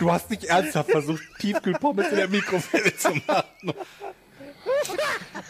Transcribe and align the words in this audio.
Du 0.00 0.10
hast 0.10 0.30
nicht 0.30 0.44
ernsthaft 0.44 0.90
versucht, 0.90 1.22
Tiefkühlpommes 1.40 2.08
in 2.08 2.16
der 2.16 2.28
Mikrowelle 2.28 2.96
zu 2.96 3.10
machen. 3.26 3.74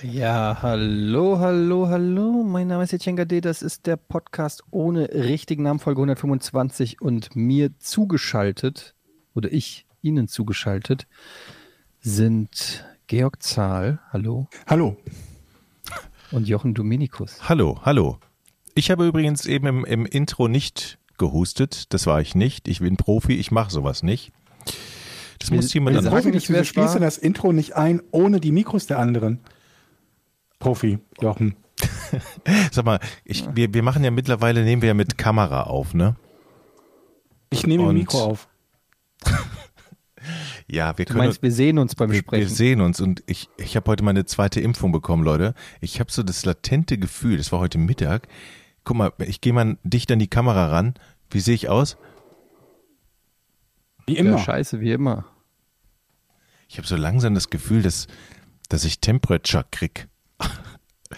Ja, 0.02 0.58
hallo, 0.60 1.38
hallo, 1.38 1.86
hallo. 1.86 2.42
Mein 2.42 2.66
Name 2.66 2.82
ist 2.82 2.92
Etienne 2.92 3.16
Gade. 3.16 3.42
Das 3.42 3.62
ist 3.62 3.86
der 3.86 3.96
Podcast 3.96 4.64
ohne 4.72 5.08
richtigen 5.14 5.62
Namen, 5.62 5.78
Folge 5.78 6.00
125. 6.00 7.00
Und 7.00 7.36
mir 7.36 7.78
zugeschaltet, 7.78 8.96
oder 9.36 9.52
ich 9.52 9.86
Ihnen 10.02 10.26
zugeschaltet, 10.26 11.06
sind 12.00 12.84
Georg 13.06 13.44
Zahl, 13.44 14.00
hallo. 14.12 14.48
Hallo. 14.66 14.96
Und 16.32 16.48
Jochen 16.48 16.74
Dominikus. 16.74 17.48
Hallo, 17.48 17.78
hallo. 17.84 18.18
Ich 18.74 18.90
habe 18.90 19.06
übrigens 19.06 19.46
eben 19.46 19.68
im, 19.68 19.84
im 19.84 20.06
Intro 20.06 20.48
nicht 20.48 20.98
gehustet. 21.18 21.94
Das 21.94 22.08
war 22.08 22.20
ich 22.20 22.34
nicht. 22.34 22.66
Ich 22.66 22.80
bin 22.80 22.96
Profi, 22.96 23.34
ich 23.34 23.52
mache 23.52 23.70
sowas 23.70 24.02
nicht. 24.02 24.32
Das 25.38 25.50
muss 25.50 25.72
jemand 25.72 25.96
wir 25.96 26.02
sagen 26.02 26.40
spielst 26.40 26.76
du 26.76 26.76
war? 26.76 27.00
das 27.00 27.16
Intro 27.18 27.52
nicht 27.52 27.74
ein, 27.76 28.02
ohne 28.10 28.40
die 28.40 28.52
Mikros 28.52 28.86
der 28.86 28.98
anderen? 28.98 29.40
Profi, 30.58 30.98
Jochen. 31.20 31.56
Sag 32.72 32.84
mal, 32.84 33.00
ich, 33.24 33.46
wir, 33.54 33.72
wir 33.72 33.82
machen 33.82 34.04
ja 34.04 34.10
mittlerweile, 34.10 34.62
nehmen 34.64 34.82
wir 34.82 34.88
ja 34.88 34.94
mit 34.94 35.16
Kamera 35.16 35.62
auf, 35.62 35.94
ne? 35.94 36.16
Ich 37.48 37.66
nehme 37.66 37.84
Und- 37.84 37.90
ein 37.90 37.94
Mikro 37.96 38.22
auf. 38.22 38.48
Ja, 40.66 40.96
wir 40.98 41.04
Du 41.04 41.14
können. 41.14 41.24
meinst, 41.26 41.42
wir 41.42 41.50
sehen 41.50 41.78
uns 41.78 41.94
beim 41.96 42.10
wir, 42.10 42.16
wir 42.16 42.22
Sprechen. 42.22 42.48
sehen 42.48 42.80
uns 42.80 43.00
und 43.00 43.22
ich, 43.26 43.48
ich 43.56 43.74
habe 43.74 43.90
heute 43.90 44.04
meine 44.04 44.24
zweite 44.26 44.60
Impfung 44.60 44.92
bekommen, 44.92 45.24
Leute. 45.24 45.54
Ich 45.80 45.98
habe 45.98 46.12
so 46.12 46.22
das 46.22 46.44
latente 46.44 46.96
Gefühl, 46.98 47.38
das 47.38 47.50
war 47.50 47.58
heute 47.58 47.78
Mittag. 47.78 48.28
Guck 48.84 48.96
mal, 48.96 49.12
ich 49.18 49.40
gehe 49.40 49.52
mal 49.52 49.78
dicht 49.82 50.12
an 50.12 50.20
die 50.20 50.28
Kamera 50.28 50.66
ran. 50.66 50.94
Wie 51.30 51.40
sehe 51.40 51.54
ich 51.54 51.68
aus? 51.68 51.96
Wie 54.10 54.16
Ja, 54.16 54.20
immer. 54.20 54.38
scheiße, 54.38 54.80
wie 54.80 54.92
immer. 54.92 55.24
Ich 56.68 56.78
habe 56.78 56.86
so 56.86 56.96
langsam 56.96 57.34
das 57.34 57.50
Gefühl, 57.50 57.82
dass, 57.82 58.06
dass 58.68 58.84
ich 58.84 59.00
Temperature 59.00 59.64
krieg. 59.70 60.08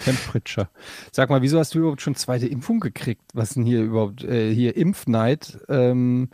Temperature. 0.05 0.69
Sag 1.13 1.29
mal, 1.29 1.43
wieso 1.43 1.59
hast 1.59 1.75
du 1.75 1.81
überhaupt 1.81 2.01
schon 2.01 2.15
zweite 2.15 2.47
Impfung 2.47 2.81
gekriegt? 2.81 3.23
Was 3.35 3.51
denn 3.55 3.65
hier 3.67 3.83
überhaupt? 3.83 4.25
Äh, 4.25 4.55
hier 4.55 4.77
Impfneid. 4.77 5.59
Ähm, 5.69 6.31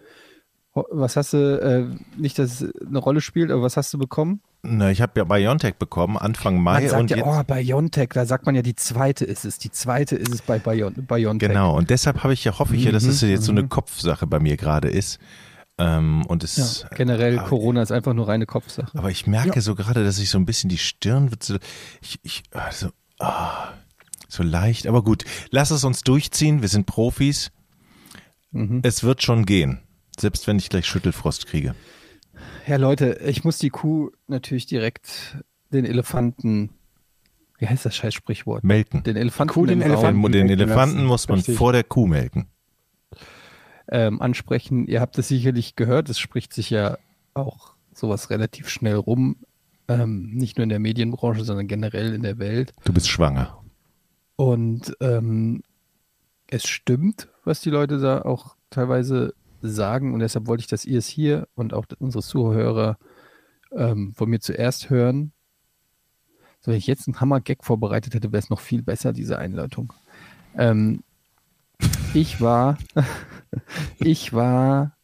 was 0.75 1.17
hast 1.17 1.33
du, 1.33 1.39
äh, 1.61 2.21
nicht, 2.21 2.39
dass 2.39 2.61
es 2.61 2.73
eine 2.87 2.99
Rolle 2.99 3.21
spielt, 3.21 3.51
aber 3.51 3.63
was 3.63 3.77
hast 3.77 3.93
du 3.93 3.99
bekommen? 3.99 4.43
Na, 4.63 4.91
ich 4.91 5.01
habe 5.01 5.13
ja 5.17 5.25
BioNTech 5.25 5.75
bekommen, 5.77 6.17
Anfang 6.17 6.61
Mai. 6.63 6.81
Man 6.81 6.89
sagt 6.89 7.01
und 7.03 7.11
ja, 7.11 7.17
jetzt, 7.17 7.27
oh, 7.27 7.43
BioNTech, 7.43 8.11
da 8.11 8.27
sagt 8.27 8.47
man 8.47 8.55
ja, 8.55 8.63
die 8.63 8.77
zweite 8.77 9.25
ist 9.25 9.45
es. 9.45 9.59
Die 9.59 9.71
zweite 9.73 10.15
ist 10.15 10.33
es 10.33 10.43
bei 10.43 10.59
Bion 10.61 10.95
BioNTech. 10.95 11.49
Genau, 11.49 11.77
und 11.77 11.91
deshalb 11.91 12.23
habe 12.23 12.33
ich 12.33 12.45
ja, 12.45 12.59
hoffe 12.59 12.77
ich 12.77 12.85
ja, 12.85 12.93
dass 12.93 13.03
Mhm, 13.05 13.11
es 13.11 13.21
jetzt 13.23 13.45
so 13.45 13.53
eine 13.53 13.67
Kopfsache 13.67 14.27
bei 14.29 14.39
mir 14.39 14.57
gerade 14.57 14.89
ist. 14.89 15.19
Ähm, 15.79 16.27
und 16.27 16.43
Ja, 16.43 16.47
es, 16.65 16.87
generell, 16.97 17.39
aber- 17.39 17.49
Corona 17.49 17.83
ist 17.83 17.93
einfach 17.93 18.13
nur 18.15 18.27
reine 18.29 18.47
Kopfsache. 18.47 18.97
aber 18.99 19.11
ich 19.11 19.27
merke 19.27 19.61
so 19.61 19.75
gerade, 19.77 20.05
dass 20.05 20.19
ich 20.19 20.29
so 20.29 20.39
ein 20.39 20.45
bisschen 20.47 20.69
die 20.69 20.79
Stirn 20.79 21.31
wird 21.31 21.43
so, 21.45 21.57
ich, 22.03 22.19
ich, 22.23 22.43
also, 22.51 22.89
ah, 23.21 23.69
so 24.29 24.43
leicht, 24.43 24.87
aber 24.87 25.03
gut. 25.03 25.25
Lass 25.51 25.71
es 25.71 25.85
uns 25.85 26.03
durchziehen, 26.03 26.61
wir 26.63 26.69
sind 26.69 26.87
Profis. 26.87 27.51
Mhm. 28.51 28.81
Es 28.83 29.03
wird 29.05 29.23
schon 29.23 29.47
gehen. 29.47 29.81
Selbst 30.19 30.47
wenn 30.47 30.59
ich 30.59 30.69
gleich 30.69 30.87
Schüttelfrost 30.87 31.47
kriege. 31.47 31.75
Ja, 32.67 32.77
Leute, 32.77 33.21
ich 33.25 33.45
muss 33.45 33.59
die 33.59 33.71
Kuh 33.71 34.11
natürlich 34.27 34.67
direkt 34.67 35.39
den 35.73 35.85
Elefanten, 35.85 36.71
wie 37.59 37.67
heißt 37.69 37.85
das 37.87 37.95
scheiß 37.97 38.15
Sprichwort? 38.15 38.65
Melken. 38.65 39.03
Den 39.05 39.17
Elefanten, 39.17 39.55
Kuh 39.55 39.67
den 39.67 39.81
Elefanten. 39.81 40.23
Den, 40.33 40.49
den 40.49 40.51
Elefanten 40.61 40.97
lassen. 40.97 41.07
muss 41.07 41.29
man 41.29 41.39
Richtig. 41.39 41.57
vor 41.57 41.73
der 41.73 41.85
Kuh 41.85 42.07
melken. 42.07 42.49
Ähm, 43.89 44.21
ansprechen. 44.21 44.87
Ihr 44.87 45.01
habt 45.01 45.19
es 45.19 45.29
sicherlich 45.29 45.77
gehört, 45.77 46.09
es 46.09 46.19
spricht 46.19 46.53
sich 46.53 46.71
ja 46.71 46.99
auch 47.35 47.75
sowas 47.93 48.31
relativ 48.31 48.69
schnell 48.69 48.97
rum. 48.97 49.37
Ähm, 49.89 50.31
nicht 50.35 50.59
nur 50.59 50.65
in 50.65 50.69
der 50.69 50.81
Medienbranche, 50.81 51.45
sondern 51.45 51.67
generell 51.67 52.15
in 52.15 52.23
der 52.23 52.39
Welt. 52.39 52.73
Du 52.85 52.93
bist 52.93 53.09
schwanger. 53.09 53.63
Und 54.37 54.95
ähm, 55.01 55.63
es 56.47 56.67
stimmt, 56.67 57.29
was 57.45 57.61
die 57.61 57.71
Leute 57.71 57.99
da 57.99 58.23
auch 58.23 58.57
teilweise 58.71 59.35
sagen. 59.63 60.13
Und 60.13 60.21
deshalb 60.21 60.47
wollte 60.47 60.61
ich, 60.63 60.67
dass 60.67 60.85
ihr 60.85 60.99
es 60.99 61.09
hier 61.09 61.49
und 61.55 61.75
auch 61.75 61.87
unsere 61.99 62.23
Zuhörer 62.23 62.99
ähm, 63.73 64.13
von 64.15 64.29
mir 64.29 64.41
zuerst 64.41 64.91
hören. 64.91 65.33
So, 66.61 66.71
wenn 66.71 66.79
ich 66.79 66.87
jetzt 66.87 67.09
einen 67.09 67.21
Hammer-Gag 67.21 67.65
vorbereitet 67.65 68.15
hätte, 68.15 68.33
wäre 68.33 68.43
es 68.43 68.51
noch 68.51 68.61
viel 68.61 68.83
besser, 68.83 69.13
diese 69.13 69.39
Einleitung. 69.39 69.93
Ähm, 70.57 71.03
ich 72.15 72.41
war, 72.41 72.79
ich 73.99 74.33
war 74.33 74.97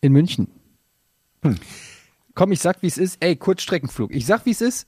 in 0.00 0.12
München. 0.12 0.48
Hm. 1.42 1.56
Komm, 2.34 2.52
ich 2.52 2.60
sag, 2.60 2.82
wie 2.82 2.86
es 2.86 2.98
ist. 2.98 3.18
Ey, 3.20 3.36
Kurzstreckenflug. 3.36 4.14
Ich 4.14 4.26
sag, 4.26 4.46
wie 4.46 4.50
es 4.50 4.60
ist. 4.60 4.86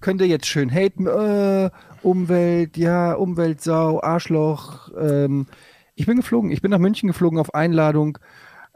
Könnt 0.00 0.20
ihr 0.20 0.26
jetzt 0.26 0.46
schön 0.46 0.70
haten. 0.70 1.06
Äh, 1.06 1.70
Umwelt, 2.02 2.76
ja, 2.76 3.14
Umweltsau, 3.14 4.02
Arschloch. 4.02 4.90
Ähm, 4.98 5.46
ich 5.94 6.06
bin 6.06 6.16
geflogen. 6.16 6.50
Ich 6.50 6.60
bin 6.60 6.70
nach 6.70 6.78
München 6.78 7.06
geflogen 7.06 7.38
auf 7.38 7.54
Einladung 7.54 8.18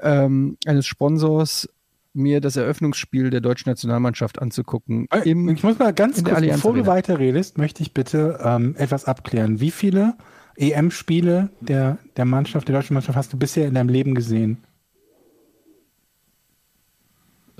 ähm, 0.00 0.56
eines 0.66 0.86
Sponsors, 0.86 1.68
mir 2.12 2.40
das 2.40 2.56
Eröffnungsspiel 2.56 3.30
der 3.30 3.40
deutschen 3.40 3.68
Nationalmannschaft 3.70 4.40
anzugucken. 4.40 5.06
Äh, 5.10 5.28
Im, 5.30 5.48
ich 5.48 5.62
muss 5.62 5.78
mal 5.78 5.92
ganz 5.92 6.22
kurz, 6.22 6.40
bevor 6.40 6.74
du 6.74 6.86
weiterredest, 6.86 7.58
möchte 7.58 7.82
ich 7.82 7.92
bitte 7.92 8.38
ähm, 8.42 8.74
etwas 8.78 9.04
abklären. 9.04 9.60
Wie 9.60 9.70
viele 9.70 10.14
EM-Spiele 10.56 11.50
der, 11.60 11.98
der 12.16 12.24
Mannschaft, 12.24 12.68
der 12.68 12.74
deutschen 12.76 12.94
Mannschaft 12.94 13.16
hast 13.16 13.32
du 13.32 13.36
bisher 13.38 13.66
in 13.68 13.74
deinem 13.74 13.88
Leben 13.88 14.14
gesehen? 14.14 14.58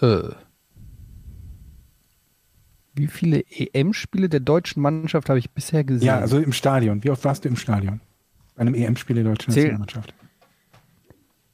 äh, 0.00 0.28
wie 2.94 3.06
viele 3.08 3.44
EM-Spiele 3.50 4.28
der 4.30 4.40
deutschen 4.40 4.80
Mannschaft 4.82 5.28
habe 5.28 5.38
ich 5.38 5.50
bisher 5.50 5.84
gesehen? 5.84 6.06
Ja, 6.06 6.18
also 6.18 6.38
im 6.38 6.52
Stadion. 6.52 7.04
Wie 7.04 7.10
oft 7.10 7.24
warst 7.24 7.44
du 7.44 7.48
im 7.48 7.56
Stadion? 7.56 8.00
Bei 8.54 8.62
einem 8.62 8.74
EM-Spiel 8.74 9.16
der 9.16 9.24
deutschen 9.24 9.52
Zähl- 9.52 9.64
Nationalmannschaft. 9.64 10.14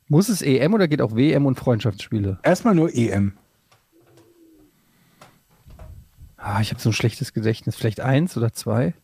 Muss 0.08 0.28
es 0.28 0.42
EM 0.42 0.74
oder 0.74 0.86
geht 0.88 1.00
auch 1.02 1.16
WM 1.16 1.46
und 1.46 1.58
Freundschaftsspiele? 1.58 2.38
Erstmal 2.44 2.74
nur 2.76 2.94
EM. 2.94 3.32
Ah, 6.36 6.60
ich 6.60 6.70
habe 6.70 6.80
so 6.80 6.90
ein 6.90 6.92
schlechtes 6.92 7.32
Gedächtnis. 7.32 7.76
Vielleicht 7.76 8.00
eins 8.00 8.36
oder 8.36 8.52
zwei? 8.52 8.94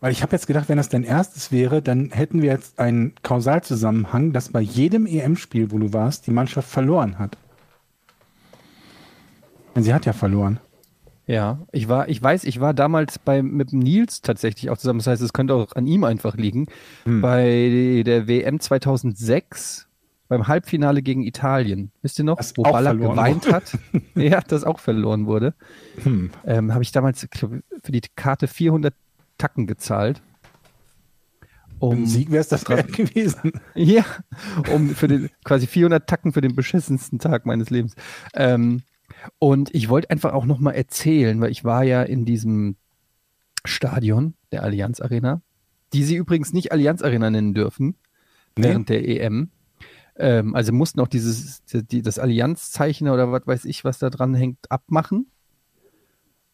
Weil 0.00 0.12
ich 0.12 0.22
habe 0.22 0.32
jetzt 0.32 0.46
gedacht, 0.46 0.68
wenn 0.68 0.78
das 0.78 0.88
dein 0.88 1.04
erstes 1.04 1.52
wäre, 1.52 1.82
dann 1.82 2.10
hätten 2.10 2.40
wir 2.40 2.50
jetzt 2.50 2.78
einen 2.78 3.14
Kausalzusammenhang, 3.22 4.32
dass 4.32 4.50
bei 4.50 4.60
jedem 4.60 5.06
EM-Spiel, 5.06 5.70
wo 5.70 5.78
du 5.78 5.92
warst, 5.92 6.26
die 6.26 6.30
Mannschaft 6.30 6.68
verloren 6.68 7.18
hat. 7.18 7.36
Denn 9.76 9.82
sie 9.82 9.92
hat 9.92 10.06
ja 10.06 10.12
verloren. 10.12 10.58
Ja, 11.26 11.60
ich 11.70 11.88
war, 11.88 12.08
ich 12.08 12.20
weiß, 12.20 12.44
ich 12.44 12.60
war 12.60 12.74
damals 12.74 13.18
bei, 13.18 13.42
mit 13.42 13.70
dem 13.70 13.78
Nils 13.78 14.20
tatsächlich 14.20 14.70
auch 14.70 14.78
zusammen. 14.78 14.98
Das 14.98 15.06
heißt, 15.06 15.22
es 15.22 15.32
könnte 15.32 15.54
auch 15.54 15.76
an 15.76 15.86
ihm 15.86 16.02
einfach 16.02 16.34
liegen. 16.34 16.66
Hm. 17.04 17.20
Bei 17.20 18.02
der 18.04 18.26
WM 18.26 18.58
2006 18.58 19.86
beim 20.28 20.48
Halbfinale 20.48 21.02
gegen 21.02 21.22
Italien. 21.22 21.92
Wisst 22.02 22.18
ihr 22.18 22.24
noch, 22.24 22.36
Das 22.36 22.56
wo 22.56 22.62
Ballack 22.62 22.98
geweint 22.98 23.52
hat? 23.52 23.78
ja, 24.16 24.40
das 24.40 24.64
auch 24.64 24.80
verloren 24.80 25.26
wurde. 25.26 25.54
Hm. 26.02 26.30
Ähm, 26.46 26.72
Habe 26.72 26.82
ich 26.82 26.90
damals 26.90 27.28
für 27.32 27.92
die 27.92 28.02
Karte 28.16 28.48
400 28.48 28.94
Tacken 29.40 29.66
gezahlt. 29.66 30.22
Um, 31.78 32.02
Ein 32.02 32.06
Sieg 32.06 32.30
wäre 32.30 32.42
es 32.42 32.48
das 32.48 32.68
wert 32.68 32.92
gewesen. 32.92 33.52
Ja, 33.74 34.04
um 34.72 34.90
für 34.90 35.08
den 35.08 35.30
quasi 35.44 35.66
400 35.66 36.06
Tacken 36.06 36.32
für 36.32 36.42
den 36.42 36.54
beschissensten 36.54 37.18
Tag 37.18 37.46
meines 37.46 37.70
Lebens. 37.70 37.94
Ähm, 38.34 38.82
und 39.38 39.74
ich 39.74 39.88
wollte 39.88 40.10
einfach 40.10 40.34
auch 40.34 40.44
noch 40.44 40.58
mal 40.60 40.72
erzählen, 40.72 41.40
weil 41.40 41.50
ich 41.50 41.64
war 41.64 41.82
ja 41.84 42.02
in 42.02 42.26
diesem 42.26 42.76
Stadion 43.64 44.34
der 44.52 44.62
Allianz 44.62 45.00
Arena, 45.00 45.40
die 45.92 46.04
sie 46.04 46.16
übrigens 46.16 46.52
nicht 46.52 46.70
Allianz 46.72 47.02
Arena 47.02 47.30
nennen 47.30 47.54
dürfen 47.54 47.96
Nee. 48.58 48.64
während 48.68 48.88
der 48.88 49.08
EM. 49.08 49.50
Ähm, 50.16 50.54
also 50.54 50.72
mussten 50.72 51.00
auch 51.00 51.08
dieses 51.08 51.62
die, 51.64 52.02
das 52.02 52.18
Allianzzeichen 52.18 53.08
oder 53.08 53.32
was 53.32 53.46
weiß 53.46 53.64
ich, 53.64 53.84
was 53.84 53.98
da 53.98 54.10
dran 54.10 54.34
hängt, 54.34 54.70
abmachen. 54.70 55.30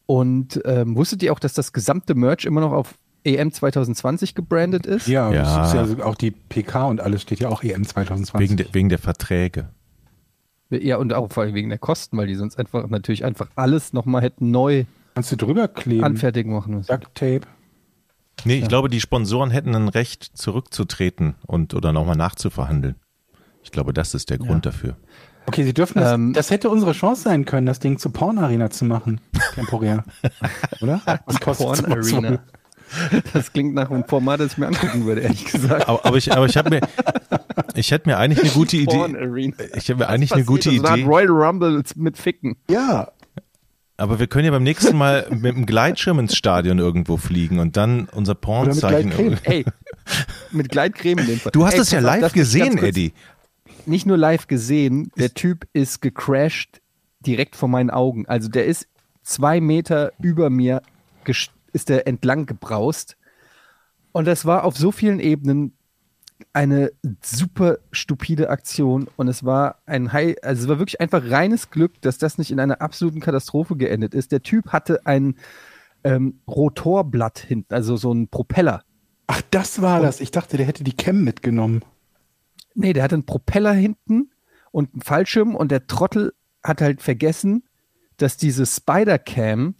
Und 0.07 0.61
ähm, 0.65 0.95
wusstet 0.95 1.21
ihr 1.21 1.31
auch, 1.33 1.39
dass 1.39 1.53
das 1.53 1.73
gesamte 1.73 2.15
Merch 2.15 2.45
immer 2.45 2.61
noch 2.61 2.71
auf 2.71 2.95
EM 3.23 3.51
2020 3.51 4.33
gebrandet 4.33 4.85
ist? 4.85 5.07
Ja, 5.07 5.31
Ja. 5.31 5.43
Das 5.43 5.73
ist 5.73 5.97
ja 5.99 6.05
auch 6.05 6.15
die 6.15 6.31
PK 6.31 6.85
und 6.87 7.01
alles 7.01 7.21
steht 7.21 7.39
ja 7.39 7.49
auch 7.49 7.61
EM 7.63 7.85
2020. 7.85 8.39
Wegen, 8.39 8.57
der, 8.57 8.73
wegen 8.73 8.89
der 8.89 8.99
Verträge. 8.99 9.69
Ja, 10.69 10.97
und 10.97 11.13
auch 11.13 11.31
vor 11.31 11.43
allem 11.43 11.53
wegen 11.53 11.69
der 11.69 11.77
Kosten, 11.77 12.17
weil 12.17 12.27
die 12.27 12.35
sonst 12.35 12.57
einfach 12.57 12.89
natürlich 12.89 13.23
einfach 13.23 13.49
alles 13.55 13.93
nochmal 13.93 14.21
hätten 14.21 14.51
neu 14.51 14.85
Kannst 15.13 15.31
du 15.31 15.35
drüber 15.35 15.67
kleben? 15.67 16.03
anfertigen 16.03 16.53
machen 16.53 16.75
müssen. 16.75 16.91
Duct 16.91 17.15
Tape. 17.15 17.41
Nee, 18.45 18.59
ich 18.59 18.67
glaube, 18.67 18.87
die 18.89 19.01
Sponsoren 19.01 19.49
hätten 19.49 19.75
ein 19.75 19.87
Recht, 19.87 20.23
zurückzutreten 20.23 21.35
und 21.47 21.73
oder 21.73 21.91
nochmal 21.91 22.15
nachzuverhandeln. 22.15 22.95
Ich 23.63 23.71
glaube, 23.71 23.93
das 23.93 24.13
ist 24.13 24.29
der 24.29 24.37
Grund 24.37 24.65
dafür. 24.65 24.95
Okay, 25.47 25.63
Sie 25.63 25.73
dürfen 25.73 25.99
das, 25.99 26.13
Ähm, 26.13 26.33
das 26.33 26.51
hätte 26.51 26.69
unsere 26.69 26.91
Chance 26.91 27.23
sein 27.23 27.45
können, 27.45 27.65
das 27.65 27.79
Ding 27.79 27.97
zur 27.97 28.11
Porn-Arena 28.13 28.69
zu 28.69 28.85
machen. 28.85 29.21
Temporär. 29.55 30.03
Oder? 30.81 31.01
Was 31.25 31.39
kostet 31.39 31.65
Porn 31.65 31.75
sowas 31.77 32.13
Arena. 32.13 32.29
wohl? 32.31 32.39
Das 33.33 33.51
klingt 33.51 33.73
nach 33.73 33.89
einem 33.91 34.05
Format, 34.05 34.39
das 34.39 34.53
ich 34.53 34.57
mir 34.57 34.67
angucken 34.67 35.05
würde, 35.05 35.21
ehrlich 35.21 35.45
gesagt. 35.45 35.87
Aber, 35.89 36.05
aber 36.05 36.17
ich, 36.17 36.31
aber 36.31 36.45
ich 36.45 36.55
habe 36.57 36.69
mir, 36.69 36.81
ich 37.75 37.91
hätte 37.91 38.07
mir 38.09 38.17
eigentlich 38.17 38.41
eine 38.43 38.51
gute 38.53 38.77
Idee. 38.77 39.53
Ich 39.75 39.89
habe 39.89 39.99
mir 39.99 40.07
eigentlich 40.09 40.33
eine 40.33 40.45
gute 40.45 40.69
Also, 40.69 40.85
Idee. 40.93 41.03
Royal 41.03 41.27
Rumble 41.29 41.83
mit 41.95 42.17
Ficken. 42.17 42.55
Ja. 42.69 43.09
Aber 43.97 44.19
wir 44.19 44.27
können 44.27 44.45
ja 44.45 44.51
beim 44.51 44.63
nächsten 44.63 44.95
Mal 44.95 45.25
mit 45.31 45.55
dem 45.55 45.65
Gleitschirm 45.65 46.19
ins 46.19 46.35
Stadion 46.35 46.77
irgendwo 46.79 47.17
fliegen 47.17 47.59
und 47.59 47.75
dann 47.77 48.07
unser 48.13 48.35
Pornzeichen. 48.35 49.09
Gleitcreme. 49.09 49.37
Ey, 49.43 49.65
mit 50.51 50.69
Gleitcreme 50.69 51.17
in 51.19 51.27
dem 51.27 51.39
Fall. 51.39 51.51
Du 51.51 51.65
hast 51.65 51.79
es 51.79 51.91
ja 51.91 51.99
live 51.99 52.31
gesehen, 52.31 52.77
kurz- 52.77 52.95
Nicht 53.87 54.05
nur 54.05 54.17
live 54.17 54.47
gesehen, 54.47 55.11
der 55.17 55.33
Typ 55.33 55.65
ist 55.71 56.01
gecrashed 56.01 56.81
direkt 57.21 57.55
vor 57.55 57.69
meinen 57.69 57.89
Augen. 57.89 58.25
Also 58.27 58.49
der 58.49 58.65
ist 58.65 58.87
zwei 59.23 59.61
Meter 59.61 60.11
über 60.21 60.49
mir, 60.49 60.81
ist 61.71 61.87
der 61.87 62.05
entlang 62.05 62.45
gebraust. 62.45 63.17
Und 64.11 64.25
das 64.25 64.45
war 64.45 64.65
auf 64.65 64.77
so 64.77 64.91
vielen 64.91 65.21
Ebenen 65.21 65.73
eine 66.51 66.91
super 67.21 67.77
stupide 67.91 68.49
Aktion 68.49 69.07
und 69.15 69.27
es 69.27 69.43
war 69.43 69.77
ein 69.85 70.11
High, 70.11 70.35
also 70.43 70.63
es 70.63 70.67
war 70.67 70.79
wirklich 70.79 70.99
einfach 70.99 71.23
reines 71.31 71.69
Glück, 71.69 72.01
dass 72.01 72.17
das 72.17 72.37
nicht 72.37 72.51
in 72.51 72.59
einer 72.59 72.81
absoluten 72.81 73.21
Katastrophe 73.21 73.75
geendet 73.77 74.13
ist. 74.13 74.31
Der 74.31 74.43
Typ 74.43 74.73
hatte 74.73 75.05
ein 75.05 75.35
ähm, 76.03 76.41
Rotorblatt 76.47 77.39
hinten, 77.39 77.73
also 77.73 77.95
so 77.95 78.13
ein 78.13 78.27
Propeller. 78.27 78.83
Ach, 79.27 79.41
das 79.49 79.81
war 79.81 80.01
das. 80.01 80.19
Ich 80.19 80.31
dachte, 80.31 80.57
der 80.57 80.65
hätte 80.65 80.83
die 80.83 80.95
Cam 80.95 81.23
mitgenommen. 81.23 81.81
Nee, 82.79 82.93
der 82.93 83.03
hatte 83.03 83.15
einen 83.15 83.25
Propeller 83.25 83.73
hinten 83.73 84.29
und 84.71 84.93
einen 84.93 85.01
Fallschirm 85.01 85.55
und 85.55 85.71
der 85.71 85.87
Trottel 85.87 86.35
hat 86.63 86.79
halt 86.79 87.01
vergessen, 87.01 87.63
dass 88.17 88.37
diese 88.37 88.67
Spider-Cam, 88.67 89.73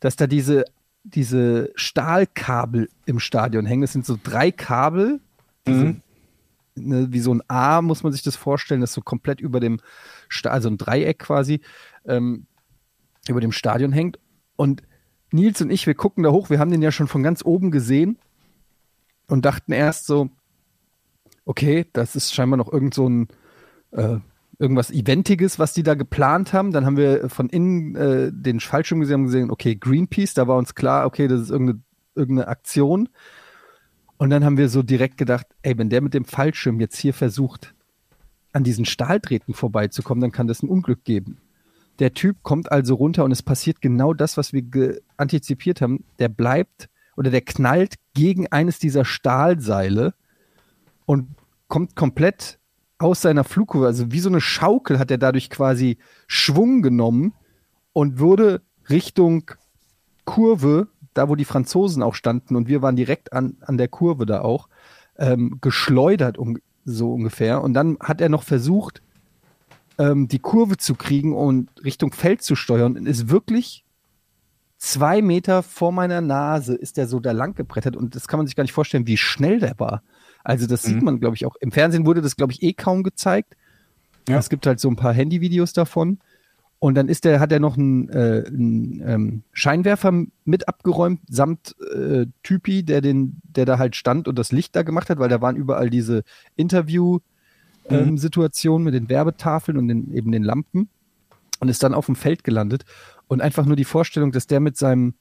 dass 0.00 0.16
da 0.16 0.26
diese, 0.26 0.66
diese 1.02 1.72
Stahlkabel 1.76 2.90
im 3.06 3.20
Stadion 3.20 3.64
hängen. 3.64 3.80
Das 3.80 3.94
sind 3.94 4.04
so 4.04 4.18
drei 4.22 4.50
Kabel, 4.50 5.20
diese, 5.66 5.96
ne, 6.74 7.06
wie 7.10 7.20
so 7.20 7.32
ein 7.32 7.42
A, 7.48 7.80
muss 7.80 8.02
man 8.02 8.12
sich 8.12 8.22
das 8.22 8.36
vorstellen, 8.36 8.82
das 8.82 8.92
so 8.92 9.00
komplett 9.00 9.40
über 9.40 9.58
dem, 9.58 9.80
Sta 10.28 10.50
also 10.50 10.68
ein 10.68 10.76
Dreieck 10.76 11.20
quasi, 11.20 11.62
ähm, 12.04 12.44
über 13.28 13.40
dem 13.40 13.52
Stadion 13.52 13.92
hängt. 13.92 14.18
Und 14.56 14.82
Nils 15.30 15.62
und 15.62 15.70
ich, 15.70 15.86
wir 15.86 15.94
gucken 15.94 16.22
da 16.22 16.30
hoch, 16.32 16.50
wir 16.50 16.58
haben 16.58 16.70
den 16.70 16.82
ja 16.82 16.92
schon 16.92 17.08
von 17.08 17.22
ganz 17.22 17.42
oben 17.42 17.70
gesehen 17.70 18.18
und 19.26 19.46
dachten 19.46 19.72
erst 19.72 20.04
so, 20.04 20.28
okay, 21.44 21.86
das 21.92 22.16
ist 22.16 22.34
scheinbar 22.34 22.56
noch 22.56 22.72
irgend 22.72 22.94
so 22.94 23.08
ein 23.08 23.28
äh, 23.92 24.18
irgendwas 24.58 24.90
Eventiges, 24.90 25.58
was 25.58 25.72
die 25.72 25.82
da 25.82 25.94
geplant 25.94 26.52
haben. 26.52 26.72
Dann 26.72 26.86
haben 26.86 26.96
wir 26.96 27.28
von 27.28 27.48
innen 27.48 27.96
äh, 27.96 28.30
den 28.32 28.60
Fallschirm 28.60 29.00
gesehen 29.00 29.20
und 29.20 29.26
gesehen, 29.26 29.50
okay, 29.50 29.74
Greenpeace, 29.74 30.34
da 30.34 30.46
war 30.46 30.56
uns 30.56 30.74
klar, 30.74 31.06
okay, 31.06 31.28
das 31.28 31.40
ist 31.40 31.50
irgendeine, 31.50 31.80
irgendeine 32.14 32.48
Aktion. 32.48 33.08
Und 34.18 34.30
dann 34.30 34.44
haben 34.44 34.56
wir 34.56 34.68
so 34.68 34.82
direkt 34.82 35.18
gedacht, 35.18 35.46
ey, 35.62 35.76
wenn 35.78 35.90
der 35.90 36.00
mit 36.00 36.14
dem 36.14 36.24
Fallschirm 36.24 36.78
jetzt 36.78 36.96
hier 36.96 37.12
versucht, 37.12 37.74
an 38.52 38.64
diesen 38.64 38.84
Stahldrähten 38.84 39.54
vorbeizukommen, 39.54 40.20
dann 40.20 40.32
kann 40.32 40.46
das 40.46 40.62
ein 40.62 40.68
Unglück 40.68 41.04
geben. 41.04 41.38
Der 41.98 42.14
Typ 42.14 42.42
kommt 42.42 42.70
also 42.70 42.94
runter 42.94 43.24
und 43.24 43.32
es 43.32 43.42
passiert 43.42 43.80
genau 43.80 44.14
das, 44.14 44.36
was 44.36 44.52
wir 44.52 45.00
antizipiert 45.16 45.80
haben. 45.80 46.04
Der 46.18 46.28
bleibt 46.28 46.88
oder 47.16 47.30
der 47.30 47.40
knallt 47.40 47.96
gegen 48.14 48.46
eines 48.46 48.78
dieser 48.78 49.04
Stahlseile 49.04 50.14
und 51.06 51.28
kommt 51.68 51.96
komplett 51.96 52.58
aus 52.98 53.22
seiner 53.22 53.44
Flugkurve, 53.44 53.86
also 53.86 54.12
wie 54.12 54.20
so 54.20 54.28
eine 54.28 54.40
Schaukel 54.40 54.98
hat 54.98 55.10
er 55.10 55.18
dadurch 55.18 55.50
quasi 55.50 55.98
Schwung 56.26 56.82
genommen 56.82 57.34
und 57.92 58.18
wurde 58.20 58.62
Richtung 58.88 59.50
Kurve, 60.24 60.88
da 61.14 61.28
wo 61.28 61.34
die 61.34 61.44
Franzosen 61.44 62.02
auch 62.02 62.14
standen 62.14 62.56
und 62.56 62.68
wir 62.68 62.82
waren 62.82 62.96
direkt 62.96 63.32
an, 63.32 63.56
an 63.60 63.76
der 63.76 63.88
Kurve 63.88 64.26
da 64.26 64.42
auch, 64.42 64.68
ähm, 65.16 65.58
geschleudert 65.60 66.38
um, 66.38 66.58
so 66.84 67.12
ungefähr. 67.12 67.62
Und 67.62 67.74
dann 67.74 67.98
hat 68.00 68.20
er 68.20 68.28
noch 68.28 68.44
versucht, 68.44 69.02
ähm, 69.98 70.28
die 70.28 70.38
Kurve 70.38 70.76
zu 70.76 70.94
kriegen 70.94 71.34
und 71.34 71.70
Richtung 71.84 72.12
Feld 72.12 72.42
zu 72.42 72.54
steuern 72.54 72.96
und 72.96 73.06
ist 73.06 73.28
wirklich 73.28 73.84
zwei 74.78 75.22
Meter 75.22 75.62
vor 75.62 75.92
meiner 75.92 76.20
Nase 76.20 76.74
ist 76.74 76.96
der 76.96 77.06
so 77.06 77.20
da 77.20 77.32
lang 77.32 77.54
gebrettert 77.54 77.96
und 77.96 78.16
das 78.16 78.26
kann 78.26 78.38
man 78.38 78.46
sich 78.46 78.56
gar 78.56 78.64
nicht 78.64 78.72
vorstellen, 78.72 79.06
wie 79.06 79.16
schnell 79.16 79.60
der 79.60 79.78
war. 79.78 80.02
Also 80.44 80.66
das 80.66 80.82
sieht 80.82 81.02
man, 81.02 81.20
glaube 81.20 81.36
ich, 81.36 81.46
auch. 81.46 81.54
Im 81.60 81.70
Fernsehen 81.72 82.06
wurde 82.06 82.22
das, 82.22 82.36
glaube 82.36 82.52
ich, 82.52 82.62
eh 82.62 82.72
kaum 82.72 83.02
gezeigt. 83.02 83.56
Ja. 84.28 84.38
Es 84.38 84.48
gibt 84.48 84.64
halt 84.66 84.80
so 84.80 84.88
ein 84.88 84.96
paar 84.96 85.12
Handyvideos 85.12 85.72
davon. 85.72 86.18
Und 86.78 86.94
dann 86.96 87.08
ist 87.08 87.24
der, 87.24 87.38
hat 87.38 87.52
er 87.52 87.60
noch 87.60 87.76
einen, 87.76 88.08
äh, 88.08 88.42
einen 88.44 89.02
ähm, 89.06 89.42
Scheinwerfer 89.52 90.24
mit 90.44 90.66
abgeräumt, 90.66 91.20
samt 91.28 91.76
äh, 91.94 92.26
Typi, 92.42 92.82
der 92.82 93.00
den, 93.00 93.40
der 93.44 93.66
da 93.66 93.78
halt 93.78 93.94
stand 93.94 94.26
und 94.26 94.36
das 94.36 94.50
Licht 94.50 94.74
da 94.74 94.82
gemacht 94.82 95.08
hat, 95.08 95.20
weil 95.20 95.28
da 95.28 95.40
waren 95.40 95.54
überall 95.54 95.90
diese 95.90 96.24
Interview-Situationen 96.56 98.84
mit 98.84 98.94
den 98.94 99.08
Werbetafeln 99.08 99.78
und 99.78 99.86
den, 99.86 100.12
eben 100.12 100.32
den 100.32 100.42
Lampen 100.42 100.88
und 101.60 101.68
ist 101.68 101.84
dann 101.84 101.94
auf 101.94 102.06
dem 102.06 102.16
Feld 102.16 102.42
gelandet. 102.42 102.84
Und 103.28 103.40
einfach 103.40 103.64
nur 103.64 103.76
die 103.76 103.84
Vorstellung, 103.84 104.32
dass 104.32 104.48
der 104.48 104.58
mit 104.58 104.76
seinem 104.76 105.14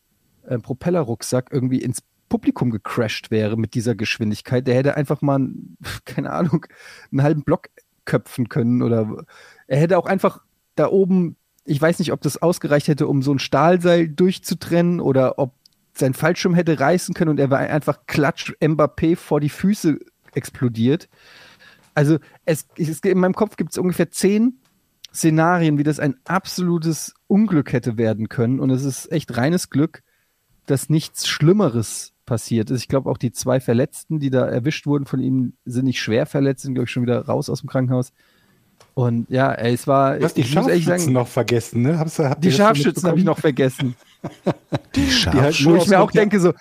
äh, 0.47 0.57
Propellerrucksack 0.57 1.49
irgendwie 1.51 1.83
ins 1.83 2.01
Publikum 2.31 2.71
gecrashed 2.71 3.29
wäre 3.29 3.57
mit 3.57 3.73
dieser 3.73 3.93
Geschwindigkeit, 3.93 4.65
der 4.65 4.75
hätte 4.75 4.95
einfach 4.95 5.21
mal, 5.21 5.49
keine 6.05 6.31
Ahnung, 6.31 6.65
einen 7.11 7.23
halben 7.23 7.43
Block 7.43 7.67
köpfen 8.05 8.47
können 8.47 8.81
oder 8.81 9.25
er 9.67 9.79
hätte 9.79 9.97
auch 9.97 10.05
einfach 10.05 10.41
da 10.75 10.87
oben, 10.87 11.35
ich 11.65 11.79
weiß 11.81 11.99
nicht, 11.99 12.13
ob 12.13 12.21
das 12.21 12.41
ausgereicht 12.41 12.87
hätte, 12.87 13.07
um 13.07 13.21
so 13.21 13.33
ein 13.33 13.39
Stahlseil 13.39 14.07
durchzutrennen 14.07 15.01
oder 15.01 15.39
ob 15.39 15.53
sein 15.93 16.13
Fallschirm 16.13 16.55
hätte 16.55 16.79
reißen 16.79 17.13
können 17.13 17.31
und 17.31 17.39
er 17.39 17.51
war 17.51 17.59
einfach 17.59 17.99
klatsch 18.07 18.53
Mbappé 18.61 19.17
vor 19.17 19.41
die 19.41 19.49
Füße 19.49 19.99
explodiert. 20.33 21.09
Also 21.93 22.17
es, 22.45 22.65
es 22.77 23.01
in 23.01 23.19
meinem 23.19 23.35
Kopf 23.35 23.57
gibt 23.57 23.73
es 23.73 23.77
ungefähr 23.77 24.09
zehn 24.09 24.57
Szenarien, 25.13 25.77
wie 25.77 25.83
das 25.83 25.99
ein 25.99 26.15
absolutes 26.23 27.13
Unglück 27.27 27.73
hätte 27.73 27.97
werden 27.97 28.29
können. 28.29 28.61
Und 28.61 28.69
es 28.69 28.85
ist 28.85 29.11
echt 29.11 29.35
reines 29.35 29.69
Glück, 29.69 30.01
dass 30.65 30.89
nichts 30.89 31.27
Schlimmeres 31.27 32.13
passiert 32.31 32.71
ist. 32.71 32.79
Ich 32.79 32.87
glaube 32.87 33.09
auch 33.09 33.17
die 33.17 33.33
zwei 33.33 33.59
Verletzten, 33.59 34.19
die 34.19 34.29
da 34.29 34.47
erwischt 34.47 34.87
wurden 34.87 35.05
von 35.05 35.19
ihm, 35.19 35.51
sind 35.65 35.83
nicht 35.83 36.01
schwer 36.01 36.25
verletzt, 36.25 36.63
sind 36.63 36.75
glaube 36.75 36.85
ich 36.85 36.91
schon 36.91 37.03
wieder 37.03 37.25
raus 37.25 37.49
aus 37.49 37.59
dem 37.59 37.67
Krankenhaus. 37.67 38.13
Und 38.93 39.29
ja, 39.29 39.51
ey, 39.51 39.73
es 39.73 39.85
war. 39.85 40.17
Du 40.17 40.23
hast 40.23 40.37
die 40.37 40.41
ich 40.41 40.55
muss 40.55 40.67
ehrlich 40.67 40.85
Scharfschützen 40.85 41.07
sagen, 41.07 41.13
noch 41.13 41.27
vergessen, 41.27 41.81
ne? 41.81 41.99
Hab's, 41.99 42.19
habt 42.19 42.41
die 42.41 42.53
Scharfschützen 42.53 43.09
habe 43.09 43.19
ich 43.19 43.25
noch 43.25 43.37
vergessen. 43.37 43.95
Die 44.95 45.01
halt 45.01 45.11
Scharfschützen. 45.11 45.73
Wo 45.73 45.75
ich 45.75 45.87
mir 45.87 45.99
auch 45.99 46.11
denke, 46.11 46.39
so, 46.39 46.53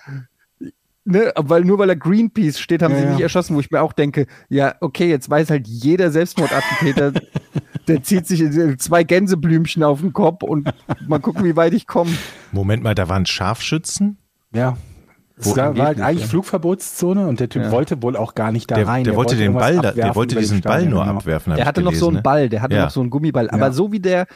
ne, 1.05 1.31
weil 1.37 1.63
nur 1.63 1.77
weil 1.77 1.89
er 1.89 1.95
Greenpeace 1.95 2.59
steht, 2.59 2.81
haben 2.81 2.91
Ja, 2.91 2.97
sie 2.97 3.03
ihn 3.03 3.07
ja. 3.09 3.13
nicht 3.13 3.23
erschossen, 3.23 3.55
wo 3.55 3.61
ich 3.61 3.71
mir 3.71 3.81
auch 3.81 3.93
denke, 3.93 4.27
ja, 4.49 4.75
okay, 4.81 5.09
jetzt 5.09 5.29
weiß 5.29 5.51
halt 5.51 5.67
jeder 5.67 6.11
Selbstmordattentäter, 6.11 7.13
der 7.87 8.03
zieht 8.03 8.27
sich 8.27 8.43
zwei 8.77 9.03
Gänseblümchen 9.03 9.83
auf 9.83 10.01
den 10.01 10.11
Kopf 10.11 10.43
und 10.43 10.69
mal 11.07 11.19
gucken, 11.19 11.45
wie 11.45 11.55
weit 11.55 11.73
ich 11.73 11.87
komme. 11.87 12.11
Moment 12.51 12.83
mal, 12.83 12.95
da 12.95 13.07
waren 13.07 13.25
Scharfschützen? 13.25 14.17
Ja. 14.53 14.75
Es 15.41 15.57
war, 15.57 15.75
halt 15.75 15.99
eigentlich 16.01 16.21
ja. 16.21 16.27
Flugverbotszone 16.27 17.27
und 17.27 17.39
der 17.39 17.49
Typ 17.49 17.63
Ja. 17.63 17.71
wollte 17.71 18.01
wohl 18.01 18.15
auch 18.15 18.35
gar 18.35 18.51
nicht 18.51 18.69
da 18.71 18.75
Der, 18.75 18.87
rein. 18.87 19.03
der 19.03 19.15
wollte 19.15 19.35
den 19.35 19.45
irgendwas 19.53 19.63
Ball, 19.63 19.75
da, 19.75 19.81
der 19.81 19.89
abwerfen 19.91 20.15
wollte 20.15 20.35
diesen 20.35 20.61
Ball 20.61 20.85
nur 20.85 21.03
genau. 21.03 21.17
abwerfen. 21.17 21.51
Der 21.53 21.59
ich 21.63 21.65
hatte 21.67 21.81
noch 21.81 21.93
so 21.93 22.07
gelesen, 22.07 22.15
einen 22.17 22.23
Ball, 22.23 22.49
der 22.49 22.61
hatte 22.61 22.75
Ja. 22.75 22.83
noch 22.85 22.91
so 22.91 23.01
einen 23.01 23.09
Gummiball. 23.09 23.49
Aber 23.49 23.67
Ja. 23.67 23.71
so 23.71 23.91
wie 23.91 23.99
der, 23.99 24.27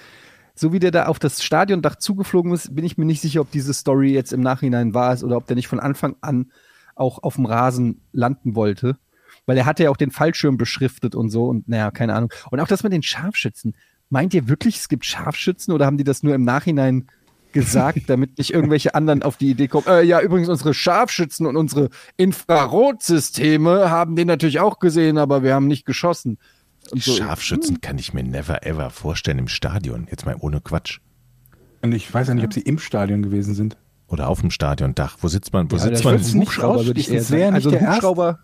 so 0.55 0.71
wie 0.73 0.79
der 0.79 0.91
da 0.91 1.05
auf 1.07 1.19
das 1.19 1.43
Stadiondach 1.43 1.97
zugeflogen 1.97 2.51
ist, 2.53 2.75
bin 2.75 2.85
ich 2.85 2.97
mir 2.97 3.05
nicht 3.05 3.21
sicher, 3.21 3.41
ob 3.41 3.51
diese 3.51 3.73
Story 3.73 4.13
jetzt 4.13 4.33
im 4.33 4.41
Nachhinein 4.41 4.93
war 4.93 5.13
ist 5.13 5.23
oder 5.23 5.37
ob 5.37 5.47
der 5.47 5.55
nicht 5.55 5.67
von 5.67 5.79
Anfang 5.79 6.15
an 6.21 6.51
auch 6.95 7.21
auf 7.23 7.35
dem 7.35 7.45
Rasen 7.45 8.01
landen 8.13 8.55
wollte. 8.55 8.97
Weil 9.45 9.57
er 9.57 9.65
hatte 9.65 9.83
ja 9.83 9.89
auch 9.91 9.97
den 9.97 10.11
Fallschirm 10.11 10.57
beschriftet 10.57 11.13
und 11.13 11.29
so 11.29 11.45
und 11.45 11.67
naja, 11.67 11.91
keine 11.91 12.15
Ahnung. 12.15 12.31
Und 12.51 12.59
auch 12.59 12.67
das 12.67 12.83
mit 12.83 12.93
den 12.93 13.03
Scharfschützen. 13.03 13.75
Meint 14.09 14.33
ihr 14.33 14.47
wirklich, 14.47 14.77
es 14.77 14.87
gibt 14.87 15.05
Scharfschützen 15.05 15.73
oder 15.73 15.85
haben 15.85 15.97
die 15.97 16.03
das 16.03 16.23
nur 16.23 16.33
im 16.35 16.43
Nachhinein 16.43 17.07
gesagt, 17.55 18.01
damit 18.07 18.37
nicht 18.37 18.53
irgendwelche 18.53 18.93
anderen 18.93 19.23
auf 19.23 19.37
die 19.37 19.49
Idee 19.49 19.67
kommen? 19.67 19.87
Äh, 19.87 20.03
ja, 20.03 20.21
übrigens, 20.21 20.47
unsere 20.49 20.75
Scharfschützen 20.75 21.47
und 21.47 21.57
unsere 21.57 21.89
Infrarotsysteme 22.17 23.89
haben 23.89 24.15
den 24.15 24.27
natürlich 24.27 24.59
auch 24.59 24.77
gesehen, 24.79 25.17
aber 25.17 25.41
wir 25.41 25.55
haben 25.55 25.65
nicht 25.67 25.85
geschossen. 25.85 26.37
Und 26.91 27.01
so. 27.03 27.13
Scharfschützen 27.15 27.81
kann 27.81 27.97
ich 27.97 28.13
mir 28.13 28.23
never 28.23 28.63
ever 28.65 28.91
vorstellen 28.91 29.39
im 29.39 29.47
Stadion. 29.47 30.07
Jetzt 30.11 30.25
mal 30.25 30.35
ohne 30.39 30.61
Quatsch. 30.61 30.99
Und 31.81 31.93
ich 31.93 32.13
weiß 32.13 32.27
ja 32.27 32.33
nicht, 32.35 32.45
ob 32.45 32.53
sie 32.53 32.61
im 32.61 32.77
Stadion 32.77 33.23
gewesen 33.23 33.55
sind. 33.55 33.77
Oder 34.07 34.27
auf 34.29 34.41
dem 34.41 34.51
Stadiondach. 34.51 35.17
Wo 35.21 35.27
sitzt 35.27 35.51
man? 35.53 35.71
Wo 35.71 35.77
Ja, 35.77 35.81
sitzt 35.81 36.03
man? 36.03 36.15
nicht 36.17 36.35
Hubschrauber, 36.35 36.85
würde 36.85 36.99
ich 36.99 37.09
eher 37.11 37.21
Es 37.21 37.31
wäre 37.31 37.41
sagen. 37.45 37.55
nicht 37.55 37.65
Also 37.65 37.69
ein 37.69 37.71
der 37.71 37.81
erste- 37.81 37.95
Hubschrauber. 37.95 38.39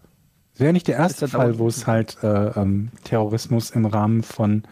Das 0.54 0.60
wäre 0.60 0.74
nicht 0.74 0.88
der 0.88 0.96
erste 0.98 1.28
Fall, 1.28 1.60
wo 1.60 1.68
es 1.68 1.86
halt 1.88 2.18
äh, 2.24 2.28
ähm, 2.60 2.90
Terrorismus 3.04 3.70
im 3.70 3.86
Rahmen 3.86 4.22
von 4.24 4.64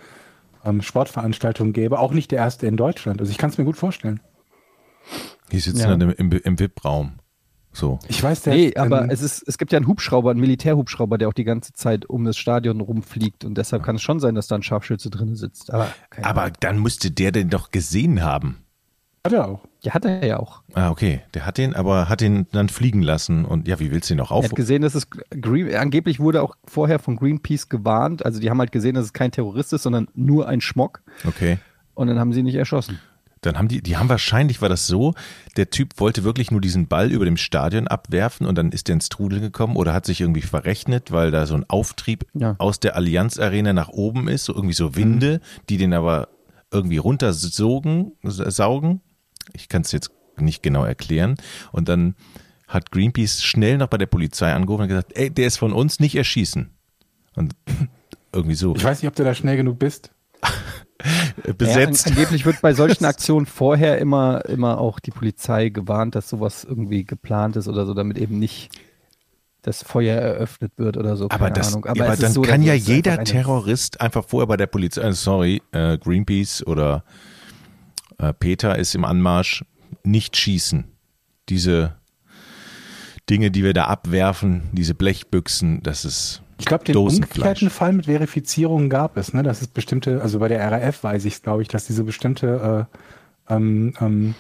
ähm, 0.66 0.82
Sportveranstaltungen 0.82 1.72
gäbe. 1.74 2.00
Auch 2.00 2.12
nicht 2.12 2.32
der 2.32 2.40
erste 2.40 2.68
in 2.68 2.76
Deutschland. 2.76 3.22
Also 3.22 3.32
ich 3.32 3.38
kann 3.38 3.50
es 3.52 3.58
mir 3.58 3.64
gut 3.66 3.78
vorstellen. 3.78 4.20
Die 5.52 5.60
sitzen 5.60 5.80
Ja. 5.82 5.88
dann 5.96 6.02
im, 6.02 6.12
im, 6.12 6.32
im 6.32 6.60
VIP-Raum. 6.60 7.14
So. 7.72 8.00
Ich 8.08 8.22
weiß, 8.24 8.42
der 8.42 8.54
Nee, 8.56 8.74
aber 8.76 9.04
ähm, 9.04 9.10
es, 9.12 9.22
ist, 9.22 9.48
es 9.48 9.58
gibt 9.60 9.72
ja 9.72 9.78
einen 9.78 9.88
Hubschrauber, 9.88 10.32
einen 10.32 10.40
Militärhubschrauber, 10.40 11.18
der 11.20 11.28
auch 11.28 11.34
die 11.34 11.44
ganze 11.44 11.72
Zeit 11.74 12.06
um 12.08 12.26
das 12.26 12.36
Stadion 12.36 12.82
rumfliegt 12.82 13.46
und 13.46 13.56
deshalb 13.58 13.84
kann 13.84 13.98
es 13.98 14.02
schon 14.02 14.20
sein, 14.20 14.34
dass 14.36 14.48
da 14.48 14.56
ein 14.56 14.64
Scharfschütze 14.64 15.10
drin 15.12 15.36
sitzt. 15.36 15.72
Aber, 15.72 15.88
Aber 16.24 16.50
dann 16.60 16.80
müsste 16.80 17.12
der 17.12 17.32
den 17.32 17.50
doch 17.50 17.70
gesehen 17.70 18.24
haben. 18.24 18.58
hat 19.24 19.34
er 19.34 19.48
auch. 19.48 19.62
ja, 19.84 19.94
hat 19.94 20.04
er 20.06 20.26
ja 20.26 20.40
auch. 20.40 20.64
Ah, 20.74 20.90
okay. 20.90 21.22
Der 21.36 21.46
hat 21.46 21.60
den, 21.60 21.76
aber 21.76 22.10
hat 22.10 22.22
den 22.22 22.48
dann 22.52 22.70
fliegen 22.70 23.04
lassen. 23.04 23.46
Und 23.46 23.68
ja, 23.68 23.80
wie 23.80 23.92
willst 23.92 24.10
du 24.10 24.16
ihn 24.16 24.18
noch 24.18 24.32
Er 24.32 24.38
auf? 24.38 24.46
hat 24.46 24.56
gesehen, 24.56 24.82
dass 24.82 24.96
es 24.96 25.08
Green, 25.30 25.74
angeblich 25.76 26.20
wurde 26.20 26.42
auch 26.42 26.56
vorher 26.66 26.98
von 26.98 27.18
Greenpeace 27.18 27.70
gewarnt. 27.70 28.26
Also 28.26 28.40
die 28.40 28.50
haben 28.50 28.60
halt 28.60 28.72
gesehen, 28.72 28.96
dass 28.96 29.06
es 29.06 29.14
kein 29.14 29.32
Terrorist 29.32 29.74
ist, 29.74 29.84
sondern 29.84 30.08
nur 30.16 30.48
ein 30.48 30.60
Schmock. 30.62 31.02
Okay. 31.28 31.60
Und 31.94 32.08
dann 32.08 32.18
haben 32.18 32.34
sie 32.34 32.40
ihn 32.40 32.46
nicht 32.46 32.56
erschossen. 32.56 32.98
Dann 33.42 33.58
haben 33.58 33.68
die, 33.70 33.82
die 33.82 33.96
haben 33.98 34.10
wahrscheinlich, 34.10 34.62
war 34.62 34.70
das 34.70 34.86
so, 34.88 35.14
der 35.56 35.70
Typ 35.70 36.00
wollte 36.00 36.24
wirklich 36.24 36.52
nur 36.52 36.62
diesen 36.62 36.88
Ball 36.88 37.12
über 37.12 37.26
dem 37.26 37.38
Stadion 37.38 37.88
abwerfen 37.88 38.46
und 38.46 38.58
dann 38.58 38.72
ist 38.72 38.88
der 38.88 38.94
ins 38.96 39.10
Trudeln 39.10 39.42
gekommen 39.42 39.76
oder 39.78 39.94
hat 39.94 40.06
sich 40.06 40.20
irgendwie 40.22 40.42
verrechnet, 40.42 41.12
weil 41.12 41.32
da 41.32 41.46
so 41.46 41.56
ein 41.56 41.64
Auftrieb 41.70 42.26
Ja. 42.34 42.56
aus 42.58 42.80
der 42.80 42.96
Allianz 42.96 43.40
Arena 43.40 43.72
nach 43.74 43.90
oben 43.90 44.28
ist, 44.28 44.46
so 44.46 44.54
irgendwie 44.54 44.74
so 44.76 44.96
Winde, 44.96 45.40
die 45.70 45.78
den 45.78 45.94
aber 45.94 46.28
irgendwie 46.72 46.98
runtersogen, 46.98 48.12
saugen. 48.24 49.02
Ich 49.54 49.70
kann 49.70 49.82
es 49.82 49.92
jetzt 49.92 50.12
nicht 50.38 50.62
genau 50.62 50.84
erklären. 50.84 51.36
Und 51.72 51.90
dann 51.90 52.16
hat 52.68 52.92
Greenpeace 52.92 53.42
schnell 53.44 53.78
noch 53.78 53.88
bei 53.88 53.98
der 53.98 54.06
Polizei 54.06 54.54
angerufen 54.54 54.84
und 54.84 54.88
gesagt, 54.90 55.14
ey, 55.16 55.30
der 55.32 55.48
ist 55.48 55.58
von 55.58 55.74
uns 55.74 56.00
nicht 56.00 56.16
erschießen. 56.16 56.70
Und 57.36 57.56
irgendwie 58.34 58.56
so 58.56 58.76
Ich 58.76 58.84
weiß 58.84 59.02
nicht, 59.02 59.08
ob 59.10 59.16
du 59.16 59.24
da 59.24 59.34
schnell 59.34 59.58
genug 59.58 59.80
bist. 59.80 60.12
besetzt. 61.58 62.06
Ja, 62.06 62.12
an, 62.12 62.18
angeblich 62.18 62.46
wird 62.46 62.62
bei 62.62 62.74
solchen 62.74 63.06
Aktionen 63.06 63.46
vorher 63.46 63.98
immer, 64.00 64.46
immer 64.46 64.80
auch 64.80 65.00
die 65.00 65.12
Polizei 65.12 65.70
gewarnt, 65.70 66.16
dass 66.16 66.30
sowas 66.30 66.64
irgendwie 66.64 67.04
geplant 67.04 67.56
ist 67.56 67.68
oder 67.68 67.86
so, 67.86 67.94
damit 67.94 68.18
eben 68.18 68.40
nicht 68.40 68.72
das 69.62 69.84
Feuer 69.84 70.16
eröffnet 70.16 70.74
wird 70.78 70.98
oder 70.98 71.18
so. 71.18 71.28
Aber, 71.30 71.50
das, 71.50 71.74
Ahnung. 71.74 71.86
aber 71.86 72.14
ist 72.14 72.24
dann 72.24 72.32
so, 72.32 72.42
kann 72.42 72.64
ja 72.64 72.74
jeder 72.74 73.14
einfach 73.14 73.26
Terrorist 73.26 74.00
einfach 74.00 74.26
vorher 74.26 74.48
bei 74.48 74.58
der 74.58 74.68
Polizei, 74.68 75.02
äh, 75.02 75.14
sorry, 75.14 75.62
äh, 75.72 75.98
Greenpeace 75.98 76.66
oder 76.66 77.04
äh, 78.18 78.34
Peter 78.34 78.78
ist 78.78 78.96
im 78.96 79.06
Anmarsch, 79.06 79.66
nicht 80.04 80.38
schießen. 80.38 80.86
Diese 81.50 81.96
Dinge, 83.30 83.52
die 83.52 83.64
wir 83.64 83.74
da 83.74 83.86
abwerfen, 83.86 84.70
diese 84.72 84.94
Blechbüchsen, 84.94 85.84
das 85.84 86.06
ist 86.06 86.42
Ich 86.60 86.66
glaube, 86.66 86.84
den 86.84 86.94
Dosenfleisch. 86.94 87.38
umgekehrten 87.38 87.70
Fall 87.70 87.94
mit 87.94 88.06
Verifizierungen 88.06 88.90
gab 88.90 89.18
es, 89.18 89.34
ne? 89.34 89.44
Das 89.44 89.62
ist 89.62 89.74
bestimmte, 89.74 90.22
also 90.22 90.40
bei 90.40 90.50
der 90.50 90.72
RAF 90.72 91.04
weiß 91.04 91.26
ich 91.26 91.36
es, 91.36 91.42
glaube 91.42 91.62
ich, 91.62 91.68
dass 91.70 91.88
diese 91.88 92.04
bestimmte, 92.04 92.88
äh, 93.50 93.54
ähm, 93.54 93.94
ähm, 94.02 94.36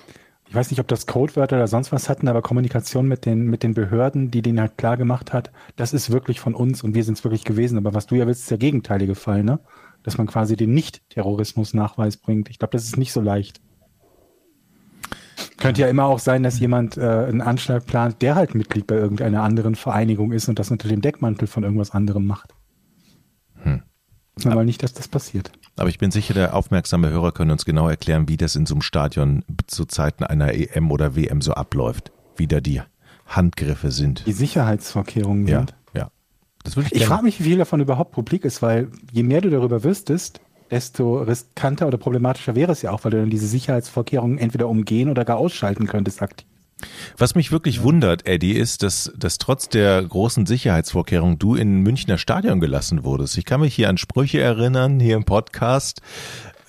ich 0.47 0.53
weiß 0.55 0.69
nicht, 0.71 0.79
ob 0.79 0.87
das 0.87 1.05
Codewörter 1.05 1.55
oder 1.55 1.67
sonst 1.67 1.91
was 1.91 2.09
hatten, 2.09 2.27
aber 2.27 2.41
Kommunikation 2.41 3.07
mit 3.07 3.25
den, 3.25 3.45
mit 3.45 3.63
den 3.63 3.73
Behörden, 3.73 4.31
die 4.31 4.41
denen 4.41 4.59
halt 4.59 4.77
klar 4.77 4.97
gemacht 4.97 5.31
hat, 5.31 5.51
das 5.75 5.93
ist 5.93 6.11
wirklich 6.11 6.39
von 6.39 6.55
uns 6.55 6.83
und 6.83 6.93
wir 6.93 7.03
sind 7.03 7.17
es 7.17 7.23
wirklich 7.23 7.45
gewesen. 7.45 7.77
Aber 7.77 7.93
was 7.93 8.07
du 8.07 8.15
ja 8.15 8.27
willst, 8.27 8.41
ist 8.41 8.51
der 8.51 8.57
gegenteilige 8.57 9.15
Fall, 9.15 9.43
ne? 9.43 9.59
Dass 10.03 10.17
man 10.17 10.27
quasi 10.27 10.55
den 10.55 10.73
Nicht-Terrorismus-Nachweis 10.73 12.17
bringt. 12.17 12.49
Ich 12.49 12.59
glaube, 12.59 12.71
das 12.71 12.83
ist 12.83 12.97
nicht 12.97 13.13
so 13.13 13.21
leicht. 13.21 13.61
Könnte 15.57 15.81
ja 15.81 15.87
immer 15.87 16.05
auch 16.05 16.19
sein, 16.19 16.43
dass 16.43 16.59
jemand 16.59 16.97
äh, 16.97 17.01
einen 17.01 17.41
Anschlag 17.41 17.85
plant, 17.85 18.21
der 18.21 18.35
halt 18.35 18.55
Mitglied 18.55 18.87
bei 18.87 18.95
irgendeiner 18.95 19.43
anderen 19.43 19.75
Vereinigung 19.75 20.31
ist 20.31 20.47
und 20.49 20.59
das 20.59 20.71
unter 20.71 20.87
dem 20.87 21.01
Deckmantel 21.01 21.47
von 21.47 21.63
irgendwas 21.63 21.91
anderem 21.91 22.25
macht. 22.27 22.53
Hm. 23.63 23.81
Aber 24.45 24.63
nicht, 24.63 24.83
dass 24.83 24.93
das 24.93 25.07
passiert. 25.09 25.51
Aber 25.75 25.89
ich 25.89 25.97
bin 25.97 26.11
sicher, 26.11 26.33
der 26.33 26.55
aufmerksame 26.55 27.09
Hörer 27.09 27.31
können 27.33 27.51
uns 27.51 27.65
genau 27.65 27.89
erklären, 27.89 28.29
wie 28.29 28.37
das 28.37 28.55
in 28.55 28.65
so 28.65 28.75
einem 28.75 28.81
Stadion 28.81 29.43
zu 29.67 29.85
Zeiten 29.85 30.23
einer 30.23 30.53
EM 30.53 30.91
oder 30.91 31.15
WM 31.15 31.41
so 31.41 31.53
abläuft. 31.53 32.11
Wie 32.37 32.47
da 32.47 32.61
die 32.61 32.81
Handgriffe 33.27 33.91
sind. 33.91 34.25
Die 34.25 34.31
Sicherheitsvorkehrungen 34.31 35.45
Ja, 35.47 35.59
sind. 35.59 35.75
ja. 35.93 36.09
Das 36.63 36.77
würde 36.77 36.87
ich, 36.91 36.95
Ich 37.01 37.05
frage 37.05 37.23
mich, 37.23 37.39
wie 37.39 37.43
viel 37.43 37.57
davon 37.57 37.81
überhaupt 37.81 38.11
publik 38.13 38.45
ist, 38.45 38.61
weil 38.61 38.89
je 39.11 39.23
mehr 39.23 39.41
du 39.41 39.49
darüber 39.49 39.83
wüsstest, 39.83 40.39
desto 40.71 41.21
riskanter 41.21 41.87
oder 41.87 41.97
problematischer 41.97 42.55
wäre 42.55 42.71
es 42.71 42.81
ja 42.81 42.91
auch, 42.91 43.03
weil 43.03 43.11
du 43.11 43.17
dann 43.19 43.29
diese 43.29 43.47
Sicherheitsvorkehrungen 43.47 44.37
entweder 44.37 44.67
umgehen 44.67 45.09
oder 45.09 45.25
gar 45.25 45.37
ausschalten 45.37 45.87
könntest 45.87 46.21
aktiv. 46.21 46.47
Was 47.17 47.35
mich 47.35 47.51
wirklich 47.51 47.83
wundert, 47.83 48.25
Eddie, 48.25 48.53
ist, 48.53 48.83
dass, 48.83 49.11
dass 49.17 49.37
trotz 49.37 49.67
der 49.67 50.01
großen 50.01 50.45
Sicherheitsvorkehrungen 50.45 51.37
du 51.37 51.55
in 51.55 51.81
Münchner 51.81 52.17
Stadion 52.17 52.61
gelassen 52.61 53.03
wurdest. 53.03 53.37
Ich 53.37 53.43
kann 53.43 53.59
mich 53.59 53.75
hier 53.75 53.89
an 53.89 53.97
Sprüche 53.97 54.39
erinnern, 54.39 54.99
hier 55.01 55.17
im 55.17 55.25
Podcast, 55.25 56.01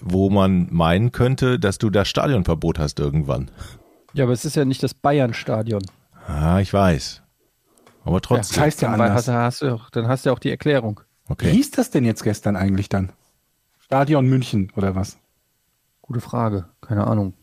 wo 0.01 0.29
man 0.29 0.67
meinen 0.73 1.13
könnte, 1.13 1.61
dass 1.61 1.79
du 1.79 1.91
das 1.91 2.09
Stadionverbot 2.09 2.81
hast 2.81 2.99
irgendwann. 2.99 3.51
Ja, 4.13 4.25
aber 4.25 4.33
es 4.33 4.45
ist 4.45 4.57
ja 4.57 4.65
nicht 4.65 4.83
das 4.83 4.95
Bayern-Stadion. 4.95 5.83
Ah, 6.27 6.59
ich 6.61 6.73
weiß. 6.73 7.23
Aber 8.05 8.19
Das 8.19 8.27
trotzdem. 8.27 8.63
heißt 8.65 8.83
ja 8.83 8.89
anders. 8.93 9.13
hast, 9.13 9.29
du- 9.29 9.33
hast 9.33 9.63
du, 9.63 9.75
auch- 9.75 9.91
dann 9.91 10.09
hast 10.09 10.25
du 10.25 10.31
ja 10.31 10.35
auch 10.35 10.39
die 10.41 10.51
Erklärung. 10.51 11.01
Wie 11.29 11.33
Okay. 11.35 11.51
hieß 11.53 11.71
das 11.71 11.91
denn 11.91 12.05
jetzt 12.05 12.25
gestern 12.25 12.57
eigentlich 12.57 12.89
dann? 12.89 13.13
Stadion 13.91 14.29
München 14.29 14.71
oder 14.77 14.95
was? 14.95 15.19
Gute 16.01 16.21
Frage. 16.21 16.67
Keine 16.81 17.09
Ahnung. 17.09 17.35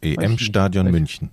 EM-Stadion 0.00 0.86
ich 0.86 0.92
München. 0.92 1.28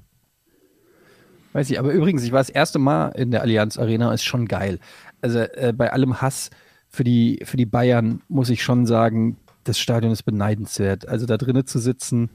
Weiß 1.54 1.70
ich, 1.70 1.80
aber 1.80 1.94
übrigens, 1.94 2.24
ich 2.24 2.34
war 2.34 2.42
das 2.42 2.50
erste 2.50 2.80
Mal 2.80 3.12
in 3.12 3.32
der 3.32 3.44
Allianz 3.44 3.78
Arena, 3.78 4.14
ist 4.14 4.26
schon 4.26 4.50
geil. 4.50 4.80
Also 5.22 5.40
äh, 5.40 5.74
bei 5.74 5.94
allem 5.94 6.22
Hass 6.22 6.50
für 6.90 7.06
die, 7.06 7.40
für 7.46 7.56
die 7.56 7.66
Bayern 7.66 8.22
muss 8.28 8.50
ich 8.50 8.62
schon 8.62 8.86
sagen, 8.86 9.38
das 9.64 9.80
Stadion 9.80 10.12
ist 10.12 10.24
beneidenswert. 10.24 11.08
Also 11.08 11.26
da 11.26 11.38
drinnen 11.38 11.66
zu 11.66 11.80
sitzen 11.80 12.30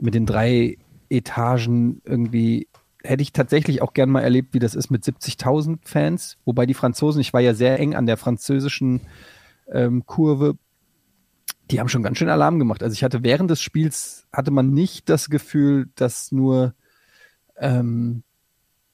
mit 0.00 0.14
den 0.14 0.24
drei 0.24 0.78
Etagen 1.10 2.00
irgendwie, 2.06 2.68
hätte 3.04 3.20
ich 3.20 3.34
tatsächlich 3.34 3.82
auch 3.82 3.92
gern 3.92 4.08
mal 4.08 4.22
erlebt, 4.22 4.54
wie 4.54 4.60
das 4.60 4.74
ist 4.74 4.88
mit 4.88 5.04
70.000 5.04 5.80
Fans. 5.84 6.38
Wobei 6.46 6.64
die 6.64 6.72
Franzosen, 6.72 7.20
ich 7.20 7.34
war 7.34 7.42
ja 7.42 7.52
sehr 7.52 7.78
eng 7.78 7.94
an 7.94 8.06
der 8.06 8.16
französischen 8.16 9.02
ähm, 9.70 10.06
Kurve, 10.06 10.56
die 11.70 11.80
haben 11.80 11.88
schon 11.88 12.02
ganz 12.02 12.18
schön 12.18 12.28
Alarm 12.28 12.58
gemacht. 12.58 12.82
Also 12.82 12.94
ich 12.94 13.04
hatte 13.04 13.22
während 13.22 13.50
des 13.50 13.60
Spiels, 13.60 14.26
hatte 14.32 14.50
man 14.50 14.70
nicht 14.70 15.08
das 15.08 15.30
Gefühl, 15.30 15.88
dass 15.94 16.32
nur 16.32 16.74
ähm, 17.56 18.22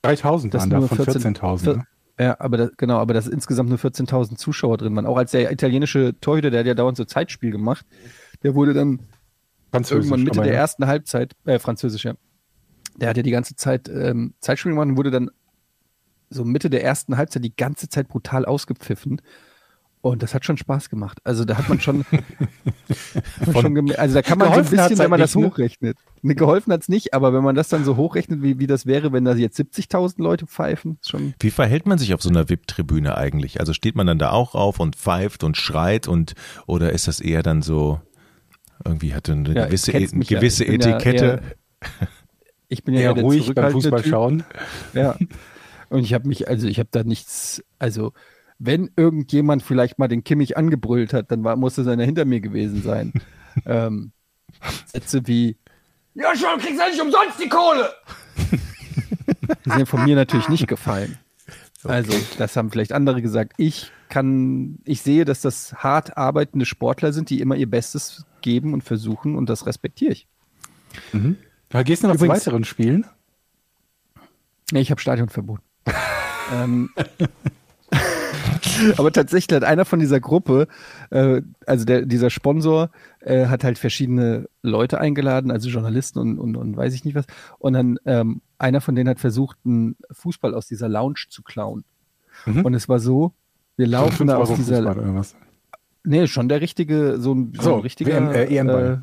3000 0.03 0.55
Das 0.55 0.63
waren 0.63 0.71
da 0.71 0.79
nur 0.79 0.89
von 0.89 0.99
14 0.99 1.35
14.000. 1.35 1.77
Ne? 1.77 1.87
Ja, 2.21 2.37
aber 2.41 2.57
das, 2.57 2.71
genau, 2.77 2.99
aber 2.99 3.15
dass 3.15 3.27
insgesamt 3.27 3.69
nur 3.69 3.79
14.000 3.79 4.37
Zuschauer 4.37 4.77
drin 4.77 4.95
waren. 4.97 5.07
Auch 5.07 5.17
als 5.17 5.31
der 5.31 5.53
italienische 5.53 6.15
Torhüter, 6.21 6.51
der 6.51 6.61
hat 6.61 6.67
ja 6.67 6.75
dauernd 6.75 6.97
so 6.97 7.05
Zeitspiel 7.05 7.51
gemacht, 7.53 7.87
der 8.43 8.55
wurde 8.55 8.75
dann 8.75 9.01
Französisch. 9.71 10.07
irgendwann 10.07 10.25
Mitte 10.25 10.41
der 10.41 10.53
ja. 10.53 10.61
ersten 10.61 10.87
Halbzeit, 10.87 11.37
äh, 11.45 11.59
französisch, 11.59 12.05
ja. 12.05 12.15
Der 12.97 13.11
hat 13.11 13.17
ja 13.17 13.23
die 13.23 13.31
ganze 13.31 13.55
Zeit 13.55 13.89
ähm, 13.89 14.35
Zeitspiel 14.41 14.73
gemacht 14.73 14.89
und 14.89 14.97
wurde 14.97 15.13
dann 15.13 15.31
so 16.31 16.45
Mitte 16.45 16.71
der 16.71 16.83
ersten 16.83 17.17
Halbzeit 17.17 17.45
die 17.45 17.55
ganze 17.55 17.89
Zeit 17.89 18.09
brutal 18.09 18.45
ausgepfiffen. 18.45 19.23
Und 20.01 20.23
das 20.23 20.33
hat 20.33 20.45
schon 20.45 20.57
Spaß 20.57 20.91
gemacht. 20.91 21.19
Also 21.25 21.45
da 21.45 21.59
hat 21.59 21.69
man 21.69 21.81
schon, 21.81 22.05
hat 23.41 23.53
man 23.53 23.63
schon 23.63 23.95
also 23.97 24.15
da 24.15 24.23
kann 24.23 24.39
man 24.39 24.49
so 24.49 24.55
ein 24.55 24.63
bisschen, 24.63 24.91
wenn 24.91 24.99
halt 24.99 25.11
man 25.11 25.21
das 25.21 25.35
nicht, 25.35 25.43
ne? 25.43 25.51
hochrechnet. 25.51 25.99
Ne, 26.23 26.35
geholfen 26.35 26.73
hat's 26.73 26.89
nicht, 26.89 27.15
aber 27.15 27.33
wenn 27.33 27.43
man 27.43 27.55
das 27.57 27.69
dann 27.69 27.85
so 27.85 27.97
hochrechnet, 27.97 28.43
wie, 28.43 28.59
wie 28.59 28.67
das 28.67 28.87
wäre, 28.87 29.13
wenn 29.13 29.25
da 29.25 29.35
jetzt 29.35 29.59
70.000 29.59 30.23
Leute 30.23 30.47
pfeifen, 30.47 30.99
ist 31.01 31.11
schon 31.11 31.35
Wie 31.41 31.51
verhält 31.51 31.87
man 31.87 31.99
sich 31.99 32.15
auf 32.15 32.23
so 32.23 32.29
einer 32.29 32.49
VIP-Tribüne 32.49 33.17
eigentlich? 33.17 33.61
Also 33.61 33.73
steht 33.73 33.97
man 33.97 34.07
dann 34.07 34.19
da 34.19 34.31
auch 34.31 34.55
auf 34.55 34.79
und 34.79 34.95
pfeift 34.97 35.43
und 35.43 35.57
schreit 35.57 36.07
und 36.07 36.35
oder 36.67 36.93
ist 36.93 37.09
das 37.09 37.21
eher 37.21 37.43
dann 37.43 37.63
so 37.63 38.01
irgendwie 38.85 39.15
hat 39.15 39.29
eine 39.29 39.53
Ja, 39.53 39.67
gewisse, 39.67 39.93
ja. 39.93 40.07
gewisse 40.07 40.65
Ich 40.65 40.71
bin 40.71 40.81
ja 40.81 40.97
Etikette? 40.97 41.43
Ich 42.69 42.85
bin 42.85 42.95
ja 42.95 43.01
Eher 43.01 43.17
eher 43.17 43.23
ruhig 43.23 43.53
beim 43.55 43.73
Fußball 43.73 44.03
Typ. 44.03 44.11
schauen. 44.11 44.45
Ja. 44.93 45.17
Und 45.89 46.05
ich 46.05 46.15
habe 46.15 46.29
mich, 46.29 46.49
also 46.49 46.67
ich 46.69 46.79
habe 46.79 46.89
da 46.93 47.03
nichts, 47.03 47.65
also 47.79 48.13
wenn 48.59 48.91
irgendjemand 48.97 49.63
vielleicht 49.63 49.99
mal 49.99 50.09
den 50.09 50.25
Kimmich 50.25 50.57
angebrüllt 50.57 51.13
hat, 51.13 51.31
dann 51.31 51.45
war, 51.45 51.57
muss 51.57 51.79
es 51.79 51.87
einer 51.87 52.05
hinter 52.05 52.25
mir 52.25 52.41
gewesen 52.41 52.83
sein. 52.83 53.13
ähm, 53.67 54.13
Sätze 54.87 55.27
wie, 55.27 55.57
Ja, 56.15 56.35
schon, 56.37 56.59
kriegst 56.59 56.81
du 56.81 56.89
nicht 56.91 57.01
umsonst 57.01 57.41
die 57.43 57.49
Kohle. 57.49 57.91
die 59.65 59.71
sind 59.71 59.89
von 59.89 60.05
mir 60.05 60.17
natürlich 60.17 60.49
nicht 60.49 60.67
gefallen. 60.67 61.19
Also, 61.85 62.13
das 62.39 62.57
haben 62.57 62.73
vielleicht 62.73 62.93
andere 62.93 63.23
gesagt. 63.23 63.53
Ich 63.57 63.93
kann, 64.09 64.81
ich 64.85 65.01
sehe, 65.01 65.25
dass 65.25 65.43
das 65.43 65.75
hart 65.75 66.17
arbeitende 66.17 66.67
Sportler 66.67 67.13
sind, 67.13 67.31
die 67.31 67.41
immer 67.41 67.55
ihr 67.55 67.71
Bestes 67.71 68.27
geben 68.41 68.75
und 68.75 68.83
versuchen 68.83 69.37
und 69.37 69.49
das 69.49 69.65
respektiere 69.65 70.11
ich. 70.13 70.27
Da 71.69 71.85
gehst 71.85 72.03
du 72.03 72.09
noch 72.09 72.17
zu 72.17 72.25
Übrigens- 72.25 72.47
weiteren 72.47 72.65
Spielen? 72.65 73.07
Nee, 74.73 74.81
ich 74.81 74.91
habe 74.91 75.01
Stadionverbot. 75.01 75.61
ähm, 76.53 76.91
aber 78.97 79.13
tatsächlich 79.13 79.55
hat 79.55 79.65
einer 79.65 79.85
von 79.85 79.99
dieser 79.99 80.21
Gruppe, 80.21 80.69
äh, 81.11 81.43
also 81.67 81.85
der, 81.85 82.07
dieser 82.07 82.31
Sponsor, 82.31 82.91
äh, 83.21 83.47
hat 83.47 83.65
halt 83.65 83.79
verschiedene 83.79 84.49
Leute 84.63 85.01
eingeladen, 85.01 85.51
also 85.51 85.69
Journalisten 85.69 86.19
und, 86.19 86.39
und, 86.39 86.57
und 86.57 86.77
weiß 86.77 86.95
ich 86.95 87.05
nicht 87.05 87.15
was. 87.15 87.27
Und 87.59 87.75
dann 87.75 87.99
ähm, 88.05 88.41
einer 88.59 88.81
von 88.81 88.95
denen 88.95 89.09
hat 89.09 89.21
versucht, 89.21 89.59
einen 89.65 89.97
Fußball 90.11 90.55
aus 90.55 90.67
dieser 90.67 90.89
Lounge 90.89 91.27
zu 91.29 91.43
klauen. 91.43 91.85
Mhm. 92.47 92.65
Und 92.65 92.75
es 92.75 92.89
war 92.89 92.99
so, 92.99 93.33
wir 93.77 93.87
laufen 93.87 94.27
da 94.27 94.37
aus 94.37 94.55
dieser, 94.55 94.83
Fußball 94.83 94.99
oder 94.99 95.15
was? 95.15 95.37
Nee, 96.05 96.27
schon 96.27 96.49
der 96.49 96.61
richtige, 96.61 97.19
so 97.19 97.35
ein, 97.35 97.53
so 97.55 97.63
So, 97.63 97.75
ein 97.77 97.81
richtiger 97.81 98.15
WM, 98.15 98.31
äh, 98.31 98.45
EM-Ball. 98.45 99.03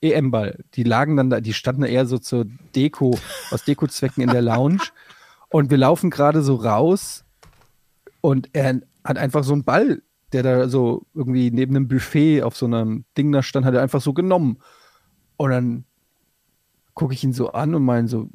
Äh, 0.00 0.10
EM-Ball. 0.12 0.64
Die 0.74 0.84
lagen 0.84 1.16
dann 1.16 1.30
da, 1.30 1.40
die 1.40 1.52
standen 1.52 1.82
eher 1.82 2.06
so 2.06 2.18
zur 2.18 2.46
Deko, 2.76 3.18
aus 3.50 3.64
Dekozwecken 3.64 4.22
in 4.22 4.30
der 4.30 4.42
Lounge. 4.42 4.78
Und 5.50 5.70
wir 5.70 5.78
laufen 5.78 6.10
gerade 6.10 6.42
so 6.42 6.56
raus 6.56 7.24
und 8.20 8.50
er 8.52 8.80
hat 9.08 9.16
einfach 9.16 9.42
so 9.42 9.54
einen 9.54 9.64
Ball, 9.64 10.02
der 10.32 10.42
da 10.42 10.68
so 10.68 11.06
irgendwie 11.14 11.50
neben 11.50 11.74
einem 11.74 11.88
Buffet 11.88 12.42
auf 12.42 12.56
so 12.56 12.66
einem 12.66 13.06
Ding 13.16 13.32
da 13.32 13.42
stand, 13.42 13.64
hat 13.64 13.74
er 13.74 13.80
einfach 13.80 14.02
so 14.02 14.12
genommen. 14.12 14.58
Und 15.38 15.50
dann 15.50 15.84
gucke 16.92 17.14
ich 17.14 17.24
ihn 17.24 17.32
so 17.32 17.52
an 17.52 17.74
und 17.74 17.84
meine 17.84 18.06
so, 18.06 18.28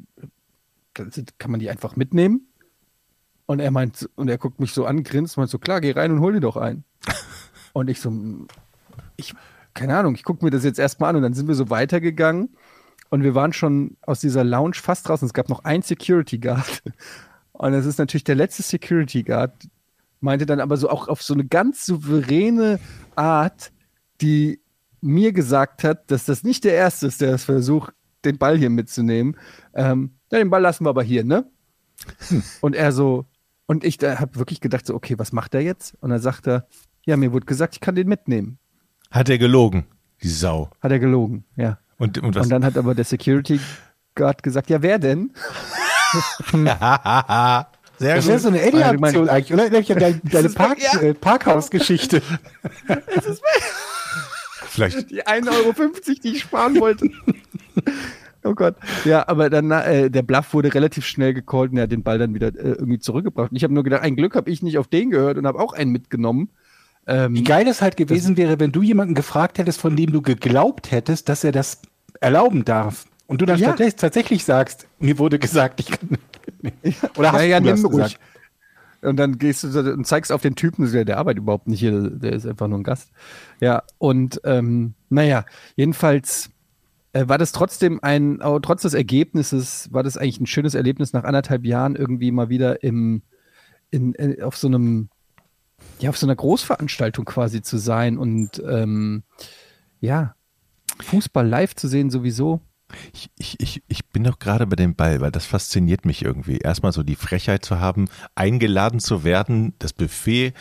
kann 0.94 1.50
man 1.50 1.60
die 1.60 1.70
einfach 1.70 1.94
mitnehmen? 1.94 2.48
Und 3.46 3.60
er 3.60 3.70
meint, 3.70 4.10
und 4.16 4.28
er 4.28 4.38
guckt 4.38 4.58
mich 4.58 4.72
so 4.72 4.84
an, 4.84 5.04
grinst, 5.04 5.36
meint 5.36 5.50
so, 5.50 5.60
klar, 5.60 5.80
geh 5.80 5.92
rein 5.92 6.10
und 6.10 6.20
hol 6.20 6.32
dir 6.32 6.40
doch 6.40 6.56
einen. 6.56 6.84
Und 7.72 7.90
ich 7.90 8.00
so, 8.00 8.12
ich, 9.16 9.34
keine 9.74 9.96
Ahnung, 9.96 10.14
ich 10.14 10.22
gucke 10.22 10.44
mir 10.44 10.52
das 10.52 10.62
jetzt 10.62 10.78
erstmal 10.78 11.10
an 11.10 11.16
und 11.16 11.22
dann 11.22 11.34
sind 11.34 11.48
wir 11.48 11.56
so 11.56 11.70
weitergegangen 11.70 12.50
und 13.10 13.24
wir 13.24 13.34
waren 13.34 13.52
schon 13.52 13.96
aus 14.02 14.20
dieser 14.20 14.44
Lounge 14.44 14.76
fast 14.76 15.08
draußen. 15.08 15.26
Es 15.26 15.34
gab 15.34 15.48
noch 15.48 15.64
einen 15.64 15.82
Security 15.82 16.38
Guard. 16.38 16.84
Und 17.52 17.70
das 17.70 17.86
ist 17.86 17.98
natürlich 17.98 18.24
der 18.24 18.34
letzte 18.34 18.64
Security 18.64 19.22
Guard, 19.22 19.52
meinte 20.24 20.46
dann 20.46 20.58
aber 20.58 20.76
so 20.76 20.88
auch 20.88 21.06
auf 21.06 21.22
so 21.22 21.34
eine 21.34 21.44
ganz 21.44 21.86
souveräne 21.86 22.80
Art, 23.14 23.70
die 24.20 24.60
mir 25.00 25.32
gesagt 25.32 25.84
hat, 25.84 26.10
dass 26.10 26.24
das 26.24 26.42
nicht 26.42 26.64
der 26.64 26.74
Erste 26.74 27.06
ist, 27.06 27.20
der 27.20 27.32
das 27.32 27.44
versucht, 27.44 27.92
den 28.24 28.38
Ball 28.38 28.56
hier 28.56 28.70
mitzunehmen. 28.70 29.36
Ähm, 29.74 30.14
ja, 30.32 30.38
den 30.38 30.50
Ball 30.50 30.62
lassen 30.62 30.86
wir 30.86 30.90
aber 30.90 31.02
hier, 31.02 31.24
ne? 31.24 31.50
Und 32.62 32.74
er 32.74 32.90
so, 32.92 33.26
und 33.66 33.84
ich 33.84 33.98
habe 34.02 34.38
wirklich 34.38 34.60
gedacht, 34.62 34.86
so, 34.86 34.94
okay, 34.94 35.18
was 35.18 35.32
macht 35.32 35.54
er 35.54 35.60
jetzt? 35.60 35.94
Und 36.00 36.08
dann 36.08 36.20
sagt 36.20 36.46
er, 36.48 36.66
ja, 37.04 37.18
mir 37.18 37.32
wurde 37.32 37.46
gesagt, 37.46 37.74
ich 37.74 37.80
kann 37.80 37.94
den 37.94 38.08
mitnehmen. 38.08 38.58
Hat 39.10 39.28
er 39.28 39.36
gelogen, 39.36 39.84
die 40.22 40.28
Sau. 40.28 40.70
Hat 40.80 40.90
er 40.90 40.98
gelogen, 40.98 41.44
ja. 41.56 41.78
Und, 41.98 42.18
und 42.18 42.34
was? 42.34 42.46
Und 42.46 42.50
dann 42.50 42.64
hat 42.64 42.78
aber 42.78 42.94
der 42.94 43.04
Security 43.04 43.60
Guard 44.14 44.42
gesagt, 44.42 44.70
ja, 44.70 44.80
wer 44.80 44.98
denn? 44.98 45.32
Sehr 47.98 48.16
Das 48.16 48.26
wäre 48.26 48.38
so 48.38 48.48
eine 48.48 48.60
Eddie-Aktion 48.62 49.28
eigentlich, 49.28 49.52
oder? 49.52 49.70
Deine, 49.70 50.20
deine 50.24 50.46
ist 50.48 50.54
Park, 50.56 50.78
ja- 50.82 51.00
äh, 51.00 51.14
Parkhausgeschichte. 51.14 52.22
Vielleicht 54.66 55.10
Die 55.10 55.22
1,50 55.24 55.48
Euro, 55.48 55.90
die 56.24 56.28
ich 56.32 56.40
sparen 56.42 56.80
wollte. 56.80 57.08
oh 58.42 58.54
Gott. 58.54 58.74
Ja, 59.04 59.28
aber 59.28 59.50
dann, 59.50 59.70
äh, 59.70 60.10
der 60.10 60.22
Bluff 60.22 60.52
wurde 60.52 60.74
relativ 60.74 61.06
schnell 61.06 61.32
gecallt 61.34 61.70
und 61.70 61.76
er 61.78 61.84
hat 61.84 61.92
den 61.92 62.02
Ball 62.02 62.18
dann 62.18 62.34
wieder 62.34 62.48
äh, 62.48 62.72
irgendwie 62.72 62.98
zurückgebracht. 62.98 63.50
Und 63.52 63.56
ich 63.56 63.62
habe 63.64 63.72
nur 63.74 63.84
gedacht, 63.84 64.02
ein 64.02 64.16
Glück 64.16 64.34
habe 64.34 64.50
ich 64.50 64.62
nicht 64.62 64.78
auf 64.78 64.88
den 64.88 65.10
gehört 65.10 65.38
und 65.38 65.46
habe 65.46 65.60
auch 65.60 65.72
einen 65.74 65.92
mitgenommen. 65.92 66.50
Ähm, 67.06 67.34
Wie 67.34 67.44
geil 67.44 67.68
es 67.68 67.82
halt 67.82 67.96
gewesen 67.96 68.36
wäre, 68.36 68.58
wenn 68.58 68.72
du 68.72 68.82
jemanden 68.82 69.14
gefragt 69.14 69.58
hättest, 69.58 69.80
von 69.80 69.94
dem 69.94 70.10
du 70.12 70.22
geglaubt 70.22 70.90
hättest, 70.90 71.28
dass 71.28 71.44
er 71.44 71.52
das 71.52 71.82
erlauben 72.20 72.64
darf. 72.64 73.04
Und 73.26 73.40
du 73.42 73.46
dann 73.46 73.58
Ja. 73.58 73.68
tatsächlich, 73.68 73.96
tatsächlich 73.96 74.44
sagst, 74.44 74.86
mir 74.98 75.18
wurde 75.18 75.38
gesagt, 75.38 75.80
ich 75.80 75.86
kann. 75.90 76.18
Oder 77.16 77.32
hast 77.32 77.40
ja, 77.42 77.46
ja, 77.46 77.60
du 77.60 77.68
das 77.70 77.82
gesagt? 77.82 78.18
Und 79.02 79.16
dann 79.16 79.38
gehst 79.38 79.64
du 79.64 79.92
und 79.92 80.06
zeigst 80.06 80.32
auf 80.32 80.40
den 80.40 80.54
Typen, 80.54 80.90
der, 80.90 81.18
arbeitet 81.18 81.42
überhaupt 81.42 81.68
nicht 81.68 81.80
hier, 81.80 82.10
der 82.10 82.32
ist 82.32 82.46
einfach 82.46 82.68
nur 82.68 82.78
ein 82.78 82.84
Gast. 82.84 83.10
Ja, 83.60 83.82
und 83.98 84.40
ähm, 84.44 84.94
naja, 85.10 85.44
jedenfalls 85.76 86.50
äh, 87.12 87.28
war 87.28 87.36
das 87.36 87.52
trotzdem 87.52 88.00
ein, 88.02 88.40
auch 88.40 88.58
trotz 88.60 88.82
des 88.82 88.94
Ergebnisses, 88.94 89.92
war 89.92 90.02
das 90.02 90.16
eigentlich 90.16 90.40
ein 90.40 90.46
schönes 90.46 90.74
Erlebnis, 90.74 91.12
nach 91.12 91.24
anderthalb 91.24 91.66
Jahren 91.66 91.96
irgendwie 91.96 92.32
mal 92.32 92.48
wieder 92.48 92.82
im, 92.82 93.22
in, 93.90 94.14
in, 94.14 94.42
auf 94.42 94.56
so 94.56 94.68
einem, 94.68 95.10
ja, 95.98 96.08
auf 96.08 96.16
so 96.16 96.26
einer 96.26 96.36
Großveranstaltung 96.36 97.26
quasi 97.26 97.60
zu 97.60 97.76
sein 97.76 98.16
und 98.16 98.62
ähm, 98.66 99.22
ja, 100.00 100.34
Fußball 101.00 101.46
live 101.46 101.74
zu 101.74 101.88
sehen 101.88 102.10
sowieso. 102.10 102.60
Ich, 103.12 103.30
ich, 103.38 103.60
ich, 103.60 103.82
ich 103.88 104.06
bin 104.06 104.24
doch 104.24 104.38
gerade 104.38 104.66
bei 104.66 104.76
dem 104.76 104.94
Ball, 104.94 105.20
weil 105.20 105.30
das 105.30 105.46
fasziniert 105.46 106.04
mich 106.04 106.24
irgendwie. 106.24 106.58
Erstmal 106.58 106.92
so 106.92 107.02
die 107.02 107.16
Frechheit 107.16 107.64
zu 107.64 107.80
haben, 107.80 108.08
eingeladen 108.34 109.00
zu 109.00 109.24
werden, 109.24 109.74
das 109.78 109.92
Buffet 109.92 110.52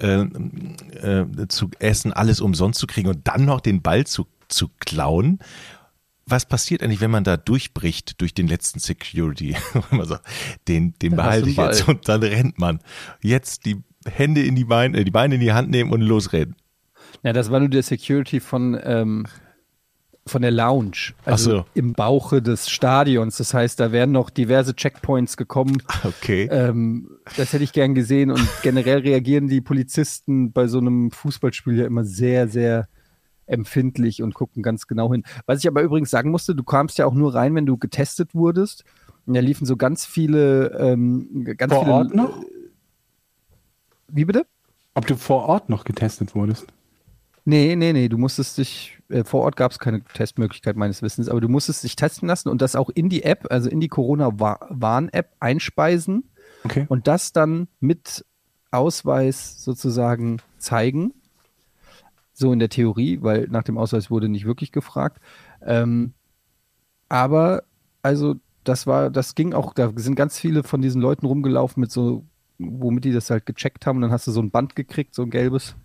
äh, 0.00 0.20
äh, 0.20 1.48
zu 1.48 1.70
essen, 1.78 2.12
alles 2.12 2.40
umsonst 2.40 2.80
zu 2.80 2.86
kriegen 2.86 3.08
und 3.08 3.26
dann 3.26 3.44
noch 3.44 3.60
den 3.60 3.82
Ball 3.82 4.06
zu, 4.06 4.26
zu 4.48 4.68
klauen. 4.80 5.38
Was 6.26 6.46
passiert 6.46 6.82
eigentlich, 6.82 7.00
wenn 7.00 7.10
man 7.10 7.24
da 7.24 7.36
durchbricht 7.36 8.20
durch 8.20 8.34
den 8.34 8.48
letzten 8.48 8.80
Security? 8.80 9.56
Sagt, 10.02 10.26
den, 10.66 10.94
den 11.00 11.10
Dann 11.10 11.16
behalte 11.16 11.48
ich 11.48 11.56
jetzt 11.56 11.86
und 11.88 12.08
dann 12.08 12.22
rennt 12.22 12.58
man. 12.58 12.80
Jetzt 13.22 13.64
die 13.64 13.82
Hände 14.06 14.42
in 14.42 14.56
die 14.56 14.64
Beine, 14.64 14.98
äh, 14.98 15.04
die 15.04 15.10
Beine 15.10 15.36
in 15.36 15.40
die 15.40 15.52
Hand 15.52 15.70
nehmen 15.70 15.92
und 15.92 16.00
losrennen. 16.00 16.56
Ja, 17.22 17.32
das 17.32 17.50
war 17.50 17.60
nur 17.60 17.68
der 17.68 17.82
Security 17.82 18.40
von, 18.40 18.78
ähm, 18.82 19.26
von 20.26 20.42
der 20.42 20.50
Lounge. 20.50 21.14
Also 21.24 21.50
so. 21.50 21.64
im 21.74 21.92
Bauche 21.92 22.42
des 22.42 22.68
Stadions. 22.68 23.36
Das 23.36 23.54
heißt, 23.54 23.78
da 23.78 23.92
wären 23.92 24.12
noch 24.12 24.30
diverse 24.30 24.74
Checkpoints 24.74 25.36
gekommen. 25.36 25.82
Okay. 26.04 26.48
Ähm, 26.50 27.10
das 27.36 27.52
hätte 27.52 27.64
ich 27.64 27.72
gern 27.72 27.94
gesehen. 27.94 28.30
Und 28.30 28.46
generell 28.62 28.98
reagieren 28.98 29.48
die 29.48 29.60
Polizisten 29.60 30.52
bei 30.52 30.66
so 30.66 30.78
einem 30.78 31.10
Fußballspiel 31.10 31.78
ja 31.78 31.86
immer 31.86 32.04
sehr, 32.04 32.48
sehr 32.48 32.88
empfindlich 33.46 34.22
und 34.22 34.34
gucken 34.34 34.62
ganz 34.62 34.86
genau 34.86 35.12
hin. 35.12 35.24
Was 35.46 35.60
ich 35.60 35.68
aber 35.68 35.82
übrigens 35.82 36.10
sagen 36.10 36.30
musste, 36.30 36.54
du 36.54 36.62
kamst 36.62 36.98
ja 36.98 37.06
auch 37.06 37.14
nur 37.14 37.34
rein, 37.34 37.54
wenn 37.54 37.66
du 37.66 37.76
getestet 37.76 38.34
wurdest. 38.34 38.84
Und 39.26 39.34
da 39.34 39.40
liefen 39.40 39.66
so 39.66 39.76
ganz 39.76 40.04
viele, 40.04 40.68
ähm, 40.78 41.44
ganz 41.56 41.72
Vor 41.72 41.84
viele. 41.84 41.94
Ort 41.94 42.14
noch? 42.14 42.42
Wie 44.08 44.24
bitte? 44.24 44.46
Ob 44.94 45.06
du 45.06 45.16
vor 45.16 45.44
Ort 45.46 45.68
noch 45.68 45.84
getestet 45.84 46.34
wurdest? 46.34 46.66
Nee, 47.48 47.76
nee, 47.76 47.92
nee, 47.92 48.08
du 48.08 48.18
musstest 48.18 48.58
dich, 48.58 48.98
äh, 49.08 49.22
vor 49.22 49.42
Ort 49.42 49.54
gab 49.54 49.70
es 49.70 49.78
keine 49.78 50.02
Testmöglichkeit 50.02 50.74
meines 50.76 51.00
Wissens, 51.00 51.28
aber 51.28 51.40
du 51.40 51.48
musstest 51.48 51.84
dich 51.84 51.94
testen 51.94 52.26
lassen 52.26 52.48
und 52.48 52.60
das 52.60 52.74
auch 52.74 52.90
in 52.90 53.08
die 53.08 53.22
App, 53.22 53.46
also 53.50 53.70
in 53.70 53.78
die 53.78 53.88
Corona-Warn-App 53.88 55.32
einspeisen 55.38 56.24
Okay. 56.64 56.86
und 56.88 57.06
das 57.06 57.32
dann 57.32 57.68
mit 57.78 58.24
Ausweis 58.72 59.62
sozusagen 59.62 60.38
zeigen. 60.58 61.14
So 62.32 62.52
in 62.52 62.58
der 62.58 62.68
Theorie, 62.68 63.20
weil 63.22 63.46
nach 63.48 63.62
dem 63.62 63.78
Ausweis 63.78 64.10
wurde 64.10 64.28
nicht 64.28 64.44
wirklich 64.44 64.72
gefragt. 64.72 65.20
Ähm, 65.62 66.14
aber, 67.08 67.62
also, 68.02 68.34
das 68.64 68.88
war, 68.88 69.10
das 69.10 69.36
ging 69.36 69.54
auch, 69.54 69.72
da 69.72 69.92
sind 69.94 70.16
ganz 70.16 70.36
viele 70.36 70.64
von 70.64 70.82
diesen 70.82 71.00
Leuten 71.00 71.26
rumgelaufen 71.26 71.80
mit 71.80 71.92
so, 71.92 72.24
womit 72.58 73.04
die 73.04 73.12
das 73.12 73.30
halt 73.30 73.46
gecheckt 73.46 73.86
haben 73.86 73.96
und 73.98 74.02
dann 74.02 74.10
hast 74.10 74.26
du 74.26 74.32
so 74.32 74.40
ein 74.40 74.50
Band 74.50 74.74
gekriegt, 74.74 75.14
so 75.14 75.22
ein 75.22 75.30
gelbes, 75.30 75.76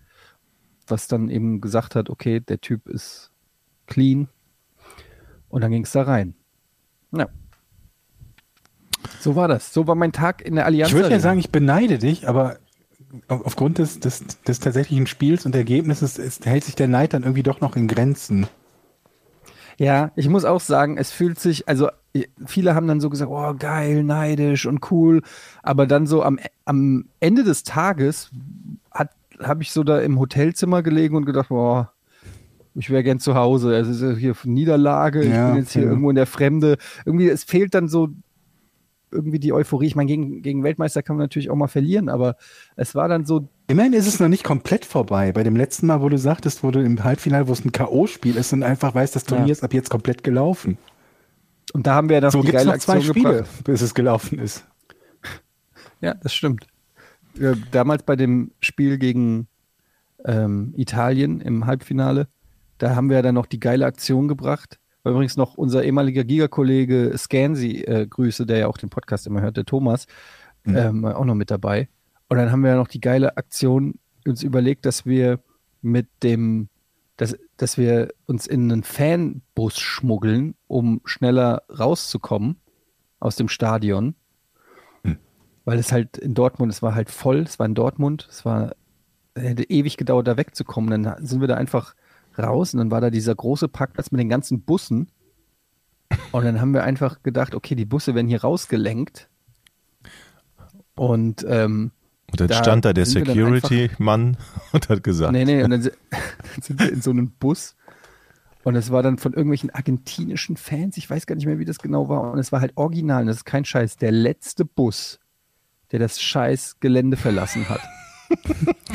was 0.92 1.08
dann 1.08 1.30
eben 1.30 1.60
gesagt 1.60 1.96
hat, 1.96 2.10
okay, 2.10 2.38
der 2.38 2.60
Typ 2.60 2.88
ist 2.88 3.32
clean. 3.86 4.28
Und 5.48 5.62
dann 5.62 5.72
ging 5.72 5.82
es 5.82 5.92
da 5.92 6.02
rein. 6.02 6.34
Ja. 7.10 7.28
So 9.18 9.34
war 9.34 9.48
das. 9.48 9.72
So 9.74 9.86
war 9.86 9.94
mein 9.94 10.12
Tag 10.12 10.42
in 10.42 10.54
der 10.54 10.66
Allianz. 10.66 10.90
Ich 10.90 10.94
würde 10.94 11.10
ja 11.10 11.18
sagen, 11.18 11.40
ich 11.40 11.50
beneide 11.50 11.98
dich, 11.98 12.28
aber 12.28 12.58
auf- 13.28 13.44
aufgrund 13.44 13.78
des, 13.78 13.98
des, 14.00 14.24
des 14.46 14.60
tatsächlichen 14.60 15.06
Spiels 15.06 15.44
und 15.44 15.54
Ergebnisses 15.54 16.18
ist, 16.18 16.46
hält 16.46 16.64
sich 16.64 16.74
der 16.74 16.88
Neid 16.88 17.12
dann 17.12 17.22
irgendwie 17.22 17.42
doch 17.42 17.60
noch 17.60 17.74
in 17.76 17.88
Grenzen. 17.88 18.46
Ja, 19.78 20.12
ich 20.16 20.28
muss 20.28 20.44
auch 20.44 20.60
sagen, 20.60 20.96
es 20.98 21.10
fühlt 21.10 21.40
sich, 21.40 21.68
also 21.68 21.88
viele 22.46 22.74
haben 22.74 22.86
dann 22.86 23.00
so 23.00 23.10
gesagt, 23.10 23.30
oh 23.30 23.54
geil, 23.58 24.04
neidisch 24.04 24.66
und 24.66 24.90
cool, 24.90 25.22
aber 25.62 25.86
dann 25.86 26.06
so 26.06 26.22
am, 26.22 26.38
am 26.66 27.06
Ende 27.20 27.42
des 27.42 27.64
Tages 27.64 28.30
habe 29.46 29.62
ich 29.62 29.70
so 29.72 29.82
da 29.84 30.00
im 30.00 30.18
Hotelzimmer 30.18 30.82
gelegen 30.82 31.16
und 31.16 31.24
gedacht, 31.26 31.48
boah, 31.48 31.92
ich 32.74 32.88
wäre 32.90 33.02
gern 33.02 33.20
zu 33.20 33.34
Hause. 33.34 33.74
Es 33.76 33.88
ist 33.88 34.00
ja 34.02 34.12
hier 34.12 34.34
Niederlage, 34.44 35.22
ich 35.22 35.30
Ja, 35.30 35.48
bin 35.50 35.58
jetzt 35.58 35.72
hier 35.72 35.82
ja. 35.82 35.88
irgendwo 35.88 36.10
in 36.10 36.16
der 36.16 36.26
Fremde. 36.26 36.78
Irgendwie, 37.04 37.28
es 37.28 37.44
fehlt 37.44 37.74
dann 37.74 37.88
so 37.88 38.08
irgendwie 39.10 39.38
die 39.38 39.52
Euphorie. 39.52 39.86
Ich 39.86 39.94
meine, 39.94 40.06
gegen, 40.08 40.40
gegen 40.40 40.62
Weltmeister 40.64 41.02
kann 41.02 41.16
man 41.16 41.24
natürlich 41.24 41.50
auch 41.50 41.54
mal 41.56 41.66
verlieren, 41.68 42.08
aber 42.08 42.36
es 42.76 42.94
war 42.94 43.08
dann 43.08 43.26
so, 43.26 43.46
Immerhin 43.68 43.92
ist 43.92 44.06
es 44.06 44.20
noch 44.20 44.28
nicht 44.28 44.42
komplett 44.44 44.84
vorbei. 44.86 45.32
Bei 45.32 45.42
dem 45.42 45.54
letzten 45.56 45.86
Mal, 45.86 46.00
wo 46.00 46.08
du 46.08 46.16
sagtest, 46.18 46.62
wo 46.62 46.70
du 46.70 46.80
im 46.82 47.04
Halbfinale, 47.04 47.46
wo 47.48 47.52
es 47.52 47.64
ein 47.64 47.72
K.O.-Spiel 47.72 48.36
ist 48.36 48.52
und 48.54 48.62
einfach 48.62 48.94
weißt, 48.94 49.14
das 49.14 49.24
Turnier 49.24 49.46
Ja. 49.48 49.52
ist 49.52 49.62
ab 49.64 49.74
jetzt 49.74 49.90
komplett 49.90 50.24
gelaufen. 50.24 50.78
und 51.74 51.86
da 51.86 51.94
haben 51.94 52.08
wir 52.08 52.20
dann 52.22 52.30
So 52.30 52.42
die 52.42 52.52
geile 52.52 52.70
noch 52.72 52.78
zwei 52.78 52.94
Aktion 52.96 53.14
Spiele, 53.14 53.32
gebracht. 53.34 53.64
bis 53.64 53.82
es 53.82 53.94
gelaufen 53.94 54.38
ist. 54.38 54.66
Ja, 56.00 56.14
das 56.14 56.32
stimmt. 56.34 56.66
Damals 57.70 58.02
bei 58.02 58.16
dem 58.16 58.52
Spiel 58.60 58.98
gegen 58.98 59.48
ähm, 60.24 60.74
Italien 60.76 61.40
im 61.40 61.66
Halbfinale, 61.66 62.28
da 62.78 62.94
haben 62.94 63.08
wir 63.08 63.16
ja 63.16 63.22
dann 63.22 63.34
noch 63.34 63.46
die 63.46 63.60
geile 63.60 63.86
Aktion 63.86 64.28
gebracht. 64.28 64.78
War 65.02 65.12
übrigens 65.12 65.36
noch 65.36 65.54
unser 65.54 65.84
ehemaliger 65.84 66.24
Giga-Kollege 66.24 67.12
Scansi, 67.16 67.82
äh, 67.82 68.06
Grüße, 68.06 68.46
der 68.46 68.58
ja 68.58 68.66
auch 68.68 68.78
den 68.78 68.90
Podcast 68.90 69.26
immer 69.26 69.40
hört, 69.40 69.56
der 69.56 69.64
Thomas, 69.64 70.06
ähm, 70.64 71.04
auch 71.04 71.24
noch 71.24 71.34
mit 71.34 71.50
dabei. 71.50 71.88
Und 72.28 72.38
dann 72.38 72.52
haben 72.52 72.62
wir 72.62 72.70
ja 72.70 72.76
noch 72.76 72.88
die 72.88 73.00
geile 73.00 73.36
Aktion 73.36 73.94
uns 74.26 74.42
überlegt, 74.42 74.86
dass 74.86 75.04
wir 75.04 75.40
mit 75.80 76.08
dem, 76.22 76.68
dass, 77.16 77.36
dass 77.56 77.76
wir 77.76 78.08
uns 78.26 78.46
in 78.46 78.70
einen 78.70 78.84
Fanbus 78.84 79.78
schmuggeln, 79.78 80.54
um 80.68 81.00
schneller 81.04 81.62
rauszukommen 81.68 82.56
aus 83.18 83.36
dem 83.36 83.48
Stadion 83.48 84.14
weil 85.64 85.78
es 85.78 85.92
halt 85.92 86.18
in 86.18 86.34
Dortmund, 86.34 86.72
es 86.72 86.82
war 86.82 86.94
halt 86.94 87.10
voll, 87.10 87.40
es 87.40 87.58
war 87.58 87.66
in 87.66 87.74
Dortmund, 87.74 88.26
es 88.30 88.44
war 88.44 88.74
hätte 89.34 89.68
ewig 89.70 89.96
gedauert, 89.96 90.26
da 90.26 90.36
wegzukommen. 90.36 91.02
Dann 91.02 91.26
sind 91.26 91.40
wir 91.40 91.48
da 91.48 91.56
einfach 91.56 91.94
raus 92.38 92.74
und 92.74 92.78
dann 92.78 92.90
war 92.90 93.00
da 93.00 93.10
dieser 93.10 93.34
große 93.34 93.68
Parkplatz 93.68 94.10
mit 94.10 94.20
den 94.20 94.28
ganzen 94.28 94.62
Bussen. 94.62 95.10
Und 96.32 96.44
dann 96.44 96.60
haben 96.60 96.74
wir 96.74 96.82
einfach 96.82 97.22
gedacht, 97.22 97.54
okay, 97.54 97.74
die 97.74 97.86
Busse 97.86 98.14
werden 98.14 98.28
hier 98.28 98.42
rausgelenkt. 98.42 99.28
Und 100.94 101.44
ähm, 101.48 101.92
Und 102.30 102.40
dann 102.40 102.48
Da 102.48 102.54
stand 102.56 102.84
da 102.84 102.92
der 102.92 103.06
Security-Mann 103.06 104.36
und 104.72 104.88
hat 104.88 105.02
gesagt, 105.02 105.32
Nee, 105.32 105.44
nee, 105.44 105.62
und 105.62 105.70
dann 105.70 105.82
sind 105.82 106.80
wir 106.80 106.92
in 106.92 107.00
so 107.00 107.10
einem 107.10 107.30
Bus 107.30 107.76
und 108.64 108.76
es 108.76 108.90
war 108.90 109.02
dann 109.02 109.18
von 109.18 109.32
irgendwelchen 109.32 109.70
argentinischen 109.70 110.56
Fans, 110.56 110.96
ich 110.96 111.08
weiß 111.08 111.26
gar 111.26 111.34
nicht 111.34 111.46
mehr, 111.46 111.58
wie 111.58 111.64
das 111.64 111.78
genau 111.78 112.08
war, 112.08 112.32
und 112.32 112.38
es 112.38 112.52
war 112.52 112.60
halt 112.60 112.76
original, 112.76 113.22
und 113.22 113.26
das 113.26 113.38
ist 113.38 113.44
kein 113.44 113.64
Scheiß, 113.64 113.96
der 113.96 114.12
letzte 114.12 114.64
Bus, 114.64 115.18
der 115.92 115.98
das 115.98 116.20
scheiß 116.20 116.78
Gelände 116.80 117.16
verlassen 117.16 117.68
hat. 117.68 117.80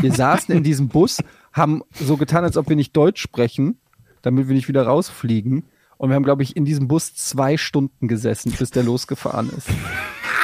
wir 0.02 0.12
saßen 0.12 0.54
in 0.54 0.64
diesem 0.64 0.90
Bus, 0.90 1.20
haben 1.54 1.84
so 1.94 2.18
getan, 2.18 2.44
als 2.44 2.58
ob 2.58 2.70
wir 2.70 2.76
nicht 2.76 2.96
Deutsch 2.98 3.22
sprechen, 3.22 3.80
damit 4.22 4.48
wir 4.48 4.56
nicht 4.56 4.68
wieder 4.68 4.84
rausfliegen. 4.84 5.66
Und 5.98 6.10
wir 6.10 6.16
haben, 6.16 6.24
glaube 6.24 6.44
ich, 6.44 6.56
in 6.56 6.66
diesem 6.66 6.88
Bus 6.88 7.16
zwei 7.16 7.58
Stunden 7.58 8.08
gesessen, 8.08 8.52
bis 8.58 8.72
der 8.72 8.84
losgefahren 8.84 9.50
ist. 9.50 9.68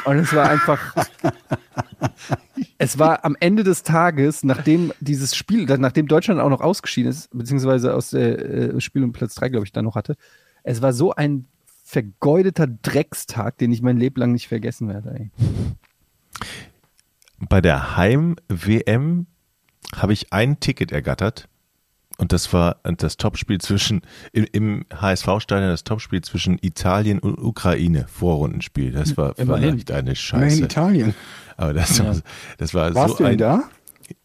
Und 0.06 0.18
es 0.18 0.34
war 0.34 0.50
einfach, 0.50 0.96
es 2.78 3.00
war 3.00 3.24
am 3.24 3.38
Ende 3.39 3.63
des 3.63 3.84
Tages, 3.84 4.44
nachdem 4.44 4.92
dieses 5.00 5.36
Spiel, 5.36 5.66
nachdem 5.78 6.08
Deutschland 6.08 6.42
auch 6.42 6.50
noch 6.50 6.62
ausgeschieden 6.62 7.12
ist, 7.12 7.30
beziehungsweise 7.32 7.94
aus 7.94 8.10
der 8.10 8.39
äh, 8.39 8.82
Spiel 8.82 9.04
um 9.04 9.13
Platz 9.13 9.36
3, 9.36 9.50
glaube 9.50 9.66
ich, 9.66 9.72
dann 9.72 9.86
noch 9.86 9.96
hatte, 9.96 10.18
es 10.63 10.82
war 10.82 10.94
so 10.94 11.13
ein 11.13 11.48
vergeudeter 11.84 12.68
Dreckstag, 12.68 13.58
den 13.58 13.72
ich 13.72 13.82
mein 13.82 13.98
Leben 13.98 14.20
lang 14.20 14.32
nicht 14.32 14.48
vergessen 14.48 14.88
werde. 14.88 15.16
Ey. 15.18 15.32
Bei 17.39 17.62
der 17.62 17.98
Heim-WM 17.98 19.28
habe 19.96 20.13
ich 20.13 20.34
ein 20.34 20.60
Ticket 20.60 20.91
ergattert 20.91 21.48
und 22.17 22.32
das 22.32 22.54
war 22.54 22.78
das 22.84 23.17
Topspiel 23.17 23.60
zwischen, 23.60 24.02
im, 24.32 24.48
im 24.52 24.86
HSV-Stadion 24.93 25.69
das 25.69 25.84
Topspiel 25.84 26.22
zwischen 26.22 26.60
Italien 26.62 27.19
und 27.19 27.39
Ukraine, 27.39 28.06
Vorrundenspiel. 28.08 28.91
Das 28.91 29.17
war 29.17 29.38
Immerhin. 29.38 29.72
vielleicht 29.72 29.91
eine 29.91 30.04
Nein, 30.10 30.15
Scheiße. 30.15 30.63
Italien. 30.63 31.15
Aber 31.58 31.74
das, 31.74 32.00
war, 32.04 32.15
das 32.58 32.74
war 32.74 32.93
Warst 32.93 33.17
so 33.17 33.17
du 33.17 33.24
denn 33.24 33.34
ein, 33.34 33.38
da? 33.39 33.63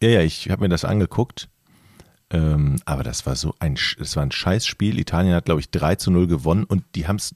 Ja, 0.01 0.09
ja, 0.09 0.21
ich 0.21 0.49
habe 0.49 0.61
mir 0.63 0.69
das 0.69 0.85
angeguckt. 0.85 1.49
Ähm, 2.31 2.75
aber 2.85 3.01
das 3.01 3.25
war 3.25 3.35
so 3.35 3.55
ein, 3.57 3.75
das 3.97 4.15
war 4.15 4.23
ein 4.23 4.31
Scheißspiel. 4.31 4.99
Italien 4.99 5.33
hat, 5.33 5.45
glaube 5.45 5.61
ich, 5.61 5.71
3 5.71 5.95
zu 5.95 6.11
0 6.11 6.27
gewonnen 6.27 6.63
und 6.65 6.83
die 6.93 7.07
haben 7.07 7.15
es 7.15 7.33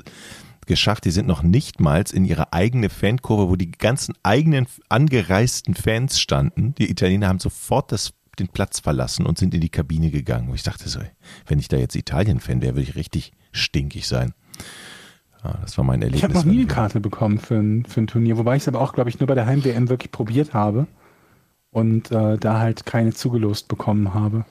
geschafft. 0.65 1.05
Die 1.05 1.11
sind 1.11 1.27
noch 1.27 1.43
nicht 1.43 1.79
mal 1.79 2.03
in 2.11 2.25
ihre 2.25 2.53
eigene 2.53 2.89
Fankurve, 2.89 3.49
wo 3.49 3.55
die 3.55 3.71
ganzen 3.71 4.15
eigenen 4.23 4.67
angereisten 4.89 5.73
Fans 5.73 6.19
standen. 6.19 6.75
Die 6.75 6.89
Italiener 6.89 7.27
haben 7.27 7.39
sofort 7.39 7.91
das, 7.91 8.13
den 8.39 8.47
Platz 8.47 8.79
verlassen 8.79 9.25
und 9.25 9.37
sind 9.37 9.53
in 9.53 9.61
die 9.61 9.69
Kabine 9.69 10.09
gegangen. 10.11 10.49
Und 10.49 10.55
ich 10.55 10.63
dachte 10.63 10.89
so, 10.89 10.99
wenn 11.47 11.59
ich 11.59 11.67
da 11.67 11.77
jetzt 11.77 11.95
Italien-Fan 11.95 12.61
wäre, 12.61 12.75
würde 12.75 12.89
ich 12.89 12.95
richtig 12.95 13.33
stinkig 13.51 14.07
sein. 14.07 14.33
Ja, 15.43 15.55
das 15.61 15.77
war 15.77 15.83
mein 15.83 16.01
Erlebnis. 16.01 16.19
Ich 16.19 16.23
habe 16.23 16.33
noch 16.33 16.45
nie 16.45 16.61
eine 16.61 16.67
Karte 16.67 16.99
bekommen 16.99 17.37
für 17.37 17.55
ein, 17.55 17.85
für 17.85 18.01
ein 18.01 18.07
Turnier, 18.07 18.37
wobei 18.37 18.55
ich 18.55 18.63
es 18.63 18.67
aber 18.67 18.79
auch, 18.81 18.93
glaube 18.93 19.09
ich, 19.09 19.19
nur 19.19 19.27
bei 19.27 19.35
der 19.35 19.45
Heim-WM 19.45 19.89
wirklich 19.89 20.11
probiert 20.11 20.53
habe 20.53 20.87
und 21.71 22.11
äh, 22.11 22.37
da 22.37 22.59
halt 22.59 22.85
keine 22.85 23.13
zugelost 23.13 23.67
bekommen 23.67 24.13
habe. 24.13 24.45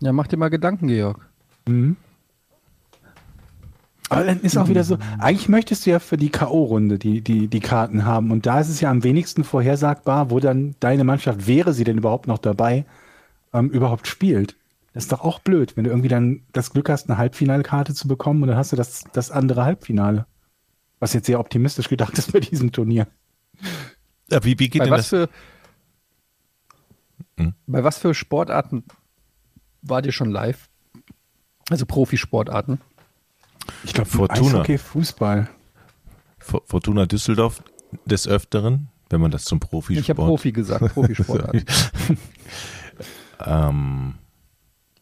Ja, 0.00 0.12
mach 0.12 0.26
dir 0.26 0.36
mal 0.36 0.50
Gedanken, 0.50 0.88
Georg. 0.88 1.26
Mhm. 1.66 1.96
Aber 4.14 4.24
dann 4.24 4.40
ist 4.40 4.56
auch 4.56 4.68
wieder 4.68 4.84
so, 4.84 4.98
eigentlich 5.18 5.48
möchtest 5.48 5.86
du 5.86 5.90
ja 5.90 5.98
für 5.98 6.16
die 6.16 6.30
K.O.-Runde 6.30 6.98
die, 6.98 7.20
die, 7.20 7.48
die 7.48 7.60
Karten 7.60 8.04
haben 8.04 8.30
und 8.30 8.46
da 8.46 8.60
ist 8.60 8.68
es 8.68 8.80
ja 8.80 8.90
am 8.90 9.02
wenigsten 9.04 9.44
vorhersagbar, 9.44 10.30
wo 10.30 10.40
dann 10.40 10.74
deine 10.80 11.04
Mannschaft, 11.04 11.46
wäre 11.46 11.72
sie 11.72 11.84
denn 11.84 11.98
überhaupt 11.98 12.26
noch 12.26 12.38
dabei, 12.38 12.84
ähm, 13.52 13.70
überhaupt 13.70 14.06
spielt. 14.06 14.56
Das 14.92 15.04
ist 15.04 15.12
doch 15.12 15.22
auch 15.22 15.40
blöd, 15.40 15.76
wenn 15.76 15.84
du 15.84 15.90
irgendwie 15.90 16.08
dann 16.08 16.42
das 16.52 16.70
Glück 16.70 16.88
hast, 16.88 17.08
eine 17.08 17.18
Halbfinalkarte 17.18 17.94
zu 17.94 18.06
bekommen 18.08 18.42
und 18.42 18.48
dann 18.48 18.56
hast 18.56 18.72
du 18.72 18.76
das, 18.76 19.04
das 19.12 19.30
andere 19.30 19.64
Halbfinale. 19.64 20.26
Was 21.00 21.12
jetzt 21.12 21.26
sehr 21.26 21.40
optimistisch 21.40 21.88
gedacht 21.88 22.16
ist 22.16 22.32
bei 22.32 22.40
diesem 22.40 22.72
Turnier. 22.72 23.08
Ja, 24.30 24.42
wie, 24.44 24.58
wie 24.58 24.68
geht 24.68 24.78
Bei 24.80 24.84
denn 24.86 24.92
was, 24.92 25.08
das? 25.08 25.08
für, 25.08 25.28
Hm? 27.36 27.54
bei 27.66 27.82
was 27.84 27.98
für 27.98 28.14
Sportarten 28.14 28.84
wart 29.82 30.06
ihr 30.06 30.12
schon 30.12 30.30
live? 30.30 30.68
Also 31.70 31.86
Profisportarten. 31.86 32.80
Ich 33.84 33.92
glaube, 33.92 34.08
Fortuna. 34.10 34.60
Okay, 34.60 34.78
Fußball. 34.78 35.48
For- 36.38 36.62
Fortuna 36.66 37.06
Düsseldorf 37.06 37.62
des 38.04 38.26
Öfteren, 38.28 38.88
wenn 39.10 39.20
man 39.20 39.30
das 39.30 39.44
zum 39.44 39.60
Profisport. 39.60 40.02
Ich 40.02 40.10
habe 40.10 40.22
Profi 40.22 40.52
gesagt, 40.52 40.92
Profisportarten. 40.94 41.64
ähm, 43.44 44.14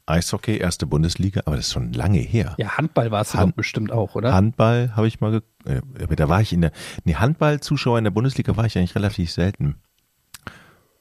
Eishockey, 0.07 0.57
erste 0.59 0.87
Bundesliga, 0.87 1.43
aber 1.47 1.57
das 1.57 1.67
ist 1.67 1.73
schon 1.73 1.93
lange 1.93 2.19
her. 2.19 2.55
ja, 2.59 2.77
Handball 2.77 3.11
warst 3.11 3.35
du 3.35 3.39
Hand- 3.39 3.57
bestimmt 3.57 3.93
auch, 3.93 4.15
oder? 4.15 4.33
Handball 4.35 4.95
habe 4.97 5.07
ich 5.07 5.21
mal, 5.21 5.43
äh, 5.65 5.81
aber 6.03 6.17
da 6.17 6.29
war 6.29 6.41
ich 6.41 6.53
in 6.53 6.61
der, 6.63 6.73
nee, 7.05 7.15
Handball-Zuschauer 7.15 7.99
in 7.99 8.05
der 8.05 8.11
Bundesliga 8.11 8.57
war 8.57 8.67
ich 8.67 8.77
eigentlich 8.77 8.95
relativ 8.95 9.31
selten. 9.31 9.77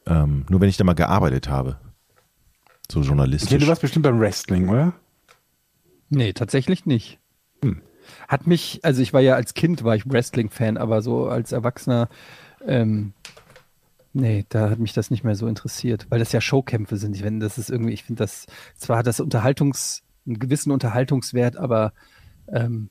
Ähm, 0.06 0.45
nur 0.50 0.62
wenn 0.62 0.69
ich 0.69 0.78
da 0.78 0.84
mal 0.84 0.93
gearbeitet 0.93 1.50
habe. 1.50 1.78
So 2.91 3.00
Okay, 3.00 3.08
journalistisch. 3.08 3.60
du 3.60 3.67
warst 3.67 3.82
bestimmt 3.82 4.04
beim 4.04 4.19
Wrestling, 4.19 4.69
oder? 4.69 4.93
Nee, 6.10 6.34
tatsächlich 6.34 6.86
nicht. 6.86 7.19
Hm. 8.32 8.39
Hat 8.39 8.48
mich, 8.48 8.80
also 8.84 9.02
ich 9.02 9.13
war 9.13 9.22
ja 9.22 9.36
als 9.36 9.54
Kind, 9.54 9.84
war 9.84 9.96
ich 9.96 10.10
Wrestling-Fan, 10.10 10.78
aber 10.78 11.02
so 11.02 11.28
als 11.28 11.52
Erwachsener, 11.52 12.10
ähm, 12.65 13.13
nee, 14.13 14.46
da 14.50 14.70
hat 14.70 14.80
mich 14.80 14.94
das 14.94 15.12
nicht 15.12 15.24
mehr 15.24 15.36
so 15.36 15.48
interessiert, 15.48 16.08
weil 16.10 16.20
das 16.20 16.32
ja 16.32 16.41
Showkämpfe 16.41 16.98
sind. 16.98 17.15
Ich 17.15 17.24
finde, 17.24 17.46
das 17.46 17.58
ist 17.58 17.70
irgendwie, 17.70 17.94
ich 17.94 18.04
finde 18.04 18.24
das, 18.24 18.46
zwar 18.78 18.98
hat 18.98 19.08
das 19.08 19.20
Unterhaltungs, 19.20 20.04
einen 20.26 20.39
gewissen 20.39 20.72
Unterhaltungswert, 20.72 21.58
aber 21.58 21.94
ähm, 22.48 22.89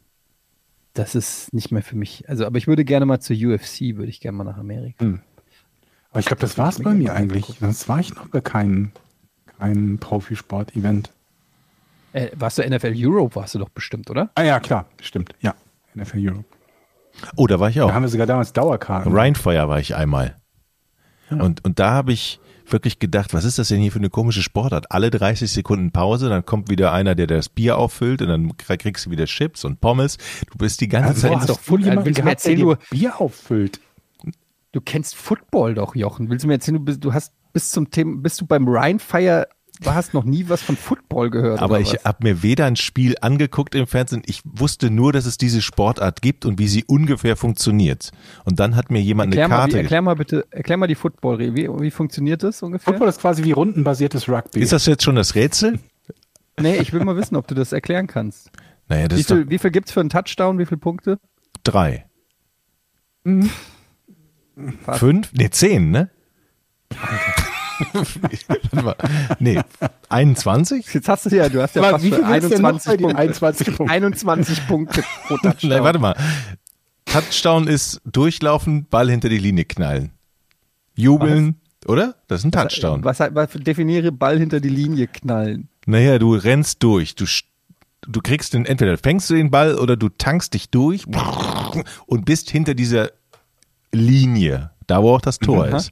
das 0.95 1.15
ist 1.15 1.53
nicht 1.53 1.71
mehr 1.71 1.83
für 1.83 1.97
mich. 1.97 2.29
Also, 2.29 2.47
aber 2.47 2.59
ich 2.59 2.67
würde 2.67 2.85
gerne 2.85 3.07
mal 3.07 3.21
zur 3.21 3.37
UFC, 3.37 3.97
würde 3.97 4.11
ich 4.11 4.21
gerne 4.21 4.37
mal 4.39 4.45
nach 4.45 4.59
Amerika. 4.59 5.05
Aber 6.11 6.21
ich 6.21 6.27
glaube, 6.27 6.41
das 6.41 6.59
war's 6.59 6.81
bei 6.81 6.93
mir 6.93 7.15
eigentlich. 7.15 7.47
Sonst 7.61 7.89
war 7.89 8.01
ich 8.01 8.15
noch 8.15 8.27
bei 8.29 8.41
keinem, 8.41 8.91
keinem 9.59 9.99
Profisport-Event. 9.99 11.13
Äh, 12.13 12.29
warst 12.35 12.59
du 12.59 12.63
NFL 12.69 12.95
Europe, 12.97 13.37
warst 13.37 13.55
du 13.55 13.59
doch 13.61 13.69
bestimmt, 13.69 14.11
oder? 14.11 14.31
Ah 14.35 14.43
ja, 14.43 14.59
klar, 14.61 14.87
stimmt. 15.01 15.33
Ja, 15.41 15.55
NFL 15.95 16.19
Europe. 16.29 16.45
oh, 17.37 17.47
da 17.47 17.61
war 17.61 17.69
ich 17.69 17.77
Da 17.77 17.85
auch. 17.85 17.93
haben 17.93 18.03
wir 18.03 18.09
sogar 18.09 18.27
damals 18.27 18.53
Dauerkarten. 18.53 19.13
Rheinfeuer 19.15 19.69
war 19.69 19.79
ich 19.81 19.95
einmal. 19.95 20.37
Und, 21.31 21.65
und 21.65 21.79
da 21.79 21.91
habe 21.93 22.13
ich 22.13 22.41
wirklich 22.67 22.99
gedacht, 22.99 23.33
was 23.35 23.45
ist 23.45 23.59
das 23.59 23.69
denn 23.69 23.81
hier 23.81 23.93
für 23.93 23.99
eine 24.01 24.11
komische 24.11 24.43
Sportart? 24.43 24.91
Alle 24.91 25.11
30 25.11 25.51
Sekunden 25.51 25.93
Pause, 25.93 26.29
dann 26.29 26.45
kommt 26.45 26.69
wieder 26.71 26.93
einer, 26.93 27.15
der 27.15 27.29
das 27.29 27.49
Bier 27.49 27.79
auffüllt 27.79 28.21
und 28.23 28.29
dann 28.29 28.57
kriegst 28.57 29.07
du 29.07 29.11
wieder 29.11 29.27
Chips 29.27 29.65
und 29.65 29.81
Pommes. 29.81 30.19
Du 30.51 30.59
bist 30.59 30.81
die 30.81 30.89
ganze 30.89 31.09
Also, 31.11 31.29
Zeit. 31.29 31.37
hast 31.37 31.49
doch 31.51 31.57
du 31.57 31.63
voll- 31.63 31.81
jemanden 31.85 32.07
willst 32.07 32.19
du 32.19 32.23
mir 32.25 32.31
gehabt, 32.31 32.45
der 32.45 32.51
erzählen, 32.53 32.69
dir 32.69 32.77
du- 32.77 32.97
Bier 32.97 33.21
auffüllt? 33.21 33.81
Du 34.73 34.81
kennst 34.81 35.17
Football 35.17 35.75
doch, 35.75 35.95
Jochen. 35.97 36.31
Willst 36.31 36.43
du 36.45 36.49
mir 36.49 36.55
erzählen, 36.55 36.79
du, 36.79 36.85
bist, 36.85 37.05
du 37.05 37.13
hast 37.13 37.33
bis 37.53 37.71
zum 37.73 37.91
Thema, 37.91 38.17
bist 38.23 38.41
du 38.41 38.47
beim 38.47 38.69
Rheinfire, 38.69 39.49
hast 39.87 40.15
noch 40.15 40.25
nie 40.25 40.49
was 40.49 40.63
von 40.63 40.77
Football 40.77 41.31
gehört? 41.31 41.61
Aber 41.61 41.75
oder 41.75 41.81
ich 41.81 41.93
habe 42.05 42.19
mir 42.23 42.43
weder 42.43 42.67
ein 42.67 42.77
Spiel 42.77 43.17
angeguckt 43.21 43.75
im 43.75 43.87
Fernsehen, 43.87 44.23
ich 44.27 44.43
wusste 44.45 44.91
nur, 44.91 45.13
dass 45.13 45.27
es 45.27 45.39
diese 45.39 45.63
Sportart 45.63 46.23
gibt 46.23 46.45
und 46.45 46.59
wie 46.59 46.69
sie 46.69 46.85
ungefähr 46.85 47.37
funktioniert. 47.37 48.11
Und 48.45 48.61
dann 48.61 48.77
hat 48.77 48.91
mir 48.91 49.01
jemand 49.01 49.35
erklär, 49.35 49.45
eine 49.47 49.51
mal, 49.51 49.57
wie, 49.57 49.71
Karte. 49.73 49.79
erklär 49.83 50.03
mal 50.03 50.15
bitte, 50.17 50.47
erklär 50.51 50.77
mal 50.77 50.87
die 50.87 50.95
Football, 50.95 51.39
wie, 51.39 51.69
wie 51.69 51.91
funktioniert 51.91 52.43
das 52.43 52.63
ungefähr? 52.63 52.93
Football 52.93 53.09
ist 53.09 53.21
quasi 53.21 53.45
wie 53.45 53.53
rundenbasiertes 53.53 54.29
Rugby. 54.29 54.61
ist 54.61 54.73
das 54.73 54.87
jetzt 54.87 55.03
schon 55.03 55.17
das 55.17 55.35
Rätsel? 55.35 55.79
Nee, 56.61 56.77
ich 56.77 56.93
will 56.93 57.05
mal 57.05 57.17
wissen, 57.17 57.37
ob 57.37 57.47
du 57.47 57.55
das 57.55 57.73
erklären 57.73 58.07
kannst. 58.07 58.51
Naja, 58.89 59.09
das 59.09 59.21
Wie 59.21 59.25
viel, 59.25 59.51
wie 59.51 59.59
viel 59.59 59.71
gibt's 59.71 59.93
für 59.93 60.01
einen 60.01 60.11
Touchdown? 60.11 60.59
Wie 60.59 60.67
viele 60.67 60.79
Punkte? 60.79 61.19
drei. 61.65 62.07
Fast. 64.83 64.99
Fünf? 64.99 65.33
Nee, 65.33 65.51
zehn, 65.51 65.91
ne? 65.91 66.11
Warte 68.49 68.83
mal. 68.83 68.97
nee, 69.39 69.61
21? 70.09 70.87
Jetzt 70.93 71.09
hast 71.09 71.27
du 71.27 71.37
ja, 71.37 71.49
du 71.49 71.63
hast 71.63 71.77
ja 71.77 71.83
Aber 71.83 71.93
fast 71.93 72.05
wie 72.05 72.11
viel 72.11 72.19
schon 72.19 72.29
willst 72.29 72.51
du 72.51 72.51
denn 72.51 72.63
noch 72.63 72.69
21 72.71 72.87
bei 72.87 72.97
den 72.97 73.07
Punkte. 73.07 73.19
21 73.19 73.67
Punkten? 73.77 73.91
21 73.91 74.67
Punkte 74.67 75.05
pro 75.27 75.37
Touchdown. 75.43 75.71
Nein, 75.71 75.85
warte 75.85 75.99
mal. 75.99 76.17
Touchdown 77.07 77.67
ist 77.67 78.01
durchlaufen, 78.05 78.87
Ball 78.89 79.11
hinter 79.11 79.29
die 79.29 79.39
Linie 79.39 79.65
knallen. 79.65 80.13
Jubeln, 80.95 81.57
oder? 81.87 82.15
Das 82.29 82.41
ist 82.41 82.45
ein 82.45 82.53
Touchdown. 82.53 83.05
Was, 83.05 83.21
was 83.21 83.51
definiere 83.55 84.13
Ball 84.13 84.39
hinter 84.39 84.61
die 84.61 84.69
Linie 84.69 85.07
knallen? 85.07 85.69
Naja, 85.87 86.19
du 86.19 86.35
rennst 86.35 86.83
durch. 86.83 87.15
Du, 87.15 87.25
du 88.03 88.21
kriegst 88.21 88.55
den, 88.55 88.65
entweder 88.67 88.97
fängst 88.99 89.29
du 89.31 89.35
den 89.35 89.51
Ball 89.51 89.77
oder 89.77 89.97
du 89.97 90.09
tankst 90.09 90.55
dich 90.55 90.71
durch 90.71 91.05
und 92.07 92.25
bist 92.25 92.51
hinter 92.51 92.75
dieser 92.75 93.11
Linie, 93.93 94.71
da 94.87 95.03
wo 95.03 95.15
auch 95.15 95.21
das 95.21 95.39
Tor 95.39 95.67
Aha. 95.67 95.77
ist. 95.79 95.91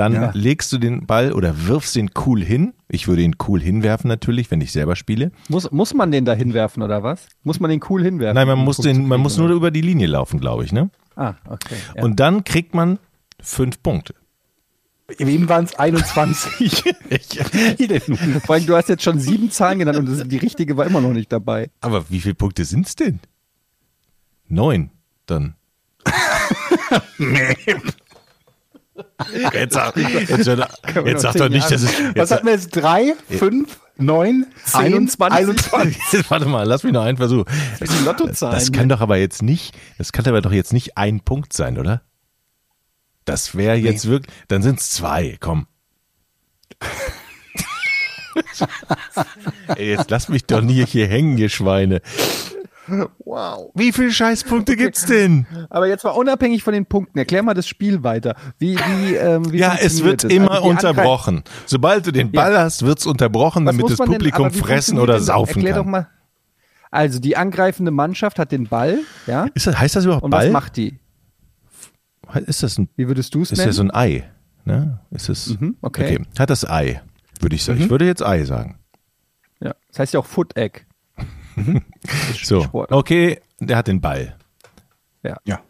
Dann 0.00 0.14
Ja. 0.14 0.30
legst 0.32 0.72
du 0.72 0.78
den 0.78 1.04
Ball 1.04 1.30
oder 1.34 1.66
wirfst 1.66 1.94
den 1.94 2.10
cool 2.24 2.42
hin. 2.42 2.72
Ich 2.88 3.06
würde 3.06 3.20
ihn 3.20 3.36
cool 3.46 3.60
hinwerfen 3.60 4.08
natürlich, 4.08 4.50
wenn 4.50 4.62
ich 4.62 4.72
selber 4.72 4.96
spiele. 4.96 5.30
Muss, 5.50 5.70
muss 5.72 5.92
man 5.92 6.10
den 6.10 6.24
da 6.24 6.32
hinwerfen 6.32 6.82
oder 6.82 7.02
was? 7.02 7.26
Muss 7.42 7.60
man 7.60 7.68
den 7.70 7.82
cool 7.90 8.02
hinwerfen? 8.02 8.34
Nein, 8.34 8.46
man 8.46 8.60
um 8.60 8.64
muss 8.64 8.78
den, 8.78 9.06
man 9.06 9.20
muss 9.20 9.38
oder? 9.38 9.48
nur 9.48 9.56
über 9.56 9.70
die 9.70 9.82
Linie 9.82 10.06
laufen, 10.06 10.40
glaube 10.40 10.64
ich, 10.64 10.72
ne? 10.72 10.88
Ah, 11.16 11.34
okay. 11.46 11.74
Ja. 11.96 12.02
Und 12.02 12.18
dann 12.18 12.44
kriegt 12.44 12.72
man 12.72 12.98
fünf 13.42 13.82
Punkte. 13.82 14.14
Wem 15.18 15.50
waren 15.50 15.64
es 15.66 15.74
21? 15.78 16.82
Wie 17.76 17.86
denn 17.86 18.00
nun? 18.06 18.40
Vor 18.40 18.54
allem, 18.54 18.64
du 18.64 18.76
hast 18.76 18.88
jetzt 18.88 19.02
schon 19.02 19.18
sieben 19.20 19.50
Zahlen 19.50 19.80
genannt 19.80 19.98
und 19.98 20.06
das, 20.08 20.26
die 20.26 20.38
richtige 20.38 20.78
war 20.78 20.86
immer 20.86 21.02
noch 21.02 21.12
nicht 21.12 21.30
dabei. 21.30 21.68
Aber 21.82 22.08
wie 22.08 22.20
viele 22.20 22.36
Punkte 22.36 22.64
sind's 22.64 22.96
denn? 22.96 23.20
Neun, 24.48 24.88
dann. 25.26 25.56
Jetzt 29.52 29.74
sag, 29.74 29.96
jetzt, 29.96 30.30
jetzt 30.30 31.22
sag 31.22 31.34
doch 31.34 31.48
nicht, 31.48 31.70
dass 31.70 31.82
es. 31.82 31.92
Was 32.14 32.30
hatten 32.30 32.46
wir 32.46 32.52
jetzt? 32.52 32.70
Drei, 32.70 33.14
fünf, 33.28 33.80
neun, 33.96 34.46
zehn, 34.64 34.94
21. 34.94 35.38
21. 35.38 35.98
warte 36.30 36.46
mal, 36.46 36.66
lass 36.66 36.82
mich 36.82 36.92
noch 36.92 37.02
einen 37.02 37.16
Versuch. 37.16 37.44
Das 37.78 37.90
sind 37.90 38.04
Lottozahlen. 38.04 38.54
Das 38.54 38.72
kann 38.72 38.88
doch 38.88 39.00
aber 39.00 39.16
jetzt 39.16 39.42
nicht, 39.42 39.76
das 39.98 40.12
kann 40.12 40.26
aber 40.26 40.40
doch 40.40 40.52
jetzt 40.52 40.72
nicht 40.72 40.96
ein 40.96 41.20
Punkt 41.20 41.52
sein, 41.52 41.78
oder? 41.78 42.02
Das 43.24 43.54
wäre 43.54 43.76
jetzt 43.76 44.08
wirklich, 44.08 44.34
dann 44.48 44.62
sind 44.62 44.80
es 44.80 44.90
zwei, 44.90 45.36
komm. 45.40 45.66
Ey, 49.76 49.90
jetzt 49.90 50.10
lass 50.10 50.28
mich 50.28 50.44
doch 50.46 50.62
nie 50.62 50.84
hier 50.86 51.06
hängen, 51.06 51.38
ihr 51.38 51.48
Schweine. 51.48 52.00
Wow. 53.24 53.70
Wie 53.74 53.92
viele 53.92 54.10
Scheißpunkte 54.12 54.76
gibt's 54.76 55.06
denn? 55.06 55.46
Aber 55.70 55.86
jetzt 55.86 56.04
mal 56.04 56.10
unabhängig 56.10 56.62
von 56.62 56.72
den 56.72 56.86
Punkten, 56.86 57.18
erklär 57.18 57.42
mal 57.42 57.54
das 57.54 57.66
Spiel 57.68 58.02
weiter. 58.02 58.34
Wie, 58.58 58.76
wie, 58.76 59.14
ähm, 59.14 59.52
wie 59.52 59.58
Ja, 59.58 59.76
es 59.80 60.02
wird 60.04 60.24
das? 60.24 60.32
immer 60.32 60.50
Also 60.52 60.68
unterbrochen. 60.68 61.42
Sobald 61.66 62.06
du 62.06 62.10
den 62.12 62.30
Ball 62.32 62.58
hast, 62.58 62.84
wird's 62.84 63.06
unterbrochen, 63.06 63.64
Was 63.66 63.76
damit 63.76 63.90
das 63.90 63.98
denn- 63.98 64.06
Publikum 64.06 64.54
wie 64.54 64.58
fressen 64.58 64.98
oder 64.98 65.14
denn- 65.14 65.22
saufen 65.22 65.56
Erklär 65.58 65.74
kann. 65.74 65.82
doch 65.84 65.90
mal. 65.90 66.08
Also 66.90 67.20
die 67.20 67.36
angreifende 67.36 67.92
Mannschaft 67.92 68.38
hat 68.40 68.50
den 68.50 68.66
Ball, 68.66 68.98
ja? 69.26 69.46
Ist 69.54 69.66
das, 69.68 69.78
heißt 69.78 69.94
das 69.96 70.04
überhaupt 70.04 70.24
Und 70.24 70.30
Ball? 70.32 70.46
was 70.46 70.52
macht 70.52 70.76
die? 70.76 70.98
Ist 72.46 72.62
das 72.62 72.78
ein, 72.78 72.88
Wie 72.96 73.08
würdest 73.08 73.34
du 73.34 73.42
es 73.42 73.50
ist 73.52 73.58
nennen? 73.58 73.68
ja 73.70 73.72
so 73.72 73.82
ein 73.82 73.94
Ei? 73.94 74.24
Ne? 74.64 75.00
Ist 75.10 75.28
es, 75.28 75.58
Mhm, 75.58 75.76
okay. 75.80 76.20
Hat 76.38 76.50
das 76.50 76.68
Ei, 76.68 77.00
würde 77.40 77.56
ich 77.56 77.64
sagen. 77.64 77.78
Mhm. 77.78 77.84
Ich 77.84 77.90
würde 77.90 78.06
jetzt 78.06 78.22
Ei 78.24 78.44
sagen. 78.44 78.78
ja. 79.60 79.74
Das 79.88 79.98
heißt 80.00 80.14
ja 80.14 80.20
auch 80.20 80.26
Foot 80.26 80.56
Egg. 80.56 80.82
So, 82.42 82.62
Sport. 82.62 82.92
okay, 82.92 83.40
der 83.58 83.76
hat 83.76 83.86
den 83.88 84.00
Ball. 84.00 84.36
Ja. 85.22 85.60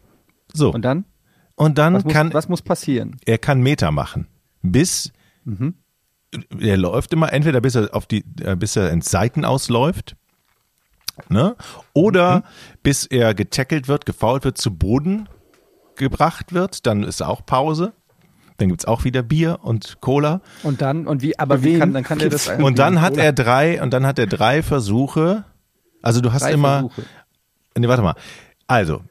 So, 0.52 0.68
Und 0.68 0.74
und, 0.76 0.82
dann? 0.82 1.04
dann 1.56 1.94
Was 1.94 2.04
muss, 2.04 2.12
kann 2.12 2.32
was 2.34 2.48
muss 2.48 2.62
passieren? 2.62 3.16
er 3.26 3.38
kann 3.38 3.60
Meter 3.60 3.90
machen, 3.90 4.26
bis 4.62 5.12
Mhm. 5.44 5.74
er 6.60 6.76
läuft 6.76 7.12
immer 7.12 7.32
entweder 7.32 7.60
bis 7.60 7.74
er 7.74 7.94
auf 7.94 8.06
die, 8.06 8.24
äh, 8.42 8.54
bis 8.56 8.76
er 8.76 8.90
ins 8.90 9.10
Seiten 9.10 9.44
ausläuft, 9.44 10.16
ne, 11.28 11.56
oder 11.92 12.38
Mhm. 12.38 12.42
bis 12.82 13.06
er 13.06 13.34
getackelt 13.34 13.88
wird, 13.88 14.06
gefault 14.06 14.44
wird, 14.44 14.58
zu 14.58 14.74
Boden 14.76 15.28
gebracht 15.96 16.52
wird. 16.52 16.86
Dann 16.86 17.02
ist 17.02 17.22
auch 17.22 17.44
Pause. 17.44 17.92
Dann 18.58 18.68
gibt's 18.68 18.84
auch 18.84 19.04
wieder 19.04 19.22
Bier 19.22 19.58
und 19.62 20.00
Cola. 20.00 20.40
Und 20.62 20.82
dann, 20.82 21.06
und 21.06 21.22
wie, 21.22 21.38
aber 21.38 21.62
wie 21.62 21.72
wen 21.72 21.78
kann, 21.80 21.92
dann 21.94 22.04
kann 22.04 22.20
er 22.20 22.28
das 22.28 22.48
Und 22.48 22.78
dann 22.78 23.00
hat 23.00 23.16
er 23.16 23.32
drei, 23.32 23.82
und 23.82 23.90
dann 23.92 24.06
hat 24.06 24.18
er 24.18 24.26
drei 24.26 24.62
Versuche. 24.62 25.44
Also 26.02 26.20
du 26.20 26.32
hast 26.32 26.42
drei 26.42 26.52
immer, 26.52 26.80
Versuche. 26.80 27.02
Nee, 27.78 27.88
warte 27.88 28.02
mal. 28.02 28.14
Also, 28.66 29.02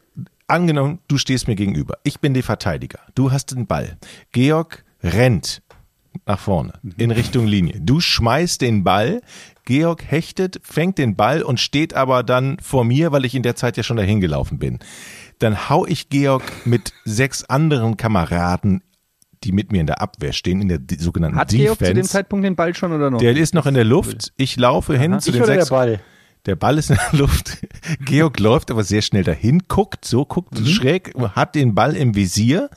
angenommen, 0.47 0.99
du 1.07 1.17
stehst 1.17 1.47
mir 1.47 1.55
gegenüber. 1.55 1.97
Ich 2.03 2.19
bin 2.19 2.33
der 2.33 2.43
Verteidiger. 2.43 2.99
Du 3.15 3.31
hast 3.31 3.51
den 3.51 3.67
Ball. 3.67 3.97
Georg 4.31 4.83
rennt 5.03 5.61
nach 6.25 6.39
vorne 6.39 6.73
in 6.97 7.11
Richtung 7.11 7.45
Linie. 7.45 7.79
Du 7.79 7.99
schmeißt 7.99 8.61
den 8.61 8.83
Ball. 8.83 9.21
Georg 9.65 10.03
hechtet, 10.09 10.59
fängt 10.63 10.97
den 10.97 11.15
Ball 11.15 11.43
und 11.43 11.59
steht 11.59 11.93
aber 11.93 12.23
dann 12.23 12.57
vor 12.59 12.83
mir, 12.83 13.11
weil 13.11 13.25
ich 13.25 13.35
in 13.35 13.43
der 13.43 13.55
Zeit 13.55 13.77
ja 13.77 13.83
schon 13.83 13.97
dahin 13.97 14.19
gelaufen 14.19 14.57
bin. 14.57 14.79
Dann 15.37 15.69
hau 15.69 15.85
ich 15.85 16.09
Georg 16.09 16.43
mit 16.65 16.91
sechs 17.05 17.43
anderen 17.43 17.95
Kameraden, 17.95 18.83
die 19.43 19.51
mit 19.51 19.71
mir 19.71 19.81
in 19.81 19.87
der 19.87 20.01
Abwehr 20.01 20.33
stehen, 20.33 20.61
in 20.61 20.67
der 20.67 20.79
sogenannten 20.97 21.37
Hat 21.37 21.49
Georg 21.49 21.77
zu 21.77 21.85
dem 21.85 21.93
Defense. 21.93 22.09
Zeitpunkt 22.11 22.43
den 22.45 22.55
Ball 22.55 22.75
schon 22.75 22.91
oder 22.91 23.11
noch? 23.11 23.19
Der 23.19 23.37
ist 23.37 23.53
noch 23.53 23.67
in 23.67 23.75
der 23.75 23.85
Luft. 23.85 24.33
Ich 24.35 24.57
laufe 24.57 24.97
hin 24.97 25.19
zu 25.19 25.29
Ich 25.29 25.33
den 25.35 25.43
oder 25.43 25.53
der 25.53 25.61
sechs. 25.61 25.69
Ball? 25.69 25.99
Der 26.45 26.55
Ball 26.55 26.77
ist 26.77 26.89
in 26.89 26.97
der 27.11 27.19
Luft. 27.19 27.57
Georg 28.05 28.39
läuft 28.39 28.71
aber 28.71 28.83
sehr 28.83 29.01
schnell 29.01 29.23
dahin, 29.23 29.63
guckt, 29.67 30.05
so 30.05 30.25
guckt 30.25 30.59
Mhm. 30.59 30.65
schräg, 30.65 31.13
hat 31.35 31.55
den 31.55 31.75
Ball 31.75 31.95
im 31.95 32.15
Visier, 32.15 32.69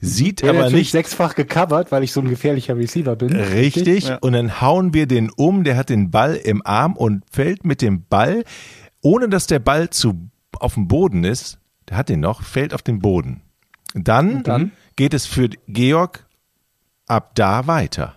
sieht 0.00 0.42
Der 0.42 0.50
aber 0.50 0.70
nicht 0.70 0.92
sechsfach 0.92 1.34
gecovert, 1.34 1.90
weil 1.92 2.04
ich 2.04 2.12
so 2.12 2.20
ein 2.20 2.28
gefährlicher 2.28 2.76
Receiver 2.76 3.16
bin. 3.16 3.34
richtig. 3.34 4.04
Ja. 4.08 4.18
Und 4.20 4.34
dann 4.34 4.60
hauen 4.60 4.92
wir 4.94 5.06
den 5.06 5.30
um, 5.30 5.64
der 5.64 5.76
hat 5.76 5.88
den 5.88 6.10
Ball 6.10 6.36
im 6.36 6.64
Arm 6.64 6.94
und 6.96 7.24
fällt 7.32 7.64
mit 7.64 7.80
dem 7.82 8.04
Ball, 8.04 8.44
ohne 9.02 9.28
dass 9.28 9.46
der 9.46 9.58
Ball 9.60 9.90
zu, 9.90 10.28
auf 10.58 10.74
dem 10.74 10.86
Boden 10.86 11.24
ist, 11.24 11.58
der 11.88 11.96
hat 11.96 12.08
den 12.10 12.20
noch, 12.20 12.42
fällt 12.42 12.74
auf 12.74 12.82
den 12.82 13.00
Boden. 13.00 13.40
Dann, 13.94 14.42
dann? 14.42 14.72
geht 14.96 15.14
es 15.14 15.26
für 15.26 15.48
Georg 15.66 16.26
ab 17.06 17.34
da 17.34 17.66
weiter. 17.66 18.16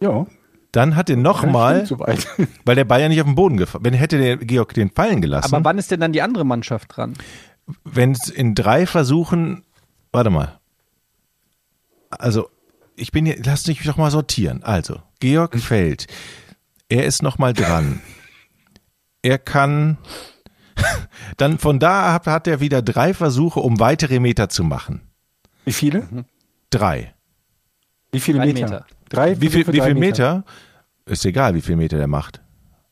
Ja. 0.00 0.26
Dann 0.74 0.96
hat 0.96 1.08
er 1.08 1.16
nochmal, 1.16 1.88
weil 2.64 2.74
der 2.74 2.84
Ball 2.84 3.00
ja 3.00 3.08
nicht 3.08 3.20
auf 3.20 3.26
den 3.26 3.36
Boden 3.36 3.56
gefallen, 3.56 3.84
wenn 3.84 3.94
hätte 3.94 4.18
der 4.18 4.36
Georg 4.38 4.74
den 4.74 4.90
fallen 4.90 5.20
gelassen. 5.20 5.54
aber 5.54 5.64
wann 5.64 5.78
ist 5.78 5.90
denn 5.90 6.00
dann 6.00 6.12
die 6.12 6.22
andere 6.22 6.44
Mannschaft 6.44 6.96
dran? 6.96 7.14
wenn 7.84 8.12
es 8.12 8.28
in 8.28 8.54
drei 8.54 8.86
Versuchen, 8.86 9.64
warte 10.12 10.30
mal. 10.30 10.58
Also, 12.10 12.48
ich 12.96 13.10
bin 13.12 13.26
hier, 13.26 13.36
lass 13.44 13.66
mich 13.66 13.82
doch 13.82 13.96
mal 13.96 14.10
sortieren. 14.10 14.62
Also, 14.62 15.00
Georg 15.20 15.58
fällt. 15.58 16.06
Er 16.88 17.04
ist 17.04 17.22
noch 17.22 17.38
mal 17.38 17.52
dran. 17.52 18.00
Er 19.22 19.38
kann, 19.38 19.98
dann 21.36 21.58
von 21.58 21.78
da 21.78 22.14
ab 22.14 22.26
hat 22.26 22.46
er 22.46 22.60
wieder 22.60 22.82
drei 22.82 23.14
Versuche, 23.14 23.60
um 23.60 23.80
weitere 23.80 24.20
Meter 24.20 24.48
zu 24.48 24.64
machen. 24.64 25.00
Wie 25.64 25.72
viele? 25.72 26.26
Drei. 26.70 27.14
Wie 28.12 28.20
viele 28.20 28.38
Drei 28.38 28.46
Meter? 28.46 28.60
Meter. 28.60 28.86
Drei, 29.14 29.40
Wie 29.40 29.48
viel, 29.48 29.66
wie 29.66 29.78
drei 29.78 29.86
viel 29.86 29.94
Meter? 29.94 30.44
Ist 31.06 31.24
egal, 31.24 31.54
wie 31.54 31.60
viel 31.60 31.76
Meter 31.76 31.96
der 31.98 32.06
macht. 32.06 32.40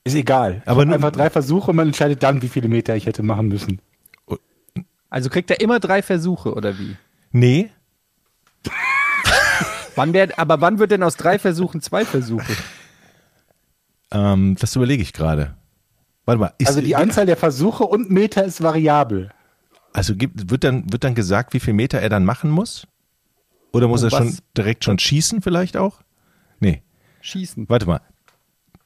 Ist 0.04 0.14
egal. 0.14 0.62
Aber 0.64 0.72
Aber 0.72 0.84
nur- 0.86 0.94
einfach 0.94 1.12
drei 1.12 1.30
Versuche 1.30 1.70
und 1.70 1.76
man 1.76 1.86
entscheidet 1.88 2.22
dann, 2.22 2.42
wie 2.42 2.48
viele 2.48 2.68
Meter 2.68 2.96
ich 2.96 3.06
hätte 3.06 3.22
machen 3.22 3.48
müssen. 3.48 3.80
Also 5.10 5.28
kriegt 5.30 5.50
er 5.50 5.60
immer 5.60 5.78
drei 5.80 6.02
Versuche 6.02 6.54
oder 6.54 6.78
wie? 6.78 6.96
Nee, 7.32 7.70
Wann 9.94 10.12
wär, 10.14 10.38
aber 10.38 10.60
wann 10.60 10.78
wird 10.78 10.90
denn 10.90 11.02
aus 11.02 11.16
drei 11.16 11.38
Versuchen 11.38 11.82
zwei 11.82 12.04
Versuche? 12.04 12.52
ähm, 14.10 14.56
das 14.58 14.74
überlege 14.76 15.02
ich 15.02 15.12
gerade. 15.12 15.54
Warte 16.24 16.40
mal. 16.40 16.52
Ist, 16.58 16.68
Also 16.68 16.80
die 16.80 16.96
Anzahl 16.96 17.26
der 17.26 17.36
Versuche 17.36 17.84
und 17.84 18.10
Meter 18.10 18.44
ist 18.44 18.62
variabel. 18.62 19.30
Also 19.92 20.14
gibt, 20.16 20.50
wird, 20.50 20.64
dann, 20.64 20.90
wird 20.90 21.04
dann 21.04 21.14
gesagt, 21.14 21.52
wie 21.52 21.60
viel 21.60 21.74
Meter 21.74 22.00
er 22.00 22.08
dann 22.08 22.24
machen 22.24 22.50
muss? 22.50 22.86
Oder 23.72 23.88
muss 23.88 24.02
Oh, 24.02 24.06
er 24.06 24.10
schon 24.10 24.28
was? 24.28 24.42
direkt 24.56 24.84
schon 24.84 24.98
schießen 24.98 25.42
vielleicht 25.42 25.76
auch? 25.76 26.00
Nee, 26.62 26.82
Schießen. 27.20 27.68
warte 27.68 27.86
mal. 27.86 28.00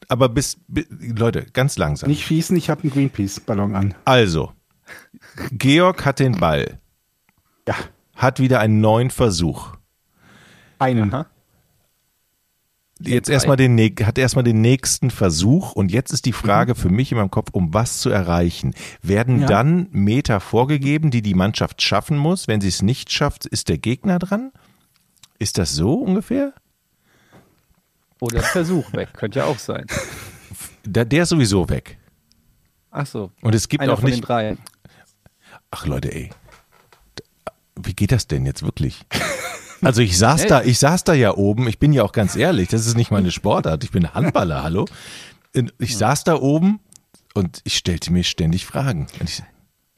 Aber 0.09 0.29
bis, 0.29 0.57
bi- 0.69 0.87
Leute, 0.91 1.47
ganz 1.53 1.77
langsam. 1.79 2.09
Nicht 2.09 2.25
schießen, 2.27 2.57
ich 2.57 2.71
habe 2.71 2.83
einen 2.83 2.93
Greenpeace-Ballon 2.93 3.75
an. 3.75 3.95
Also, 4.05 4.53
Georg 5.53 6.05
hat 6.05 6.19
den 6.21 6.39
Ball, 6.39 6.79
Ja, 7.69 7.75
hat 8.15 8.39
wieder 8.41 8.61
einen 8.61 8.81
neuen 8.81 9.11
Versuch. 9.11 9.75
einen. 10.79 11.13
Aha. 11.13 11.27
Jetzt 12.99 13.29
erstmal 13.29 13.59
den, 13.59 13.77
hat 13.79 14.17
erstmal 14.17 14.45
den 14.45 14.63
nächsten 14.63 15.11
Versuch 15.11 15.73
und 15.73 15.93
jetzt 15.93 16.13
ist 16.13 16.25
die 16.25 16.33
Frage 16.33 16.75
für 16.75 16.89
mich 16.89 17.13
in 17.13 17.19
meinem 17.19 17.31
Kopf, 17.31 17.51
um 17.53 17.75
was 17.75 17.99
zu 17.99 18.09
erreichen. 18.09 18.73
Werden 19.03 19.41
Ja. 19.41 19.47
dann 19.49 19.89
Meter 19.91 20.41
vorgegeben, 20.41 21.11
die 21.11 21.21
die 21.21 21.35
Mannschaft 21.35 21.83
schaffen 21.83 22.17
muss? 22.17 22.49
Wenn 22.49 22.63
sie 22.63 22.69
es 22.69 22.81
nicht 22.81 23.13
schafft, 23.13 23.45
ist 23.45 23.69
der 23.69 23.77
Gegner 23.77 24.19
dran? 24.19 24.51
Ist 25.39 25.59
das 25.59 25.75
so 25.75 25.95
ungefähr? 25.95 26.55
Oder 28.21 28.43
Versuch 28.43 28.93
weg. 28.93 29.11
Könnte 29.15 29.41
ja 29.41 29.45
auch 29.47 29.59
sein. 29.59 29.87
Der, 30.85 31.05
der 31.05 31.25
ist 31.25 31.31
sowieso 31.31 31.69
weg. 31.69 31.99
Ach 32.91 33.07
so. 33.07 33.31
Und 33.43 33.55
es 33.55 33.69
gibt 33.69 33.83
Einer 33.83 33.93
auch 33.93 34.01
von 34.01 34.07
den 34.07 34.17
nicht. 34.17 34.29
dreien. 34.29 34.59
Ach 35.71 35.87
Leute, 35.87 36.15
ey. 36.15 36.31
Wie 37.75 37.95
geht 37.95 38.13
das 38.13 38.27
denn 38.27 38.47
jetzt 38.47 38.63
wirklich? 38.63 39.05
Also 39.83 40.01
ich 40.01 40.17
saß 40.17 40.47
da, 40.47 40.63
ich 40.63 40.79
saß 40.79 41.05
da 41.05 41.13
ja 41.13 41.35
oben, 41.35 41.69
ich 41.69 41.79
bin 41.79 41.93
ja 41.93 42.03
auch 42.03 42.13
ganz 42.13 42.35
ehrlich, 42.37 42.69
das 42.69 42.87
ist 42.87 42.97
nicht 42.97 43.11
meine 43.11 43.31
Sportart, 43.31 43.85
ich 43.85 43.91
bin 43.91 44.15
Handballer, 44.15 44.63
hallo. 44.63 44.87
Ich 45.79 45.99
saß 45.99 46.25
da 46.25 46.37
oben 46.37 46.81
und 47.35 47.61
ich 47.65 47.77
stellte 47.77 48.11
mir 48.13 48.25
ständig 48.25 48.65
Fragen. 48.65 49.07
Und 49.21 49.29
ich, 49.29 49.43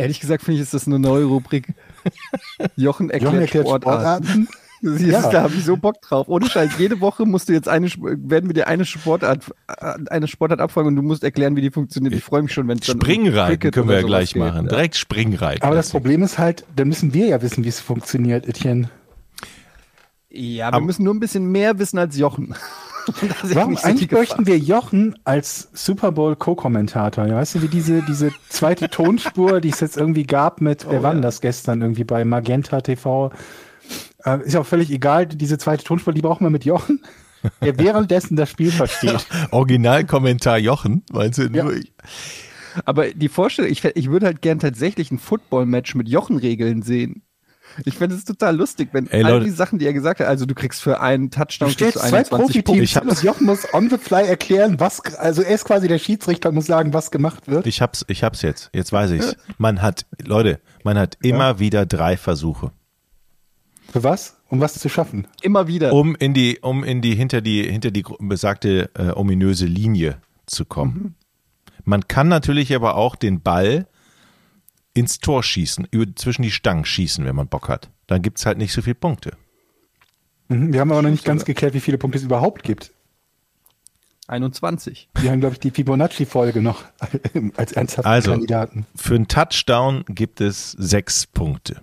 Ehrlich 0.01 0.21
gesagt 0.21 0.45
finde 0.45 0.57
ich, 0.57 0.63
ist 0.63 0.75
das 0.75 0.87
eine 0.87 0.99
neue 0.99 1.25
Rubrik. 1.25 1.75
Jochen 2.77 3.11
erklärt, 3.11 3.33
Jochen 3.33 3.41
erklärt 3.41 3.67
Sportarten. 3.67 4.25
Sportarten. 4.27 4.49
Ist, 4.81 5.01
Ja. 5.01 5.29
Da 5.31 5.43
habe 5.43 5.55
ich 5.55 5.65
so 5.65 5.77
Bock 5.77 6.01
drauf. 6.03 6.29
Ohne 6.29 6.49
Scheiß. 6.49 6.73
Jede 6.79 7.01
Woche 7.01 7.27
musst 7.27 7.49
du 7.49 7.53
jetzt 7.53 7.69
eine, 7.69 7.89
werden 7.89 8.49
wir 8.49 8.55
dir 8.55 8.69
eine 8.69 8.85
Sportart, 8.85 9.45
äh, 9.67 9.95
eine 10.11 10.29
Sportart 10.29 10.61
abfragen 10.61 10.89
und 10.89 10.97
du 10.97 11.03
musst 11.03 11.25
erklären, 11.25 11.57
wie 11.57 11.61
die 11.63 11.71
funktioniert. 11.71 12.15
Ich 12.15 12.23
freue 12.25 12.43
mich 12.43 12.53
schon, 12.53 12.69
wenn 12.69 12.79
es 12.79 12.87
dann 12.87 12.97
Springreiten 13.01 13.71
können 13.73 13.89
wir 13.89 13.97
ja 14.01 14.07
gleich 14.07 14.35
geht. 14.35 14.43
machen. 14.43 14.65
Ja. 14.65 14.69
Direkt 14.71 14.97
Springreiten. 14.97 15.63
Aber 15.65 15.75
das 15.75 15.91
Problem 15.91 16.23
ist 16.23 16.39
halt, 16.39 16.65
dann 16.77 16.89
müssen 16.89 17.13
wir 17.15 17.27
ja 17.27 17.43
wissen, 17.43 17.65
wie 17.65 17.69
es 17.69 17.81
funktioniert, 17.81 18.47
Etienne. 18.49 18.89
Ja, 20.31 20.67
wir 20.71 20.75
Aber- 20.75 20.81
müssen 20.87 21.05
nur 21.05 21.15
ein 21.15 21.21
bisschen 21.21 21.51
mehr 21.51 21.79
wissen 21.79 21.99
als 21.99 22.17
Jochen. 22.19 22.55
Das 23.09 23.43
ist 23.43 23.55
Warum 23.55 23.71
nicht 23.71 23.81
so 23.83 23.89
eigentlich 23.89 24.09
bräuchten 24.11 24.47
wir 24.47 24.59
Jochen 24.59 25.19
als 25.25 25.71
Super 25.73 26.13
Bowl 26.13 26.37
Co-Kommentator? 26.37 27.25
Ja, 27.27 27.37
weißt 27.37 27.55
du, 27.55 27.63
wie 27.63 27.69
diese, 27.69 28.03
diese 28.03 28.33
zweite 28.51 28.91
Tonspur, 28.91 29.63
die 29.63 29.71
es 29.71 29.81
jetzt 29.81 29.97
irgendwie 29.97 30.25
gab 30.25 30.61
mit, 30.61 30.85
wer 30.91 31.03
war 31.03 31.15
denn 31.15 31.23
das 31.23 31.41
gestern 31.41 31.81
irgendwie 31.81 32.05
bei 32.05 32.27
Magenta 32.27 32.83
TV? 32.83 33.31
Äh, 34.25 34.39
ist 34.45 34.57
auch 34.57 34.67
völlig 34.67 34.91
egal, 34.91 35.27
diese 35.27 35.59
zweite 35.59 35.85
Tonspur, 35.85 36.13
die 36.13 36.23
brauchen 36.23 36.45
wir 36.45 36.51
mit 36.51 36.65
Jochen, 36.65 37.03
der 37.63 37.79
währenddessen 37.79 38.37
das 38.37 38.51
Spiel 38.51 38.71
versteht. 38.73 39.27
Originalkommentar 39.51 40.59
Jochen, 40.59 41.05
meinst 41.13 41.39
du? 41.39 41.45
Ja. 41.45 41.65
Nur 41.65 41.75
ich- 41.75 41.93
Aber 42.85 43.11
die 43.11 43.29
Vorstellung, 43.29 43.71
ich, 43.71 43.85
ich 43.85 44.11
würde 44.11 44.27
halt 44.27 44.43
gern 44.43 44.59
tatsächlich 44.59 45.11
ein 45.11 45.19
Football-Match 45.19 45.95
mit 45.95 46.09
Jochen-Regeln 46.09 46.83
sehen. 46.83 47.23
Ich 47.85 47.95
fände 47.97 48.17
es 48.17 48.25
total 48.25 48.57
lustig, 48.57 48.89
wenn 48.93 49.09
Ey, 49.11 49.23
all 49.23 49.33
Leute. 49.35 49.45
die 49.45 49.51
Sachen, 49.51 49.79
die 49.79 49.87
er 49.87 49.93
gesagt 49.93 50.21
hat, 50.21 50.27
also 50.27 50.47
du 50.47 50.55
kriegst 50.55 50.81
für 50.83 51.01
einen 51.01 51.31
Touchdown 51.31 51.69
Du 51.69 51.75
stellst 51.75 51.99
kriegst 51.99 52.09
zwei 52.11 52.19
21 52.19 52.65
Profiteams 52.65 52.97
und 53.19 53.23
Jochen 53.23 53.47
muss 53.47 53.73
on 53.75 53.91
the 53.91 53.99
fly 53.99 54.27
erklären, 54.27 54.81
was, 54.81 55.01
also 55.17 55.43
er 55.43 55.55
ist 55.55 55.67
quasi 55.67 55.87
der 55.87 55.99
Schiedsrichter 55.99 56.49
und 56.49 56.55
muss 56.55 56.67
sagen, 56.67 56.95
was 56.95 57.11
gemacht 57.11 57.47
wird. 57.47 57.67
Ich 57.67 57.83
hab's, 57.83 58.05
ich 58.09 58.25
hab's 58.25 58.41
jetzt. 58.43 58.71
Jetzt 58.73 58.91
weiß 58.93 59.11
ich's. 59.13 59.37
Man 59.59 59.83
hat, 59.83 60.07
Leute, 60.25 60.61
man 60.83 60.99
hat 60.99 61.19
immer 61.23 61.59
wieder 61.61 61.85
drei 61.85 62.17
Versuche, 62.17 62.73
Für 63.91 64.05
was? 64.05 64.37
Um 64.49 64.61
was 64.61 64.75
zu 64.75 64.89
schaffen. 64.89 65.27
Immer 65.43 65.67
wieder. 65.67 65.93
um 65.93 66.15
in 66.15 66.35
die, 66.35 66.59
um 66.61 66.85
in 66.85 67.01
die, 67.01 67.15
hinter 67.15 67.41
die, 67.41 67.63
hinter 67.63 67.91
die 67.91 68.05
besagte 68.19 68.91
äh, 68.95 69.11
ominöse 69.13 69.67
Linie 69.67 70.21
zu 70.47 70.65
kommen. 70.65 71.15
Man 71.85 72.07
kann 72.07 72.29
natürlich 72.29 72.75
aber 72.75 72.97
auch 72.97 73.17
den 73.17 73.41
Ball 73.41 73.87
ins 74.95 75.21
Tor 75.21 75.43
schießen, 75.43 75.87
über, 75.91 76.15
zwischen 76.17 76.43
die 76.43 76.51
Stangen 76.51 76.85
schießen, 76.85 77.25
wenn 77.25 77.37
man 77.37 77.49
Bock 77.49 77.69
hat. 77.69 77.91
Dann 78.07 78.21
gibt's 78.21 78.45
halt 78.47 78.59
nicht 78.59 78.73
so 78.73 78.83
viele 78.83 78.95
Punkte. 78.95 79.37
Mhm. 80.49 80.73
Wir 80.73 80.81
haben 80.81 80.91
aber 80.91 81.03
noch 81.03 81.11
nicht 81.11 81.25
ganz 81.25 81.45
geklärt, 81.45 81.75
wie 81.75 81.81
viele 81.81 81.99
Punkte 81.99 82.19
es 82.19 82.25
überhaupt 82.25 82.63
gibt. 82.63 82.93
21. 84.27 85.09
Wir 85.21 85.31
haben, 85.31 85.41
glaube 85.41 85.55
ich, 85.55 85.61
die 85.61 85.71
Fibonacci-Folge 85.71 86.61
noch 86.61 86.83
als 87.57 87.73
ernsthaften 87.73 88.11
Also. 88.11 88.33
Kandidaten. 88.33 88.87
Für 88.95 89.15
einen 89.15 89.29
Touchdown 89.29 90.05
gibt 90.09 90.41
es 90.43 90.73
sechs 90.73 91.27
Punkte. 91.27 91.81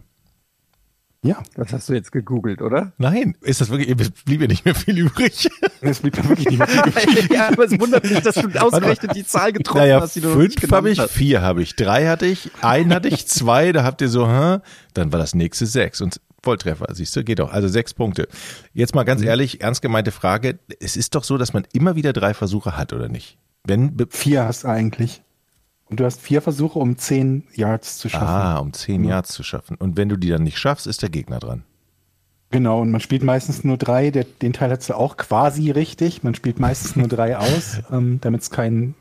Ja, 1.25 1.41
Das 1.55 1.73
hast 1.73 1.89
du 1.89 1.93
jetzt 1.93 2.11
gegoogelt, 2.11 2.61
oder? 2.61 2.93
Nein, 2.97 3.35
ist 3.41 3.59
das 3.59 3.69
wirklich, 3.69 3.89
es 3.99 4.11
blieb 4.11 4.41
ja 4.41 4.47
nicht 4.47 4.63
mehr 4.63 4.75
viel 4.75 4.97
übrig. 4.99 5.49
es 5.81 5.99
blieb 5.99 6.15
ja 6.17 6.27
wirklich 6.29 6.47
nicht 6.49 6.59
mehr 6.59 6.67
viel 6.67 6.87
übrig. 7.17 7.29
ja, 7.33 7.47
aber 7.49 7.65
es 7.65 7.79
wundert 7.79 8.03
mich, 8.09 8.19
dass 8.21 8.35
du 8.35 8.47
ausgerechnet 8.59 9.15
die 9.15 9.25
Zahl 9.25 9.51
getroffen 9.51 9.79
Naja, 9.79 10.01
hast, 10.01 10.15
die 10.15 10.21
du 10.21 10.29
fünf 10.29 10.55
habe 10.71 10.89
ich, 10.91 10.99
hast. 10.99 11.11
vier 11.11 11.41
habe 11.41 11.63
ich, 11.63 11.75
drei 11.75 12.07
hatte 12.07 12.27
ich, 12.27 12.51
einen 12.61 12.93
hatte 12.93 13.07
ich, 13.07 13.27
zwei, 13.27 13.71
da 13.71 13.83
habt 13.83 14.01
ihr 14.01 14.09
so, 14.09 14.27
hä? 14.27 14.59
dann 14.93 15.11
war 15.11 15.19
das 15.19 15.33
nächste 15.33 15.65
sechs 15.65 15.99
und 16.01 16.21
Volltreffer, 16.43 16.85
siehst 16.93 17.15
du, 17.15 17.23
geht 17.23 17.39
doch, 17.39 17.51
also 17.51 17.67
sechs 17.67 17.95
Punkte. 17.95 18.27
Jetzt 18.73 18.93
mal 18.93 19.01
Mhm. 19.01 19.07
ganz 19.07 19.23
ehrlich, 19.23 19.61
ernst 19.61 19.81
gemeinte 19.81 20.11
Frage, 20.11 20.59
es 20.79 20.95
ist 20.95 21.15
doch 21.15 21.23
so, 21.23 21.39
dass 21.39 21.53
man 21.53 21.65
immer 21.73 21.95
wieder 21.95 22.13
drei 22.13 22.35
Versuche 22.35 22.77
hat, 22.77 22.93
oder 22.93 23.09
nicht? 23.09 23.39
Wenn, 23.63 23.97
Vier 24.11 24.43
hast 24.45 24.63
du 24.63 24.67
eigentlich. 24.67 25.23
Und 25.87 25.99
du 25.99 26.05
hast 26.05 26.19
vier 26.19 26.41
Versuche, 26.41 26.79
um 26.79 26.97
zehn 26.97 27.43
Yards 27.53 27.99
zu 27.99 28.09
schaffen. 28.09 28.27
ah, 28.27 28.57
um 28.57 28.73
zehn 28.73 29.03
Yards 29.03 29.31
zu 29.31 29.43
schaffen. 29.43 29.77
Und 29.77 29.97
wenn 29.97 30.09
du 30.09 30.17
die 30.17 30.29
dann 30.29 30.43
nicht 30.43 30.57
schaffst, 30.57 30.87
ist 30.87 31.01
der 31.01 31.09
Gegner 31.09 31.39
dran. 31.39 31.63
Genau, 32.51 32.81
und 32.81 32.91
man 32.91 33.01
spielt 33.01 33.23
meistens 33.23 33.63
nur 33.63 33.77
drei. 33.77 34.11
Der, 34.11 34.23
den 34.23 34.53
Teil 34.53 34.71
hast 34.71 34.89
du 34.89 34.95
auch 34.95 35.17
quasi 35.17 35.71
richtig. 35.71 36.23
Man 36.23 36.33
spielt 36.35 36.59
meistens 36.59 36.95
nur 36.95 37.07
drei 37.07 37.37
aus, 37.37 37.81
ähm, 37.91 38.19
damit 38.21 38.41
es 38.41 38.49
kein, 38.49 38.95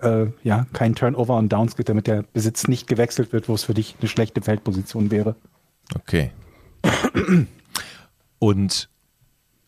äh, 0.00 0.26
ja, 0.42 0.66
kein 0.72 0.94
Turnover 0.94 1.36
und 1.36 1.52
Downs 1.52 1.76
gibt, 1.76 1.88
damit 1.88 2.06
der 2.06 2.22
Besitz 2.22 2.66
nicht 2.66 2.88
gewechselt 2.88 3.32
wird, 3.32 3.48
wo 3.48 3.54
es 3.54 3.64
für 3.64 3.74
dich 3.74 3.96
eine 4.00 4.08
schlechte 4.08 4.42
Feldposition 4.42 5.10
wäre. 5.10 5.36
Okay. 5.94 6.32
Und 8.38 8.88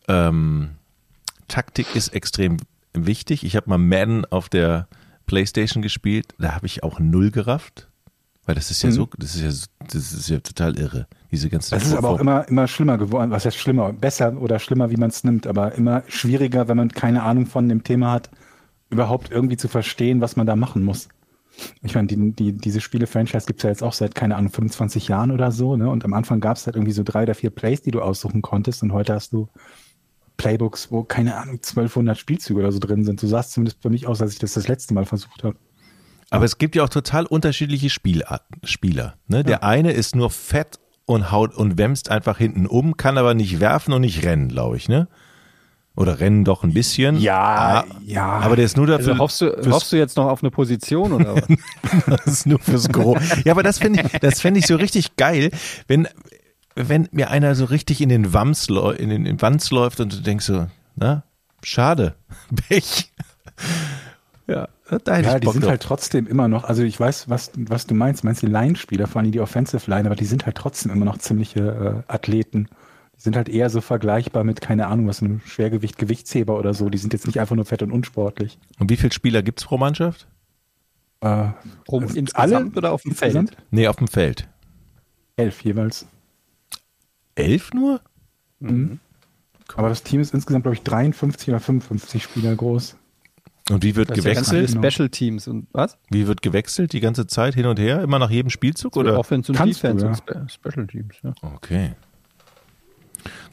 ähm, 0.07 0.71
Taktik 1.47 1.95
ist 1.95 2.09
extrem 2.09 2.57
wichtig. 2.93 3.43
Ich 3.43 3.55
habe 3.55 3.69
mal 3.69 3.77
Madden 3.77 4.25
auf 4.25 4.49
der 4.49 4.87
Playstation 5.31 5.81
gespielt, 5.81 6.33
da 6.39 6.53
habe 6.55 6.65
ich 6.65 6.83
auch 6.83 6.99
null 6.99 7.31
gerafft. 7.31 7.87
Weil 8.45 8.55
das 8.55 8.69
ist 8.71 8.81
ja 8.81 8.91
so, 8.91 9.07
das 9.17 9.35
ist 9.35 9.41
ja, 9.41 9.51
so- 9.51 9.67
das 9.93 10.11
ist 10.11 10.27
ja 10.29 10.39
total 10.39 10.77
irre. 10.77 11.07
Diese 11.31 11.47
ganze 11.49 11.73
Das 11.75 11.85
ist 11.85 11.93
aber 11.93 12.09
auch 12.09 12.19
immer, 12.19 12.45
immer 12.49 12.67
schlimmer 12.67 12.97
geworden. 12.97 13.31
Was 13.31 13.45
heißt 13.45 13.55
schlimmer? 13.57 13.93
Besser 13.93 14.35
oder 14.41 14.59
schlimmer, 14.59 14.89
wie 14.89 14.97
man 14.97 15.09
es 15.09 15.23
nimmt, 15.23 15.47
aber 15.47 15.73
immer 15.75 16.03
schwieriger, 16.07 16.67
wenn 16.67 16.75
man 16.75 16.89
keine 16.89 17.23
Ahnung 17.23 17.45
von 17.45 17.69
dem 17.69 17.83
Thema 17.83 18.11
hat, 18.11 18.29
überhaupt 18.89 19.31
irgendwie 19.31 19.55
zu 19.57 19.67
verstehen, 19.69 20.19
was 20.19 20.35
man 20.35 20.47
da 20.47 20.55
machen 20.57 20.83
muss. 20.83 21.07
Ich 21.83 21.95
meine, 21.95 22.07
die, 22.07 22.31
die, 22.33 22.51
diese 22.53 22.81
Spiele-Franchise 22.81 23.45
gibt's 23.45 23.63
ja 23.63 23.69
jetzt 23.69 23.83
auch 23.83 23.93
seit, 23.93 24.15
keine 24.15 24.35
Ahnung, 24.35 24.51
25 24.51 25.07
Jahren 25.07 25.31
oder 25.31 25.51
so, 25.51 25.77
ne? 25.77 25.89
Und 25.89 26.03
am 26.03 26.13
Anfang 26.13 26.39
gab's 26.41 26.65
halt 26.65 26.75
irgendwie 26.75 26.93
so 26.93 27.03
drei 27.03 27.23
oder 27.23 27.35
vier 27.35 27.51
Plays, 27.51 27.81
die 27.81 27.91
du 27.91 28.01
aussuchen 28.01 28.41
konntest 28.41 28.81
und 28.83 28.91
heute 28.91 29.13
hast 29.13 29.31
du 29.33 29.47
Playbooks, 30.41 30.91
wo, 30.91 31.03
keine 31.03 31.35
Ahnung, 31.35 31.55
1200 31.55 32.17
Spielzüge 32.17 32.59
oder 32.59 32.71
so 32.71 32.79
drin 32.79 33.03
sind. 33.05 33.19
So 33.19 33.27
sah 33.27 33.39
es 33.41 33.51
zumindest 33.51 33.81
für 33.81 33.89
mich 33.89 34.07
aus, 34.07 34.21
als 34.21 34.33
ich 34.33 34.39
das 34.39 34.53
das 34.53 34.67
letzte 34.67 34.93
Mal 34.93 35.05
versucht 35.05 35.43
habe. 35.43 35.55
Aber 36.29 36.45
es 36.45 36.57
gibt 36.57 36.75
ja 36.75 36.83
auch 36.83 36.89
total 36.89 37.25
unterschiedliche 37.25 37.89
Spielarten, 37.89 38.61
Spieler. 38.63 39.15
Ne? 39.27 39.43
Der 39.43 39.63
eine 39.63 39.91
ist 39.91 40.15
nur 40.15 40.29
fett 40.29 40.79
und 41.05 41.31
haut 41.31 41.53
und 41.55 41.77
wämst 41.77 42.09
einfach 42.09 42.37
hinten 42.37 42.65
um, 42.67 42.95
kann 42.97 43.17
aber 43.17 43.33
nicht 43.33 43.59
werfen 43.59 43.93
und 43.93 44.01
nicht 44.01 44.23
rennen, 44.23 44.47
glaube 44.47 44.77
ich, 44.77 44.87
ne? 44.87 45.07
Oder 45.93 46.21
rennen 46.21 46.45
doch 46.45 46.63
ein 46.63 46.73
bisschen. 46.73 47.19
Ja, 47.19 47.81
Ah, 47.81 47.85
ja. 48.05 48.25
Aber 48.25 48.55
der 48.55 48.63
ist 48.63 48.77
nur 48.77 48.87
dafür. 48.87 49.09
Also 49.09 49.19
hoffst 49.19 49.41
du, 49.41 49.45
fürs- 49.61 49.67
hoffst 49.75 49.91
du 49.91 49.97
jetzt 49.97 50.15
noch 50.15 50.27
auf 50.27 50.41
eine 50.41 50.49
Position 50.49 51.11
oder 51.11 51.35
was? 52.05 52.23
Das 52.25 52.25
ist 52.27 52.45
nur 52.47 52.59
fürs 52.59 52.87
Gros. 52.87 53.21
Ja, 53.43 53.51
aber 53.51 53.61
das 53.61 53.77
finde 53.79 54.03
ich, 54.03 54.19
das 54.21 54.39
fände 54.39 54.61
ich 54.61 54.67
so 54.67 54.77
richtig 54.77 55.17
geil, 55.17 55.51
wenn, 55.87 56.07
wenn 56.75 57.07
mir 57.11 57.29
einer 57.31 57.55
so 57.55 57.65
richtig 57.65 58.01
in 58.01 58.09
den 58.09 58.33
Wams, 58.33 58.67
in 58.69 59.09
den 59.09 59.11
in 59.11 59.23
den 59.25 59.41
Wanz 59.41 59.71
läuft 59.71 59.99
und 59.99 60.13
du 60.13 60.21
denkst 60.21 60.45
so, 60.45 60.67
na, 60.95 61.23
schade, 61.63 62.15
Pech. 62.67 63.11
Ja, 64.47 64.67
da 65.05 65.19
Ja, 65.19 65.35
ich 65.35 65.41
die 65.41 65.45
Bock 65.45 65.53
sind 65.53 65.63
drauf. 65.63 65.69
halt 65.71 65.81
trotzdem 65.83 66.27
immer 66.27 66.47
noch, 66.47 66.63
also 66.65 66.83
ich 66.83 66.99
weiß, 66.99 67.29
was, 67.29 67.51
was 67.55 67.87
du 67.87 67.93
meinst, 67.95 68.23
meinst 68.23 68.41
die 68.41 68.47
Line-Spieler, 68.47 69.07
vor 69.07 69.21
allem 69.21 69.31
die 69.31 69.39
Offensive 69.39 69.89
Line, 69.89 70.05
aber 70.07 70.15
die 70.15 70.25
sind 70.25 70.45
halt 70.45 70.57
trotzdem 70.57 70.91
immer 70.91 71.05
noch 71.05 71.17
ziemliche 71.19 72.03
äh, 72.07 72.11
Athleten. 72.11 72.67
Die 73.15 73.21
sind 73.21 73.35
halt 73.35 73.49
eher 73.49 73.69
so 73.69 73.81
vergleichbar 73.81 74.43
mit, 74.43 74.61
keine 74.61 74.87
Ahnung, 74.87 75.07
was 75.07 75.21
einem 75.21 75.41
Schwergewicht, 75.45 75.97
Gewichtsheber 75.97 76.57
oder 76.57 76.73
so. 76.73 76.89
Die 76.89 76.97
sind 76.97 77.13
jetzt 77.13 77.27
nicht 77.27 77.39
einfach 77.39 77.55
nur 77.55 77.65
fett 77.65 77.83
und 77.83 77.91
unsportlich. 77.91 78.57
Und 78.79 78.89
wie 78.89 78.97
viele 78.97 79.13
Spieler 79.13 79.43
gibt's 79.43 79.63
pro 79.63 79.77
Mannschaft? 79.77 80.27
Äh, 81.21 81.49
Pro, 81.85 81.99
Also 81.99 82.15
insgesamt 82.17 82.53
alle? 82.53 82.77
oder 82.77 82.91
auf 82.91 83.03
dem 83.03 83.11
insgesamt? 83.11 83.49
Feld? 83.51 83.63
Nee, 83.69 83.87
auf 83.87 83.97
dem 83.97 84.07
Feld. 84.07 84.49
Elf 85.37 85.61
jeweils. 85.61 86.07
Elf 87.35 87.73
nur? 87.73 88.01
Aber 89.75 89.89
das 89.89 90.03
Team 90.03 90.21
ist 90.21 90.33
insgesamt, 90.33 90.63
glaube 90.63 90.75
ich, 90.75 90.83
53 90.83 91.49
oder 91.49 91.59
55 91.59 92.23
Spieler 92.23 92.55
groß. 92.55 92.97
Und 93.69 93.83
wie 93.83 93.95
wird 93.95 94.09
Das 94.09 94.17
ist 94.17 94.25
ja 94.25 94.31
gewechselt? 94.33 94.69
viele 94.69 94.91
Special 94.91 95.09
Teams 95.09 95.47
und 95.47 95.67
was? 95.71 95.97
Wie 96.09 96.27
wird 96.27 96.41
gewechselt 96.41 96.93
die 96.93 96.99
ganze 96.99 97.25
Zeit 97.27 97.53
hin 97.55 97.65
und 97.67 97.79
her? 97.79 98.01
Immer 98.01 98.19
nach 98.19 98.29
jedem 98.29 98.49
Spielzug 98.49 98.97
oder? 98.97 99.17
Offense 99.17 99.51
und 99.51 99.57
Kannst 99.57 99.81
du, 99.83 99.87
Defense 99.87 100.05
ja. 100.05 100.09
und 100.11 100.17
Spe 100.17 100.45
Special 100.49 100.87
Teams. 100.87 101.15
Ja. 101.23 101.33
Okay. 101.41 101.93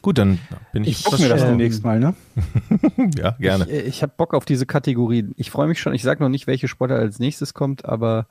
Gut, 0.01 0.17
dann 0.17 0.39
bin 0.73 0.83
ich, 0.83 0.89
Ich- 0.99 1.03
Gucken 1.03 1.19
wir 1.21 1.29
das 1.29 1.41
ähm, 1.43 1.49
demnächst 1.49 1.83
mal, 1.83 1.99
ne? 1.99 2.15
ja 3.17 3.31
gerne. 3.39 3.69
Ich, 3.69 3.85
ich 3.85 4.01
habe 4.03 4.13
Bock 4.17 4.33
auf 4.33 4.45
diese 4.45 4.65
Kategorien. 4.65 5.33
Ich 5.37 5.51
freue 5.51 5.67
mich 5.67 5.79
schon. 5.79 5.93
Ich 5.93 6.03
sage 6.03 6.21
noch 6.23 6.29
nicht, 6.29 6.47
welche 6.47 6.67
Sportart 6.67 6.99
als 6.99 7.19
nächstes 7.19 7.53
kommt, 7.53 7.85
aber 7.85 8.27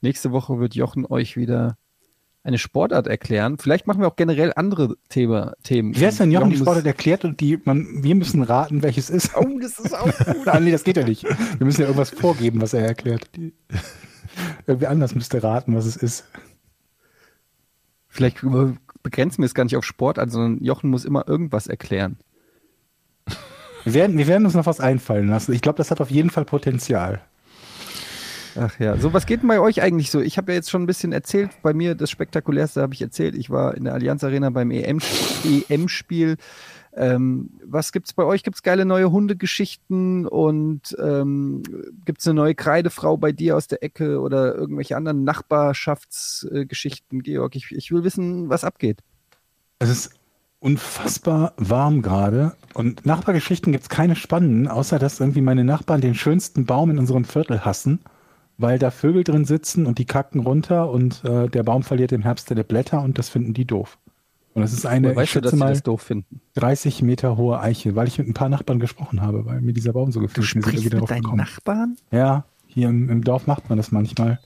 nächste 0.00 0.32
Woche 0.32 0.58
wird 0.58 0.74
Jochen 0.74 1.04
euch 1.06 1.36
wieder 1.36 1.76
eine 2.48 2.58
Sportart 2.58 3.06
erklären. 3.06 3.58
Vielleicht 3.58 3.86
machen 3.86 4.00
wir 4.00 4.08
auch 4.08 4.16
generell 4.16 4.52
andere 4.56 4.96
Thema, 5.10 5.52
Themen. 5.62 5.92
Wer 5.94 6.08
ist 6.08 6.18
denn 6.18 6.32
Jochen 6.32 6.50
die 6.50 6.56
Sportart 6.56 6.86
erklärt 6.86 7.24
und 7.24 7.40
die, 7.40 7.60
man, 7.64 8.02
wir 8.02 8.14
müssen 8.14 8.42
raten, 8.42 8.82
welches 8.82 9.10
ist. 9.10 9.36
Oh, 9.36 9.58
das 9.60 9.78
ist 9.78 9.94
auch 9.94 10.06
gut. 10.26 10.46
Nein, 10.46 10.64
nee, 10.64 10.72
das 10.72 10.82
geht 10.82 10.96
ja 10.96 11.04
nicht. 11.04 11.24
Wir 11.24 11.64
müssen 11.64 11.82
ja 11.82 11.86
irgendwas 11.86 12.10
vorgeben, 12.10 12.60
was 12.60 12.72
er 12.72 12.84
erklärt. 12.86 13.28
Die, 13.36 13.52
irgendwer 14.66 14.90
anders 14.90 15.14
müsste 15.14 15.42
raten, 15.42 15.76
was 15.76 15.84
es 15.84 15.96
ist. 15.96 16.24
Vielleicht 18.08 18.38
begrenzen 19.02 19.42
wir 19.42 19.46
es 19.46 19.54
gar 19.54 19.64
nicht 19.64 19.76
auf 19.76 19.84
Sportart, 19.84 20.30
sondern 20.30 20.64
Jochen 20.64 20.90
muss 20.90 21.04
immer 21.04 21.28
irgendwas 21.28 21.66
erklären. 21.66 22.16
Wir 23.84 23.94
werden, 23.94 24.16
wir 24.18 24.26
werden 24.26 24.46
uns 24.46 24.54
noch 24.54 24.66
was 24.66 24.80
einfallen 24.80 25.28
lassen. 25.28 25.52
Ich 25.52 25.60
glaube, 25.60 25.76
das 25.76 25.90
hat 25.90 26.00
auf 26.00 26.10
jeden 26.10 26.30
Fall 26.30 26.46
Potenzial. 26.46 27.20
Ach 28.58 28.78
ja, 28.80 28.96
so 28.96 29.12
was 29.12 29.26
geht 29.26 29.42
denn 29.42 29.48
bei 29.48 29.60
euch 29.60 29.82
eigentlich 29.82 30.10
so? 30.10 30.20
Ich 30.20 30.36
habe 30.36 30.52
ja 30.52 30.56
jetzt 30.56 30.70
schon 30.70 30.82
ein 30.82 30.86
bisschen 30.86 31.12
erzählt, 31.12 31.50
bei 31.62 31.72
mir 31.72 31.94
das 31.94 32.10
Spektakulärste 32.10 32.82
habe 32.82 32.94
ich 32.94 33.02
erzählt. 33.02 33.36
Ich 33.36 33.50
war 33.50 33.76
in 33.76 33.84
der 33.84 33.94
Allianz 33.94 34.24
Arena 34.24 34.50
beim 34.50 34.70
E 34.70 34.82
EM 34.82 34.98
EM-Spiel. 35.68 36.36
Ähm, 36.96 37.50
was 37.64 37.92
gibt's 37.92 38.12
bei 38.12 38.24
euch? 38.24 38.42
Gibt's 38.42 38.64
geile 38.64 38.84
neue 38.84 39.12
Hundegeschichten 39.12 40.26
und 40.26 40.96
ähm, 41.00 41.62
gibt's 42.04 42.26
eine 42.26 42.34
neue 42.34 42.56
Kreidefrau 42.56 43.16
bei 43.16 43.30
dir 43.30 43.56
aus 43.56 43.68
der 43.68 43.84
Ecke 43.84 44.20
oder 44.20 44.56
irgendwelche 44.56 44.96
anderen 44.96 45.22
Nachbarschaftsgeschichten, 45.22 47.22
Georg? 47.22 47.54
Ich, 47.54 47.70
ich 47.70 47.92
will 47.92 48.02
wissen, 48.02 48.48
was 48.48 48.64
abgeht. 48.64 48.98
Es 49.78 49.90
ist 49.90 50.10
unfassbar 50.58 51.52
warm 51.56 52.02
gerade. 52.02 52.56
Und 52.74 53.06
Nachbargeschichten 53.06 53.70
gibt 53.70 53.84
es 53.84 53.88
keine 53.88 54.16
spannenden, 54.16 54.66
außer 54.66 54.98
dass 54.98 55.20
irgendwie 55.20 55.42
meine 55.42 55.62
Nachbarn 55.62 56.00
den 56.00 56.16
schönsten 56.16 56.64
Baum 56.64 56.90
in 56.90 56.98
unserem 56.98 57.24
Viertel 57.24 57.64
hassen, 57.64 58.00
weil 58.58 58.78
da 58.78 58.90
Vögel 58.90 59.24
drin 59.24 59.44
sitzen 59.44 59.86
und 59.86 59.98
die 59.98 60.04
kacken 60.04 60.40
runter 60.40 60.90
und 60.90 61.24
äh, 61.24 61.48
der 61.48 61.62
Baum 61.62 61.82
verliert 61.84 62.12
im 62.12 62.22
Herbst 62.22 62.48
seine 62.48 62.64
Blätter 62.64 63.02
und 63.02 63.18
das 63.18 63.28
finden 63.28 63.54
die 63.54 63.64
doof. 63.64 63.98
Und 64.54 64.62
das 64.62 64.72
ist 64.72 64.84
eine, 64.86 65.14
Woher 65.14 65.22
ich 65.22 65.36
weißt 65.36 65.52
du, 65.52 65.56
mal, 65.56 65.70
das 65.70 65.84
doof 65.84 66.02
finden? 66.02 66.40
30 66.54 67.02
Meter 67.02 67.36
hohe 67.36 67.60
Eiche, 67.60 67.94
weil 67.94 68.08
ich 68.08 68.18
mit 68.18 68.26
ein 68.26 68.34
paar 68.34 68.48
Nachbarn 68.48 68.80
gesprochen 68.80 69.22
habe, 69.22 69.46
weil 69.46 69.60
mir 69.60 69.72
dieser 69.72 69.92
Baum 69.92 70.10
so 70.10 70.20
gefällt. 70.20 70.54
Wir 70.54 70.62
sind 70.62 70.66
irgendwie 70.66 70.90
darauf 70.90 71.08
gekommen. 71.08 71.36
Nachbarn? 71.36 71.96
Ja, 72.10 72.44
hier 72.66 72.88
im, 72.88 73.08
im 73.08 73.22
Dorf 73.22 73.46
macht 73.46 73.68
man 73.68 73.78
das 73.78 73.92
manchmal. 73.92 74.40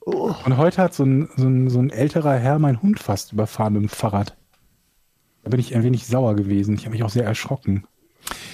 Und 0.00 0.56
heute 0.56 0.82
hat 0.82 0.94
so 0.94 1.04
ein, 1.04 1.28
so, 1.36 1.46
ein, 1.46 1.70
so 1.70 1.78
ein 1.78 1.90
älterer 1.90 2.34
Herr 2.34 2.58
meinen 2.58 2.82
Hund 2.82 2.98
fast 2.98 3.32
überfahren 3.32 3.74
mit 3.74 3.82
dem 3.82 3.88
Fahrrad. 3.88 4.36
Da 5.44 5.50
bin 5.50 5.60
ich 5.60 5.74
ein 5.76 5.84
wenig 5.84 6.06
sauer 6.06 6.34
gewesen. 6.34 6.74
Ich 6.74 6.82
habe 6.82 6.90
mich 6.92 7.04
auch 7.04 7.10
sehr 7.10 7.24
erschrocken. 7.24 7.84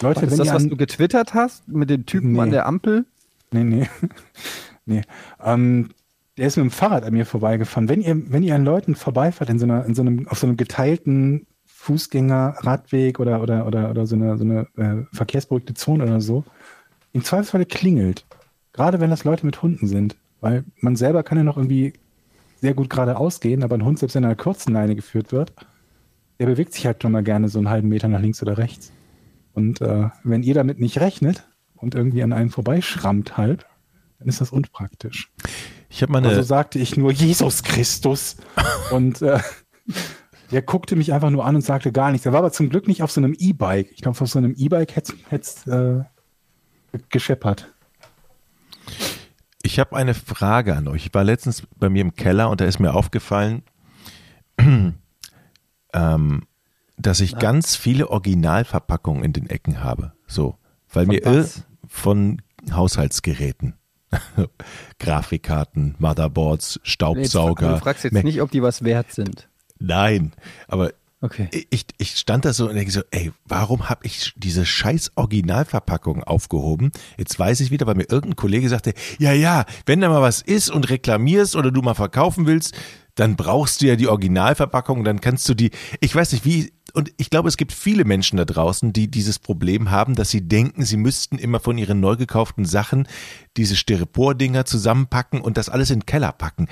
Leute, 0.02 0.20
Ist 0.26 0.32
wenn 0.32 0.38
das, 0.38 0.48
ihr 0.48 0.54
was 0.54 0.66
du 0.68 0.76
getwittert 0.76 1.32
hast 1.32 1.68
mit 1.68 1.88
dem 1.88 2.04
Typen 2.04 2.32
Nee. 2.32 2.40
an 2.40 2.50
der 2.50 2.66
Ampel? 2.66 3.06
Nee, 3.50 3.64
nee. 3.64 3.88
Nee. 4.86 5.02
Ähm, 5.42 5.90
der 6.36 6.46
ist 6.46 6.56
mit 6.56 6.64
dem 6.64 6.70
Fahrrad 6.70 7.04
an 7.04 7.12
mir 7.12 7.26
vorbeigefahren. 7.26 7.88
Wenn 7.88 8.00
ihr, 8.00 8.32
wenn 8.32 8.42
ihr 8.42 8.54
an 8.54 8.64
Leuten 8.64 8.94
vorbeifahrt 8.94 9.50
in 9.50 9.58
so 9.58 9.66
einer, 9.66 9.84
in 9.84 9.94
so 9.94 10.02
einem, 10.02 10.28
auf 10.28 10.38
so 10.38 10.46
einem 10.46 10.56
geteilten 10.56 11.46
Fußgänger, 11.66 12.56
Radweg 12.60 13.20
oder, 13.20 13.42
oder, 13.42 13.66
oder, 13.66 13.90
oder 13.90 14.06
so 14.06 14.16
eine, 14.16 14.38
so 14.38 14.44
eine 14.44 14.66
äh, 14.76 15.04
verkehrsberuhigte 15.14 15.74
Zone 15.74 16.04
oder 16.04 16.20
so, 16.20 16.44
im 17.12 17.24
Zweifelsfalle 17.24 17.66
klingelt. 17.66 18.24
Gerade 18.72 19.00
wenn 19.00 19.10
das 19.10 19.24
Leute 19.24 19.44
mit 19.44 19.60
Hunden 19.62 19.86
sind. 19.86 20.16
Weil 20.40 20.64
man 20.80 20.96
selber 20.96 21.22
kann 21.22 21.38
ja 21.38 21.44
noch 21.44 21.56
irgendwie 21.56 21.92
sehr 22.60 22.74
gut 22.74 22.88
geradeaus 22.88 23.40
gehen, 23.40 23.62
aber 23.62 23.76
ein 23.76 23.84
Hund, 23.84 23.98
selbst 23.98 24.14
wenn 24.14 24.24
er 24.24 24.30
einer 24.30 24.36
kurzen 24.36 24.72
Leine 24.72 24.96
geführt 24.96 25.32
wird, 25.32 25.52
der 26.38 26.46
bewegt 26.46 26.72
sich 26.72 26.86
halt 26.86 27.02
schon 27.02 27.12
mal 27.12 27.22
gerne 27.22 27.48
so 27.48 27.58
einen 27.58 27.68
halben 27.68 27.88
Meter 27.88 28.08
nach 28.08 28.20
links 28.20 28.42
oder 28.42 28.58
rechts. 28.58 28.92
Und 29.52 29.80
äh, 29.80 30.08
wenn 30.24 30.42
ihr 30.42 30.54
damit 30.54 30.80
nicht 30.80 31.00
rechnet 31.00 31.48
und 31.76 31.94
irgendwie 31.94 32.22
an 32.22 32.32
einem 32.32 32.50
vorbeischrammt 32.50 33.36
halb, 33.36 33.66
dann 34.22 34.28
ist 34.28 34.40
das 34.40 34.50
unpraktisch. 34.50 35.30
Ich 35.88 36.02
habe 36.02 36.12
mal 36.12 36.18
eine, 36.18 36.28
Also 36.28 36.42
sagte 36.42 36.78
ich 36.78 36.96
nur 36.96 37.12
Jesus 37.12 37.62
Christus. 37.62 38.36
und 38.90 39.20
äh, 39.22 39.40
der 40.50 40.62
guckte 40.62 40.96
mich 40.96 41.12
einfach 41.12 41.30
nur 41.30 41.44
an 41.44 41.54
und 41.56 41.62
sagte 41.62 41.92
gar 41.92 42.10
nichts. 42.12 42.26
Er 42.26 42.32
war 42.32 42.38
aber 42.40 42.52
zum 42.52 42.68
Glück 42.70 42.86
nicht 42.88 43.02
auf 43.02 43.10
so 43.10 43.20
einem 43.20 43.34
E-Bike. 43.38 43.90
Ich 43.92 44.00
glaube, 44.02 44.18
auf 44.20 44.28
so 44.28 44.38
einem 44.38 44.54
E-Bike 44.56 44.94
hätte 44.96 45.14
es 45.30 45.66
äh, 45.66 46.00
gescheppert. 47.10 47.72
Ich 49.62 49.78
habe 49.78 49.96
eine 49.96 50.14
Frage 50.14 50.74
an 50.76 50.88
euch. 50.88 51.06
Ich 51.06 51.14
war 51.14 51.24
letztens 51.24 51.62
bei 51.76 51.88
mir 51.88 52.02
im 52.02 52.14
Keller 52.14 52.50
und 52.50 52.60
da 52.60 52.64
ist 52.64 52.80
mir 52.80 52.94
aufgefallen, 52.94 53.62
ähm, 54.58 56.42
dass 56.96 57.20
ich 57.20 57.36
ganz 57.38 57.76
viele 57.76 58.10
Originalverpackungen 58.10 59.24
in 59.24 59.32
den 59.32 59.48
Ecken 59.48 59.82
habe. 59.82 60.12
So, 60.26 60.56
weil 60.92 61.06
Von 61.06 61.14
mir 61.14 61.22
ir- 61.26 61.42
was? 61.42 61.62
von 61.88 62.42
Haushaltsgeräten, 62.70 63.74
Grafikkarten, 64.98 65.94
Motherboards, 65.98 66.76
Nee, 66.76 66.90
Staubsauger. 66.90 67.72
du 67.74 67.78
fragst 67.78 68.04
jetzt 68.04 68.24
nicht, 68.24 68.40
ob 68.42 68.50
die 68.50 68.62
was 68.62 68.84
wert 68.84 69.12
sind. 69.12 69.48
Nein, 69.78 70.32
aber 70.68 70.92
Okay. 71.24 71.48
ich, 71.70 71.86
ich 71.98 72.16
stand 72.18 72.44
da 72.44 72.52
so 72.52 72.68
und 72.68 72.74
denke 72.74 72.90
so, 72.90 73.00
ey, 73.12 73.30
warum 73.46 73.88
habe 73.88 74.04
ich 74.06 74.32
diese 74.34 74.66
scheiß 74.66 75.12
Originalverpackung 75.14 76.24
aufgehoben? 76.24 76.90
Jetzt 77.16 77.38
weiß 77.38 77.60
ich 77.60 77.70
wieder, 77.70 77.86
weil 77.86 77.94
mir 77.94 78.10
irgendein 78.10 78.34
Kollege 78.34 78.68
sagte, 78.68 78.92
ja, 79.20 79.32
ja, 79.32 79.64
wenn 79.86 80.00
da 80.00 80.08
mal 80.08 80.20
was 80.20 80.42
ist 80.42 80.68
und 80.68 80.90
reklamierst 80.90 81.54
oder 81.54 81.70
du 81.70 81.80
mal 81.80 81.94
verkaufen 81.94 82.46
willst, 82.46 82.74
dann 83.14 83.36
brauchst 83.36 83.82
du 83.82 83.86
ja 83.86 83.96
die 83.96 84.08
Originalverpackung, 84.08 85.04
dann 85.04 85.20
kannst 85.20 85.48
du 85.48 85.54
die, 85.54 85.70
ich 86.00 86.14
weiß 86.14 86.32
nicht 86.32 86.44
wie, 86.44 86.72
und 86.94 87.12
ich 87.16 87.30
glaube, 87.30 87.48
es 87.48 87.56
gibt 87.56 87.72
viele 87.72 88.04
Menschen 88.04 88.36
da 88.36 88.44
draußen, 88.44 88.92
die 88.92 89.10
dieses 89.10 89.38
Problem 89.38 89.90
haben, 89.90 90.14
dass 90.14 90.30
sie 90.30 90.46
denken, 90.46 90.84
sie 90.84 90.96
müssten 90.96 91.38
immer 91.38 91.60
von 91.60 91.78
ihren 91.78 92.00
neu 92.00 92.16
gekauften 92.16 92.64
Sachen 92.64 93.08
diese 93.56 93.76
Styropor-Dinger 93.76 94.64
zusammenpacken 94.64 95.40
und 95.40 95.56
das 95.56 95.68
alles 95.68 95.90
in 95.90 96.00
den 96.00 96.06
Keller 96.06 96.32
packen. 96.32 96.68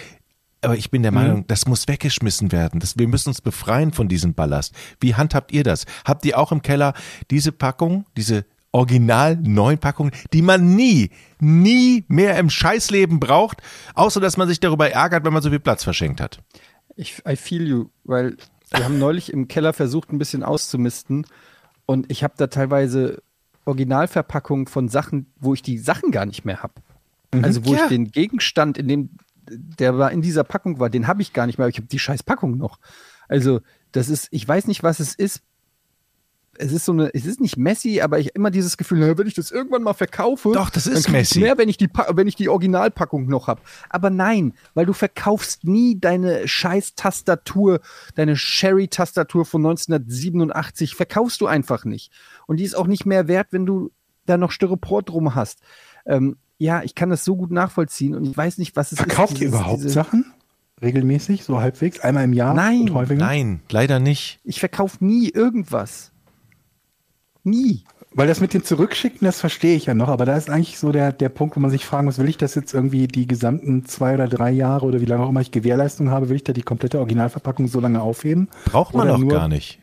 Aber 0.63 0.77
ich 0.77 0.91
bin 0.91 1.03
der 1.03 1.13
Meinung, 1.13 1.47
das 1.47 1.67
muss 1.67 1.89
weggeschmissen 1.89 2.53
werden. 2.53 2.81
Das, 2.81 2.99
wir 2.99 3.09
müssen 3.09 3.31
uns 3.31 3.41
befreien 3.41 3.93
von 3.93 4.09
diesem 4.09 4.35
Ballast. 4.35 4.75
Wie 5.01 5.15
handhabt 5.15 5.53
ihr 5.53 5.65
das? 5.65 5.87
Habt 6.05 6.27
ihr 6.27 6.39
auch 6.39 6.53
im 6.53 6.61
Keller 6.61 6.93
diese 7.31 7.51
Packung, 7.51 8.05
diese 8.17 8.45
original 8.73 9.37
neuen 9.37 9.79
Packungen, 9.79 10.13
die 10.33 10.43
man 10.43 10.75
nie, 10.77 11.11
nie 11.41 12.05
mehr 12.09 12.39
im 12.39 12.51
Scheißleben 12.51 13.21
braucht, 13.21 13.59
außer 13.95 14.21
dass 14.21 14.37
man 14.37 14.49
sich 14.49 14.61
darüber 14.61 14.91
ärgert, 14.91 15.25
wenn 15.25 15.33
man 15.33 15.43
so 15.43 15.51
viel 15.51 15.61
Platz 15.61 15.85
verschenkt 15.85 16.21
hat? 16.21 16.41
Ich, 16.97 17.23
I 17.29 17.37
feel 17.37 17.67
you, 17.67 17.87
weil 18.05 18.37
wir 18.71 18.85
haben 18.85 18.99
neulich 18.99 19.33
im 19.33 19.49
Keller 19.49 19.73
versucht, 19.73 20.13
ein 20.13 20.19
bisschen 20.19 20.43
auszumisten 20.43 21.27
und 21.87 22.11
ich 22.11 22.23
habe 22.23 22.35
da 22.37 22.47
teilweise 22.47 23.23
Originalverpackungen 23.65 24.67
von 24.67 24.89
Sachen, 24.89 25.33
wo 25.39 25.55
ich 25.55 25.63
die 25.63 25.79
Sachen 25.79 26.11
gar 26.13 26.27
nicht 26.27 26.45
mehr 26.45 26.63
habe. 26.63 26.75
Also 27.43 27.65
wo 27.65 27.75
Ja. 27.75 27.85
ich 27.85 27.89
den 27.89 28.11
Gegenstand, 28.11 28.79
in 28.79 28.89
dem 28.89 29.11
der 29.53 29.99
war 29.99 30.13
in 30.13 30.23
dieser 30.23 30.45
Packung 30.45 30.79
war, 30.79 30.91
den 30.91 31.09
habe 31.09 31.23
ich 31.23 31.33
gar 31.33 31.47
nicht 31.47 31.59
mehr, 31.59 31.65
aber 31.65 31.71
ich 31.71 31.79
habe 31.79 31.89
die 31.89 31.99
scheiß 31.99 32.23
Packung 32.23 32.57
noch. 32.57 32.79
Also 33.27 33.61
das 33.91 34.09
ist, 34.09 34.29
ich 34.31 34.47
weiß 34.47 34.69
nicht, 34.69 34.83
was 34.85 35.01
es 35.01 35.15
ist. 35.15 35.43
Es 36.61 36.73
ist 36.73 36.85
so 36.85 36.93
eine, 36.93 37.13
es 37.15 37.25
ist 37.27 37.41
nicht 37.41 37.57
messy, 37.57 38.01
aber 38.01 38.19
ich 38.19 38.27
habe 38.27 38.35
immer 38.37 38.51
dieses 38.51 38.77
Gefühl, 38.77 38.99
na, 39.01 39.17
wenn 39.19 39.27
ich 39.27 39.35
das 39.35 39.51
irgendwann 39.51 39.83
mal 39.83 39.95
verkaufe, 39.95 40.53
Doch, 40.53 40.69
das 40.71 40.85
dann 40.85 40.93
ist 40.95 41.09
messy. 41.11 41.41
mehr, 41.41 41.57
wenn 41.59 41.69
ich 41.69 41.77
die, 41.79 41.89
wenn 42.11 42.27
ich 42.29 42.37
die 42.37 42.49
Originalpackung 42.49 43.27
noch 43.27 43.47
habe. 43.47 43.63
Aber 43.89 44.11
nein, 44.11 44.53
weil 44.75 44.87
du 44.87 44.93
verkaufst 44.93 45.65
nie 45.65 45.99
deine 45.99 46.47
scheiß 46.47 46.95
Tastatur, 46.97 47.81
deine 48.15 48.37
Sherry-Tastatur 48.37 49.45
von 49.47 49.63
1987, 49.65 50.95
verkaufst 50.95 51.41
du 51.41 51.47
einfach 51.47 51.85
nicht. 51.85 52.13
Und 52.47 52.59
die 52.59 52.65
ist 52.65 52.77
auch 52.77 52.87
nicht 52.87 53.07
mehr 53.07 53.29
wert, 53.29 53.49
wenn 53.51 53.67
du 53.67 53.91
da 54.27 54.37
noch 54.37 54.51
Styropor 54.51 55.03
drum 55.03 55.35
hast. 55.35 55.61
Ähm, 56.07 56.37
ja, 56.59 56.83
ich 56.83 56.95
kann 56.95 57.09
das 57.11 57.25
so 57.25 57.37
gut 57.37 57.51
nachvollziehen 57.51 58.15
und 58.15 58.25
ich 58.27 58.37
weiß 58.37 58.59
nicht, 58.59 58.77
was 58.77 58.93
es 58.93 58.99
Verkauft 58.99 59.33
ist. 59.35 59.41
ihr 59.41 59.47
dieses- 59.49 59.55
überhaupt 59.61 59.79
diese- 59.83 59.89
Sachen? 59.91 60.33
Regelmäßig, 60.83 61.45
so 61.45 61.61
halbwegs, 61.61 62.01
einmal 62.01 62.25
im 62.25 62.33
Jahr 62.33 62.55
Nein. 62.55 62.83
und 62.83 62.95
häufiger? 62.95 63.21
Nein, 63.21 63.61
leider 63.71 63.99
nicht. 64.01 64.41
Ich 64.45 64.61
verkaufe 64.61 65.05
nie 65.05 65.29
irgendwas. 65.29 66.10
Nie. 67.45 67.85
Weil 68.13 68.27
das 68.27 68.41
mit 68.41 68.53
dem 68.55 68.65
Zurückschicken, 68.65 69.25
das 69.25 69.39
verstehe 69.41 69.77
ich 69.77 69.87
ja 69.87 69.95
noch, 69.95 70.09
aber 70.09 70.25
da 70.25 70.37
ist 70.37 70.51
eigentlich 70.51 70.79
so 70.79 70.91
der, 70.91 71.13
der 71.13 71.29
Punkt, 71.29 71.55
wo 71.55 71.61
man 71.61 71.71
sich 71.71 71.85
fragen 71.87 72.07
muss, 72.07 72.19
will 72.19 72.29
ich 72.29 72.37
das 72.37 72.57
jetzt 72.57 72.75
irgendwie 72.75 73.07
die 73.07 73.29
gesamten 73.29 73.85
zwei 73.87 74.15
oder 74.15 74.27
drei 74.27 74.51
Jahre 74.51 74.85
oder 74.87 75.01
wie 75.01 75.05
lange 75.05 75.23
auch 75.25 75.29
immer 75.29 75.41
ich 75.41 75.53
Gewährleistung 75.53 76.11
habe, 76.11 76.29
will 76.29 76.35
ich 76.37 76.43
da 76.45 76.53
die 76.53 76.63
komplette 76.63 76.99
Originalverpackung 76.99 77.69
so 77.69 77.79
lange 77.79 78.03
aufheben? 78.03 78.49
Braucht 78.65 78.95
man 78.95 79.07
doch 79.07 79.19
nur- 79.19 79.31
gar 79.33 79.47
nicht. 79.49 79.79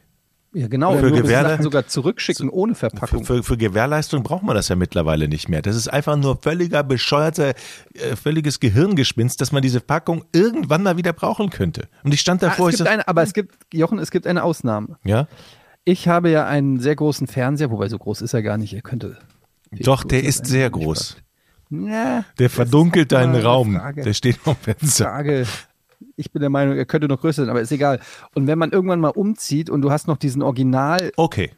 Ja, 0.54 0.68
genau. 0.68 0.96
Für 0.98 1.04
Nur 1.10 1.12
bis 1.22 1.30
Gewährle- 1.30 1.50
Sachen 1.50 1.64
sogar 1.64 1.88
zurückschicken 1.88 2.50
ohne 2.50 2.74
Für, 2.74 2.90
Verpackung. 2.90 3.26
für, 3.26 3.44
für 3.44 3.58
Gewährleistung 3.58 4.24
braucht 4.24 4.44
man 4.44 4.56
das 4.56 4.70
ja 4.70 4.76
mittlerweile 4.76 5.28
nicht 5.28 5.50
mehr. 5.50 5.62
Das 5.62 5.76
ist 5.76 5.88
einfach 5.88 6.16
nur 6.18 6.38
völliger 6.38 6.84
bescheuerter, 6.84 7.50
äh, 7.94 8.16
völliges 8.16 8.60
Gehirngespinst, 8.60 9.40
dass 9.40 9.52
man 9.52 9.62
diese 9.62 9.82
Packung 9.82 10.24
irgendwann 10.34 10.84
mal 10.84 10.98
wieder 10.98 11.14
brauchen 11.14 11.50
könnte. 11.50 11.88
Und 12.04 12.14
ich 12.14 12.22
stand 12.22 12.44
Ah, 12.44 12.48
davor, 12.48 12.70
es 12.70 12.76
ich 12.76 12.78
gibt 12.80 12.88
so, 12.88 12.94
eine, 12.94 13.08
aber 13.08 13.22
es 13.24 13.34
gibt, 13.34 13.54
Jochen, 13.74 14.00
es 14.00 14.10
gibt 14.10 14.26
eine 14.26 14.44
Ausnahme. 14.44 14.98
ja, 15.04 15.28
Ich 15.90 16.10
habe 16.10 16.30
ja 16.30 16.46
einen 16.46 16.82
sehr 16.82 16.98
großen 16.98 17.28
Fernseher, 17.28 17.72
wobei 17.72 17.88
so 17.88 17.98
groß 17.98 18.22
ist 18.22 18.34
er 18.34 18.44
gar 18.44 18.58
nicht. 18.58 18.74
Er 18.74 18.82
könnte. 18.82 19.18
doch, 19.72 20.04
der 20.04 20.22
ist 20.22 20.46
sehr 20.46 20.70
groß. 20.70 21.16
Na, 21.70 22.26
Der 22.40 22.50
verdunkelt 22.50 23.14
deinen 23.14 23.36
Raum. 23.42 23.76
Frage. 23.78 24.02
Der 24.02 24.12
steht 24.14 24.38
am 24.44 24.58
Fenster. 24.58 25.06
Frage. 25.06 25.46
Ich 26.18 26.30
bin 26.34 26.42
der 26.42 26.50
Meinung, 26.50 26.76
er 26.76 26.86
könnte 26.86 27.08
noch 27.08 27.22
größer 27.22 27.44
sein, 27.44 27.50
aber 27.50 27.62
ist 27.62 27.72
egal. 27.72 28.02
Und 28.36 28.48
wenn 28.48 28.60
man 28.60 28.72
irgendwann 28.72 29.00
mal 29.00 29.10
umzieht 29.12 29.70
und 29.70 29.82
du 29.82 29.90
hast 29.90 30.08
noch 30.10 30.18
diesen 30.18 30.42
Original-Karton 30.42 31.14
Okay. 31.16 31.52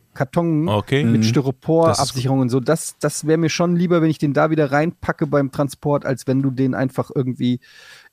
Okay. 0.77 1.03
mit 1.05 1.21
ist 1.21 1.29
Styropor-Absicherung 1.29 2.39
und 2.41 2.49
so, 2.49 2.59
das, 2.59 2.97
das 2.99 3.25
wäre 3.25 3.39
mir 3.39 3.49
schon 3.49 3.75
lieber, 3.75 4.01
wenn 4.03 4.11
ich 4.11 4.19
den 4.19 4.33
da 4.33 4.51
wieder 4.51 4.71
reinpacke 4.71 5.25
beim 5.25 5.51
Transport, 5.51 6.05
als 6.05 6.27
wenn 6.27 6.41
du 6.43 6.51
den 6.51 6.75
einfach 6.75 7.09
irgendwie 7.13 7.59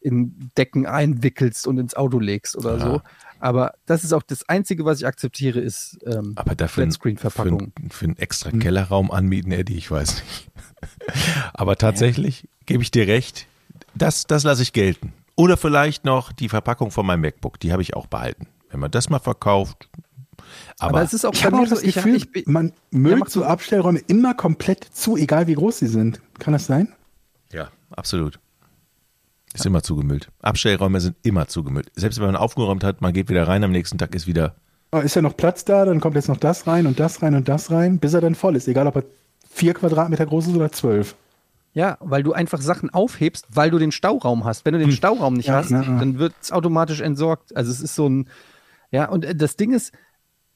in 0.00 0.50
Decken 0.56 0.86
einwickelst 0.86 1.66
und 1.66 1.78
ins 1.78 1.94
Auto 1.94 2.18
legst 2.20 2.56
oder 2.56 2.78
Ja. 2.78 2.80
so. 2.80 3.00
Aber 3.40 3.74
das 3.86 4.02
ist 4.04 4.12
auch 4.12 4.22
das 4.22 4.48
Einzige, 4.48 4.84
was 4.84 5.00
ich 5.00 5.06
akzeptiere, 5.06 5.60
ist 5.60 5.98
ähm, 6.06 6.32
Aber 6.36 6.54
dafür 6.54 6.82
für, 6.84 6.90
Flatscreen-Verpackung. 6.90 7.72
ein- 7.80 7.90
für 7.90 8.04
einen 8.06 8.16
extra 8.18 8.50
Kellerraum 8.50 9.10
anmieten, 9.10 9.52
Eddie, 9.52 9.76
ich 9.76 9.90
weiß 9.90 10.22
nicht. 10.22 10.50
Aber 11.54 11.76
tatsächlich 11.76 12.48
gebe 12.66 12.82
ich 12.82 12.90
dir 12.90 13.06
recht, 13.06 13.46
das, 13.94 14.26
das 14.26 14.44
lasse 14.44 14.62
ich 14.62 14.72
gelten. 14.72 15.12
Oder 15.36 15.56
vielleicht 15.56 16.04
noch 16.04 16.32
die 16.32 16.48
Verpackung 16.48 16.90
von 16.90 17.04
meinem 17.06 17.20
MacBook, 17.20 17.60
die 17.60 17.72
habe 17.72 17.82
ich 17.82 17.94
auch 17.94 18.06
behalten. 18.06 18.46
Wenn 18.70 18.80
man 18.80 18.90
das 18.90 19.10
mal 19.10 19.18
verkauft. 19.18 19.88
Aber, 20.78 20.90
Aber 20.90 21.02
es 21.02 21.12
ist 21.12 21.24
auch 21.24 21.32
Ich 21.34 21.40
bei 21.40 21.46
habe 21.46 21.56
mir 21.56 21.62
auch 21.64 21.68
das 21.68 21.80
so, 21.80 21.86
ich, 21.86 21.94
Gefühl, 21.94 22.16
ich, 22.16 22.30
bin- 22.32 22.44
man 22.46 22.72
Ja, 22.92 23.16
mach 23.16 23.28
so 23.28 23.40
du. 23.40 23.46
Abstellräume 23.46 23.98
immer 24.06 24.34
komplett 24.34 24.84
zu, 24.84 25.16
egal 25.16 25.46
wie 25.46 25.54
groß 25.54 25.78
sie 25.78 25.86
sind. 25.88 26.20
Kann 26.38 26.52
das 26.52 26.66
sein? 26.66 26.92
ja, 27.52 27.70
absolut. 27.90 28.38
Ist 29.56 29.66
immer 29.66 29.82
zugemüllt. 29.82 30.28
Abstellräume 30.42 31.00
sind 31.00 31.16
immer 31.22 31.48
zugemüllt. 31.48 31.90
Selbst 31.94 32.18
wenn 32.18 32.26
man 32.26 32.36
aufgeräumt 32.36 32.84
hat, 32.84 33.00
man 33.00 33.12
geht 33.12 33.28
wieder 33.28 33.48
rein, 33.48 33.64
am 33.64 33.72
nächsten 33.72 33.98
Tag 33.98 34.14
ist 34.14 34.26
wieder. 34.26 34.54
Aber 34.90 35.02
ist 35.02 35.16
ja 35.16 35.22
noch 35.22 35.36
Platz 35.36 35.64
da, 35.64 35.84
dann 35.84 36.00
kommt 36.00 36.16
jetzt 36.16 36.28
noch 36.28 36.36
das 36.36 36.66
rein 36.66 36.86
und 36.86 37.00
das 37.00 37.22
rein 37.22 37.34
und 37.34 37.48
das 37.48 37.70
rein, 37.70 37.98
bis 37.98 38.14
er 38.14 38.20
dann 38.20 38.34
voll 38.34 38.56
ist. 38.56 38.68
Egal, 38.68 38.86
ob 38.86 38.96
er 38.96 39.04
vier 39.50 39.74
Quadratmeter 39.74 40.26
groß 40.26 40.48
ist 40.48 40.56
oder 40.56 40.70
zwölf. 40.70 41.16
Ja, 41.72 41.98
weil 42.00 42.22
du 42.22 42.32
einfach 42.32 42.62
Sachen 42.62 42.88
aufhebst, 42.88 43.46
weil 43.50 43.70
du 43.70 43.78
den 43.78 43.92
Stauraum 43.92 44.44
hast. 44.44 44.64
Wenn 44.64 44.72
du 44.72 44.78
den 44.78 44.92
Stauraum 44.92 45.34
nicht 45.34 45.48
Hm. 45.48 45.52
Ja, 45.52 45.58
hast, 45.58 45.70
ja, 45.70 45.82
ja. 45.82 45.98
dann 45.98 46.18
wird 46.18 46.34
es 46.40 46.52
automatisch 46.52 47.00
entsorgt. 47.00 47.54
Also 47.54 47.70
es 47.70 47.80
ist 47.80 47.94
so 47.94 48.08
ein, 48.08 48.28
ja, 48.90 49.08
und 49.08 49.24
äh, 49.24 49.34
das 49.34 49.56
Ding 49.56 49.72
ist, 49.72 49.92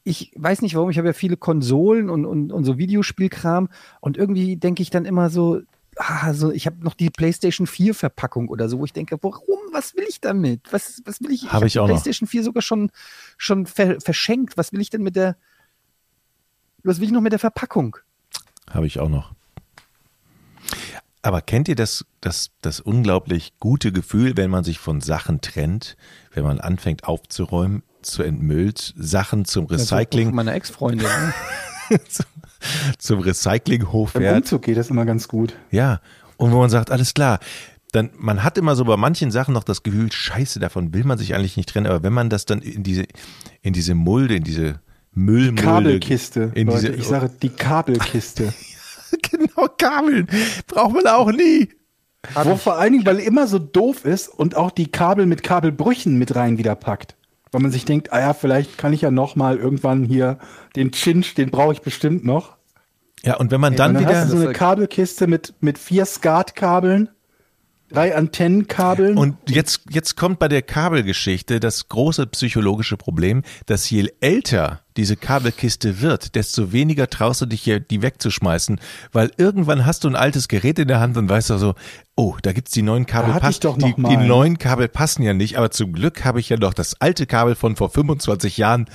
ich 0.03 0.33
weiß 0.37 0.63
nicht 0.63 0.77
warum, 0.77 0.91
ich 0.91 0.99
habe 0.99 1.09
ja 1.09 1.13
viele 1.13 1.37
Konsolen 1.37 2.09
und, 2.09 2.25
und, 2.25 2.53
und 2.53 2.65
so 2.65 2.79
Videospielkram 2.79 3.69
und 4.01 4.17
irgendwie 4.17 4.57
denke 4.57 4.83
ich 4.83 4.91
dann 4.91 5.05
immer 5.05 5.29
so, 5.29 5.61
ah, 6.01 6.33
so 6.33 6.51
ich 6.51 6.67
habe 6.67 6.83
noch 6.83 6.95
die 6.95 7.11
PlayStation 7.11 7.67
4 7.67 7.95
Verpackung 7.95 8.49
oder 8.49 8.69
so, 8.69 8.79
wo 8.79 8.85
ich 8.85 8.93
denke, 8.93 9.19
warum, 9.23 9.59
was 9.73 9.95
will 9.95 10.05
ich 10.09 10.21
damit? 10.21 10.73
Was, 10.73 11.03
was 11.05 11.21
will 11.21 11.31
ich? 11.31 11.53
Habe 11.53 11.67
ich 11.67 11.75
die 11.75 11.79
auch 11.79 11.87
noch. 11.87 11.95
PlayStation 11.95 12.27
4 12.27 12.43
sogar 12.43 12.63
schon, 12.63 12.91
schon 13.37 13.67
ver 13.67 14.01
verschenkt. 14.01 14.57
Was 14.57 14.73
will 14.73 14.81
ich 14.81 14.91
denn 14.91 15.03
mit 15.03 15.17
der, 15.17 15.37
was 16.83 16.99
will 16.99 17.07
ich 17.07 17.13
noch 17.13 17.21
mit 17.21 17.33
der 17.33 17.39
Verpackung? 17.39 17.97
Habe 18.71 18.87
ich 18.87 18.99
auch 18.99 19.09
noch. 19.09 19.33
Aber 21.23 21.43
kennt 21.43 21.69
ihr 21.69 21.77
das, 21.77 22.07
das, 22.23 22.51
das 22.63 22.81
unglaublich 22.81 23.53
gute 23.59 23.93
Gefühl, 23.93 24.39
wenn 24.39 24.51
man 24.51 24.65
sich 24.65 24.79
von 24.79 25.03
Sachen 25.03 25.43
trennt, 25.43 25.99
wenn 26.33 26.45
man 26.45 26.61
anfängt 26.61 27.05
aufzuräumen, 27.05 27.83
zu 28.01 28.23
entmüllt, 28.23 28.95
Sachen 28.97 29.45
zum 29.45 29.67
Das 29.67 29.93
Recycling, 29.93 30.29
von 30.29 30.37
meiner 30.37 30.55
Ex-Freundin. 30.55 31.07
zum 32.99 33.21
Recyclinghof 33.21 34.13
fährt. 34.13 34.37
Umzug 34.37 34.63
geht 34.63 34.77
das 34.77 34.91
immer 34.91 35.05
ganz 35.05 35.29
gut. 35.29 35.55
Ja, 35.71 36.01
und 36.37 36.53
wo 36.53 36.59
man 36.59 36.71
sagt, 36.71 36.91
alles 36.91 37.15
klar. 37.15 37.39
Dann, 37.93 38.11
man 38.17 38.45
hat 38.45 38.57
immer 38.57 38.77
so 38.77 38.85
bei 38.85 38.97
manchen 38.97 39.33
Sachen 39.33 39.53
noch 39.53 39.65
das 39.65 39.83
Gefühl, 39.83 40.13
scheiße, 40.13 40.61
davon 40.61 40.95
will 40.95 41.03
man 41.05 41.19
sich 41.19 41.35
eigentlich 41.35 41.57
nicht 41.57 41.69
trennen, 41.69 41.87
aber 41.87 42.05
wenn 42.05 42.13
man 42.13 42.31
das 42.31 42.45
dann 42.45 42.63
in 42.63 42.85
diese, 42.85 43.05
in 43.63 43.73
diese 43.73 43.95
Mulde, 43.95 44.37
in 44.37 44.45
diese 44.45 44.81
Müllmulde. 45.13 45.63
Kabelkiste, 45.63 46.53
In 46.55 46.69
Leute. 46.69 46.93
diese, 46.93 46.93
ich 46.95 47.07
sage 47.07 47.31
die 47.43 47.49
Kabelkiste. 47.49 48.53
genau, 49.23 49.69
Kabeln. 49.77 50.29
Braucht 50.69 50.95
man 50.95 51.07
auch 51.09 51.33
nie. 51.33 51.69
Wo 52.45 52.57
vor 52.57 52.79
allen 52.79 52.93
Dingen, 52.93 53.07
weil 53.07 53.19
er 53.19 53.27
immer 53.27 53.47
so 53.47 53.59
doof 53.59 54.05
ist 54.05 54.29
und 54.29 54.57
auch 54.57 54.71
die 54.71 54.91
Kabel 54.91 55.27
mit 55.27 55.43
Kabelbrüchen 55.43 56.17
mit 56.19 56.37
rein 56.37 56.59
wieder 56.59 56.75
packt. 56.75 57.17
Weil 57.53 57.63
man 57.63 57.71
sich 57.73 57.85
denkt, 57.85 58.13
ah 58.13 58.21
ja, 58.21 58.35
vielleicht 58.35 58.79
kann 58.79 58.93
ich 58.93 59.01
ja 59.01 59.11
noch 59.11 59.37
mal 59.37 59.57
irgendwann 59.57 60.05
hier 60.05 60.39
den 60.77 60.93
Chinch, 60.93 61.35
den 61.35 61.51
brauche 61.51 61.73
ich 61.73 61.83
bestimmt 61.83 62.25
noch. 62.25 62.57
Ja, 63.23 63.37
und 63.37 63.51
wenn 63.51 63.61
man 63.61 63.77
dann, 63.77 63.97
und 63.97 64.03
dann 64.03 64.09
wieder. 64.09 64.21
hast 64.21 64.33
du 64.33 64.39
so 64.39 64.45
eine 64.45 64.53
Kabelkiste 64.53 65.27
mit, 65.27 65.55
mit 65.61 65.79
vier 65.79 66.07
Skatkabeln, 66.07 67.11
drei 67.93 68.15
Antennenkabeln. 68.17 69.17
Und 69.17 69.37
jetzt, 69.49 69.83
jetzt 69.91 70.17
kommt 70.17 70.39
bei 70.39 70.49
der 70.49 70.63
Kabelgeschichte 70.63 71.61
das 71.61 71.89
große 71.89 72.27
psychologische 72.29 72.97
Problem, 72.97 73.43
dass 73.67 73.89
je 73.91 74.09
älter 74.21 74.81
diese 74.97 75.17
Kabelkiste 75.17 76.01
wird, 76.01 76.35
desto 76.35 76.73
weniger 76.73 77.09
traust 77.09 77.41
du 77.41 77.47
dich 77.47 77.63
hier, 77.63 77.81
die 77.81 78.03
wegzuschmeißen, 78.03 78.81
weil 79.13 79.31
irgendwann 79.39 79.87
hast 79.87 80.05
du 80.05 80.09
ein 80.09 80.17
altes 80.17 80.49
Gerät 80.49 80.79
in 80.79 80.89
der 80.89 81.01
Hand 81.01 81.17
und 81.17 81.29
weißt 81.29 81.51
also, 81.53 81.75
oh, 82.17 82.37
da 82.43 82.53
gibt's 82.53 82.73
die 82.73 82.83
neuen 82.83 83.07
Kabel, 83.07 83.29
Da 83.29 83.35
hatte 83.35 83.47
pass- 83.47 83.55
ich 83.55 83.61
doch 83.61 83.79
die, 83.79 83.95
die 83.95 84.17
neuen 84.17 84.59
Kabel 84.59 84.89
passen 84.89 85.23
ja 85.23 85.33
nicht, 85.33 85.57
aber 85.57 85.71
zum 85.71 85.93
Glück 85.93 86.25
habe 86.25 86.41
ich 86.41 86.49
ja 86.49 86.59
noch 86.59 86.75
das 86.75 87.01
alte 87.01 87.27
Kabel 87.27 87.55
von 87.55 87.77
vor 87.77 87.89
25 87.91 88.59
Jahren, 88.59 88.87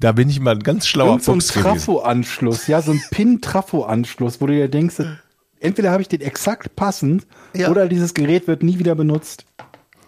da 0.00 0.12
bin 0.12 0.28
ich 0.28 0.38
mal 0.40 0.56
ein 0.56 0.62
ganz 0.62 0.86
schlauer 0.86 1.10
Irgend 1.12 1.22
so 1.24 1.32
ein 1.32 1.40
Fuchs. 1.40 1.54
Trafo-Anschluss, 1.62 2.66
ja, 2.66 2.82
so 2.82 2.90
ein 2.92 3.02
Pin-Trafo-Anschluss, 3.10 4.40
wo 4.40 4.46
du 4.46 4.52
dir 4.54 4.68
denkst, 4.68 4.96
entweder 5.64 5.90
habe 5.90 6.02
ich 6.02 6.08
den 6.08 6.20
exakt 6.20 6.76
passend 6.76 7.26
Ja. 7.54 7.70
oder 7.70 7.88
dieses 7.88 8.14
Gerät 8.14 8.46
wird 8.46 8.62
nie 8.62 8.78
wieder 8.78 8.94
benutzt. 8.94 9.44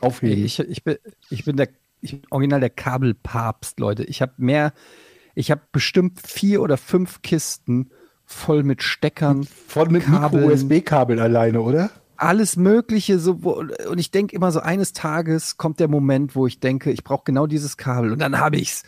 Aufheben. 0.00 0.44
Ich, 0.44 0.58
ich, 0.60 0.84
bin, 0.84 0.96
ich 1.30 1.44
bin 1.44 1.56
der 1.56 1.68
ich 2.02 2.12
bin 2.12 2.22
original 2.30 2.60
der 2.60 2.70
Kabelpapst, 2.70 3.80
Leute. 3.80 4.04
Ich 4.04 4.22
habe 4.22 4.32
mehr, 4.36 4.72
ich 5.34 5.50
habe 5.50 5.62
bestimmt 5.72 6.20
vier 6.24 6.62
oder 6.62 6.76
fünf 6.76 7.22
Kisten 7.22 7.90
voll 8.24 8.62
mit 8.62 8.82
Steckern, 8.82 9.44
Von 9.44 9.90
mit. 9.90 10.06
Micro-USB-Kabel 10.08 11.18
alleine, 11.18 11.60
oder? 11.60 11.90
alles 12.18 12.56
Mögliche. 12.56 13.18
So, 13.18 13.42
wo, 13.42 13.62
und 13.88 13.98
ich 13.98 14.10
denke 14.10 14.34
immer 14.34 14.52
so, 14.52 14.60
eines 14.60 14.92
Tages 14.92 15.56
kommt 15.56 15.80
der 15.80 15.88
Moment, 15.88 16.34
wo 16.34 16.46
ich 16.46 16.60
denke, 16.60 16.90
ich 16.90 17.04
brauche 17.04 17.24
genau 17.24 17.46
dieses 17.46 17.76
Kabel 17.76 18.12
und 18.12 18.20
dann 18.20 18.38
habe 18.38 18.56
ich's. 18.56 18.84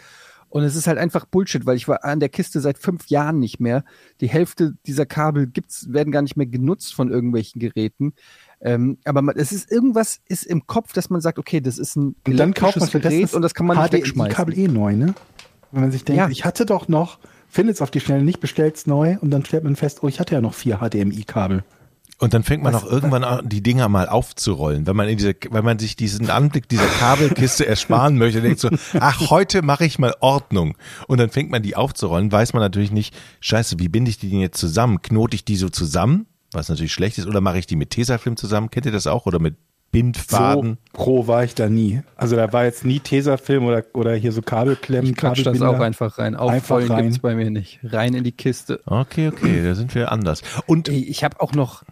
Und 0.51 0.63
es 0.63 0.77
ist 0.77 0.87
halt 0.87 0.99
einfach 0.99 1.27
Bullshit, 1.27 1.67
weil 1.67 1.77
ich 1.77 1.89
war 1.89 2.05
an 2.05 2.21
der 2.21 2.29
Kiste 2.29 2.61
seit 2.61 2.79
fünf 2.79 3.09
Jahren 3.09 3.39
nicht 3.39 3.61
mehr. 3.61 3.85
Die 4.21 4.29
Hälfte 4.29 4.75
dieser 4.87 5.05
Kabel 5.07 5.47
gibt's, 5.47 5.93
werden 5.93 6.11
gar 6.11 6.23
nicht 6.23 6.37
mehr 6.37 6.47
genutzt 6.47 6.95
von 6.95 7.11
irgendwelchen 7.11 7.61
Geräten. 7.61 8.15
Ähm, 8.61 8.99
aber 9.05 9.23
es 9.37 9.53
ist 9.53 9.71
irgendwas 9.71 10.21
ist 10.27 10.45
im 10.45 10.67
Kopf, 10.67 10.93
dass 10.93 11.11
man 11.11 11.21
sagt, 11.21 11.39
okay, 11.39 11.61
das 11.61 11.79
ist 11.79 11.97
ein 11.97 12.17
Und 12.27 12.37
dann 12.37 12.55
kauft 12.55 12.81
man 12.81 12.89
Gerät 12.91 13.35
und 13.35 13.43
das 13.43 13.55
kann 13.55 13.67
man 13.67 13.79
nicht 13.79 13.93
wegschmeißen. 13.93 14.35
Kabel 14.35 14.59
eh 14.59 14.69
neu, 14.69 14.97
ne? 14.97 15.15
Wenn 15.71 15.83
man 15.83 15.93
sich 15.93 16.05
denkt, 16.05 16.19
Ja. 16.19 16.29
ich 16.29 16.45
hatte 16.45 16.65
doch 16.65 16.89
noch, 16.89 17.19
findet 17.49 17.77
es 17.77 17.83
auf 17.83 17.91
die 17.91 18.01
Schnelle 18.01 18.25
nicht, 18.25 18.41
bestellt's 18.41 18.87
neu 18.87 19.17
und 19.21 19.31
dann 19.31 19.45
stellt 19.45 19.65
man 19.65 19.77
fest, 19.77 20.03
oh, 20.03 20.09
ich 20.09 20.19
hatte 20.19 20.35
ja 20.35 20.41
noch 20.41 20.55
vier 20.55 20.79
HDMI-Kabel. 20.79 21.63
Und 22.21 22.35
dann 22.35 22.43
fängt 22.43 22.65
man 22.65 22.75
auch 22.75 22.85
irgendwann 22.85 23.23
an, 23.23 23.49
die 23.49 23.63
Dinger 23.63 23.89
mal 23.89 24.09
aufzurollen, 24.09 24.89
wenn 24.89 24.97
man 24.97 25.09
in 25.09 25.19
diese, 25.19 25.35
wenn 25.51 25.65
man 25.65 25.79
sich 25.79 25.95
diesen 25.95 26.31
Anblick 26.31 26.69
dieser 26.69 26.87
Kabelkiste 26.87 27.65
ersparen 27.65 28.19
möchte, 28.19 28.43
denkt 28.43 28.59
so, 28.59 28.71
ach, 28.99 29.31
heute 29.31 29.63
mache 29.63 29.85
ich 29.85 30.01
mal 30.01 30.15
Ordnung. 30.21 30.77
Und 31.07 31.19
dann 31.19 31.31
fängt 31.31 31.51
man 31.51 31.63
die 31.63 31.77
aufzurollen, 31.77 32.33
weiß 32.33 32.55
man 32.55 32.63
natürlich 32.63 32.91
nicht, 32.91 33.15
scheiße, 33.41 33.79
wie 33.79 33.89
binde 33.89 34.11
ich 34.11 34.19
die 34.19 34.31
denn 34.31 34.41
jetzt 34.41 34.59
zusammen? 34.59 35.01
Knote 35.01 35.37
ich 35.37 35.45
die 35.45 35.55
so 35.55 35.69
zusammen, 35.69 36.27
was 36.51 36.69
natürlich 36.69 36.93
schlecht 36.93 37.19
ist, 37.19 37.27
oder 37.29 37.41
mache 37.41 37.61
ich 37.61 37.67
die 37.67 37.77
mit 37.77 37.91
Tesafilm 37.91 38.37
zusammen? 38.37 38.71
Kennt 38.71 38.87
ihr 38.87 38.93
das 38.93 39.07
auch? 39.07 39.27
Oder 39.27 39.39
mit 39.39 39.55
Bindfaden? 39.91 40.79
So 40.93 40.93
pro 40.93 41.27
war 41.27 41.45
ich 41.45 41.55
da 41.55 41.69
nie. 41.69 42.03
Also 42.17 42.37
da 42.37 42.53
war 42.53 42.65
jetzt 42.65 42.85
nie 42.85 43.01
Tesafilm 43.01 43.65
oder, 43.65 43.85
oder 43.95 44.15
hier 44.15 44.33
so 44.33 44.43
Kabelklemmen, 44.43 45.11
Ich 45.11 45.17
quatsch 45.17 45.45
das 45.47 45.61
auch 45.63 45.81
einfach 45.81 46.19
rein. 46.19 46.35
Einfach 46.37 46.55
Aufrollen 46.77 46.91
rein. 46.91 47.05
gibt's 47.05 47.19
bei 47.21 47.35
mir 47.35 47.51
nicht. 47.51 47.81
Rein 47.83 48.15
in 48.15 48.25
die 48.25 48.33
Kiste. 48.33 48.81
Okay, 48.87 49.29
okay, 49.29 49.63
da 49.63 49.75
sind 49.75 49.95
wir 49.95 50.13
anders. 50.13 50.43
Und 50.67 50.89
Ey, 50.89 51.03
ich 51.05 51.25
habe 51.25 51.41
auch 51.41 51.53
noch, 51.53 51.85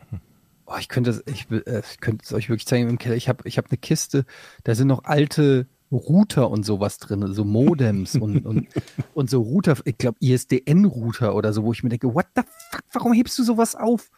oh, 0.67 0.75
ich 0.79 0.89
könnte 0.89 1.11
es, 1.11 1.23
ich, 1.27 1.51
will- 1.51 1.65
ich 1.91 2.01
könnte 2.01 2.25
es 2.25 2.33
euch 2.33 2.49
wirklich 2.49 2.67
zeigen 2.67 2.89
im 2.91 2.99
Keller. 2.99 3.17
Ich 3.17 3.29
habe, 3.29 3.49
ich 3.49 3.57
habe 3.59 3.69
eine 3.71 3.79
Kiste, 3.79 4.25
da 4.65 4.75
sind 4.75 4.89
noch 4.89 5.05
alte 5.05 5.67
Router 5.93 6.51
und 6.51 6.67
sowas 6.67 6.99
drin, 6.99 7.33
so 7.33 7.45
Modems 7.45 8.17
und, 8.17 8.45
und, 8.47 8.67
und 9.15 9.31
so 9.31 9.41
Router, 9.41 9.77
ich 9.85 9.97
glaube 9.97 10.19
ISDN-Router 10.21 11.35
oder 11.35 11.53
so, 11.53 11.63
wo 11.65 11.73
ich 11.73 11.83
mir 11.83 11.91
denke, 11.91 12.13
what 12.15 12.27
the 12.35 12.43
fuck, 12.71 12.83
warum 12.93 13.13
hebst 13.13 13.39
du 13.39 13.45
sowas 13.45 13.75
auf? 13.77 14.11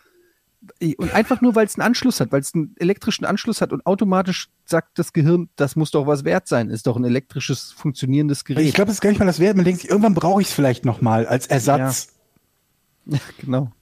Und 0.99 1.15
einfach 1.15 1.41
nur, 1.41 1.55
weil 1.55 1.67
es 1.67 1.77
einen 1.77 1.87
Anschluss 1.87 2.21
hat, 2.21 2.33
weil 2.33 2.41
es 2.41 2.55
einen 2.55 2.75
elektrischen 2.79 3.25
Anschluss 3.25 3.61
hat 3.61 3.73
und 3.73 3.85
automatisch 3.87 4.49
sagt 4.65 4.99
das 4.99 5.13
Gehirn, 5.13 5.49
das 5.57 5.77
muss 5.77 5.91
doch 5.91 6.07
was 6.07 6.25
wert 6.25 6.49
sein, 6.49 6.71
ist 6.71 6.87
doch 6.87 6.97
ein 6.97 7.05
elektrisches, 7.05 7.73
funktionierendes 7.73 8.45
Gerät. 8.45 8.67
Ich 8.67 8.75
glaube, 8.75 8.87
das 8.89 8.97
ist 8.97 9.01
gar 9.01 9.11
nicht 9.11 9.19
mal 9.19 9.27
das 9.27 9.41
Wert. 9.41 9.57
Man 9.57 9.65
denkt 9.65 9.81
sich, 9.83 9.91
irgendwann 9.91 10.15
brauche 10.15 10.41
ich 10.41 10.49
es 10.49 10.53
vielleicht 10.53 10.85
noch 10.85 11.01
mal 11.01 11.27
als 11.27 11.47
Ersatz. 11.47 12.09
genau. 13.41 13.73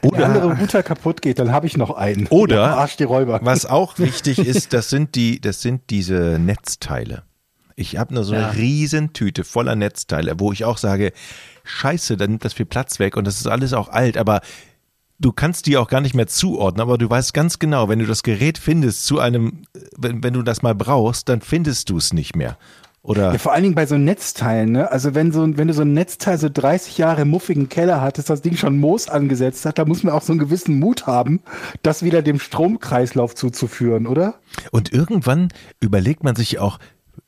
Wenn 0.00 0.10
der 0.12 0.26
andere 0.26 0.58
Router 0.58 0.82
kaputt 0.82 1.22
geht, 1.22 1.38
dann 1.38 1.52
habe 1.52 1.66
ich 1.66 1.76
noch 1.76 1.90
einen. 1.90 2.26
Oder- 2.28 2.56
Ja, 2.56 2.74
Arsch 2.76 2.96
die 2.96 3.04
Räuber. 3.04 3.40
Was 3.42 3.66
auch 3.66 3.98
wichtig 3.98 4.38
ist, 4.38 4.72
das 4.72 4.90
sind 4.90 5.14
die, 5.14 5.40
das 5.40 5.62
sind 5.62 5.82
diese 5.90 6.38
Netzteile. 6.40 7.22
Ich 7.76 7.96
habe 7.96 8.14
nur 8.14 8.24
so 8.24 8.34
eine 8.34 8.54
Riesentüte 8.54 9.44
voller 9.44 9.76
Netzteile, 9.76 10.38
wo 10.38 10.52
ich 10.52 10.64
auch 10.64 10.78
sage, 10.78 11.12
scheiße, 11.64 12.16
dann 12.16 12.30
nimmt 12.30 12.44
das 12.44 12.52
viel 12.52 12.66
Platz 12.66 12.98
weg 12.98 13.16
und 13.16 13.26
das 13.26 13.40
ist 13.40 13.46
alles 13.46 13.72
auch 13.72 13.88
alt, 13.88 14.16
aber 14.16 14.40
du 15.22 15.32
kannst 15.32 15.66
die 15.66 15.76
auch 15.76 15.88
gar 15.88 16.00
nicht 16.00 16.14
mehr 16.14 16.26
zuordnen, 16.26 16.82
aber 16.82 16.98
du 16.98 17.08
weißt 17.08 17.32
ganz 17.32 17.58
genau, 17.58 17.88
wenn 17.88 17.98
du 17.98 18.06
das 18.06 18.22
Gerät 18.22 18.58
findest 18.58 19.06
zu 19.06 19.18
einem, 19.18 19.62
wenn, 19.96 20.22
wenn 20.22 20.34
du 20.34 20.42
das 20.42 20.62
mal 20.62 20.74
brauchst, 20.74 21.28
dann 21.28 21.40
findest 21.40 21.88
du 21.90 21.96
es 21.96 22.12
nicht 22.12 22.36
mehr. 22.36 22.58
Oder 23.04 23.32
Ja, 23.32 23.38
vor 23.38 23.52
allen 23.52 23.64
Dingen 23.64 23.74
bei 23.74 23.86
so 23.86 23.98
Netzteilen, 23.98 24.72
ne? 24.72 24.90
Also 24.92 25.14
wenn 25.14 25.32
so, 25.32 25.56
wenn 25.56 25.66
du 25.66 25.74
so 25.74 25.82
ein 25.82 25.92
Netzteil 25.92 26.38
so 26.38 26.48
30 26.48 26.98
Jahre 26.98 27.22
im 27.22 27.30
muffigen 27.30 27.68
Keller 27.68 28.00
hattest, 28.00 28.30
das 28.30 28.42
Ding 28.42 28.56
schon 28.56 28.78
Moos 28.78 29.08
angesetzt 29.08 29.64
hat, 29.66 29.78
da 29.78 29.84
muss 29.84 30.04
man 30.04 30.14
auch 30.14 30.22
so 30.22 30.32
einen 30.32 30.38
gewissen 30.38 30.78
Mut 30.78 31.06
haben, 31.06 31.40
das 31.82 32.04
wieder 32.04 32.22
dem 32.22 32.38
Stromkreislauf 32.38 33.34
zuzuführen, 33.34 34.06
oder? 34.06 34.36
Und 34.70 34.92
irgendwann 34.92 35.48
überlegt 35.80 36.22
man 36.22 36.36
sich 36.36 36.60
auch, 36.60 36.78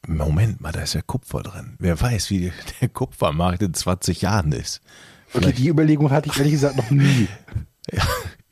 Moment 0.06 0.60
mal, 0.60 0.70
da 0.70 0.80
ist 0.80 0.94
ja 0.94 1.02
Kupfer 1.02 1.42
drin. 1.42 1.74
Wer 1.80 2.00
weiß, 2.00 2.30
wie 2.30 2.52
der 2.80 2.88
Kupfermarkt 2.88 3.62
in 3.62 3.74
20 3.74 4.22
Jahren 4.22 4.52
ist. 4.52 4.80
Okay, 5.32 5.52
die 5.52 5.68
Überlegung 5.68 6.12
hatte 6.12 6.28
ich 6.30 6.38
ehrlich 6.38 6.52
gesagt 6.52 6.76
noch 6.76 6.90
nie. 6.90 7.26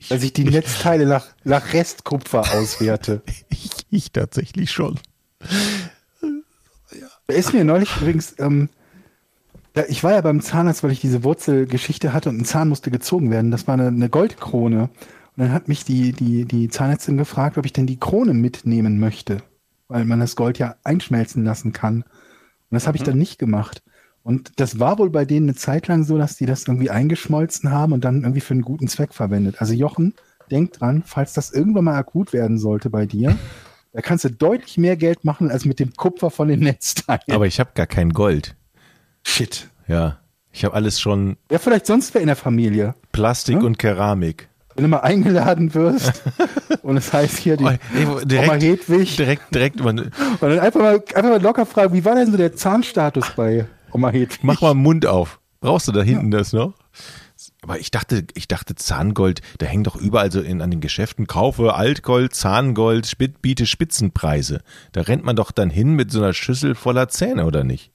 Dass 0.09 0.23
ich 0.23 0.33
die 0.33 0.45
Netzteile 0.45 1.07
nach, 1.07 1.27
nach 1.45 1.73
Restkupfer 1.73 2.41
auswerte. 2.55 3.23
Ich, 3.49 3.71
ich 3.91 4.13
tatsächlich 4.13 4.71
schon. 4.71 4.99
Da 7.27 7.35
ist 7.35 7.53
mir 7.53 7.65
neulich 7.65 7.97
übrigens, 7.97 8.35
ähm, 8.39 8.69
ja, 9.75 9.85
ich 9.89 10.05
war 10.05 10.13
ja 10.13 10.21
beim 10.21 10.41
Zahnarzt, 10.41 10.83
weil 10.83 10.91
ich 10.91 11.01
diese 11.01 11.25
Wurzelgeschichte 11.25 12.13
hatte 12.13 12.29
und 12.29 12.39
ein 12.41 12.45
Zahn 12.45 12.69
musste 12.69 12.91
gezogen 12.91 13.31
werden. 13.31 13.51
Das 13.51 13.67
war 13.67 13.75
eine, 13.75 13.87
eine 13.89 14.11
Goldkrone. 14.11 14.83
Und 14.83 14.91
dann 15.37 15.53
hat 15.53 15.69
mich 15.69 15.85
die, 15.85 16.13
die, 16.13 16.45
die 16.45 16.69
Zahnärztin 16.69 17.17
gefragt, 17.17 17.57
ob 17.57 17.65
ich 17.65 17.73
denn 17.73 17.87
die 17.87 17.99
Krone 17.99 18.35
mitnehmen 18.35 19.01
möchte, 19.01 19.39
weil 19.89 20.05
man 20.05 20.21
das 20.21 20.37
Gold 20.37 20.59
ja 20.59 20.77
einschmelzen 20.85 21.45
lassen 21.45 21.73
kann. 21.73 22.03
Und 22.03 22.77
das 22.77 22.87
habe 22.87 22.99
ich 22.99 23.03
dann 23.03 23.17
nicht 23.17 23.39
gemacht. 23.39 23.83
Und 24.25 24.53
das 24.57 24.79
war 24.79 24.99
wohl 24.99 25.11
bei 25.11 25.25
denen 25.25 25.49
eine 25.49 25.57
Zeit 25.57 25.89
lang 25.89 26.05
so, 26.05 26.17
dass 26.17 26.37
die 26.37 26.47
das 26.47 26.67
irgendwie 26.67 26.91
eingeschmolzen 26.91 27.71
haben 27.73 27.93
und 27.93 28.05
dann 28.05 28.23
irgendwie 28.23 28.41
für 28.41 28.55
einen 28.55 28.63
guten 28.63 28.87
Zweck 28.89 29.13
verwendet. 29.15 29.57
Also 29.59 29.75
Jochen, 29.75 30.15
denk 30.51 30.73
dran, 30.75 31.03
falls 31.05 31.33
das 31.33 31.51
irgendwann 31.53 31.85
mal 31.85 31.97
akut 31.97 32.33
werden 32.33 32.59
sollte 32.59 32.89
bei 32.91 33.05
dir, 33.07 33.37
da 33.93 34.01
kannst 34.01 34.25
du 34.25 34.31
deutlich 34.31 34.79
mehr 34.79 34.97
Geld 34.97 35.25
machen 35.25 35.51
als 35.51 35.65
mit 35.65 35.81
dem 35.81 35.93
Kupfer 35.95 36.31
von 36.31 36.49
den 36.49 36.61
Netzteilen. 36.61 37.21
Aber 37.33 37.47
ich 37.47 37.59
habe 37.61 37.71
gar 37.75 37.87
kein 37.87 38.11
Gold. 38.11 38.55
Shit. 39.27 39.69
Ja. 39.89 40.19
Ich 40.53 40.65
habe 40.65 40.75
alles 40.75 41.01
schon 41.01 41.37
Ja, 41.51 41.59
vielleicht 41.59 41.87
sonst 41.87 42.15
wer 42.15 42.21
in 42.21 42.27
der 42.29 42.37
Familie. 42.37 42.95
Plastik 43.11 43.57
Hm? 43.57 43.65
und 43.65 43.79
Keramik. 43.79 44.49
Wenn 44.75 44.85
du 44.85 44.89
mal 44.89 45.01
eingeladen 45.01 45.75
wirst 45.75 46.23
und 46.83 46.97
es 46.97 47.13
heißt 47.13 47.39
hier 47.39 47.57
die 47.57 47.65
Oh, 47.65 47.71
wo- 48.07 48.13
Oma 48.13 48.25
direkt, 48.25 48.63
Hedwig 48.63 49.17
direkt, 49.17 49.55
direkt, 49.55 49.81
und 49.83 50.11
dann 50.41 50.59
einfach 50.61 50.81
mal, 50.81 50.95
einfach 50.95 51.23
mal 51.31 51.43
locker 51.43 51.67
fragen, 51.67 51.93
wie 51.93 52.05
war 52.05 52.15
denn 52.15 52.31
so 52.31 52.37
der 52.39 52.55
Zahnstatus 52.55 53.31
bei 53.37 53.67
Oma 53.93 54.11
Hedwig? 54.11 54.41
mach 54.43 54.61
mal 54.61 54.75
den 54.75 54.83
Mund 54.83 55.07
auf. 55.07 55.41
Brauchst 55.61 55.87
du 55.87 55.93
da 55.93 56.03
hinten 56.03 56.31
das 56.31 56.53
noch? 56.53 56.75
Aber 57.63 57.79
ich 57.79 57.91
dachte, 57.91 58.25
ich 58.35 58.49
dachte 58.49 58.75
Zahngold, 58.75 59.41
da 59.59 59.67
hängt 59.67 59.87
doch 59.87 59.97
überall 59.97 60.31
so 60.31 60.41
in, 60.41 60.61
an 60.61 60.71
den 60.71 60.81
Geschäften, 60.81 61.27
kaufe 61.27 61.75
Altgold, 61.75 62.35
Zahngold, 62.35 63.07
spit, 63.07 63.43
biete 63.43 63.67
Spitzenpreise. 63.67 64.63
Da 64.93 65.03
rennt 65.03 65.25
man 65.25 65.37
doch 65.37 65.53
dann 65.53 65.71
hin 65.71 65.95
mit 65.95 66.11
so 66.11 66.19
einer 66.21 66.35
Schüssel 66.35 66.75
voller 66.75 67.09
Zähne, 67.09 67.47
oder 67.47 67.65
nicht? 67.65 67.93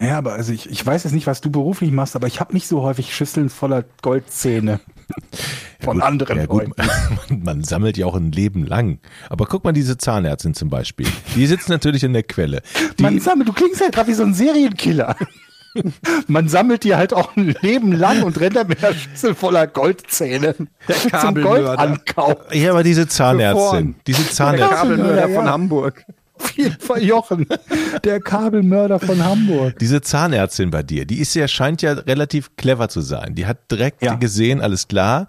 Ja, 0.00 0.18
aber 0.18 0.32
also 0.32 0.52
ich, 0.52 0.68
ich 0.70 0.84
weiß 0.84 1.04
jetzt 1.04 1.12
nicht, 1.12 1.26
was 1.26 1.40
du 1.40 1.50
beruflich 1.50 1.92
machst, 1.92 2.16
aber 2.16 2.26
ich 2.26 2.40
habe 2.40 2.54
nicht 2.54 2.66
so 2.66 2.82
häufig 2.82 3.14
Schüsseln 3.14 3.50
voller 3.50 3.84
Goldzähne. 4.02 4.80
von 5.80 5.94
gut, 5.98 6.02
anderen 6.02 6.38
ja, 6.38 6.46
gut, 6.46 6.64
Leuten. 6.68 6.72
man, 7.28 7.42
man 7.42 7.64
sammelt 7.64 7.96
ja 7.96 8.06
auch 8.06 8.14
ein 8.14 8.32
Leben 8.32 8.66
lang. 8.66 8.98
Aber 9.28 9.46
guck 9.46 9.64
mal, 9.64 9.72
diese 9.72 9.98
Zahnärztin 9.98 10.54
zum 10.54 10.68
Beispiel. 10.70 11.06
Die 11.36 11.46
sitzt 11.46 11.68
natürlich 11.68 12.04
in 12.04 12.12
der 12.12 12.22
Quelle. 12.22 12.62
Die, 12.98 13.02
Man 13.02 13.20
sammelt, 13.20 13.48
du 13.48 13.52
klingst 13.52 13.80
halt 13.80 13.92
gerade 13.94 14.08
wie 14.08 14.14
so 14.14 14.22
ein 14.22 14.34
Serienkiller. 14.34 15.16
Man 16.26 16.48
sammelt 16.48 16.82
die 16.82 16.96
halt 16.96 17.14
auch 17.14 17.36
ein 17.36 17.54
Leben 17.62 17.92
lang 17.92 18.24
und 18.24 18.40
rennt 18.40 18.56
dann 18.56 18.66
mit 18.66 18.82
einer 18.82 18.92
Schüssel 18.94 19.36
voller 19.36 19.68
Goldzähne 19.68 20.54
zum 20.56 20.66
Kabelmörder. 21.12 21.76
Goldankauf. 21.76 22.36
ja, 22.52 22.70
aber 22.70 22.82
diese 22.82 23.06
Zahnärztin, 23.06 23.94
diese 24.06 24.22
Der 24.24 24.32
Zahnärztin, 24.32 24.76
Kabelmörder 24.76 25.28
Ja. 25.28 25.34
von 25.40 25.48
Hamburg. 25.48 26.04
Auf 26.34 26.50
jeden 26.56 26.80
Fall 26.80 27.02
Jochen, 27.04 27.46
der 28.02 28.18
Kabelmörder 28.18 28.98
von 28.98 29.22
Hamburg. 29.22 29.78
diese 29.78 30.00
Zahnärztin 30.00 30.70
bei 30.70 30.82
dir, 30.82 31.04
die 31.04 31.20
ist 31.20 31.34
ja, 31.34 31.46
scheint 31.46 31.82
ja 31.82 31.92
relativ 31.92 32.56
clever 32.56 32.88
zu 32.88 33.00
sein. 33.02 33.34
Die 33.34 33.46
hat 33.46 33.70
direkt 33.70 34.02
Ja. 34.02 34.14
gesehen, 34.14 34.60
alles 34.62 34.88
klar, 34.88 35.28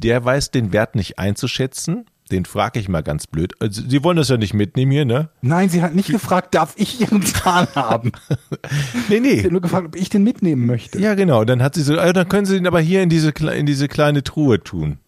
der 0.00 0.24
weiß 0.24 0.50
den 0.50 0.72
Wert 0.72 0.94
nicht 0.94 1.18
einzuschätzen. 1.18 2.06
Den 2.32 2.44
frage 2.44 2.80
ich 2.80 2.88
mal 2.88 3.04
ganz 3.04 3.28
blöd. 3.28 3.52
Also, 3.60 3.82
Sie 3.88 4.02
wollen 4.02 4.16
das 4.16 4.28
ja 4.28 4.36
nicht 4.36 4.52
mitnehmen 4.52 4.90
hier, 4.90 5.04
ne? 5.04 5.28
Nein, 5.42 5.68
sie 5.68 5.80
hat 5.80 5.94
nicht 5.94 6.08
gefragt, 6.10 6.56
darf 6.56 6.74
ich 6.76 7.00
ihren 7.00 7.22
Zahn 7.22 7.68
haben? 7.76 8.10
Nee, 9.08 9.20
nee. 9.20 9.36
Sie 9.38 9.44
hat 9.44 9.52
nur 9.52 9.60
gefragt, 9.60 9.86
ob 9.86 9.94
ich 9.96 10.08
den 10.08 10.24
mitnehmen 10.24 10.66
möchte. 10.66 10.98
Ja, 11.00 11.14
genau. 11.14 11.44
Dann 11.44 11.62
hat 11.62 11.76
sie 11.76 11.82
so, 11.82 11.96
ah, 12.00 12.12
dann 12.12 12.28
können 12.28 12.44
Sie 12.44 12.56
ihn 12.56 12.66
aber 12.66 12.80
hier 12.80 13.02
in 13.04 13.08
diese, 13.08 13.30
in 13.30 13.64
diese 13.66 13.86
kleine 13.86 14.24
Truhe 14.24 14.60
tun. 14.62 14.98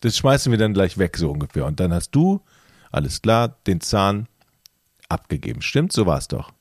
Das 0.00 0.16
schmeißen 0.16 0.50
wir 0.50 0.58
dann 0.58 0.74
gleich 0.74 0.98
weg, 0.98 1.16
so 1.16 1.30
ungefähr. 1.30 1.64
Und 1.66 1.78
dann 1.78 1.92
hast 1.94 2.10
du, 2.10 2.40
alles 2.90 3.22
klar, 3.22 3.56
den 3.68 3.80
Zahn 3.80 4.26
abgegeben. 5.08 5.62
Stimmt? 5.62 5.92
So 5.92 6.06
war 6.06 6.18
es 6.18 6.26
doch. 6.26 6.52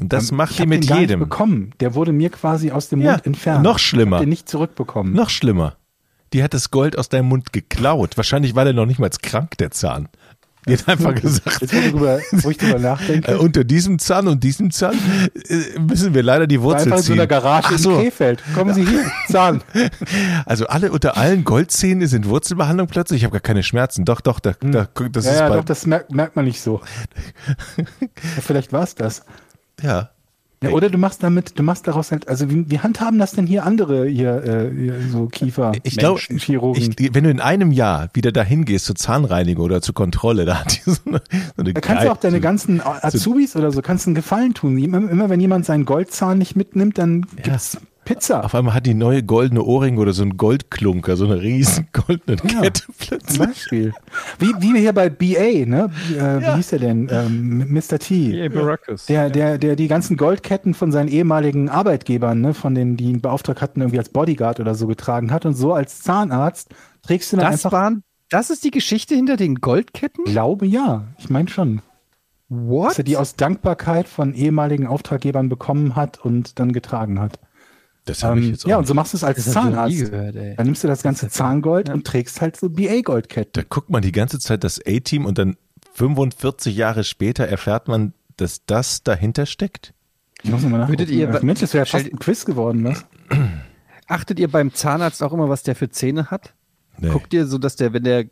Und 0.00 0.12
das 0.12 0.30
Ähm, 0.30 0.38
macht 0.38 0.52
ich 0.52 0.56
die 0.56 0.66
mit 0.66 0.88
den 0.88 0.96
jedem. 0.98 1.20
Nicht 1.20 1.28
bekommen. 1.28 1.72
Der 1.80 1.94
wurde 1.94 2.12
mir 2.12 2.30
quasi 2.30 2.70
aus 2.70 2.88
dem 2.88 3.02
Ja, 3.02 3.12
Mund 3.12 3.26
entfernt. 3.26 3.62
noch 3.62 3.78
schlimmer. 3.78 4.16
Ich 4.16 4.20
hab 4.20 4.24
den 4.24 4.28
nicht 4.30 4.48
zurückbekommen. 4.48 5.12
Noch 5.12 5.28
schlimmer. 5.28 5.76
Die 6.34 6.42
hat 6.42 6.52
das 6.52 6.70
Gold 6.70 6.98
aus 6.98 7.08
deinem 7.08 7.28
Mund 7.28 7.52
geklaut. 7.52 8.16
Wahrscheinlich 8.16 8.54
war 8.54 8.64
der 8.64 8.74
noch 8.74 8.86
nicht 8.86 8.98
mal 8.98 9.08
krank, 9.08 9.56
der 9.58 9.70
Zahn. 9.70 10.08
Die 10.66 10.72
hat 10.72 10.88
einfach 10.88 11.14
gesagt, 11.14 11.60
Jetzt, 11.60 11.74
wo, 11.74 11.80
du 11.80 11.90
drüber, 11.90 12.20
wo 12.32 12.50
ich 12.50 12.56
drüber 12.56 12.78
nachdenke, 12.78 13.32
äh, 13.32 13.34
unter 13.36 13.64
diesem 13.64 13.98
Zahn 13.98 14.26
und 14.28 14.42
diesem 14.42 14.70
Zahn 14.70 14.94
äh, 15.48 15.78
müssen 15.78 16.14
wir 16.14 16.22
leider 16.22 16.46
die 16.46 16.60
Wurzel 16.60 16.86
einfach 16.92 16.98
in 16.98 17.02
so 17.02 17.12
einer 17.12 17.22
ziehen. 17.22 17.28
Garage 17.28 17.66
Ach 17.68 17.72
in 17.72 17.78
so. 17.78 17.96
Krefeld. 17.98 18.42
Kommen 18.54 18.74
Sie 18.74 18.84
hier, 18.84 19.04
Zahn. 19.28 19.62
Also 20.46 20.66
alle 20.66 20.90
unter 20.90 21.16
allen 21.16 21.44
Goldzähnen 21.44 22.08
sind 22.08 22.28
Wurzelbehandlung 22.28 22.86
plötzlich. 22.88 23.20
Ich 23.20 23.24
habe 23.24 23.32
gar 23.32 23.40
keine 23.40 23.62
Schmerzen. 23.62 24.04
Doch, 24.04 24.20
doch, 24.20 24.40
da, 24.40 24.54
da, 24.60 24.88
das 25.12 25.24
Ja, 25.26 25.32
ist 25.32 25.38
ja, 25.38 25.48
doch, 25.50 25.64
das 25.64 25.86
merkt, 25.86 26.12
merkt 26.12 26.34
man 26.34 26.46
nicht 26.46 26.60
so. 26.60 26.80
ja, 27.76 27.84
vielleicht 28.40 28.72
war 28.72 28.82
es 28.84 28.94
das. 28.94 29.24
ja. 29.82 30.10
Ja, 30.64 30.74
oder 30.74 30.90
du 30.90 30.98
machst 30.98 31.22
damit, 31.22 31.58
du 31.58 31.62
machst 31.62 31.86
daraus 31.86 32.10
halt, 32.10 32.28
also 32.28 32.50
wie, 32.50 32.70
wie 32.70 32.78
handhaben 32.78 33.18
das 33.18 33.32
denn 33.32 33.46
hier 33.46 33.64
andere 33.64 34.06
hier, 34.06 34.44
äh, 34.44 34.70
hier 34.74 35.00
so 35.10 35.26
Kiefer? 35.26 35.72
Ich 35.82 35.96
glaube, 35.96 36.20
wenn 36.28 37.24
du 37.24 37.30
in 37.30 37.40
einem 37.40 37.72
Jahr 37.72 38.08
wieder 38.14 38.32
dahin 38.32 38.64
gehst 38.64 38.86
zur 38.86 38.96
Zahnreinigung 38.96 39.64
oder 39.64 39.82
zur 39.82 39.94
Kontrolle, 39.94 40.44
da 40.44 40.60
hat 40.60 40.76
die 40.76 40.90
so 40.90 41.00
eine, 41.06 41.22
so 41.56 41.62
eine 41.62 41.72
Da 41.72 41.80
kannst 41.80 42.04
du 42.04 42.12
auch 42.12 42.16
deine 42.16 42.40
ganzen 42.40 42.80
Azubis 42.80 43.56
oder 43.56 43.70
so, 43.72 43.82
kannst 43.82 44.06
einen 44.06 44.14
Gefallen 44.14 44.54
tun. 44.54 44.78
Immer, 44.78 45.10
immer 45.10 45.30
wenn 45.30 45.40
jemand 45.40 45.66
seinen 45.66 45.84
Goldzahn 45.84 46.38
nicht 46.38 46.56
mitnimmt, 46.56 46.98
dann 46.98 47.26
gibt's 47.42 47.78
Pizza. 48.04 48.44
Auf 48.44 48.54
einmal 48.54 48.74
hat 48.74 48.86
die 48.86 48.94
neue 48.94 49.22
goldene 49.22 49.62
Ohrring 49.62 49.98
oder 49.98 50.12
so 50.12 50.22
ein 50.22 50.36
Goldklunker, 50.36 51.16
so 51.16 51.24
eine 51.24 51.40
riesen 51.40 51.88
goldene 51.92 52.36
Ja. 52.50 52.60
Kette 52.62 52.82
Zum 52.84 52.94
plötzlich. 52.98 53.38
Beispiel. 53.38 53.92
Wie, 54.38 54.52
wie 54.60 54.78
hier 54.78 54.92
bei 54.92 55.10
BA, 55.10 55.66
ne? 55.66 55.90
Äh, 56.16 56.40
Wie 56.40 56.56
hieß 56.56 56.68
der 56.68 56.78
denn? 56.80 57.08
Ähm, 57.10 57.66
Mr. 57.72 57.98
T. 57.98 58.32
Hey, 58.32 58.48
Baracus. 58.48 59.06
Der, 59.06 59.30
der, 59.30 59.58
der 59.58 59.76
die 59.76 59.88
ganzen 59.88 60.16
Goldketten 60.16 60.74
von 60.74 60.92
seinen 60.92 61.08
ehemaligen 61.08 61.68
Arbeitgebern, 61.68 62.40
ne, 62.40 62.54
von 62.54 62.74
denen, 62.74 62.96
die 62.96 63.04
ihn 63.04 63.20
beauftragt 63.20 63.60
hatten, 63.62 63.80
irgendwie 63.80 63.98
als 63.98 64.08
Bodyguard 64.10 64.60
oder 64.60 64.74
so 64.74 64.86
getragen 64.86 65.30
hat. 65.32 65.46
Und 65.46 65.54
so 65.54 65.72
als 65.72 66.00
Zahnarzt 66.00 66.74
trägst 67.02 67.32
du 67.32 67.36
dann 67.36 67.50
Das 67.50 67.64
einfach. 67.64 67.72
waren, 67.72 68.02
das 68.30 68.50
ist 68.50 68.64
die 68.64 68.70
Geschichte 68.70 69.14
hinter 69.14 69.36
den 69.36 69.56
Goldketten? 69.56 70.24
Ich 70.26 70.32
glaube 70.32 70.66
ja. 70.66 71.04
Ich 71.18 71.30
meine 71.30 71.48
schon. 71.48 71.82
Dass 72.48 72.58
What? 72.68 72.98
er 72.98 73.04
die 73.04 73.16
aus 73.16 73.36
Dankbarkeit 73.36 74.06
von 74.06 74.34
ehemaligen 74.34 74.86
Auftraggebern 74.86 75.48
bekommen 75.48 75.96
hat 75.96 76.24
und 76.24 76.58
dann 76.58 76.72
getragen 76.72 77.18
hat. 77.20 77.38
Das 78.06 78.22
habe 78.22 78.38
ich 78.40 78.46
Ähm, 78.46 78.52
jetzt 78.52 78.64
auch 78.66 78.68
ja, 78.68 78.76
und 78.78 78.86
so 78.86 78.92
machst 78.94 79.12
du 79.14 79.16
es 79.16 79.24
als 79.24 79.36
Das 79.38 79.46
ich 79.46 79.52
Zahnarzt. 79.52 79.98
gehört, 80.10 80.36
ey. 80.36 80.54
Dann 80.56 80.66
nimmst 80.66 80.84
du 80.84 80.88
das 80.88 81.02
ganze 81.02 81.28
Zahngold 81.30 81.88
und 81.88 82.06
trägst 82.06 82.40
halt 82.40 82.56
so 82.56 82.68
BA-Goldketten. 82.68 83.52
Da 83.54 83.62
guckt 83.68 83.88
man 83.90 84.02
die 84.02 84.12
ganze 84.12 84.38
Zeit 84.38 84.62
das 84.64 84.78
A-Team 84.86 85.24
und 85.24 85.38
dann 85.38 85.56
45 85.94 86.76
Jahre 86.76 87.04
später 87.04 87.46
erfährt 87.46 87.88
man, 87.88 88.12
dass 88.36 88.64
das 88.66 89.02
dahinter 89.04 89.46
steckt. 89.46 89.94
Ich 90.42 90.50
muss 90.50 90.62
nochmal 90.62 90.80
nachgucken. 90.80 90.98
Würdet 91.00 91.14
ihr- 91.14 91.40
Mensch, 91.42 91.60
das 91.60 91.72
wäre 91.72 91.86
fast 91.86 92.04
ein 92.06 92.18
Quiz 92.18 92.44
geworden, 92.44 92.84
was? 92.84 93.06
Achtet 94.06 94.38
ihr 94.38 94.48
beim 94.48 94.74
Zahnarzt 94.74 95.22
auch 95.22 95.32
immer, 95.32 95.48
was 95.48 95.62
der 95.62 95.74
für 95.74 95.88
Zähne 95.88 96.30
hat? 96.30 96.52
Nee. 96.98 97.08
Guckt 97.08 97.32
ihr 97.32 97.46
so, 97.46 97.56
dass 97.58 97.76
der, 97.76 97.92
wenn 97.94 98.04
der, 98.04 98.26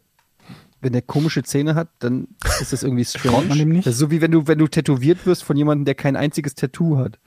wenn 0.83 0.93
der 0.93 1.01
komische 1.03 1.43
Zähne 1.45 1.75
hat, 1.75 1.89
dann 2.01 2.29
ist 2.61 2.73
das 2.75 2.83
irgendwie 2.83 3.05
strange. 3.07 3.47
Man 3.49 3.59
dem 3.59 3.69
nicht? 3.71 3.87
Das 3.87 3.95
ist 3.95 4.01
so 4.01 4.11
wie 4.11 4.21
wenn 4.21 4.33
du, 4.33 4.47
wenn 4.47 4.59
du 4.59 4.67
tätowiert 4.67 5.25
wirst 5.25 5.45
von 5.45 5.57
jemandem, 5.57 5.87
der 5.87 5.95
kein 5.95 6.17
einziges 6.17 6.55
Tattoo 6.55 6.99
hat. 6.99 7.19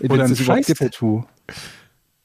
Oder 0.00 0.24
ein 0.24 0.30
das 0.30 0.40
überhaupt 0.40 0.66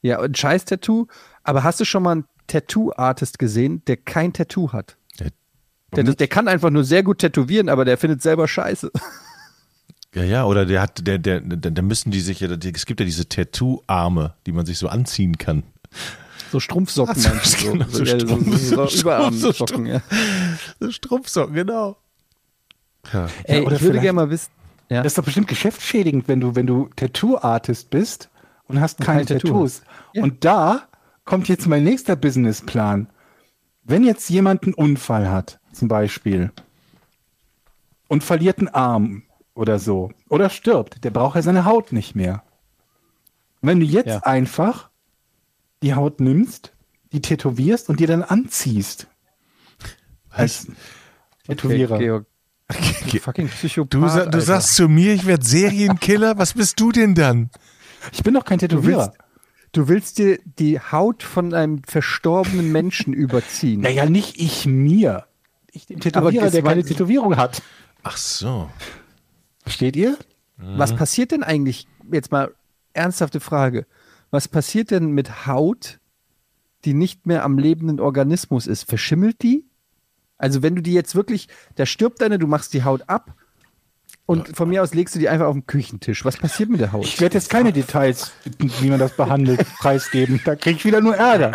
Ja, 0.02 0.20
ein 0.20 0.34
Scheiß-Tattoo. 0.34 1.06
Aber 1.42 1.62
hast 1.64 1.80
du 1.80 1.84
schon 1.84 2.02
mal 2.02 2.12
einen 2.12 2.24
Tattoo-Artist 2.46 3.38
gesehen, 3.38 3.82
der 3.86 3.96
kein 3.96 4.32
Tattoo 4.32 4.72
hat? 4.72 4.96
Der- 5.18 6.02
Der, 6.04 6.14
der 6.14 6.26
kann 6.28 6.48
einfach 6.48 6.70
nur 6.70 6.82
sehr 6.82 7.04
gut 7.04 7.20
tätowieren, 7.20 7.68
aber 7.68 7.84
der 7.84 7.96
findet 7.96 8.20
selber 8.20 8.48
Scheiße. 8.48 8.90
Ja, 10.14 10.24
ja, 10.24 10.44
oder 10.44 10.66
der 10.66 10.80
hat, 10.82 11.06
der, 11.06 11.18
der, 11.18 11.40
der, 11.40 11.70
da 11.70 11.82
müssen 11.82 12.10
die 12.10 12.20
sich 12.20 12.40
ja, 12.40 12.48
es 12.50 12.86
gibt 12.86 12.98
ja 13.00 13.06
diese 13.06 13.28
Tattoo-Arme, 13.28 14.34
die 14.46 14.52
man 14.52 14.66
sich 14.66 14.76
so 14.78 14.88
anziehen 14.88 15.38
kann. 15.38 15.62
So 16.50 16.58
Strumpfsocken 16.60 17.14
Ach 17.16 17.20
so, 17.20 17.28
meinst 17.30 17.62
du? 17.62 17.72
genau, 17.72 17.86
So, 17.88 18.04
so 18.04 18.04
ja, 18.04 18.18
so, 18.20 18.26
Strumpf- 18.26 18.56
so, 18.58 18.86
so 18.86 19.00
Überarmsocken, 19.00 19.86
ja. 19.86 20.00
So 20.80 20.90
Strumpfsocken, 20.90 21.54
genau. 21.54 21.96
Ja. 23.12 23.28
Ey, 23.44 23.60
oder 23.62 23.76
ich 23.76 23.82
würde 23.82 24.00
gerne 24.00 24.14
mal 24.14 24.30
wissen. 24.30 24.50
Ja. 24.88 25.02
Das 25.02 25.12
ist 25.12 25.18
doch 25.18 25.24
bestimmt 25.24 25.46
geschäftsschädigend, 25.48 26.26
wenn 26.28 26.40
du, 26.40 26.54
wenn 26.56 26.66
du 26.66 26.88
Tattoo-Artist 26.96 27.90
bist 27.90 28.30
und 28.68 28.80
hast 28.80 28.98
keine 29.00 29.18
kein 29.20 29.26
Tattoo 29.26 29.48
Tattoos. 29.48 29.82
Ja. 30.12 30.22
Und 30.22 30.44
da 30.44 30.88
kommt 31.24 31.48
jetzt 31.48 31.66
mein 31.66 31.84
nächster 31.84 32.16
Businessplan. 32.16 33.08
Wenn 33.84 34.04
jetzt 34.04 34.28
jemand 34.30 34.64
einen 34.64 34.74
Unfall 34.74 35.30
hat, 35.30 35.60
zum 35.72 35.88
Beispiel, 35.88 36.50
und 38.08 38.24
verliert 38.24 38.58
einen 38.58 38.68
Arm 38.68 39.22
oder 39.54 39.78
so, 39.78 40.10
oder 40.28 40.50
stirbt, 40.50 41.04
der 41.04 41.10
braucht 41.10 41.36
ja 41.36 41.42
seine 41.42 41.64
Haut 41.64 41.92
nicht 41.92 42.14
mehr. 42.14 42.42
Wenn 43.60 43.80
du 43.80 43.86
jetzt 43.86 44.06
Ja. 44.08 44.18
einfach 44.20 44.90
die 45.82 45.94
Haut 45.94 46.20
nimmst, 46.20 46.72
die 47.12 47.20
tätowierst 47.20 47.88
und 47.88 48.00
dir 48.00 48.06
dann 48.06 48.22
anziehst. 48.22 49.06
Als 50.30 50.66
Tätowierer. 51.46 51.94
Okay, 51.96 52.04
Georg. 52.04 52.26
Ge- 53.10 53.20
Fucking 53.20 53.48
Psychopath. 53.48 53.92
Du, 53.94 54.08
sa- 54.08 54.26
du 54.26 54.40
sagst 54.40 54.74
zu 54.74 54.88
mir, 54.88 55.12
ich 55.12 55.26
werde 55.26 55.44
Serienkiller? 55.44 56.38
Was 56.38 56.54
bist 56.54 56.80
du 56.80 56.90
denn 56.92 57.14
dann? 57.14 57.50
Ich 58.12 58.22
bin 58.22 58.34
doch 58.34 58.44
kein 58.44 58.58
du 58.58 58.68
Tätowierer. 58.68 59.06
willst, 59.06 59.18
du 59.72 59.88
willst 59.88 60.18
dir 60.18 60.38
die 60.58 60.78
Haut 60.80 61.22
von 61.22 61.54
einem 61.54 61.82
verstorbenen 61.84 62.72
Menschen 62.72 63.12
überziehen. 63.14 63.80
Naja, 63.80 64.06
nicht 64.06 64.40
ich 64.40 64.66
mir. 64.66 65.26
Ich 65.72 65.86
den 65.86 66.00
Tätowierer, 66.00 66.50
der 66.50 66.62
keine 66.62 66.84
Tätowierung 66.84 67.36
hat. 67.36 67.62
Ach 68.02 68.16
so. 68.16 68.70
Versteht 69.62 69.96
ihr? 69.96 70.16
Was 70.56 70.94
passiert 70.94 71.32
denn 71.32 71.42
eigentlich, 71.42 71.88
jetzt 72.12 72.30
mal 72.30 72.54
ernsthafte 72.92 73.40
Frage, 73.40 73.86
was 74.30 74.46
passiert 74.46 74.90
denn 74.90 75.10
mit 75.10 75.46
Haut, 75.46 75.98
die 76.84 76.94
nicht 76.94 77.26
mehr 77.26 77.44
am 77.44 77.58
lebenden 77.58 77.98
Organismus 77.98 78.66
ist? 78.66 78.88
Verschimmelt 78.88 79.42
die? 79.42 79.64
Also 80.38 80.62
wenn 80.62 80.76
du 80.76 80.82
die 80.82 80.92
jetzt 80.92 81.14
wirklich, 81.14 81.48
da 81.74 81.86
stirbt 81.86 82.20
deine, 82.20 82.38
du 82.38 82.46
machst 82.46 82.72
die 82.74 82.84
Haut 82.84 83.08
ab 83.08 83.34
und 84.26 84.56
von 84.56 84.68
mir 84.68 84.82
aus 84.82 84.94
legst 84.94 85.14
du 85.14 85.18
die 85.18 85.28
einfach 85.28 85.46
auf 85.46 85.54
den 85.54 85.66
Küchentisch. 85.66 86.24
Was 86.24 86.36
passiert 86.36 86.70
mit 86.70 86.80
der 86.80 86.92
Haut? 86.92 87.04
Ich 87.04 87.20
werde 87.20 87.34
jetzt 87.34 87.50
keine 87.50 87.72
Details, 87.72 88.32
wie 88.80 88.88
man 88.88 88.98
das 88.98 89.12
behandelt, 89.16 89.66
preisgeben. 89.78 90.40
Da 90.44 90.56
kriege 90.56 90.76
ich 90.76 90.84
wieder 90.84 91.00
nur 91.00 91.14
Ärger. 91.16 91.52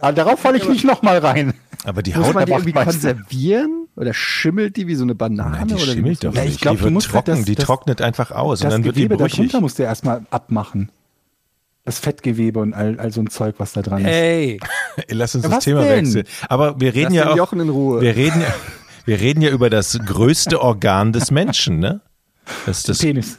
Aber 0.00 0.12
darauf 0.12 0.40
falle 0.40 0.58
ich 0.58 0.68
nicht 0.68 0.84
nochmal 0.84 1.18
rein. 1.18 1.54
Aber 1.84 2.02
die 2.02 2.12
Muss 2.14 2.26
Haut, 2.28 2.34
man 2.34 2.46
die 2.46 2.52
irgendwie 2.52 2.72
konservieren? 2.72 3.86
Oder 3.94 4.14
schimmelt 4.14 4.76
die 4.76 4.86
wie 4.86 4.94
so 4.94 5.04
eine 5.04 5.14
Banane? 5.14 5.58
Nein, 5.58 5.68
die 5.68 5.74
oder 5.74 5.82
schimmelt 5.84 6.06
muss 6.24 6.34
doch 6.34 6.42
nicht. 6.42 6.54
ich 6.54 6.60
glaub, 6.60 6.78
die 6.78 6.84
wird 6.84 6.94
halt 6.94 7.04
trocken, 7.04 7.30
das- 7.36 7.44
die 7.44 7.54
das- 7.54 7.64
trocknet 7.66 8.00
einfach 8.02 8.30
aus 8.30 8.60
und 8.60 8.64
Das 8.66 8.74
dann 8.74 8.84
wird 8.84 8.96
die 8.96 9.02
Gewebe 9.02 9.16
brüchig. 9.18 9.36
darunter 9.38 9.60
musst 9.60 9.78
du 9.78 9.82
erstmal 9.82 10.22
abmachen. 10.30 10.90
Das 11.84 11.98
Fettgewebe 11.98 12.60
und 12.60 12.74
all, 12.74 12.98
all 13.00 13.12
so 13.12 13.20
ein 13.20 13.28
Zeug, 13.28 13.56
was 13.58 13.72
da 13.72 13.82
dran 13.82 14.02
ist. 14.02 14.08
Ey, 14.08 14.60
Lass 15.08 15.34
uns 15.34 15.44
Ja, 15.44 15.50
das 15.50 15.64
Thema 15.64 15.82
denn? 15.82 16.06
wechseln. 16.06 16.26
Aber 16.48 16.80
wir 16.80 16.94
reden 16.94 17.06
lass 17.06 17.14
ja 17.14 17.24
den 17.24 17.32
auch, 17.32 17.36
Jochen 17.36 17.60
in 17.60 17.68
Ruhe. 17.68 18.00
wir 18.00 18.14
reden 18.16 18.40
ja, 18.40 18.54
wir 19.04 19.20
reden 19.20 19.42
ja 19.42 19.50
über 19.50 19.70
das 19.70 19.98
größte 20.04 20.60
Organ 20.60 21.12
des 21.12 21.30
Menschen, 21.30 21.78
ne? 21.78 22.00
Das 22.66 22.78
ist 22.78 22.88
das, 22.88 22.98
Penis. 22.98 23.38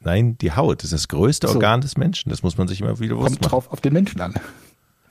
nein, 0.00 0.36
die 0.38 0.52
Haut 0.52 0.84
ist 0.84 0.92
das 0.92 1.08
größte 1.08 1.48
So. 1.48 1.54
Organ 1.54 1.80
des 1.80 1.96
Menschen. 1.96 2.30
Das 2.30 2.42
muss 2.42 2.58
man 2.58 2.68
sich 2.68 2.80
immer 2.80 2.98
wieder 3.00 3.14
bewusst 3.14 3.28
Kommt 3.30 3.40
machen. 3.42 3.50
drauf 3.50 3.70
auf 3.72 3.80
den 3.80 3.92
Menschen 3.92 4.20
an. 4.20 4.34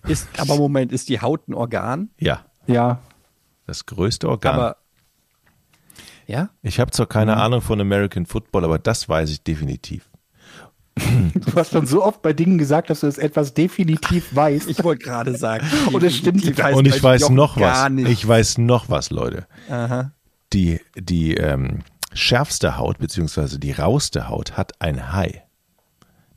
ist, 0.08 0.28
aber 0.38 0.56
Moment, 0.58 0.92
ist 0.92 1.10
die 1.10 1.22
Haut 1.22 1.48
ein 1.48 1.54
Organ? 1.54 2.10
Ja, 2.20 2.46
Ja. 2.68 3.00
das 3.66 3.86
größte 3.86 4.30
Organ. 4.30 4.56
Aber 4.56 4.78
ja? 6.28 6.50
ich 6.62 6.80
habe 6.80 6.92
zwar 6.92 7.08
keine 7.08 7.38
Ahnung 7.38 7.62
von 7.62 7.80
American 7.82 8.26
Football, 8.26 8.64
aber 8.66 8.80
das 8.80 9.08
weiß 9.10 9.30
ich 9.30 9.42
definitiv. 9.44 10.08
Du 10.96 11.54
hast 11.56 11.72
schon 11.72 11.86
so 11.86 12.04
oft 12.04 12.22
bei 12.22 12.32
Dingen 12.32 12.58
gesagt, 12.58 12.90
dass 12.90 13.02
du 13.02 13.08
es 13.08 13.18
etwas 13.18 13.54
definitiv 13.54 14.34
weißt. 14.34 14.70
Ich 14.70 14.84
wollte 14.84 15.04
gerade 15.04 15.38
sagen. 15.38 15.68
Und 15.92 16.04
es 16.04 16.16
stimmt 16.16 16.46
nicht. 16.46 16.62
heißt 16.62 16.78
Und 16.78 16.88
ich 16.88 17.04
weiß 17.04 17.30
noch 17.30 17.58
gar 17.58 17.86
was. 17.86 17.92
Nicht. 17.92 18.10
Ich 18.10 18.28
weiß 18.28 18.60
noch 18.60 18.90
was, 18.90 19.10
Leute. 19.10 19.46
Aha. 19.70 20.12
Die, 20.54 20.80
die 20.96 21.36
ähm, 21.36 21.80
schärfste 22.14 22.78
Haut, 22.78 23.00
beziehungsweise 23.00 23.60
die 23.60 23.72
rauste 23.72 24.30
Haut, 24.30 24.58
hat 24.58 24.82
ein 24.82 25.12
Hai. 25.12 25.44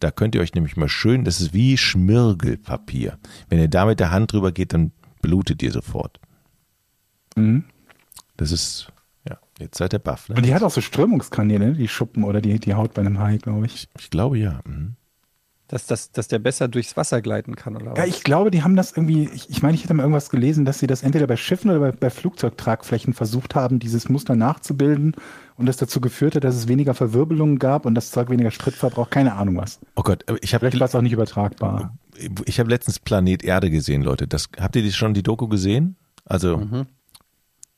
Da 0.00 0.10
könnt 0.10 0.34
ihr 0.34 0.40
euch 0.40 0.54
nämlich 0.54 0.76
mal 0.76 0.88
schön, 0.88 1.24
das 1.24 1.40
ist 1.40 1.52
wie 1.52 1.76
Schmirgelpapier. 1.76 3.18
Wenn 3.48 3.58
ihr 3.58 3.68
da 3.68 3.86
mit 3.86 4.00
der 4.00 4.10
Hand 4.10 4.32
drüber 4.32 4.52
geht, 4.52 4.72
dann 4.72 4.92
blutet 5.22 5.62
ihr 5.62 5.72
sofort. 5.72 6.20
Mhm. 7.36 7.64
Das 8.36 8.52
ist, 8.52 8.92
ja, 9.28 9.38
jetzt 9.58 9.78
seid 9.78 9.92
ihr 9.92 9.98
baff, 9.98 10.28
Und 10.28 10.36
ne? 10.36 10.42
die 10.42 10.54
hat 10.54 10.62
auch 10.62 10.70
so 10.70 10.80
Strömungskanäle, 10.80 11.68
ne? 11.70 11.72
die 11.74 11.88
Schuppen 11.88 12.24
oder 12.24 12.40
die, 12.40 12.58
die 12.58 12.74
Haut 12.74 12.94
bei 12.94 13.02
einem 13.02 13.18
Hai, 13.18 13.36
glaube 13.38 13.66
ich. 13.66 13.88
Ich 13.98 14.10
glaube 14.10 14.38
ja. 14.38 14.60
Mhm. 14.64 14.94
Dass, 15.70 15.84
dass, 15.84 16.12
dass 16.12 16.28
der 16.28 16.38
besser 16.38 16.66
durchs 16.66 16.96
Wasser 16.96 17.20
gleiten 17.20 17.54
kann, 17.54 17.76
oder 17.76 17.94
Ja, 17.94 17.98
was? 18.02 18.06
ich 18.08 18.24
glaube, 18.24 18.50
die 18.50 18.62
haben 18.62 18.74
das 18.74 18.92
irgendwie, 18.96 19.28
ich, 19.34 19.50
ich 19.50 19.60
meine, 19.62 19.74
ich 19.74 19.84
hätte 19.84 19.92
mal 19.92 20.02
irgendwas 20.04 20.30
gelesen, 20.30 20.64
dass 20.64 20.78
sie 20.78 20.86
das 20.86 21.02
entweder 21.02 21.26
bei 21.26 21.36
Schiffen 21.36 21.70
oder 21.70 21.80
bei, 21.80 21.92
bei 21.92 22.08
Flugzeugtragflächen 22.08 23.12
versucht 23.12 23.54
haben, 23.54 23.78
dieses 23.78 24.08
Muster 24.08 24.34
nachzubilden 24.34 25.14
und 25.56 25.66
das 25.66 25.76
dazu 25.76 26.00
geführt 26.00 26.36
hat, 26.36 26.44
dass 26.44 26.54
es 26.54 26.68
weniger 26.68 26.94
Verwirbelungen 26.94 27.58
gab 27.58 27.84
und 27.84 27.94
das 27.94 28.10
Zeug 28.10 28.30
weniger 28.30 28.50
Sprit 28.50 28.72
verbraucht. 28.76 29.10
Keine 29.10 29.34
Ahnung 29.34 29.58
was. 29.58 29.78
Oh 29.94 30.02
Gott, 30.02 30.24
ich 30.40 30.54
habe 30.54 30.62
Vielleicht 30.70 30.80
war 30.80 30.86
es 30.88 30.94
auch 30.94 31.02
nicht 31.02 31.12
übertragbar. 31.12 31.94
ich 32.46 32.58
habe 32.60 32.70
letztens 32.70 32.98
Planet 32.98 33.44
Erde 33.44 33.70
gesehen, 33.70 34.00
Leute. 34.00 34.26
Das, 34.26 34.48
habt 34.58 34.74
ihr 34.74 34.82
die 34.82 34.92
schon 34.92 35.12
die 35.12 35.22
Doku 35.22 35.48
gesehen? 35.48 35.96
Also 36.24 36.66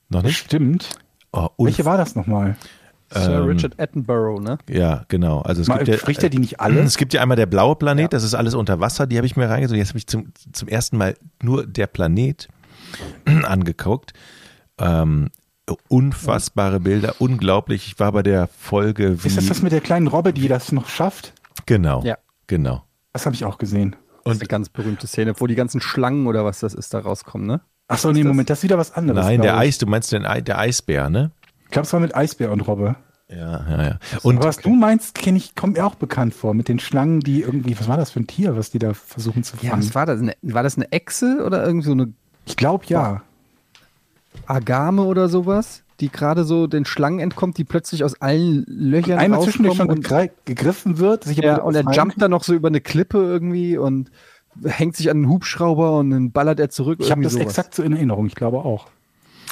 noch 0.09 0.23
nicht? 0.23 0.37
Stimmt. 0.39 0.91
Oh, 1.33 1.49
und, 1.57 1.67
Welche 1.67 1.85
war 1.85 1.97
das 1.97 2.15
nochmal? 2.17 2.57
Sir 3.13 3.41
ähm, 3.41 3.47
Richard 3.47 3.81
Attenborough, 3.81 4.41
ne? 4.41 4.59
Ja, 4.69 5.05
genau. 5.09 5.41
Also 5.41 5.63
es 5.63 5.69
Mal, 5.69 5.79
gibt 5.79 5.89
ja, 5.89 5.99
spricht 5.99 6.23
er 6.23 6.31
die 6.31 6.39
nicht 6.39 6.61
alle? 6.61 6.81
Es 6.81 6.97
gibt 6.97 7.13
ja 7.13 7.21
einmal 7.21 7.37
der 7.37 7.47
blaue 7.47 7.75
Planet, 7.75 8.13
das 8.13 8.23
ist 8.23 8.35
alles 8.35 8.55
unter 8.55 8.79
Wasser, 8.79 9.07
die 9.09 9.17
habe 9.17 9.27
ich 9.27 9.37
mir 9.37 9.49
reingezogen. 9.49 9.79
Jetzt 9.79 9.89
habe 9.91 9.99
ich 9.99 10.07
zum, 10.07 10.33
zum 10.53 10.69
ersten 10.69 10.97
Mal 10.97 11.17
nur 11.43 11.67
der 11.67 11.89
Planet 11.89 12.49
angeguckt. 13.45 14.13
Ähm, 14.79 15.31
unfassbare 15.89 16.81
Bilder, 16.81 17.17
unglaublich. 17.19 17.87
Ich 17.87 17.99
war 17.99 18.13
bei 18.13 18.23
der 18.23 18.47
Folge 18.49 19.23
wie. 19.23 19.29
Ist 19.29 19.37
das 19.37 19.47
das 19.47 19.63
mit 19.63 19.73
der 19.73 19.81
kleinen 19.81 20.07
Robbe, 20.07 20.33
die 20.33 20.49
das 20.49 20.73
noch 20.73 20.89
schafft? 20.89 21.33
genau, 21.67 22.03
Ja. 22.05 22.17
genau. 22.47 22.85
Das 23.13 23.27
habe 23.27 23.35
ich 23.35 23.45
auch 23.45 23.59
gesehen. 23.59 23.97
Das 24.25 24.35
ist 24.35 24.41
eine 24.43 24.49
ganz 24.49 24.69
berühmte 24.69 25.07
Szene, 25.07 25.35
wo 25.39 25.47
die 25.47 25.55
ganzen 25.55 25.81
Schlangen 25.81 26.27
oder 26.27 26.45
was 26.45 26.61
das 26.61 26.75
ist, 26.75 26.95
da 26.95 27.01
rauskommen, 27.01 27.47
ne? 27.47 27.61
Ach 27.91 27.99
so, 27.99 28.13
nee, 28.13 28.25
Moment, 28.25 28.49
das 28.49 28.59
ist 28.61 28.63
wieder 28.65 28.79
was 28.79 28.95
anderes. 28.95 29.25
Nein, 29.25 29.43
der. 29.43 29.59
Eis, 29.59 29.79
du 29.79 29.87
meinst 29.87 30.13
den 30.13 30.25
Ei, 30.25 30.41
der 30.41 30.59
Eisbär, 30.59 31.11
ne? 31.11 31.33
Ich 31.65 31.71
glaube, 31.73 31.87
es 31.87 31.93
war 31.93 32.01
mit 32.01 32.15
Eisbär 32.17 32.51
und 32.53 32.61
Robbe. 32.61 32.97
Ja, 33.29 33.65
ja, 33.69 33.83
ja. 33.83 33.99
Und 34.23 34.37
Und 34.39 34.45
was 34.45 34.57
du 34.59 34.71
meinst, 34.71 35.15
kenne 35.15 35.39
ich, 35.39 35.55
kommt 35.55 35.77
mir 35.77 35.85
auch 35.85 35.95
bekannt 35.95 36.35
vor. 36.35 36.55
Mit 36.55 36.69
den 36.69 36.79
Schlangen, 36.81 37.21
die 37.21 37.43
irgendwie, 37.43 37.79
was 37.79 37.87
war 37.89 37.97
das 37.97 38.11
für 38.11 38.21
ein 38.21 38.27
Tier, 38.27 38.57
was 38.57 38.71
die 38.71 38.79
da 38.79 38.95
versuchen 38.95 39.45
zu 39.45 39.57
Ja, 39.61 39.71
fangen? 39.71 39.83
was 39.83 39.95
war 39.95 40.07
das? 40.07 40.21
Eine, 40.21 40.35
war 40.43 40.63
das 40.63 40.77
eine 40.77 40.91
Echse 40.91 41.43
oder 41.45 41.65
irgendwie 41.65 41.87
so 41.87 41.93
eine 41.93 42.13
ich 42.47 42.57
glaube 42.57 42.85
ja. 42.89 43.23
Agame 44.47 45.03
oder 45.03 45.29
sowas, 45.29 45.83
die 46.01 46.11
gerade 46.11 46.45
so 46.45 46.67
den 46.67 46.85
Schlangen 46.85 47.21
entkommt, 47.21 47.59
die 47.59 47.65
plötzlich 47.65 48.03
aus 48.05 48.21
allen 48.21 48.65
Löchern 48.67 49.19
Einmal 49.19 49.43
zwischendurch 49.43 49.77
schon 49.77 49.91
und, 49.91 50.09
gegriffen 50.45 50.99
wird. 50.99 51.25
Sich 51.25 51.39
aber 51.39 51.47
ja, 51.47 51.57
und 51.59 51.75
er 51.75 51.85
jumpt 51.93 52.21
dann 52.21 52.31
noch 52.31 52.43
so 52.43 52.55
über 52.55 52.69
eine 52.69 52.81
Klippe 52.81 53.19
irgendwie 53.19 53.77
und 53.77 54.11
hängt 54.65 54.97
sich 54.97 55.11
an 55.11 55.19
einen 55.19 55.29
Hubschrauber 55.29 55.99
und 55.99 56.11
dann 56.11 56.33
ballert 56.33 56.61
er 56.61 56.71
zurück. 56.71 56.99
Ich 57.03 57.11
habe 57.11 57.23
das 57.23 57.33
sowas. 57.35 57.47
exakt 57.47 57.75
so 57.75 57.83
in 57.83 57.93
Erinnerung, 57.93 58.27
ich 58.27 58.35
glaube 58.35 58.59
auch. 58.59 58.87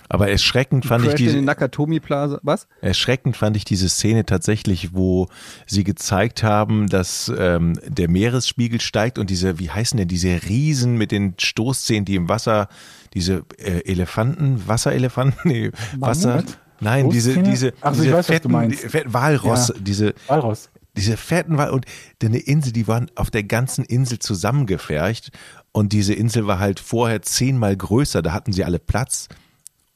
aber 0.09 0.29
erschreckend 0.29 0.87
fand 0.87 1.05
ich 1.07 1.15
diese 1.15 1.41
Nakatomi 1.43 2.01
Plaza. 2.01 2.41
Was? 2.43 2.67
Erschreckend 2.81 3.37
fand 3.37 3.57
ich 3.57 3.65
diese 3.65 3.89
Szene 3.89 4.25
tatsächlich, 4.25 4.95
wo 4.95 5.29
sie 5.67 5.85
gezeigt 5.85 6.43
haben, 6.43 6.89
dass 6.89 7.31
ähm, 7.39 7.79
der 7.87 8.09
Meeresspiegel 8.09 8.81
steigt 8.81 9.19
und 9.19 9.29
diese, 9.31 9.59
wie 9.59 9.71
heißen 9.71 9.97
denn 9.99 10.09
diese 10.09 10.41
Riesen 10.49 10.97
mit 10.97 11.13
den 11.13 11.35
Stoßzähnen, 11.39 12.05
die 12.05 12.15
im 12.15 12.29
Wasser, 12.29 12.69
diese 13.15 13.43
äh, 13.59 13.81
Elefanten, 13.85 14.67
Wasserelefanten, 14.67 15.39
nee, 15.45 15.71
Wasser, 15.99 16.43
nein, 16.81 17.11
diese, 17.11 17.43
diese, 17.43 17.73
Ach 17.83 17.95
so, 17.95 18.03
diese 18.03 18.09
ich 18.09 18.13
weiß, 18.17 18.29
was 18.31 18.41
du 18.41 18.49
fetten, 18.51 18.73
fetten 18.73 19.13
Walrosse, 19.15 19.75
Ja. 19.75 19.81
diese, 19.81 20.15
Walross. 20.27 20.71
Diese 20.99 21.17
fetten 21.17 21.57
Wal 21.57 21.71
und 21.71 21.87
eine 22.23 22.39
Insel, 22.39 22.73
die 22.73 22.89
waren 22.89 23.11
auf 23.15 23.31
der 23.31 23.45
ganzen 23.45 23.85
Insel 23.85 24.19
zusammengefercht 24.19 25.31
und 25.73 25.93
diese 25.93 26.15
Insel 26.15 26.47
war 26.47 26.59
halt 26.59 26.81
vorher 26.81 27.23
zehnmal 27.23 27.77
größer, 27.77 28.21
da 28.21 28.33
hatten 28.33 28.53
sie 28.53 28.65
alle 28.65 28.79
Platz 28.79 29.29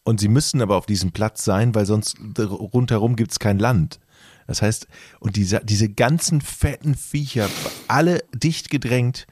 und 0.05 0.21
sie 0.21 0.29
müssten 0.29 0.63
aber 0.63 0.77
auf 0.77 0.87
diesem 0.87 1.13
Platz 1.13 1.45
sein, 1.45 1.75
weil 1.75 1.87
sonst 1.87 2.17
rundherum 2.39 3.17
gibt's 3.17 3.39
kein 3.39 3.59
Land. 3.59 4.01
Das 4.47 4.63
heißt, 4.63 4.89
und 5.21 5.37
diese, 5.37 5.61
diese 5.65 5.89
ganzen 5.89 6.41
fetten 6.41 6.95
Viecher, 6.95 7.49
alle 7.89 8.23
dicht 8.35 8.71
gedrängt, 8.71 9.27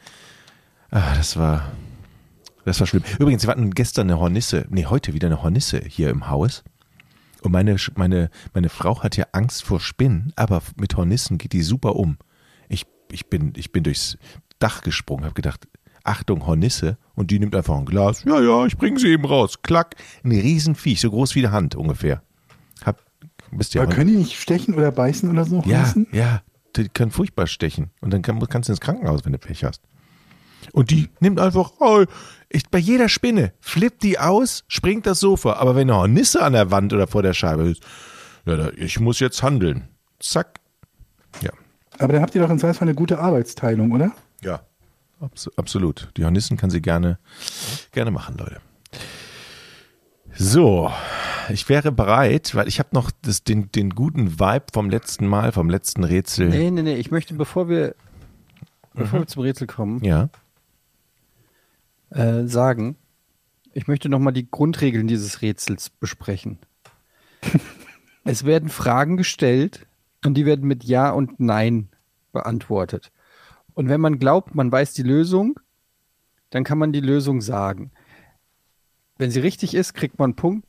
ah, 0.90 1.14
das 1.16 1.36
war, 1.36 1.72
das 2.64 2.80
war 2.80 2.86
schlimm. 2.86 3.02
Übrigens, 3.18 3.44
wir 3.44 3.50
hatten 3.50 3.70
gestern 3.72 4.10
eine 4.10 4.20
Hornisse, 4.20 4.66
nee, 4.70 4.86
heute 4.86 5.12
wieder 5.12 5.26
eine 5.26 5.42
Hornisse 5.42 5.80
hier 5.86 6.10
im 6.10 6.28
Haus. 6.28 6.62
Und 7.43 7.53
meine, 7.53 7.76
meine, 7.97 8.30
meine 8.55 8.68
Frau 8.68 9.03
hat 9.03 9.16
ja 9.16 9.26
Angst 9.32 9.64
vor 9.64 9.80
Spinnen, 9.80 10.32
aber 10.36 10.62
mit 10.76 10.97
Hornissen 10.97 11.38
geht 11.38 11.53
die 11.53 11.62
super 11.62 11.97
um. 11.97 12.18
Ich, 12.68 12.86
ich, 13.11 13.28
bin, 13.28 13.53
ich 13.57 13.72
bin 13.72 13.84
durchs 13.84 14.18
Dach 14.59 14.82
gesprungen, 14.82 15.24
habe 15.24 15.34
gedacht, 15.34 15.66
Achtung, 16.05 16.47
Hornisse. 16.47 16.99
Und 17.14 17.30
die 17.30 17.38
nimmt 17.38 17.55
einfach 17.55 17.76
ein 17.76 17.84
Glas. 17.84 18.24
Ja, 18.24 18.41
ja, 18.41 18.66
ich 18.66 18.76
bringe 18.76 18.99
sie 18.99 19.09
eben 19.09 19.24
raus. 19.24 19.62
Klack. 19.62 19.97
Ein 20.24 20.32
Riesenviech, 20.32 21.01
so 21.01 21.11
groß 21.11 21.34
wie 21.34 21.41
eine 21.41 21.53
Hand 21.53 21.74
ungefähr. 21.74 22.22
Hab, 22.84 23.03
bist 23.51 23.74
ja 23.74 23.82
Aber 23.82 23.93
können 23.93 24.11
die 24.11 24.16
nicht 24.16 24.41
stechen 24.41 24.74
oder 24.74 24.93
beißen 24.93 25.30
oder 25.30 25.45
so? 25.45 25.62
ja, 25.66 25.78
Hornissen? 25.78 26.07
ja, 26.12 26.43
die 26.76 26.88
können 26.88 27.11
furchtbar 27.11 27.47
stechen. 27.47 27.91
Und 28.01 28.12
dann 28.12 28.22
kann, 28.22 28.38
kannst 28.49 28.68
du 28.68 28.72
ins 28.72 28.80
Krankenhaus, 28.80 29.24
wenn 29.24 29.32
du 29.32 29.38
Pech 29.38 29.64
hast. 29.64 29.82
Und 30.72 30.90
die 30.90 31.08
nimmt 31.20 31.40
einfach, 31.40 31.72
oh, 31.78 32.04
ich, 32.48 32.68
bei 32.70 32.78
jeder 32.78 33.08
Spinne 33.08 33.52
flippt 33.61 34.02
die 34.02 34.18
aus, 34.18 34.64
springt 34.68 35.06
das 35.06 35.20
Sofa. 35.20 35.54
Aber 35.54 35.74
wenn 35.76 35.90
eine 35.90 35.98
Hornisse 35.98 36.42
an 36.42 36.52
der 36.52 36.70
Wand 36.70 36.92
oder 36.92 37.06
vor 37.06 37.22
der 37.22 37.32
Scheibe 37.34 37.68
ist, 37.68 37.82
ja, 38.46 38.56
da, 38.56 38.70
ich 38.76 38.98
muss 39.00 39.20
jetzt 39.20 39.42
handeln. 39.42 39.88
Zack. 40.18 40.61
Ja. 41.42 41.50
Aber 41.98 42.12
dann 42.12 42.22
habt 42.22 42.34
ihr 42.34 42.42
doch 42.42 42.50
in 42.50 42.58
Zweifelsfall 42.58 42.88
eine 42.88 42.94
gute 42.94 43.18
Arbeitsteilung, 43.18 43.92
oder? 43.92 44.12
Ja. 44.42 44.62
Abs 45.20 45.50
absolut. 45.56 46.11
Die 46.16 46.24
Hornissen 46.24 46.56
kann 46.56 46.70
sie 46.70 46.80
gerne, 46.80 47.18
gerne 47.92 48.11
machen, 48.11 48.36
Leute. 48.38 48.61
So, 50.34 50.90
ich 51.50 51.68
wäre 51.68 51.92
bereit, 51.92 52.54
weil 52.54 52.68
ich 52.68 52.78
habe 52.78 52.90
noch 52.92 53.11
das, 53.22 53.44
den, 53.44 53.70
den 53.72 53.90
guten 53.90 54.40
Vibe 54.40 54.66
vom 54.72 54.88
letzten 54.88 55.26
Mal, 55.26 55.52
vom 55.52 55.68
letzten 55.68 56.04
Rätsel. 56.04 56.48
Nee, 56.48 56.70
nee, 56.70 56.82
nee. 56.82 56.94
Ich 56.94 57.11
möchte, 57.11 57.34
bevor 57.34 57.68
wir, 57.68 57.94
bevor 58.94 59.20
wir 59.20 59.26
zum 59.26 59.42
Rätsel 59.42 59.66
kommen, 59.66 60.02
Ja. 60.02 60.30
Äh, 62.11 62.44
sagen, 62.44 62.96
ich 63.72 63.86
möchte 63.86 64.08
nochmal 64.08 64.32
die 64.32 64.50
Grundregeln 64.50 65.06
dieses 65.06 65.42
Rätsels 65.42 65.90
besprechen. 65.90 66.58
es 68.24 68.44
werden 68.44 68.68
Fragen 68.68 69.16
gestellt 69.16 69.86
und 70.24 70.34
die 70.34 70.46
werden 70.46 70.66
mit 70.66 70.84
Ja 70.84 71.11
und 71.11 71.40
Nein 71.40 71.88
beantwortet. 72.32 73.11
Und 73.74 73.88
wenn 73.88 74.00
man 74.00 74.18
glaubt, 74.18 74.54
man 74.54 74.70
weiß 74.70 74.92
die 74.92 75.02
Lösung, 75.02 75.58
dann 76.50 76.64
kann 76.64 76.78
man 76.78 76.92
die 76.92 77.00
Lösung 77.00 77.40
sagen. 77.40 77.92
Wenn 79.16 79.30
sie 79.30 79.40
richtig 79.40 79.74
ist, 79.74 79.94
kriegt 79.94 80.18
man 80.18 80.30
einen 80.30 80.36
Punkt. 80.36 80.66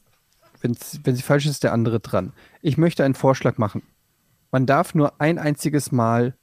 Wenn's, 0.61 0.99
wenn 1.03 1.15
sie 1.15 1.23
falsch 1.23 1.45
ist, 1.45 1.51
ist 1.51 1.63
der 1.63 1.73
andere 1.73 1.99
dran. 1.99 2.33
Ich 2.61 2.77
möchte 2.77 3.03
einen 3.03 3.15
Vorschlag 3.15 3.57
machen. 3.57 3.81
Man 4.51 4.65
darf 4.65 4.93
nur 4.93 5.19
ein 5.19 5.39
einziges 5.39 5.91
Mal 5.91 6.35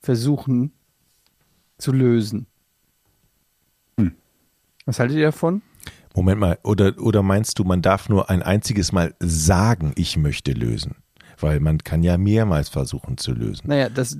versuchen 0.00 0.72
zu 1.76 1.92
lösen. 1.92 2.47
Was 4.88 4.98
haltet 4.98 5.18
ihr 5.18 5.26
davon? 5.26 5.60
Moment 6.14 6.40
mal, 6.40 6.58
oder, 6.62 6.94
oder 6.98 7.22
meinst 7.22 7.58
du, 7.58 7.64
man 7.64 7.82
darf 7.82 8.08
nur 8.08 8.30
ein 8.30 8.42
einziges 8.42 8.90
Mal 8.90 9.14
sagen, 9.20 9.92
ich 9.96 10.16
möchte 10.16 10.52
lösen? 10.52 10.96
Weil 11.38 11.60
man 11.60 11.76
kann 11.76 12.02
ja 12.02 12.16
mehrmals 12.16 12.70
versuchen 12.70 13.18
zu 13.18 13.32
lösen. 13.32 13.68
Naja, 13.68 13.90
das 13.90 14.16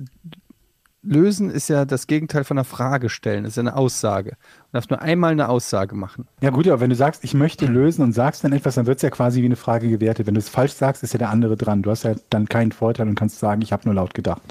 Lösen 1.01 1.49
ist 1.49 1.69
ja 1.69 1.85
das 1.85 2.05
Gegenteil 2.05 2.43
von 2.43 2.59
einer 2.59 2.65
Frage 2.65 3.09
stellen, 3.09 3.45
das 3.45 3.53
ist 3.53 3.55
ja 3.57 3.61
eine 3.61 3.75
Aussage. 3.75 4.37
Man 4.71 4.81
darf 4.81 4.89
nur 4.91 5.01
einmal 5.01 5.31
eine 5.31 5.49
Aussage 5.49 5.95
machen. 5.95 6.27
Ja 6.39 6.51
gut, 6.51 6.67
aber 6.67 6.81
wenn 6.81 6.91
du 6.91 6.95
sagst, 6.95 7.23
ich 7.23 7.33
möchte 7.33 7.65
lösen 7.65 8.03
und 8.03 8.13
sagst 8.13 8.43
dann 8.43 8.53
etwas, 8.53 8.75
dann 8.75 8.85
wird 8.85 8.97
es 8.97 9.01
ja 9.01 9.09
quasi 9.09 9.41
wie 9.41 9.45
eine 9.45 9.55
Frage 9.55 9.89
gewertet. 9.89 10.27
Wenn 10.27 10.35
du 10.35 10.39
es 10.39 10.49
falsch 10.49 10.73
sagst, 10.73 11.01
ist 11.01 11.13
ja 11.13 11.17
der 11.17 11.31
andere 11.31 11.57
dran. 11.57 11.81
Du 11.81 11.89
hast 11.89 12.03
ja 12.03 12.13
dann 12.29 12.47
keinen 12.47 12.73
Vorteil 12.73 13.07
und 13.07 13.15
kannst 13.15 13.39
sagen, 13.39 13.63
ich 13.63 13.73
habe 13.73 13.85
nur 13.85 13.95
laut 13.95 14.13
gedacht. 14.13 14.43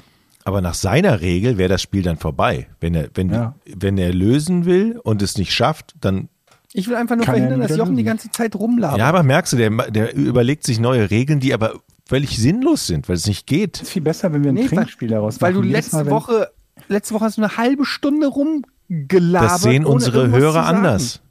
Aber 0.45 0.61
nach 0.61 0.73
seiner 0.73 1.21
Regel 1.21 1.57
wäre 1.57 1.69
das 1.69 1.81
Spiel 1.81 2.01
dann 2.01 2.17
vorbei. 2.17 2.67
Wenn 2.79 2.95
er, 2.95 3.09
wenn, 3.13 3.29
Ja. 3.29 3.55
wenn 3.65 3.97
er 3.97 4.13
lösen 4.13 4.65
will 4.65 4.99
und 5.03 5.21
es 5.21 5.37
nicht 5.37 5.53
schafft, 5.53 5.95
dann. 6.01 6.29
Ich 6.73 6.87
will 6.87 6.95
einfach 6.95 7.15
nur 7.15 7.25
Kann 7.25 7.35
er 7.35 7.41
verhindern, 7.41 7.67
dass 7.67 7.77
Jochen 7.77 7.95
die 7.97 8.03
ganze 8.03 8.29
Zeit 8.31 8.55
rumlabert. 8.55 8.99
Ja, 8.99 9.07
aber 9.09 9.23
merkst 9.23 9.53
du, 9.53 9.57
der, 9.57 9.69
der 9.91 10.15
überlegt 10.15 10.63
sich 10.65 10.79
neue 10.79 11.09
Regeln, 11.11 11.39
die 11.39 11.53
aber 11.53 11.73
völlig 12.07 12.37
sinnlos 12.37 12.87
sind, 12.87 13.09
weil 13.09 13.15
es 13.15 13.27
nicht 13.27 13.47
geht. 13.47 13.77
Es 13.77 13.83
ist 13.83 13.89
viel 13.91 14.01
besser, 14.01 14.31
wenn 14.33 14.43
wir 14.43 14.51
ein 14.51 14.55
Nee, 14.55 14.67
Trinkspiel 14.67 15.09
daraus 15.09 15.41
Weil 15.41 15.53
du 15.53 15.59
machen. 15.59 15.71
Letzte 15.71 15.95
Mal, 15.97 16.09
Woche, 16.09 16.49
letzte 16.87 17.13
Woche 17.15 17.25
hast 17.25 17.37
du 17.37 17.41
eine 17.43 17.57
halbe 17.57 17.85
Stunde 17.85 18.27
rumgelabert. 18.27 19.51
Das 19.51 19.61
sehen 19.61 19.85
unsere 19.85 20.29
Hörer 20.29 20.65
anders. 20.65 21.21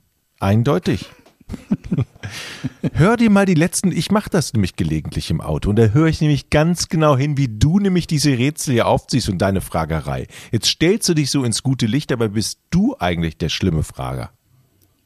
Eindeutig. 0.41 1.11
Hör 2.93 3.17
dir 3.17 3.31
mal 3.31 3.47
die 3.47 3.55
letzten, 3.55 3.93
ich 3.93 4.11
mache 4.11 4.31
das 4.31 4.53
nämlich 4.53 4.77
gelegentlich 4.77 5.31
im 5.31 5.41
Auto 5.41 5.71
und 5.71 5.77
da 5.77 5.87
höre 5.87 6.07
ich 6.07 6.21
nämlich 6.21 6.51
ganz 6.51 6.89
genau 6.89 7.17
hin, 7.17 7.37
wie 7.37 7.49
du 7.49 7.79
nämlich 7.79 8.07
diese 8.07 8.37
Rätsel 8.37 8.75
hier 8.75 8.87
aufziehst 8.87 9.29
und 9.29 9.39
deine 9.39 9.61
Fragerei. 9.61 10.27
Jetzt 10.51 10.69
stellst 10.69 11.09
du 11.09 11.15
dich 11.15 11.31
so 11.31 11.45
ins 11.45 11.63
gute 11.63 11.87
Licht, 11.87 12.13
aber 12.13 12.29
bist 12.29 12.61
du 12.71 12.97
eigentlich 12.99 13.39
der 13.39 13.49
schlimme 13.49 13.83
Frager. 13.83 14.31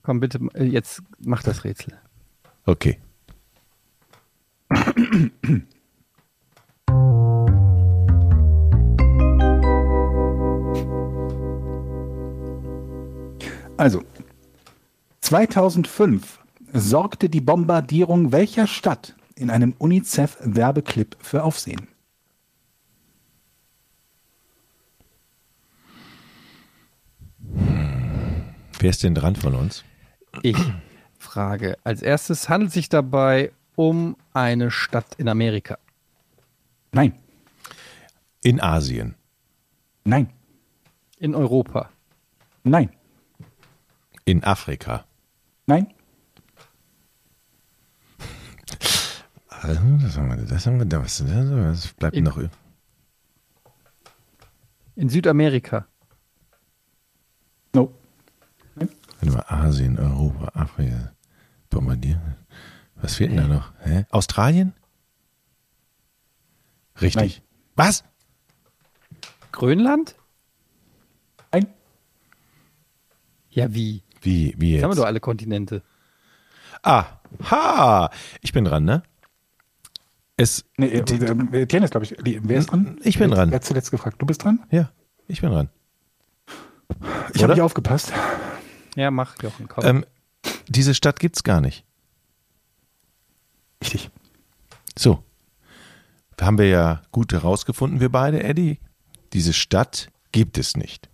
Komm 0.02 0.20
bitte, 0.20 0.40
äh, 0.54 0.64
jetzt 0.64 1.02
mach 1.18 1.42
das 1.42 1.64
Rätsel. 1.64 1.94
Okay. 2.64 2.98
Also, 13.76 14.02
2005 15.22 16.40
sorgte 16.72 17.30
die 17.30 17.40
Bombardierung 17.40 18.32
welcher 18.32 18.66
Stadt 18.66 19.14
in 19.36 19.50
einem 19.50 19.74
UNICEF-Werbeclip 19.78 21.16
für 21.20 21.44
Aufsehen? 21.44 21.88
Wer 28.78 28.90
ist 28.90 29.02
denn 29.04 29.14
dran 29.14 29.36
von 29.36 29.54
uns? 29.54 29.84
Ich 30.42 30.56
frage. 31.18 31.76
Als 31.84 32.02
erstes 32.02 32.48
handelt 32.48 32.70
es 32.70 32.74
sich 32.74 32.88
dabei 32.88 33.52
um 33.76 34.16
eine 34.34 34.70
Stadt 34.70 35.14
in 35.18 35.28
Amerika. 35.28 35.78
Nein, 36.90 37.14
In 38.42 38.60
Asien. 38.60 39.14
nein, 40.04 40.30
In 41.18 41.34
Europa. 41.36 41.90
nein, 42.64 42.90
In 44.24 44.42
Afrika. 44.42 45.04
Nein, 45.66 45.92
Also, 49.48 49.80
Das 50.02 50.16
haben 50.16 50.28
wir, 50.28 50.36
das 50.44 50.66
haben 50.66 50.78
wir, 50.78 50.84
das, 50.86 51.24
was 51.24 51.92
bleibt 51.94 52.16
In- 52.16 52.24
noch? 52.24 52.40
In 54.96 55.08
Südamerika. 55.08 55.86
no, 57.74 57.94
Warte 58.74 59.30
mal, 59.30 59.44
Asien, 59.46 59.98
Europa, 59.98 60.50
Afrika, 60.60 61.12
bombardieren. 61.70 62.36
Was 62.96 63.14
fehlt 63.16 63.30
denn 63.30 63.36
da 63.38 63.46
noch? 63.48 63.72
Hä? 63.80 64.04
Australien? 64.10 64.74
Richtig. 67.00 67.38
Nein. 67.38 67.48
Was? 67.76 68.04
Grönland? 69.52 70.16
nein, 71.52 71.66
Ja, 73.50 73.72
wie? 73.74 74.02
Wie, 74.22 74.54
wie 74.56 74.74
Jetzt 74.74 74.82
haben 74.82 74.90
wir 74.90 74.94
jetzt? 74.94 74.98
doch 74.98 75.06
alle 75.06 75.20
Kontinente. 75.20 75.82
Ah, 76.82 77.04
ha! 77.50 78.10
Ich 78.40 78.52
bin 78.52 78.64
dran, 78.64 78.84
ne? 78.84 79.02
Es, 80.36 80.64
nee, 80.76 80.86
äh, 80.86 80.98
äh, 80.98 81.62
Etienne 81.62 81.84
ist, 81.84 81.90
glaube 81.90 82.04
ich, 82.04 82.16
die, 82.24 82.40
wer 82.42 82.58
ist 82.58 82.70
dran? 82.70 82.98
Ich 83.02 83.18
bin 83.18 83.30
dran. 83.30 83.50
Wer 83.50 83.56
hat 83.56 83.64
zuletzt 83.64 83.90
gefragt? 83.90 84.16
Du 84.20 84.26
bist 84.26 84.42
dran? 84.44 84.60
ja, 84.70 84.90
ich 85.28 85.40
bin 85.40 85.50
dran. 85.50 85.68
Ich 87.34 87.42
habe 87.42 87.52
nicht 87.52 87.62
aufgepasst. 87.62 88.12
Ja, 88.96 89.10
mach, 89.10 89.40
Jochen, 89.42 89.68
komm. 89.68 89.84
Ähm, 89.84 90.04
diese 90.68 90.94
Stadt 90.94 91.20
gibt's 91.20 91.42
gar 91.42 91.60
nicht. 91.60 91.84
Richtig. 93.82 94.10
So. 94.98 95.22
Haben 96.40 96.58
wir 96.58 96.68
ja 96.68 97.02
gut 97.12 97.32
herausgefunden, 97.32 98.00
wir 98.00 98.08
beide, 98.08 98.42
Eddie. 98.42 98.80
Diese 99.32 99.52
Stadt 99.52 100.08
gibt 100.32 100.58
es 100.58 100.76
nicht. 100.76 101.08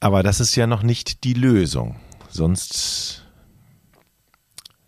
Aber 0.00 0.22
das 0.22 0.40
ist 0.40 0.56
ja 0.56 0.66
noch 0.66 0.82
nicht 0.82 1.24
die 1.24 1.34
Lösung. 1.34 1.96
Sonst 2.28 3.26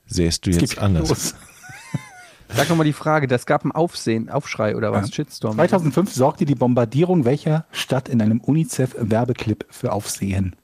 sähst 0.07 0.47
du 0.47 0.51
Es 0.51 0.61
jetzt 0.61 0.79
anders. 0.79 1.09
los. 1.09 1.35
Sag 2.55 2.69
nochmal 2.69 2.87
die 2.87 2.93
Frage, 2.93 3.27
das 3.27 3.47
gab 3.47 3.65
ein 3.65 3.73
Aufsehen, 3.73 4.29
Aufschrei 4.29 4.77
oder 4.77 4.93
was? 4.93 5.09
Ja. 5.09 5.15
Shitstorm. 5.15 5.57
2005 5.57 6.13
sorgte 6.13 6.45
die 6.45 6.55
Bombardierung 6.55 7.25
welcher 7.25 7.67
Stadt 7.73 8.09
in 8.09 8.21
einem 8.21 8.41
UNICEF-Werbeclip 8.41 9.67
für 9.71 9.93
Aufsehen? 9.93 10.57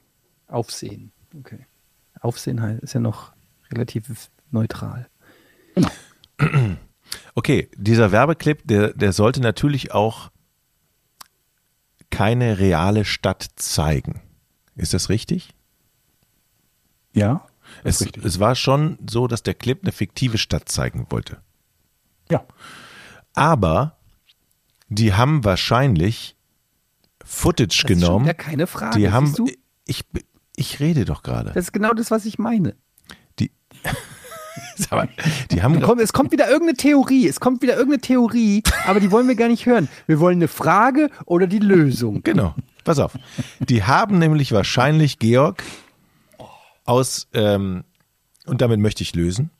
Aufsehen. 0.47 1.11
Okay. 1.37 1.65
Aufsehen 2.21 2.61
heißt, 2.61 2.81
ist 2.83 2.93
ja 2.93 2.99
noch 2.99 3.31
relativ 3.71 4.29
neutral. 4.51 5.07
Okay, 7.33 7.69
dieser 7.75 8.11
Werbeclip, 8.11 8.67
der, 8.67 8.93
der 8.93 9.13
sollte 9.13 9.41
natürlich 9.41 9.93
auch 9.93 10.29
keine 12.11 12.59
reale 12.59 13.05
Stadt 13.05 13.47
zeigen. 13.55 14.21
Ist 14.79 14.93
das 14.93 15.09
richtig? 15.09 15.49
Ja, 17.13 17.45
das 17.83 17.95
Es, 17.95 18.01
ist 18.01 18.07
richtig. 18.07 18.25
es 18.25 18.39
war 18.39 18.55
schon 18.55 18.97
so, 19.09 19.27
dass 19.27 19.43
der 19.43 19.53
Clip 19.53 19.79
eine 19.83 19.91
fiktive 19.91 20.37
Stadt 20.37 20.69
zeigen 20.69 21.07
wollte. 21.09 21.37
ja, 22.31 22.43
Aber 23.33 23.97
die 24.87 25.13
haben 25.13 25.43
wahrscheinlich 25.43 26.35
Footage 27.23 27.83
Das 27.83 27.87
genommen. 27.87 28.01
ist 28.01 28.09
schon 28.09 28.23
wieder 28.23 28.33
keine 28.33 28.67
Frage. 28.67 28.97
die 28.97 29.11
haben. 29.11 29.33
Ich, 29.85 30.05
ich 30.55 30.79
rede 30.79 31.05
doch 31.05 31.21
gerade. 31.23 31.51
Das 31.53 31.65
ist 31.65 31.73
genau 31.73 31.93
das, 31.93 32.09
was 32.11 32.25
ich 32.25 32.39
meine. 32.39 32.75
Die, 33.39 33.51
die 35.51 35.61
haben. 35.61 35.81
Komm, 35.81 35.99
es 35.99 36.13
kommt 36.13 36.31
wieder 36.31 36.47
irgendeine 36.49 36.77
Theorie. 36.77 37.27
Es 37.27 37.39
kommt 37.39 37.61
wieder 37.61 37.73
irgendeine 37.75 38.01
Theorie, 38.01 38.63
aber 38.87 38.99
die 38.99 39.11
wollen 39.11 39.27
wir 39.27 39.35
gar 39.35 39.47
nicht 39.47 39.65
hören. 39.65 39.87
Wir 40.07 40.19
wollen 40.19 40.37
eine 40.37 40.47
Frage 40.47 41.09
oder 41.25 41.45
die 41.47 41.59
Lösung. 41.59 42.23
Genau. 42.23 42.55
Pass 42.83 42.99
auf. 42.99 43.17
Die 43.59 43.83
haben 43.83 44.19
nämlich 44.19 44.51
wahrscheinlich, 44.51 45.19
Georg, 45.19 45.63
aus, 46.85 47.27
ähm, 47.33 47.83
und 48.45 48.61
damit 48.61 48.79
möchte 48.79 49.03
ich 49.03 49.15
lösen. 49.15 49.51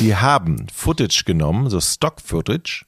Die 0.00 0.16
haben 0.16 0.66
Footage 0.72 1.22
genommen, 1.24 1.70
so 1.70 1.80
Stock-Footage, 1.80 2.84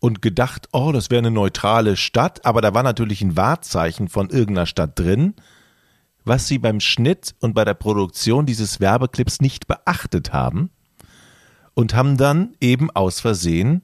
und 0.00 0.22
gedacht, 0.22 0.68
oh, 0.72 0.92
das 0.92 1.10
wäre 1.10 1.18
eine 1.18 1.30
neutrale 1.30 1.96
Stadt, 1.96 2.44
aber 2.44 2.60
da 2.60 2.74
war 2.74 2.82
natürlich 2.82 3.22
ein 3.22 3.36
Wahrzeichen 3.36 4.08
von 4.08 4.30
irgendeiner 4.30 4.66
Stadt 4.66 4.98
drin, 4.98 5.34
was 6.24 6.48
sie 6.48 6.58
beim 6.58 6.80
Schnitt 6.80 7.34
und 7.40 7.54
bei 7.54 7.64
der 7.64 7.74
Produktion 7.74 8.46
dieses 8.46 8.80
Werbeclips 8.80 9.40
nicht 9.40 9.66
beachtet 9.66 10.32
haben 10.32 10.70
und 11.74 11.94
haben 11.94 12.16
dann 12.16 12.54
eben 12.60 12.90
aus 12.90 13.20
Versehen 13.20 13.82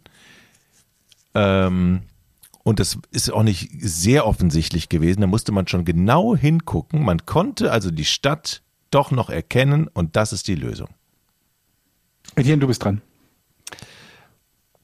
ähm, 1.35 2.03
und 2.64 2.78
das 2.78 2.99
ist 3.11 3.30
auch 3.33 3.43
nicht 3.43 3.70
sehr 3.80 4.26
offensichtlich 4.26 4.89
gewesen. 4.89 5.20
Da 5.22 5.26
musste 5.26 5.51
man 5.53 5.66
schon 5.66 5.85
genau 5.85 6.37
hingucken. 6.37 7.03
Man 7.05 7.26
konnte 7.26 7.72
also 7.72 7.91
die 7.91 8.05
Stadt 8.05 8.62
doch 8.91 9.11
noch 9.11 9.30
erkennen 9.30 9.89
und 9.89 10.14
das 10.16 10.33
ist 10.33 10.47
die 10.49 10.55
Lösung. 10.55 10.89
Etienne, 12.37 12.61
du 12.61 12.66
bist 12.68 12.85
dran. 12.85 13.01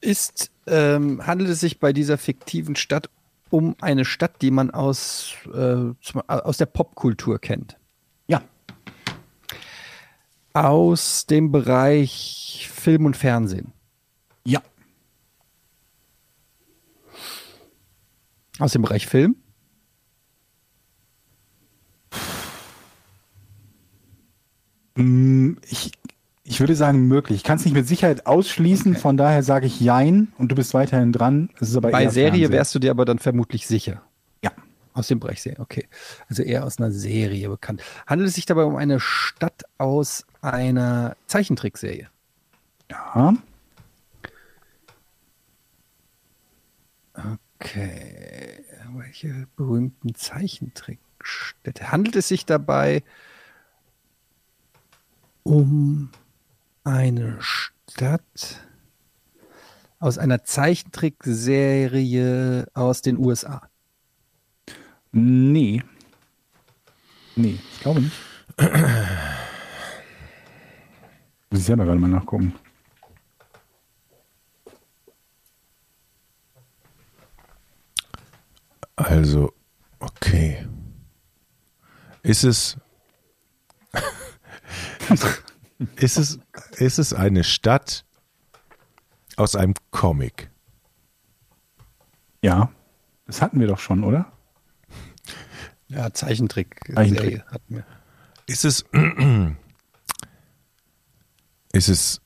Ist, 0.01 0.51
ähm, 0.67 1.25
handelt 1.25 1.49
es 1.49 1.59
sich 1.59 1.79
bei 1.79 1.93
dieser 1.93 2.17
fiktiven 2.17 2.75
Stadt 2.75 3.09
um 3.49 3.75
eine 3.81 4.05
Stadt, 4.05 4.41
die 4.41 4.51
man 4.51 4.71
aus, 4.71 5.33
äh, 5.53 5.93
aus 6.27 6.57
der 6.57 6.65
Popkultur 6.67 7.39
kennt? 7.39 7.77
Ja, 8.27 8.41
Aus 10.53 11.25
dem 11.25 11.51
Bereich 11.51 12.69
Film 12.73 13.05
und 13.05 13.15
Fernsehen? 13.17 13.73
ja, 14.45 14.61
Aus 18.59 18.73
dem 18.73 18.81
Bereich 18.81 19.07
Film? 19.07 19.35
Mm, 24.95 25.53
Ich, 25.69 25.91
ich 26.43 26.59
würde 26.59 26.75
sagen 26.75 27.07
möglich. 27.07 27.37
Ich 27.37 27.43
kann 27.43 27.57
es 27.57 27.65
nicht 27.65 27.73
mit 27.73 27.87
Sicherheit 27.87 28.25
ausschließen, 28.25 28.95
von 28.95 29.17
daher 29.17 29.43
sage 29.43 29.67
ich 29.67 29.79
Jein 29.79 30.29
und 30.37 30.51
du 30.51 30.55
bist 30.55 30.73
weiterhin 30.73 31.11
dran. 31.11 31.49
Bei 31.81 32.07
Serie 32.09 32.51
wärst 32.51 32.73
du 32.75 32.79
dir 32.79 32.91
aber 32.91 33.05
dann 33.05 33.19
vermutlich 33.19 33.67
sicher. 33.67 34.01
Ja, 34.43 34.51
Aus 34.93 35.07
dem 35.07 35.19
Bereich 35.19 35.41
Serie, 35.41 35.59
okay. 35.59 35.87
Also 36.27 36.41
eher 36.41 36.65
aus 36.65 36.79
einer 36.79 36.91
Serie 36.91 37.49
bekannt. 37.49 37.83
Handelt 38.07 38.29
es 38.29 38.35
sich 38.35 38.45
dabei 38.47 38.63
um 38.63 38.75
eine 38.77 38.99
Stadt 38.99 39.63
aus 39.77 40.25
einer 40.41 41.15
Zeichentrickserie? 41.27 42.07
ja. 42.91 43.33
Okay. 47.59 48.63
Welche 48.95 49.47
berühmten 49.55 50.15
Zeichentrickstädte? 50.15 51.91
Handelt 51.91 52.15
es 52.15 52.29
sich 52.29 52.45
dabei 52.45 53.03
um 55.43 56.09
eine 56.83 57.37
Stadt 57.41 58.65
aus 59.99 60.17
einer 60.17 60.43
Zeichentrickserie 60.45 62.67
aus 62.73 63.01
den 63.01 63.17
USA? 63.17 63.69
Nee. 65.11 65.83
Nee, 67.35 67.59
ich 67.71 67.79
glaube 67.81 68.01
nicht. 68.01 68.15
Muss 71.49 71.59
ich 71.59 71.65
selber 71.65 71.85
gerade 71.85 71.99
mal 71.99 72.07
nachgucken. 72.07 72.53
Also, 78.99 79.53
okay. 79.99 80.67
Ist 82.21 82.43
es. 82.43 82.77
ist 85.95 86.17
es, 86.17 86.39
ist 86.75 86.99
es 86.99 87.13
eine 87.13 87.45
Stadt 87.45 88.03
aus 89.37 89.55
einem 89.55 89.73
Comic? 89.91 90.51
Ja, 92.41 92.73
das 93.25 93.41
hatten 93.41 93.61
wir 93.61 93.67
doch 93.67 93.79
schon, 93.79 94.03
oder? 94.03 94.33
Ja, 95.87 96.11
Zeichentrick. 96.13 96.81
Zeichentrick. 96.93 97.45
Hatten 97.45 97.75
wir. 97.75 97.85
Ist 98.47 98.65
es. 98.65 98.83
Ist 101.71 101.87
es. 101.87 102.21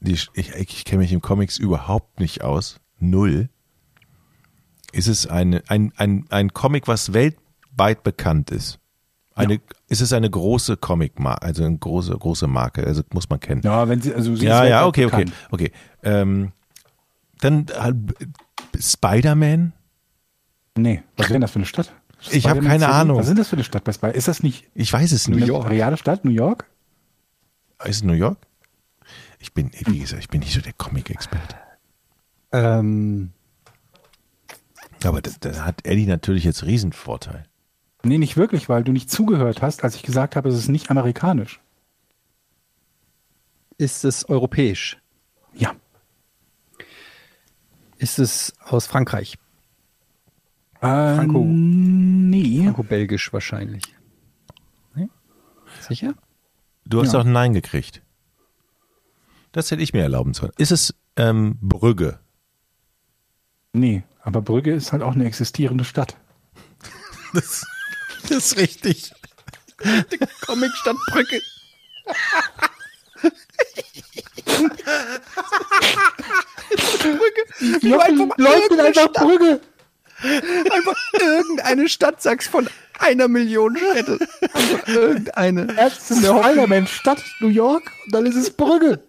Die, 0.00 0.18
ich 0.32 0.54
ich 0.54 0.84
kenne 0.86 1.02
mich 1.02 1.12
im 1.12 1.20
Comics 1.20 1.58
überhaupt 1.58 2.20
nicht 2.20 2.42
aus. 2.42 2.80
Null. 2.98 3.50
Ist 4.96 5.08
es 5.08 5.26
eine, 5.26 5.62
ein, 5.68 5.92
ein, 5.96 6.24
ein 6.30 6.52
Comic, 6.54 6.88
was 6.88 7.12
weltweit 7.12 8.02
bekannt 8.02 8.50
ist? 8.50 8.78
Eine, 9.34 9.60
Ist 9.88 10.00
es 10.00 10.14
eine 10.14 10.30
große 10.30 10.78
Comic-Marke, 10.78 11.42
also 11.42 11.64
eine 11.64 11.76
große, 11.76 12.16
große 12.16 12.46
Marke, 12.46 12.86
also 12.86 13.02
muss 13.12 13.28
man 13.28 13.38
kennen. 13.38 13.60
Ja, 13.62 13.86
wenn 13.86 14.00
sie, 14.00 14.14
also 14.14 14.34
sie 14.34 14.46
Ja, 14.46 14.64
ist 14.64 14.70
ja, 14.70 14.86
okay, 14.86 15.04
okay, 15.04 15.24
bekannt. 15.24 15.32
okay. 15.50 15.72
Ähm, 16.02 16.52
dann 17.40 17.66
halt 17.78 17.96
Spider-Man? 18.78 19.74
Nee, 20.78 21.02
was 21.18 21.26
wäre 21.26 21.34
denn 21.34 21.40
das 21.42 21.50
für 21.50 21.56
eine 21.58 21.66
Stadt? 21.66 21.92
Ich 22.30 22.46
hab 22.46 22.52
Spider-Man 22.56 22.64
keine 22.70 22.84
City? 22.86 22.92
Ahnung. 22.94 23.18
Was 23.18 23.28
ist 23.28 23.38
das 23.38 23.48
für 23.48 23.56
eine 23.56 23.64
Stadt 23.64 23.84
bei 23.84 23.92
Spider? 23.92 24.14
Ist 24.14 24.28
das 24.28 24.42
nicht 24.42 24.66
Ich 24.74 24.90
weiß 24.90 25.12
es 25.12 25.28
nicht. 25.28 25.42
eine 25.50 25.68
reale 25.70 25.98
Stadt, 25.98 26.24
New 26.24 26.30
York? 26.30 26.64
Ist 27.84 27.96
es 27.96 28.02
New 28.04 28.14
York? 28.14 28.38
Ich 29.38 29.52
bin, 29.52 29.70
wie 29.84 29.98
gesagt, 29.98 30.22
ich 30.22 30.28
bin 30.30 30.40
nicht 30.40 30.54
so 30.54 30.62
der 30.62 30.72
Comic-Experte. 30.72 31.56
Ähm, 32.52 33.32
Aber 35.06 35.22
da, 35.22 35.64
hat 35.64 35.86
Eddie 35.86 36.06
natürlich 36.06 36.44
jetzt 36.44 36.64
Riesenvorteil. 36.64 37.44
Nee, 38.02 38.18
nicht 38.18 38.36
wirklich, 38.36 38.68
weil 38.68 38.84
du 38.84 38.92
nicht 38.92 39.10
zugehört 39.10 39.62
hast, 39.62 39.82
als 39.84 39.94
ich 39.96 40.02
gesagt 40.02 40.36
habe, 40.36 40.48
es 40.48 40.56
ist 40.56 40.68
nicht 40.68 40.90
amerikanisch. 40.90 41.60
ist 43.78 44.04
es 44.04 44.28
europäisch? 44.28 44.98
Ja. 45.54 45.74
Ist 47.98 48.18
es 48.18 48.54
aus 48.60 48.86
Frankreich? 48.86 49.38
Franco. 50.80 51.44
Nee. 51.46 52.62
Franco-belgisch 52.64 53.32
wahrscheinlich. 53.32 53.82
Nee? 54.94 55.08
Sicher? 55.80 56.14
Du 56.84 57.00
hast 57.02 57.12
Ja. 57.12 57.20
auch 57.20 57.24
ein 57.24 57.32
Nein 57.32 57.54
gekriegt. 57.54 58.02
Das 59.52 59.70
hätte 59.70 59.82
ich 59.82 59.92
mir 59.92 60.02
erlauben 60.02 60.32
sollen. 60.34 60.52
Ist 60.58 60.70
es 60.72 60.94
ähm, 61.16 61.58
Brügge? 61.60 62.20
Nee, 63.76 64.04
aber 64.22 64.40
Brügge 64.40 64.72
ist 64.72 64.92
halt 64.92 65.02
auch 65.02 65.14
eine 65.14 65.26
existierende 65.26 65.84
Stadt. 65.84 66.16
Das, 67.34 67.66
das 68.22 68.30
ist 68.30 68.56
richtig. 68.56 69.12
Comic-Stadt 70.46 70.96
Brücke. 71.10 71.42
Brücke. 77.02 77.80
Du 77.82 77.98
einfach 77.98 78.38
Läuft 78.38 78.70
in 78.70 78.78
irgendeine 78.78 78.88
einfach 78.88 79.02
Stadt, 79.02 79.14
Brügge. 79.14 79.60
einfach 80.72 80.96
irgendeine 81.20 81.88
Stadt 81.90 82.22
sagst 82.22 82.48
von 82.48 82.70
einer 82.98 83.28
Million 83.28 83.76
Städte. 83.76 84.18
Einfach 84.40 84.88
irgendeine. 84.88 85.76
Erst 85.76 86.10
ist 86.10 86.20
Spider-Man 86.20 86.86
Stadt 86.86 87.22
New 87.40 87.48
York 87.48 87.82
und 88.06 88.14
dann 88.14 88.24
ist 88.24 88.36
es 88.36 88.50
Brügge. 88.50 89.02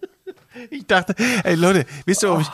Ich 0.70 0.86
dachte, 0.86 1.14
ey 1.44 1.54
Leute, 1.54 1.84
wisst 2.06 2.22
ihr, 2.24 2.38
ich, 2.40 2.48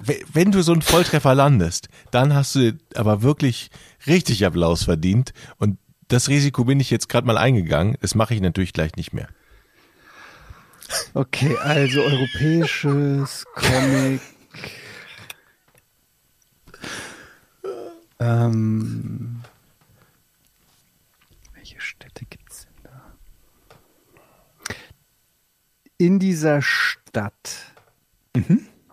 we- 0.00 0.20
wenn 0.32 0.52
du 0.52 0.62
so 0.62 0.72
einen 0.72 0.82
Volltreffer 0.82 1.34
landest, 1.34 1.88
dann 2.10 2.34
hast 2.34 2.54
du 2.54 2.78
aber 2.94 3.22
wirklich 3.22 3.70
richtig 4.06 4.44
Applaus 4.46 4.84
verdient. 4.84 5.32
Und 5.58 5.78
das 6.08 6.28
Risiko 6.28 6.64
bin 6.64 6.80
ich 6.80 6.90
jetzt 6.90 7.08
gerade 7.08 7.26
mal 7.26 7.38
eingegangen. 7.38 7.96
Das 8.00 8.14
mache 8.14 8.34
ich 8.34 8.40
natürlich 8.40 8.72
gleich 8.72 8.94
nicht 8.96 9.12
mehr. 9.12 9.28
Okay, 11.14 11.54
also 11.58 12.00
europäisches 12.02 13.44
Comic. 13.54 14.20
ähm, 18.20 19.42
welche 21.54 21.80
Städte 21.80 22.24
gibt 22.24 22.50
es 22.50 22.62
denn 22.66 22.84
da? 22.84 23.12
In 25.98 26.18
dieser 26.20 26.62
Stadt 26.62 27.72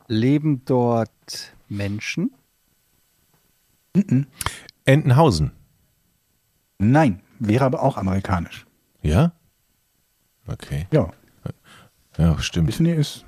leben 0.07 0.65
dort 0.65 1.53
Menschen. 1.69 2.31
Entenhausen. 4.85 5.51
Nein, 6.79 7.21
wäre 7.39 7.65
aber 7.65 7.83
auch 7.83 7.97
amerikanisch. 7.97 8.65
Ja? 9.01 9.31
Okay. 10.47 10.87
Ja, 10.91 11.11
Ja, 12.17 12.39
stimmt. 12.39 12.69
Disney 12.69 12.91
ist 12.93 13.23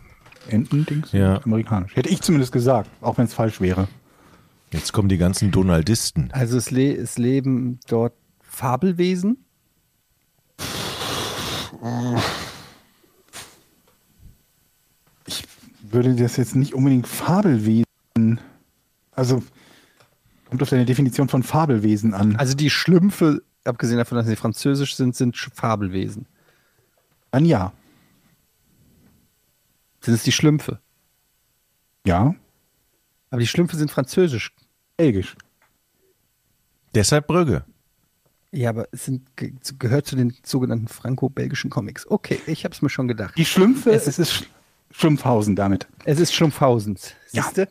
Entendings 0.50 1.12
Ja. 1.12 1.42
amerikanisch. 1.44 1.96
Hätte 1.96 2.10
ich 2.10 2.22
zumindest 2.22 2.52
gesagt, 2.52 2.90
auch 3.02 3.18
wenn 3.18 3.26
es 3.26 3.34
falsch 3.34 3.62
wäre. 3.62 3.88
Jetzt 4.72 4.92
kommen 4.92 5.08
die 5.10 5.18
ganzen 5.18 5.52
Donaldisten. 5.52 6.30
Also 6.32 6.58
es, 6.58 6.72
le 6.72 6.94
es 6.96 7.18
leben 7.18 7.80
dort 7.88 8.14
Fabelwesen. 8.42 9.46
Würde 15.90 16.16
das 16.16 16.38
jetzt 16.38 16.56
nicht 16.56 16.74
unbedingt 16.74 17.08
Fabelwesen. 17.08 18.40
Also 19.12 19.44
kommt 20.50 20.62
auf 20.62 20.70
deine 20.70 20.86
Definition 20.86 21.30
von 21.30 21.44
Fabelwesen 21.44 22.14
an. 22.14 22.36
Also 22.36 22.56
die 22.56 22.70
Schlümpfe, 22.70 23.42
abgesehen 23.64 23.98
davon, 23.98 24.18
dass 24.18 24.28
sie 24.28 24.36
französisch 24.36 24.96
sind, 24.96 25.16
sind 25.16 25.36
Fabelwesen. 25.36 26.26
Dann 27.32 27.46
ja. 27.46 27.74
Sind 30.02 30.14
es 30.14 30.24
die 30.24 30.32
Schlümpfe? 30.32 30.80
Ja. 32.06 32.36
Aber 33.30 33.42
die 33.42 33.48
Schlümpfe 33.48 33.76
sind 33.76 33.92
französisch. 33.92 34.54
Belgisch. 34.96 35.36
Deshalb 36.96 37.28
Brügge. 37.28 37.66
Ja, 38.52 38.70
aber 38.70 38.88
es 38.92 39.06
sind, 39.06 39.36
ge 39.36 39.54
gehört 39.78 40.08
zu 40.08 40.16
den 40.16 40.34
sogenannten 40.44 40.88
franco-belgischen 40.88 41.70
Comics. 41.70 42.10
Okay, 42.10 42.40
ich 42.48 42.64
habe 42.64 42.74
es 42.74 42.82
mir 42.82 42.90
schon 42.90 43.08
gedacht. 43.08 43.38
Die 43.38 43.46
Schlümpfe, 43.46 43.92
Es 43.92 44.08
es 44.08 44.20
ist 44.20 44.48
Schlumpfhausen 44.92 45.56
damit. 45.56 45.88
Es 46.06 46.20
ist 46.20 46.34
Schlumpfhausens. 46.34 47.14
Ja. 47.32 47.44
Siehste? 47.44 47.68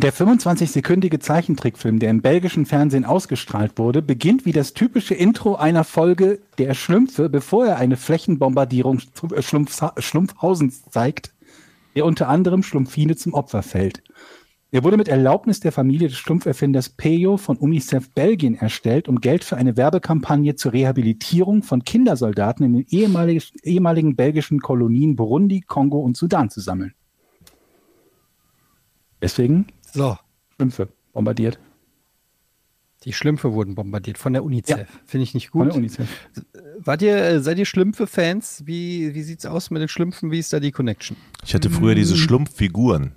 Der 0.00 0.12
25-sekündige 0.12 1.18
Zeichentrickfilm, 1.18 1.98
der 1.98 2.10
im 2.10 2.22
belgischen 2.22 2.66
Fernsehen 2.66 3.04
ausgestrahlt 3.04 3.78
wurde, 3.78 4.00
beginnt 4.00 4.44
wie 4.46 4.52
das 4.52 4.72
typische 4.72 5.14
Intro 5.14 5.56
einer 5.56 5.82
Folge 5.82 6.38
der 6.58 6.74
Schlümpfe, 6.74 7.28
bevor 7.28 7.66
er 7.66 7.78
eine 7.78 7.96
Flächenbombardierung 7.96 9.00
Schlumpf, 9.40 9.82
Schlumpfhausens 9.98 10.84
zeigt, 10.90 11.32
der 11.96 12.04
unter 12.04 12.28
anderem 12.28 12.62
Schlumpfine 12.62 13.16
zum 13.16 13.34
Opfer 13.34 13.64
fällt. 13.64 14.04
Er 14.70 14.84
wurde 14.84 14.98
mit 14.98 15.08
Erlaubnis 15.08 15.60
der 15.60 15.72
Familie 15.72 16.08
des 16.08 16.18
Schlumpferfinders 16.18 16.90
Peyo 16.90 17.38
von 17.38 17.56
UNICEF 17.56 18.10
Belgien 18.10 18.54
erstellt, 18.54 19.08
um 19.08 19.18
Geld 19.20 19.42
für 19.42 19.56
eine 19.56 19.78
Werbekampagne 19.78 20.56
zur 20.56 20.74
Rehabilitierung 20.74 21.62
von 21.62 21.84
Kindersoldaten 21.84 22.66
in 22.66 22.72
den 22.74 22.86
ehemaligen, 22.90 23.42
ehemaligen 23.62 24.14
belgischen 24.14 24.60
Kolonien 24.60 25.16
Burundi, 25.16 25.62
Kongo 25.62 26.00
und 26.00 26.18
Sudan 26.18 26.50
zu 26.50 26.60
sammeln. 26.60 26.92
Deswegen 29.22 29.66
So, 29.92 30.16
Schlümpfe 30.56 30.88
bombardiert. 31.14 31.58
die 33.04 33.14
Schlümpfe 33.14 33.54
wurden 33.54 33.74
bombardiert 33.74 34.18
von 34.18 34.34
der 34.34 34.44
UNICEF. 34.44 34.86
Finde 35.06 35.24
ich 35.24 35.32
nicht 35.32 35.48
Von 35.48 35.62
gut. 35.62 35.68
der 35.70 35.76
UNICEF. 35.76 36.08
Wart 36.80 37.00
ihr, 37.00 37.16
äh, 37.16 37.40
seid 37.40 37.58
ihr 37.58 37.64
Schlümpfe-Fans? 37.64 38.64
Wie, 38.66 39.14
wie 39.14 39.22
sieht's 39.22 39.46
aus 39.46 39.70
mit 39.70 39.80
den 39.80 39.88
Schlümpfen? 39.88 40.30
Wie 40.30 40.38
ist 40.38 40.52
da 40.52 40.60
die 40.60 40.72
Connection? 40.72 41.16
Ich 41.44 41.54
hatte 41.54 41.70
früher 41.70 41.94
diese 41.94 42.16
Schlumpffiguren. 42.16 43.12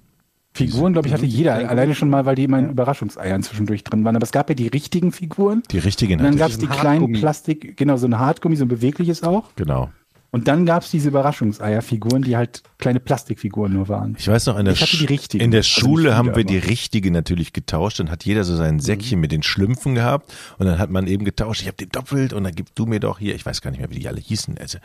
Figuren, 0.54 0.94
glaube 0.94 1.08
ich, 1.08 1.14
hatte 1.14 1.26
jeder. 1.26 1.70
Alleine 1.70 1.96
schon 1.96 2.10
mal, 2.10 2.26
weil 2.26 2.36
die 2.36 2.44
immer 2.44 2.60
in 2.60 2.70
Überraschungseiern 2.72 3.42
zwischendurch 3.42 3.84
drin 3.84 4.04
waren. 4.04 4.16
Aber 4.16 4.24
es 4.26 4.32
gab 4.32 4.50
ja 4.50 4.56
die 4.56 4.68
richtigen 4.68 5.12
Figuren. 5.12 5.64
Die 5.72 5.80
richtigen 5.80 6.20
Und 6.20 6.24
dann 6.26 6.36
gab 6.38 6.50
es 6.52 6.58
die 6.58 6.66
ein 6.68 6.72
kleinen 6.72 7.02
Hartgummi. 7.02 7.20
Plastik, 7.20 7.78
genau, 7.78 7.98
so 7.98 8.06
ein 8.08 8.20
Hartgummi, 8.20 8.56
so 8.58 8.66
ein 8.66 8.68
bewegliches 8.68 9.24
auch. 9.24 9.46
Genau. 9.56 9.90
Und 10.34 10.48
dann 10.48 10.66
gab 10.66 10.84
es 10.84 10.92
diese 10.92 11.10
Überraschungseierfiguren, 11.10 12.22
die 12.24 12.38
halt 12.38 12.64
kleine 12.78 13.02
Plastikfiguren 13.02 13.74
nur 13.74 13.90
waren. 13.90 14.16
Ich 14.18 14.28
weiß 14.30 14.46
noch, 14.46 14.58
in 14.58 14.64
der, 14.64 14.74
Ich 14.76 14.82
hatte 14.82 14.96
die 14.98 15.06
Sch- 15.06 15.10
richtigen. 15.10 15.44
in 15.44 15.52
der 15.52 15.60
Also 15.60 15.82
Schule 15.82 16.04
viele, 16.04 16.16
haben 16.18 16.36
wir 16.36 16.44
die 16.46 16.58
aber- 16.60 16.68
richtige 16.68 17.12
natürlich 17.12 17.52
getauscht. 17.52 18.00
Dann 18.00 18.10
hat 18.10 18.24
jeder 18.24 18.46
so 18.46 18.56
sein 18.56 18.80
Säckchen 18.80 19.18
Mhm. 19.18 19.22
mit 19.22 19.32
den 19.34 19.44
Schlümpfen 19.44 19.94
gehabt. 19.94 20.34
Und 20.58 20.68
dann 20.68 20.80
hat 20.80 20.90
man 20.90 21.08
eben 21.08 21.26
getauscht. 21.26 21.62
Ich 21.62 21.68
habe 21.68 21.76
den 21.78 21.90
doppelt 21.90 22.32
und 22.32 22.46
dann 22.46 22.56
gibst 22.56 22.80
du 22.80 22.86
mir 22.86 23.02
doch 23.02 23.20
hier. 23.20 23.36
Ich 23.36 23.46
weiß 23.46 23.62
gar 23.62 23.72
nicht 23.72 23.82
mehr, 23.82 23.90
wie 23.90 24.00
die 24.00 24.08
alle 24.08 24.22
hießen. 24.22 24.58
Also, 24.58 24.78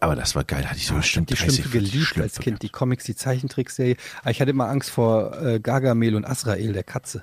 aber 0.00 0.16
das 0.16 0.34
war 0.34 0.44
geil. 0.44 0.62
Da 0.62 0.68
hatte 0.68 0.78
ich 0.78 0.86
so 0.86 0.94
bestimmt 0.94 1.30
die 1.30 1.34
30, 1.34 1.54
Schlümpfe 1.54 1.70
40 1.70 1.72
geliebt 1.72 2.06
Schlümpfe 2.06 2.22
als 2.22 2.38
Kind, 2.38 2.62
die. 2.62 2.68
Comics, 2.68 3.04
die 3.04 3.16
Zeichentrickserie. 3.16 3.96
Aber 4.20 4.30
ich 4.30 4.40
hatte 4.40 4.50
immer 4.50 4.68
Angst 4.68 4.90
vor 4.90 5.40
äh, 5.42 5.60
Gargamel 5.60 6.14
und 6.14 6.24
Azrael, 6.24 6.72
der 6.72 6.84
Katze. 6.84 7.22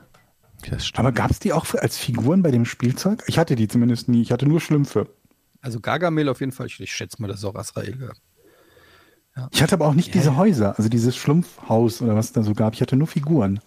Das 0.70 0.88
stimmt. 0.88 1.00
Aber 1.00 1.12
gab 1.12 1.32
es 1.32 1.40
die 1.40 1.54
auch 1.54 1.72
als 1.76 1.98
Figuren 1.98 2.42
bei 2.42 2.52
dem 2.52 2.66
Spielzeug? 2.66 3.24
Ich 3.28 3.38
hatte 3.38 3.56
die 3.56 3.68
zumindest 3.68 4.08
nie. 4.08 4.22
Ich 4.22 4.32
hatte 4.32 4.46
nur 4.46 4.62
Schlümpfe. 4.62 5.08
Also 5.62 5.80
Gargamel 5.80 6.30
auf 6.30 6.40
jeden 6.40 6.52
Fall. 6.52 6.68
Ich, 6.68 6.80
ich 6.80 6.94
schätze 6.94 7.22
mal, 7.22 7.28
das 7.28 7.40
ist 7.40 7.46
auch 7.46 7.56
Azrael. 7.56 7.98
Ja. 9.36 9.50
Ich 9.52 9.64
hatte 9.64 9.76
aber 9.76 9.88
auch 9.88 9.94
nicht 9.94 10.14
diese 10.14 10.36
Häuser, 10.36 10.78
also 10.78 10.90
dieses 10.90 11.16
Schlumpfhaus 11.16 12.02
oder 12.02 12.16
was 12.16 12.28
es 12.28 12.34
da 12.34 12.44
so 12.44 12.54
gab. 12.54 12.76
Ich 12.76 12.82
hatte 12.82 12.96
nur 12.96 13.08
Figuren. 13.08 13.60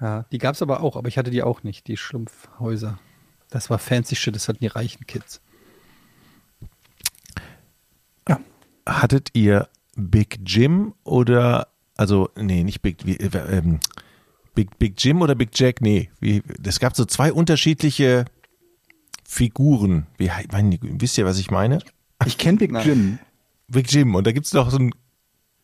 Ja, 0.00 0.24
die 0.32 0.38
gab 0.38 0.54
es 0.54 0.62
aber 0.62 0.80
auch, 0.80 0.96
aber 0.96 1.08
ich 1.08 1.18
hatte 1.18 1.30
die 1.30 1.42
auch 1.42 1.62
nicht, 1.62 1.86
die 1.86 1.96
Schlumpfhäuser. 1.96 2.98
Das 3.50 3.70
war 3.70 3.78
fancy 3.78 4.16
shit, 4.16 4.34
das 4.34 4.48
hatten 4.48 4.60
die 4.60 4.66
reichen 4.66 5.06
Kids. 5.06 5.40
Hattet 8.86 9.30
ihr 9.34 9.68
Big 9.96 10.40
Jim 10.46 10.94
oder, 11.04 11.68
also, 11.96 12.30
nee, 12.36 12.64
nicht 12.64 12.82
Big, 12.82 13.04
wie, 13.04 13.16
äh, 13.16 13.58
ähm, 13.58 13.80
Big, 14.54 14.78
Big 14.78 14.94
Jim 14.98 15.22
oder 15.22 15.34
Big 15.34 15.50
Jack? 15.54 15.80
Nee, 15.80 16.10
wie, 16.20 16.42
es 16.64 16.80
gab 16.80 16.96
so 16.96 17.04
zwei 17.04 17.32
unterschiedliche 17.32 18.24
Figuren. 19.24 20.06
Wie, 20.18 20.30
mein, 20.50 20.76
wisst 20.80 21.18
ihr, 21.18 21.24
was 21.24 21.38
ich 21.38 21.50
meine? 21.50 21.78
Ich 22.26 22.36
kenne 22.36 22.58
Big 22.58 22.72
Jim. 22.84 23.18
Big 23.68 23.90
Jim. 23.90 24.14
Und 24.14 24.26
da 24.26 24.32
gibt's 24.32 24.52
noch 24.52 24.70
so 24.70 24.78
ein, 24.78 24.90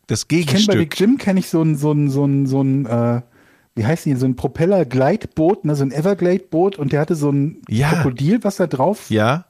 das 0.06 0.22
Ich 0.22 0.28
kenne 0.28 0.42
bei 0.44 0.74
Gegenstück. 0.74 0.78
Big 0.78 1.00
Jim 1.00 1.18
kenne 1.18 1.40
ich 1.40 1.48
so 1.48 1.62
ein, 1.62 1.76
so 1.76 1.92
ein, 1.92 2.08
so 2.08 2.24
ein, 2.24 2.46
so 2.46 2.62
ein, 2.62 2.86
äh, 2.86 3.22
wie 3.74 3.84
heißt 3.84 4.06
die, 4.06 4.14
so 4.14 4.24
ein 4.26 4.36
Propeller-Gleitboot, 4.36 5.64
ne, 5.64 5.74
so 5.74 5.84
ein 5.84 5.90
Everglade-Boot 5.90 6.76
und 6.76 6.92
der 6.92 7.00
hatte 7.00 7.16
so 7.16 7.30
ein 7.30 7.60
Ja. 7.68 7.90
Krokodil, 7.90 8.42
was 8.44 8.56
da 8.56 8.66
drauf, 8.66 9.10
ja, 9.10 9.45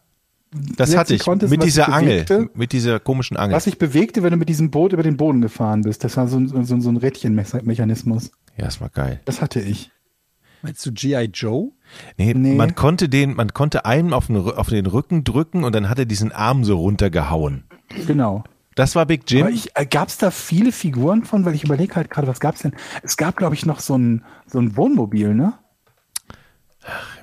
das 0.77 0.97
hatte 0.97 1.15
ich. 1.15 1.23
konntest, 1.23 1.51
mit 1.51 1.63
dieser 1.63 1.93
Angel. 1.93 2.25
bewegte. 2.25 2.51
Mit 2.55 2.73
dieser 2.73 3.01
komischen 3.01 3.37
Angel. 3.37 3.57
was 3.57 3.65
sich 3.65 3.79
bewegte, 3.79 4.23
wenn 4.23 4.31
du 4.33 4.37
mit 4.37 4.49
diesem 4.49 4.71
Boot 4.71 4.93
über 4.93 5.03
den 5.03 5.17
Boden 5.17 5.41
gefahren 5.41 5.83
bist. 5.83 6.05
Das 6.05 6.17
war 6.17 6.29
so 6.29 6.39
ein, 6.39 6.49
so 6.65 6.81
so 6.81 6.89
ein 6.89 6.97
Rädchenmechanismus. 6.97 8.31
Ja, 8.57 8.65
das 8.65 8.81
war 8.81 8.89
geil. 8.89 9.21
Das 9.25 9.41
hatte 9.41 9.61
ich. 9.61 9.91
Meinst 10.63 10.85
du 10.87 10.93
G.I. 10.93 11.31
Joe? 11.33 11.73
Nee, 12.17 12.35
Nee. 12.35 12.55
man 12.55 12.75
konnte 12.75 13.09
den, 13.09 13.35
man 13.35 13.53
konnte 13.55 13.85
einem 13.85 14.13
auf 14.13 14.27
den, 14.27 14.37
auf 14.37 14.69
den 14.69 14.87
Rücken 14.87 15.23
drücken 15.23 15.65
und 15.65 15.75
dann 15.75 15.89
hat 15.89 15.99
er 15.99 16.07
diesen 16.07 16.33
Arm 16.33 16.65
so 16.65 16.79
runtergehauen. 16.79 17.65
Genau. 18.07 18.43
Das 18.75 18.95
war 18.97 19.07
Big 19.07 19.23
Jim. 19.31 19.43
Aber 19.43 19.51
ich, 19.51 19.71
äh, 19.75 19.87
gab's 19.87 20.19
da 20.19 20.31
viele 20.31 20.73
Figuren 20.73 21.25
von? 21.25 21.45
Weil 21.45 21.55
ich 21.55 21.65
überlege 21.65 21.95
halt 21.95 22.11
gerade, 22.11 22.27
was 22.27 22.41
gab's 22.41 22.63
denn? 22.63 22.73
Es 23.03 23.17
gab, 23.17 23.37
glaube 23.37 23.55
ich, 23.55 23.65
noch 23.65 23.81
so 23.81 23.97
ein, 23.97 24.25
so 24.47 24.59
ein 24.59 24.77
Wohnmobil, 24.77 25.35
ne? 25.35 25.55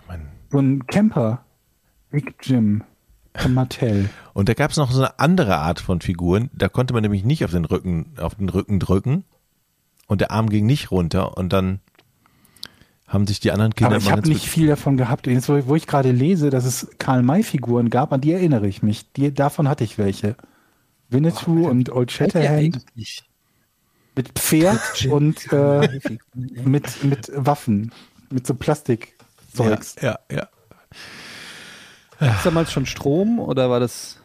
Mann. 0.07 0.27
So 0.51 0.59
ein 0.59 0.85
Camper. 0.87 1.43
Big 2.11 2.35
Jim 2.43 2.83
von 3.35 3.53
Mattel. 3.53 4.09
Und 4.33 4.49
da 4.49 4.53
gab 4.53 4.71
es 4.71 4.77
noch 4.77 4.91
so 4.91 4.99
eine 4.99 5.19
andere 5.19 5.57
Art 5.57 5.79
von 5.79 6.01
Figuren. 6.01 6.49
Da 6.53 6.69
konnte 6.69 6.93
man 6.93 7.01
nämlich 7.01 7.23
nicht 7.23 7.43
auf 7.45 7.51
den 7.51 7.65
Rücken, 7.65 8.13
auf 8.17 8.35
den 8.35 8.49
Rücken 8.49 8.79
drücken 8.79 9.23
und 10.07 10.21
der 10.21 10.31
Arm 10.31 10.49
ging 10.49 10.65
nicht 10.65 10.91
runter 10.91 11.37
und 11.37 11.53
dann 11.53 11.79
haben 13.07 13.27
sich 13.27 13.39
die 13.39 13.51
anderen 13.51 13.75
Kinder 13.75 13.95
Aber 13.95 14.03
ich 14.03 14.11
habe 14.11 14.27
nicht 14.27 14.47
viel 14.47 14.67
davon 14.67 14.97
gehabt. 14.97 15.27
Jetzt, 15.27 15.47
wo, 15.47 15.67
wo 15.67 15.75
ich 15.75 15.85
gerade 15.85 16.11
lese, 16.11 16.49
dass 16.49 16.65
es 16.65 16.89
Karl-May-Figuren 16.97 17.89
gab, 17.89 18.11
an 18.11 18.21
die 18.21 18.31
erinnere 18.31 18.67
ich 18.67 18.81
mich. 18.81 19.11
Die, 19.13 19.31
davon 19.31 19.67
hatte 19.67 19.83
ich 19.83 19.97
welche. 19.97 20.35
Winnetou 21.09 21.67
und 21.67 21.91
Old 21.91 22.11
Shatterhand 22.11 22.83
mit 24.15 24.29
Pferd 24.29 25.05
und 25.09 25.51
äh, 25.51 25.99
mit, 26.33 27.03
mit 27.03 27.31
Waffen. 27.35 27.91
Mit 28.31 28.47
so 28.47 28.55
Plastikzeugs. 28.55 29.95
ja, 30.01 30.17
ja. 30.31 30.47
Gab 32.25 32.37
es 32.37 32.43
damals 32.43 32.71
schon 32.71 32.85
Strom 32.85 33.39
oder 33.39 33.69
war 33.69 33.79
das, 33.79 34.17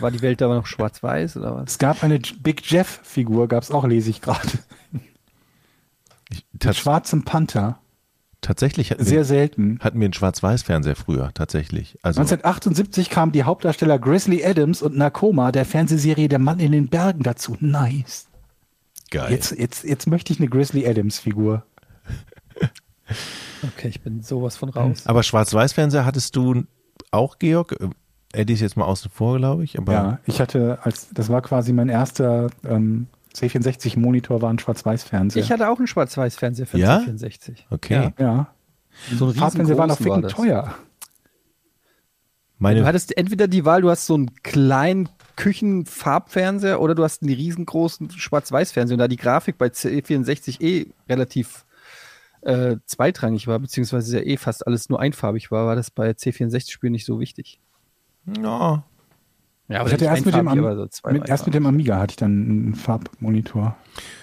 war 0.00 0.10
die 0.10 0.22
Welt 0.22 0.40
da 0.40 0.48
noch 0.48 0.66
schwarz-weiß 0.66 1.36
oder 1.36 1.54
was? 1.56 1.72
Es 1.72 1.78
gab 1.78 2.02
eine 2.04 2.18
Big 2.18 2.62
Jeff-Figur, 2.70 3.48
gab 3.48 3.62
es 3.62 3.70
auch, 3.70 3.84
lese 3.86 4.10
ich 4.10 4.20
gerade. 4.20 4.48
Mit 6.52 6.76
schwarzem 6.76 7.24
Panther. 7.24 7.78
tatsächlich 8.40 8.90
hatten 8.90 9.04
Sehr 9.04 9.18
wir, 9.18 9.24
selten. 9.24 9.78
hatten 9.82 9.98
wir 10.00 10.06
einen 10.06 10.14
Schwarz-Weiß-Fernseher 10.14 10.96
früher, 10.96 11.30
tatsächlich. 11.34 11.98
Also 12.02 12.20
1978 12.20 13.10
kamen 13.10 13.32
die 13.32 13.42
Hauptdarsteller 13.44 13.98
Grizzly 13.98 14.44
Adams 14.44 14.80
und 14.82 14.96
Nakoma 14.96 15.52
der 15.52 15.64
Fernsehserie 15.64 16.28
Der 16.28 16.38
Mann 16.38 16.58
in 16.60 16.72
den 16.72 16.88
Bergen 16.88 17.22
dazu. 17.22 17.56
Nice. 17.60 18.28
geil. 19.10 19.30
Jetzt, 19.32 19.50
jetzt, 19.52 19.84
jetzt 19.84 20.06
möchte 20.06 20.32
ich 20.32 20.38
eine 20.40 20.48
Grizzly 20.48 20.86
Adams 20.86 21.18
Figur. 21.18 21.64
Okay, 23.62 23.88
ich 23.88 24.00
bin 24.00 24.22
sowas 24.22 24.56
von 24.56 24.70
raus. 24.70 25.02
Aber 25.06 25.22
Schwarz-Weiß-Fernseher 25.22 26.04
hattest 26.06 26.34
du 26.34 26.64
auch, 27.12 27.38
Georg? 27.38 27.72
Äh, 27.80 27.88
Eddie 28.32 28.54
ist 28.54 28.60
jetzt 28.60 28.76
mal 28.76 28.84
außen 28.86 29.10
vor, 29.10 29.36
glaube 29.38 29.62
ich. 29.64 29.78
Aber 29.78 29.92
Ja, 29.92 30.18
ich 30.26 30.40
hatte 30.40 30.78
als, 30.82 31.08
das 31.12 31.28
war 31.28 31.42
quasi 31.42 31.72
mein 31.72 31.88
erster 31.88 32.48
ähm, 32.64 33.06
C64 33.34 33.98
Monitor, 33.98 34.40
war 34.42 34.50
ein 34.50 34.58
Schwarz-Weiß-Fernseher. 34.58 35.42
Ich 35.42 35.52
hatte 35.52 35.68
auch 35.70 35.78
einen 35.78 35.86
Schwarz-Weiß-Fernseher 35.86 36.66
für 36.66 36.78
Ja? 36.78 37.00
den 37.00 37.18
C64. 37.18 37.58
okay. 37.70 38.12
ja. 38.18 38.48
So 39.16 39.26
ein 39.26 39.34
Farbfernseher 39.34 39.78
war 39.78 39.86
noch 39.86 40.04
war 40.04 40.20
das. 40.20 40.32
teuer. 40.32 40.74
Meine, 42.58 42.80
Du 42.80 42.86
hattest 42.86 43.16
entweder 43.16 43.48
die 43.48 43.64
Wahl, 43.64 43.80
du 43.82 43.90
hast 43.90 44.06
so 44.06 44.14
einen 44.14 44.34
kleinen 44.42 45.08
Küchenfarbfernseher 45.36 46.80
oder 46.80 46.94
du 46.94 47.02
hast 47.02 47.22
einen 47.22 47.32
riesengroßen 47.34 48.10
Schwarz-Weiß-Fernseher. 48.10 48.94
Und 48.94 48.98
da 49.00 49.08
die 49.08 49.16
Grafik 49.16 49.58
bei 49.58 49.66
C64 49.66 50.60
eh 50.60 50.86
relativ 51.08 51.64
äh, 52.42 52.76
zweitrangig 52.86 53.46
war, 53.46 53.58
beziehungsweise 53.58 54.18
ja 54.18 54.24
eh 54.24 54.36
fast 54.36 54.66
alles 54.66 54.88
nur 54.88 55.00
einfarbig 55.00 55.50
war, 55.50 55.66
war 55.66 55.76
das 55.76 55.90
bei 55.90 56.10
C64-Spielen 56.10 56.92
nicht 56.92 57.06
so 57.06 57.20
wichtig. 57.20 57.60
ja, 58.26 58.84
Ja, 59.68 59.86
ich 59.86 59.92
hatte 59.92 60.04
erst 60.04 60.26
mit 60.26 60.34
dem, 60.34 60.48
aber 60.48 60.76
so 60.76 60.86
zwei, 60.86 61.12
mit, 61.12 61.28
erst 61.28 61.46
mit 61.46 61.54
dem 61.54 61.66
Amiga 61.66 61.98
hatte 61.98 62.12
ich 62.12 62.16
dann 62.16 62.30
einen 62.30 62.74
Farbmonitor. 62.74 63.76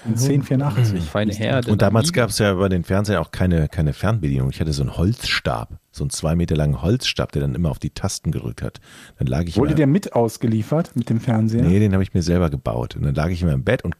Ein 0.06 0.12
1084. 0.12 1.02
feine 1.02 1.34
Herr. 1.34 1.68
Und 1.68 1.82
damals 1.82 2.14
gab 2.14 2.30
es 2.30 2.40
ja 2.40 2.54
bei 2.54 2.70
den 2.70 2.84
Fernsehern 2.84 3.24
auch 3.24 3.32
keine, 3.32 3.68
keine 3.68 3.94
Fernbedienung. 3.94 4.50
Ich 4.50 4.60
hatte 4.60 4.74
so 4.74 4.84
einen 4.84 4.98
Holzstab, 4.98 5.80
so 5.92 6.04
einen 6.04 6.10
zwei 6.10 6.36
Meter 6.36 6.56
langen 6.56 6.82
Holzstab, 6.82 7.32
der 7.32 7.42
dann 7.42 7.56
immer 7.56 7.72
auf 7.72 7.80
die 7.80 7.92
Tasten 7.92 8.32
gedrückt 8.32 8.62
hat. 8.62 8.80
Dann 9.18 9.28
lag 9.28 9.44
ich 9.44 9.58
Wurde 9.58 9.70
immer, 9.70 9.78
der 9.78 9.88
mit 9.88 10.14
ausgeliefert 10.14 10.96
mit 10.96 11.10
dem 11.10 11.20
Fernseher? 11.20 11.64
Nee, 11.64 11.80
den 11.80 11.94
habe 11.94 12.04
ich 12.04 12.14
mir 12.14 12.22
selber 12.22 12.50
gebaut. 12.50 12.96
Und 12.96 13.04
dann 13.04 13.16
lag 13.16 13.30
ich 13.30 13.42
immer 13.42 13.54
im 13.54 13.64
Bett 13.64 13.84
und 13.84 13.96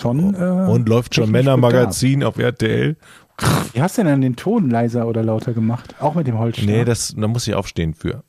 Schon, 0.00 0.34
äh, 0.34 0.70
und 0.70 0.88
läuft 0.88 1.14
schon 1.14 1.30
Männermagazin 1.30 2.24
auf 2.24 2.36
RTL. 2.38 2.96
Wie 3.72 3.82
hast 3.82 3.98
du 3.98 4.02
denn 4.02 4.10
dann 4.10 4.20
den 4.20 4.36
Ton 4.36 4.70
leiser 4.70 5.08
oder 5.08 5.22
lauter 5.22 5.52
gemacht? 5.52 5.96
Auch 6.00 6.14
mit 6.14 6.26
dem 6.26 6.38
Holzstab? 6.38 6.66
Nee, 6.66 6.84
das, 6.84 7.14
da 7.16 7.26
muss 7.26 7.46
ich 7.48 7.54
aufstehen 7.54 7.94
für. 7.94 8.22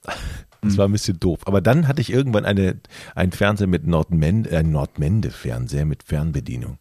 Das 0.62 0.78
war 0.78 0.88
ein 0.88 0.92
bisschen 0.92 1.20
doof. 1.20 1.42
Aber 1.46 1.62
dann 1.62 1.88
hatte 1.88 2.02
ich 2.02 2.12
irgendwann 2.12 2.46
eine, 2.46 2.80
einen 3.14 3.32
Fernseher 3.32 3.68
mit 3.68 3.86
Nordmende, 3.86 4.50
äh, 4.50 4.64
Nordmende-Fernseher 4.64 5.86
mit 5.86 6.02
Fernbedienung. 6.04 6.80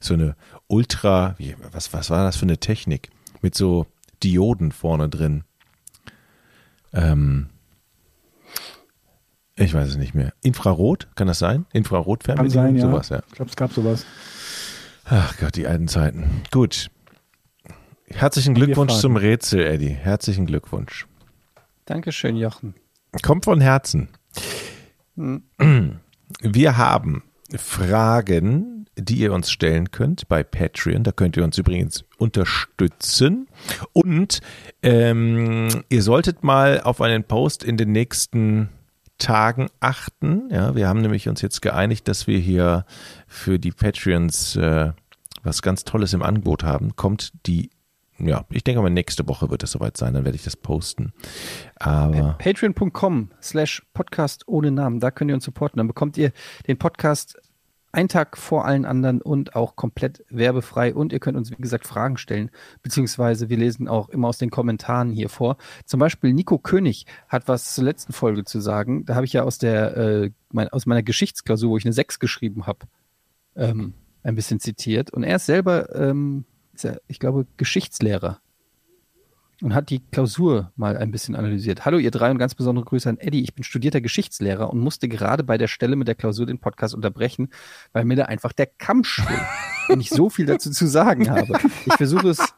So 0.00 0.14
eine 0.14 0.36
Ultra, 0.66 1.36
was, 1.72 1.92
was 1.92 2.10
war 2.10 2.24
das 2.24 2.36
für 2.36 2.44
eine 2.44 2.58
Technik? 2.58 3.10
Mit 3.40 3.54
so 3.54 3.86
Dioden 4.22 4.72
vorne 4.72 5.08
drin. 5.08 5.44
Ähm, 6.92 7.48
ich 9.56 9.74
weiß 9.74 9.88
es 9.88 9.96
nicht 9.96 10.14
mehr. 10.14 10.32
Infrarot, 10.42 11.08
kann 11.14 11.26
das 11.26 11.38
sein? 11.38 11.64
Kann 11.64 11.78
Infrarot-Fernbedienung? 11.78 12.50
sein, 12.50 12.76
ja. 12.76 12.82
Sowas, 12.82 13.08
ja. 13.08 13.22
Ich 13.26 13.34
glaube, 13.34 13.50
es 13.50 13.56
gab 13.56 13.72
sowas. 13.72 14.04
Ach 15.04 15.36
Gott, 15.38 15.56
die 15.56 15.66
alten 15.66 15.88
Zeiten. 15.88 16.42
Gut. 16.50 16.90
Herzlichen 18.10 18.54
Glückwunsch 18.54 18.94
zum 18.94 19.16
Rätsel, 19.16 19.64
Eddie. 19.64 19.90
Herzlichen 19.90 20.46
Glückwunsch. 20.46 21.06
Dankeschön, 21.84 22.36
Jochen. 22.36 22.74
Kommt 23.22 23.44
von 23.44 23.60
Herzen. 23.60 24.08
Wir 25.14 26.76
haben 26.76 27.22
Fragen, 27.56 28.86
die 28.96 29.18
ihr 29.18 29.32
uns 29.32 29.50
stellen 29.50 29.90
könnt 29.90 30.28
bei 30.28 30.42
Patreon. 30.42 31.04
Da 31.04 31.12
könnt 31.12 31.36
ihr 31.36 31.44
uns 31.44 31.56
übrigens 31.58 32.04
unterstützen. 32.18 33.48
Und 33.92 34.40
ähm, 34.82 35.68
ihr 35.88 36.02
solltet 36.02 36.44
mal 36.44 36.80
auf 36.80 37.00
einen 37.00 37.24
Post 37.24 37.64
in 37.64 37.76
den 37.76 37.92
nächsten 37.92 38.68
Tagen 39.18 39.68
achten. 39.80 40.48
Ja, 40.50 40.74
wir 40.74 40.88
haben 40.88 41.00
nämlich 41.00 41.28
uns 41.28 41.42
jetzt 41.42 41.62
geeinigt, 41.62 42.08
dass 42.08 42.26
wir 42.26 42.38
hier 42.38 42.84
für 43.26 43.58
die 43.58 43.72
Patreons 43.72 44.56
äh, 44.56 44.92
was 45.42 45.62
ganz 45.62 45.84
Tolles 45.84 46.12
im 46.12 46.22
Angebot 46.22 46.62
haben. 46.62 46.94
Kommt 46.96 47.32
die, 47.46 47.70
ja, 48.18 48.44
ich 48.50 48.64
denke 48.64 48.82
mal 48.82 48.90
nächste 48.90 49.26
Woche 49.28 49.50
wird 49.50 49.62
es 49.62 49.72
soweit 49.72 49.96
sein, 49.96 50.14
dann 50.14 50.24
werde 50.24 50.36
ich 50.36 50.44
das 50.44 50.56
posten. 50.56 51.12
Aber 51.76 52.36
Patreon.com 52.38 53.30
slash 53.40 53.86
Podcast 53.94 54.46
ohne 54.46 54.70
Namen. 54.70 55.00
Da 55.00 55.10
könnt 55.10 55.30
ihr 55.30 55.34
uns 55.34 55.44
supporten. 55.44 55.78
Dann 55.78 55.86
bekommt 55.86 56.16
ihr 56.18 56.32
den 56.66 56.78
Podcast 56.78 57.38
einen 57.92 58.08
Tag 58.08 58.36
vor 58.36 58.66
allen 58.66 58.84
anderen 58.84 59.22
und 59.22 59.54
auch 59.54 59.76
komplett 59.76 60.24
werbefrei. 60.28 60.94
Und 60.94 61.12
ihr 61.12 61.20
könnt 61.20 61.36
uns, 61.36 61.50
wie 61.50 61.56
gesagt, 61.56 61.86
Fragen 61.86 62.16
stellen. 62.16 62.50
Beziehungsweise 62.82 63.48
wir 63.48 63.56
lesen 63.56 63.88
auch 63.88 64.08
immer 64.08 64.28
aus 64.28 64.38
den 64.38 64.50
Kommentaren 64.50 65.10
hier 65.10 65.28
vor. 65.28 65.56
Zum 65.84 66.00
Beispiel 66.00 66.32
Nico 66.32 66.58
König 66.58 67.06
hat 67.28 67.48
was 67.48 67.74
zur 67.74 67.84
letzten 67.84 68.12
Folge 68.12 68.44
zu 68.44 68.60
sagen. 68.60 69.04
Da 69.04 69.14
habe 69.14 69.26
ich 69.26 69.32
ja 69.32 69.42
aus 69.44 69.58
der, 69.58 69.96
äh, 69.96 70.30
mein, 70.52 70.68
aus 70.68 70.86
meiner 70.86 71.02
Geschichtsklausur, 71.02 71.70
wo 71.70 71.76
ich 71.76 71.84
eine 71.84 71.92
6 71.92 72.18
geschrieben 72.18 72.66
habe, 72.66 72.86
ähm, 73.56 73.94
ein 74.22 74.34
bisschen 74.34 74.60
zitiert. 74.60 75.10
Und 75.10 75.22
er 75.22 75.36
ist 75.36 75.46
selber, 75.46 75.94
ähm, 75.94 76.44
ist 76.78 76.84
er, 76.84 77.00
ich 77.08 77.18
glaube, 77.18 77.46
Geschichtslehrer 77.56 78.40
und 79.60 79.74
hat 79.74 79.90
die 79.90 79.98
Klausur 79.98 80.72
mal 80.76 80.96
ein 80.96 81.10
bisschen 81.10 81.34
analysiert. 81.34 81.84
Hallo 81.84 81.98
ihr 81.98 82.12
drei 82.12 82.30
und 82.30 82.38
ganz 82.38 82.54
besondere 82.54 82.84
Grüße 82.84 83.08
an 83.08 83.18
Eddie. 83.18 83.42
Ich 83.42 83.54
bin 83.54 83.64
studierter 83.64 84.00
Geschichtslehrer 84.00 84.70
und 84.70 84.78
musste 84.78 85.08
gerade 85.08 85.42
bei 85.42 85.58
der 85.58 85.66
Stelle 85.66 85.96
mit 85.96 86.06
der 86.06 86.14
Klausur 86.14 86.46
den 86.46 86.60
Podcast 86.60 86.94
unterbrechen, 86.94 87.48
weil 87.92 88.04
mir 88.04 88.16
da 88.16 88.26
einfach 88.26 88.52
der 88.52 88.66
Kamm 88.66 89.02
schwillt, 89.02 89.40
wenn 89.88 90.00
ich 90.00 90.10
so 90.10 90.30
viel 90.30 90.46
dazu 90.46 90.70
zu 90.70 90.86
sagen 90.86 91.28
habe. 91.28 91.58
Ich 91.86 91.94
versuche 91.94 92.28
es, 92.28 92.54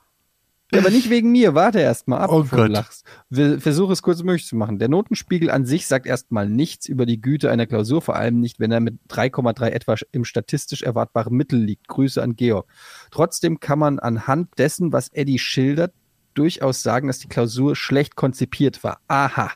ja, 0.72 0.80
aber 0.80 0.90
nicht 0.90 1.10
wegen 1.10 1.32
mir. 1.32 1.55
Warte 1.55 1.80
erst 1.80 2.09
mal 2.09 2.18
ab, 2.18 2.30
Oh 2.32 2.42
bevor 2.42 2.59
du 2.59 2.64
Gott. 2.64 2.72
lachst. 2.72 3.05
Wir- 3.28 3.60
Versuche 3.60 3.92
es 3.92 4.02
kurz 4.02 4.22
möglich 4.22 4.47
zu 4.47 4.56
machen. 4.56 4.78
Der 4.78 4.88
Notenspiegel 4.88 5.51
an 5.51 5.66
sich 5.66 5.86
sagt 5.86 6.06
erstmal 6.06 6.48
nichts 6.48 6.86
über 6.88 7.06
die 7.06 7.20
Güte 7.20 7.51
einer 7.51 7.66
Klausur, 7.66 8.02
vor 8.02 8.16
allem 8.16 8.40
nicht, 8.40 8.60
wenn 8.60 8.72
er 8.72 8.80
mit 8.80 8.98
3,3 9.09 9.70
etwa 9.70 9.97
im 10.12 10.24
statistisch 10.24 10.82
erwartbaren 10.82 11.36
Mittel 11.36 11.59
liegt. 11.60 11.88
Grüße 11.88 12.22
an 12.22 12.36
Georg. 12.36 12.66
Trotzdem 13.10 13.60
kann 13.60 13.78
man 13.78 13.98
anhand 13.98 14.48
dessen, 14.59 14.92
was 14.92 15.09
Eddie 15.12 15.38
schildert, 15.38 15.92
durchaus 16.34 16.82
sagen, 16.82 17.09
dass 17.09 17.18
die 17.18 17.28
Klausur 17.28 17.74
schlecht 17.76 18.14
konzipiert 18.16 18.84
war. 18.84 19.01
Aha. 19.09 19.51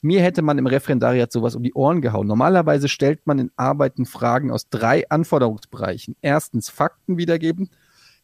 Mir 0.00 0.20
hätte 0.22 0.42
man 0.42 0.58
im 0.58 0.66
Referendariat 0.68 1.32
sowas 1.32 1.56
um 1.56 1.62
die 1.64 1.72
Ohren 1.74 2.00
gehauen. 2.02 2.26
Normalerweise 2.28 2.86
stellt 2.88 3.26
man 3.26 3.40
in 3.40 3.50
Arbeiten 3.56 4.06
Fragen 4.06 4.52
aus 4.52 4.68
drei 4.68 5.08
Anforderungsbereichen. 5.10 6.14
Erstens 6.20 6.68
Fakten 6.68 7.16
wiedergeben, 7.18 7.70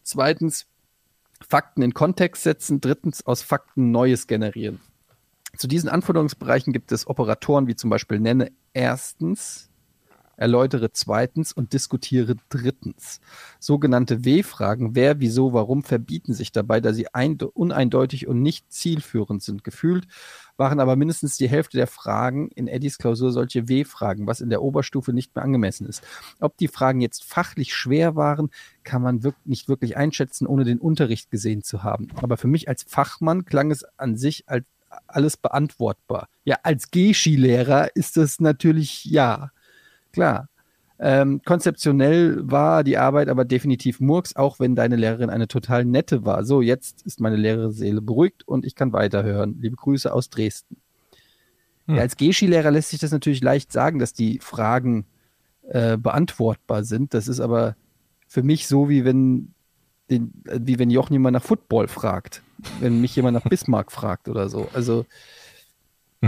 zweitens 0.02 0.66
Fakten 1.40 1.82
in 1.82 1.94
Kontext 1.94 2.42
setzen, 2.42 2.80
drittens 2.80 3.26
aus 3.26 3.42
Fakten 3.42 3.90
Neues 3.90 4.26
generieren. 4.26 4.80
Zu 5.56 5.68
diesen 5.68 5.88
Anforderungsbereichen 5.88 6.72
gibt 6.72 6.90
es 6.92 7.06
Operatoren 7.06 7.66
wie 7.66 7.76
zum 7.76 7.90
Beispiel 7.90 8.18
nenne 8.18 8.50
erstens, 8.72 9.70
erläutere 10.36 10.92
zweitens 10.92 11.52
und 11.52 11.72
diskutiere 11.72 12.36
drittens. 12.48 13.20
Sogenannte 13.58 14.24
W-Fragen, 14.24 14.94
wer, 14.94 15.20
wieso, 15.20 15.52
warum, 15.52 15.82
verbieten 15.82 16.34
sich 16.34 16.52
dabei, 16.52 16.80
da 16.80 16.92
sie 16.92 17.06
uneindeutig 17.54 18.26
und 18.26 18.42
nicht 18.42 18.72
zielführend 18.72 19.42
sind. 19.42 19.64
Gefühlt 19.64 20.06
waren 20.56 20.80
aber 20.80 20.96
mindestens 20.96 21.36
die 21.36 21.48
Hälfte 21.48 21.76
der 21.76 21.86
Fragen 21.86 22.48
in 22.50 22.68
Eddies 22.68 22.98
Klausur 22.98 23.32
solche 23.32 23.68
W-Fragen, 23.68 24.26
was 24.26 24.40
in 24.40 24.50
der 24.50 24.62
Oberstufe 24.62 25.12
nicht 25.12 25.34
mehr 25.34 25.44
angemessen 25.44 25.86
ist. 25.86 26.02
Ob 26.40 26.56
die 26.56 26.68
Fragen 26.68 27.00
jetzt 27.00 27.24
fachlich 27.24 27.74
schwer 27.74 28.14
waren, 28.14 28.50
kann 28.84 29.02
man 29.02 29.22
wirk 29.22 29.36
nicht 29.44 29.68
wirklich 29.68 29.96
einschätzen, 29.96 30.46
ohne 30.46 30.64
den 30.64 30.78
Unterricht 30.78 31.30
gesehen 31.30 31.62
zu 31.62 31.82
haben. 31.82 32.08
Aber 32.16 32.36
für 32.36 32.48
mich 32.48 32.68
als 32.68 32.84
Fachmann 32.84 33.44
klang 33.44 33.70
es 33.70 33.84
an 33.96 34.16
sich 34.16 34.48
als 34.48 34.64
alles 35.06 35.36
beantwortbar. 35.36 36.28
Ja, 36.44 36.58
als 36.62 36.90
G-Skilehrer 36.90 37.94
ist 37.96 38.16
das 38.16 38.40
natürlich 38.40 39.04
ja, 39.04 39.50
klar. 40.14 40.48
Ähm, 40.98 41.42
konzeptionell 41.44 42.38
war 42.50 42.84
die 42.84 42.96
Arbeit 42.96 43.28
aber 43.28 43.44
definitiv 43.44 44.00
Murks, 44.00 44.36
auch 44.36 44.60
wenn 44.60 44.76
deine 44.76 44.96
Lehrerin 44.96 45.28
eine 45.28 45.48
total 45.48 45.84
nette 45.84 46.24
war. 46.24 46.44
So, 46.44 46.62
jetzt 46.62 47.02
ist 47.02 47.20
meine 47.20 47.36
leere 47.36 47.72
Seele 47.72 48.00
beruhigt 48.00 48.46
und 48.46 48.64
ich 48.64 48.74
kann 48.74 48.92
weiterhören. 48.92 49.56
Liebe 49.60 49.76
Grüße 49.76 50.12
aus 50.12 50.30
Dresden. 50.30 50.76
Hm. 51.86 51.96
Ja, 51.96 52.02
als 52.02 52.16
G-Skilehrer 52.16 52.70
lässt 52.70 52.90
sich 52.90 53.00
das 53.00 53.10
natürlich 53.10 53.42
leicht 53.42 53.72
sagen, 53.72 53.98
dass 53.98 54.12
die 54.12 54.38
Fragen 54.38 55.04
äh, 55.68 55.96
beantwortbar 55.96 56.84
sind. 56.84 57.12
Das 57.12 57.28
ist 57.28 57.40
aber 57.40 57.76
für 58.28 58.42
mich 58.42 58.68
so, 58.68 58.88
wie 58.88 59.04
wenn, 59.04 59.52
den, 60.10 60.32
wie 60.44 60.78
wenn 60.78 60.90
Jochen 60.90 61.14
jemand 61.14 61.34
nach 61.34 61.42
Football 61.42 61.88
fragt 61.88 62.40
wenn 62.80 63.00
mich 63.00 63.16
jemand 63.16 63.34
nach 63.34 63.48
Bismarck 63.48 63.92
fragt 63.92 64.28
oder 64.28 64.48
so. 64.48 64.68
Also 64.72 65.06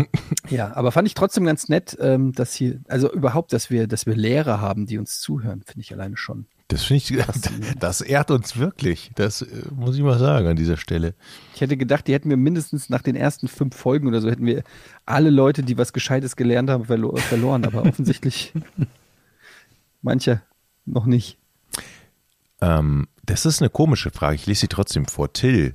ja, 0.50 0.74
aber 0.74 0.92
fand 0.92 1.08
ich 1.08 1.14
trotzdem 1.14 1.44
ganz 1.44 1.68
nett, 1.68 1.96
ähm, 2.00 2.32
dass 2.32 2.54
hier, 2.54 2.80
also 2.88 3.12
überhaupt, 3.12 3.52
dass 3.52 3.70
wir, 3.70 3.86
dass 3.86 4.06
wir 4.06 4.14
Lehrer 4.14 4.60
haben, 4.60 4.86
die 4.86 4.98
uns 4.98 5.20
zuhören, 5.20 5.62
finde 5.62 5.80
ich 5.80 5.92
alleine 5.92 6.16
schon. 6.16 6.46
Das 6.68 6.82
finde 6.84 7.02
ich, 7.02 7.24
das 7.78 8.00
ehrt 8.00 8.30
uns 8.30 8.56
wirklich. 8.56 9.10
Das 9.14 9.42
äh, 9.42 9.46
muss 9.74 9.96
ich 9.96 10.02
mal 10.02 10.18
sagen 10.18 10.48
an 10.48 10.56
dieser 10.56 10.76
Stelle. 10.76 11.14
Ich 11.54 11.60
hätte 11.60 11.76
gedacht, 11.76 12.06
die 12.06 12.14
hätten 12.14 12.28
wir 12.28 12.36
mindestens 12.36 12.88
nach 12.88 13.02
den 13.02 13.14
ersten 13.14 13.48
fünf 13.48 13.76
Folgen 13.76 14.08
oder 14.08 14.20
so, 14.20 14.30
hätten 14.30 14.46
wir 14.46 14.64
alle 15.04 15.30
Leute, 15.30 15.62
die 15.62 15.78
was 15.78 15.92
Gescheites 15.92 16.36
gelernt 16.36 16.70
haben, 16.70 16.86
verlo 16.86 17.14
verloren. 17.16 17.64
Aber 17.64 17.82
offensichtlich 17.86 18.52
manche 20.02 20.42
noch 20.84 21.06
nicht. 21.06 21.38
Ähm, 22.60 23.06
das 23.24 23.46
ist 23.46 23.60
eine 23.60 23.70
komische 23.70 24.10
Frage. 24.10 24.36
Ich 24.36 24.46
lese 24.46 24.62
sie 24.62 24.68
trotzdem 24.68 25.06
vor. 25.06 25.32
Till, 25.32 25.74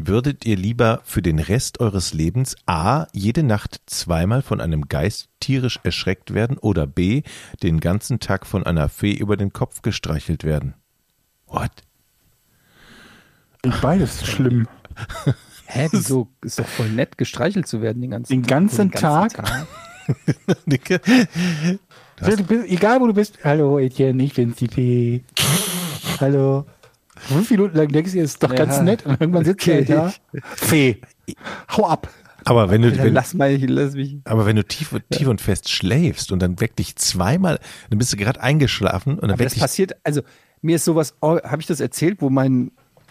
Würdet 0.00 0.46
ihr 0.46 0.56
lieber 0.56 1.00
für 1.02 1.22
den 1.22 1.40
Rest 1.40 1.80
eures 1.80 2.14
Lebens 2.14 2.54
A. 2.66 3.06
jede 3.12 3.42
Nacht 3.42 3.80
zweimal 3.86 4.42
von 4.42 4.60
einem 4.60 4.88
Geist 4.88 5.28
tierisch 5.40 5.80
erschreckt 5.82 6.32
werden 6.32 6.56
oder 6.56 6.86
B. 6.86 7.22
den 7.64 7.80
ganzen 7.80 8.20
Tag 8.20 8.46
von 8.46 8.62
einer 8.62 8.88
Fee 8.88 9.14
über 9.14 9.36
den 9.36 9.52
Kopf 9.52 9.82
gestreichelt 9.82 10.44
werden? 10.44 10.74
What? 11.48 11.72
Beides 13.82 14.24
schlimm. 14.30 14.68
Hä, 15.66 15.88
wieso? 15.90 16.28
Ist 16.42 16.60
doch 16.60 16.68
voll 16.68 16.90
nett, 16.90 17.18
gestreichelt 17.18 17.66
zu 17.66 17.82
werden 17.82 18.00
den 18.00 18.12
ganzen 18.12 18.32
den 18.32 18.42
Tag. 18.44 18.48
Ganzen 18.48 18.90
den 18.90 19.00
ganzen 19.00 19.36
Tag? 19.36 19.66
Tag? 22.16 22.50
Egal 22.70 23.00
wo 23.00 23.08
du 23.08 23.14
bist. 23.14 23.38
Hallo 23.42 23.80
Etienne, 23.80 24.22
ich 24.22 24.34
bin's 24.34 24.56
die 24.58 24.68
Fee. 24.68 25.24
Hallo. 26.20 26.66
Fünf 27.18 27.50
Minuten 27.50 27.76
lang 27.76 27.88
denkst 27.88 28.12
du, 28.12 28.20
ist 28.20 28.42
doch 28.42 28.50
ja. 28.50 28.56
ganz 28.56 28.80
nett. 28.80 29.04
Und 29.06 29.20
irgendwann 29.20 29.44
sitzt 29.44 29.66
okay. 29.66 29.84
er 29.88 29.96
da. 29.96 30.12
Fee, 30.56 31.00
hau 31.76 31.86
ab. 31.86 32.08
Aber 32.44 32.70
wenn 32.70 32.82
du, 32.82 32.96
wenn, 32.96 33.12
lass 33.12 33.34
mal, 33.34 33.54
lass 33.56 33.94
mich. 33.94 34.18
aber 34.24 34.46
wenn 34.46 34.56
du 34.56 34.64
tief, 34.64 34.94
tief 35.10 35.28
und 35.28 35.40
fest 35.40 35.68
schläfst 35.68 36.32
und 36.32 36.40
dann 36.40 36.60
weckt 36.60 36.78
dich 36.78 36.96
zweimal, 36.96 37.58
dann 37.90 37.98
bist 37.98 38.12
du 38.12 38.16
gerade 38.16 38.40
eingeschlafen 38.40 39.14
und 39.14 39.22
dann 39.22 39.32
aber 39.32 39.40
weckt 39.40 39.46
das 39.46 39.54
dich. 39.54 39.62
passiert, 39.62 39.96
also 40.02 40.22
mir 40.62 40.76
ist 40.76 40.84
sowas, 40.84 41.14
oh, 41.20 41.38
habe 41.42 41.60
ich 41.60 41.66
das 41.66 41.80
erzählt, 41.80 42.22
wo 42.22 42.30
mein 42.30 42.70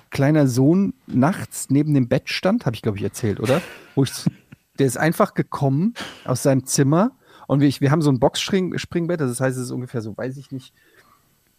kleiner 0.09 0.47
Sohn 0.47 0.93
nachts 1.05 1.69
neben 1.69 1.93
dem 1.93 2.07
Bett 2.07 2.29
stand, 2.29 2.65
habe 2.65 2.75
ich 2.75 2.81
glaube 2.81 2.97
ich 2.97 3.03
erzählt, 3.03 3.39
oder? 3.39 3.61
Wo 3.93 4.03
ich, 4.03 4.11
der 4.79 4.87
ist 4.87 4.97
einfach 4.97 5.33
gekommen 5.33 5.93
aus 6.25 6.43
seinem 6.43 6.65
Zimmer 6.65 7.11
und 7.47 7.59
wir, 7.59 7.71
wir 7.79 7.91
haben 7.91 8.01
so 8.01 8.09
ein 8.09 8.19
Boxspringbett, 8.19 9.21
das 9.21 9.39
heißt, 9.39 9.57
es 9.57 9.65
ist 9.65 9.71
ungefähr 9.71 10.01
so, 10.01 10.17
weiß 10.17 10.37
ich 10.37 10.51
nicht, 10.51 10.73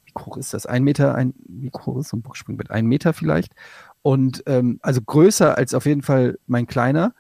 wie 0.09 0.23
hoch 0.23 0.37
ist 0.37 0.55
das? 0.55 0.67
Ein 0.67 0.85
Meter, 0.85 1.15
ein, 1.15 1.35
wie 1.47 1.71
hoch 1.71 1.99
ist 1.99 2.09
so 2.09 2.17
ein 2.17 2.23
Boxspringbett? 2.23 2.71
Ein 2.71 2.87
Meter 2.87 3.13
vielleicht. 3.13 3.53
Und 4.03 4.43
ähm, 4.47 4.79
also 4.83 5.01
größer 5.03 5.57
als 5.57 5.75
auf 5.75 5.87
jeden 5.87 6.03
Fall 6.03 6.39
mein 6.47 6.67
Kleiner. 6.67 7.15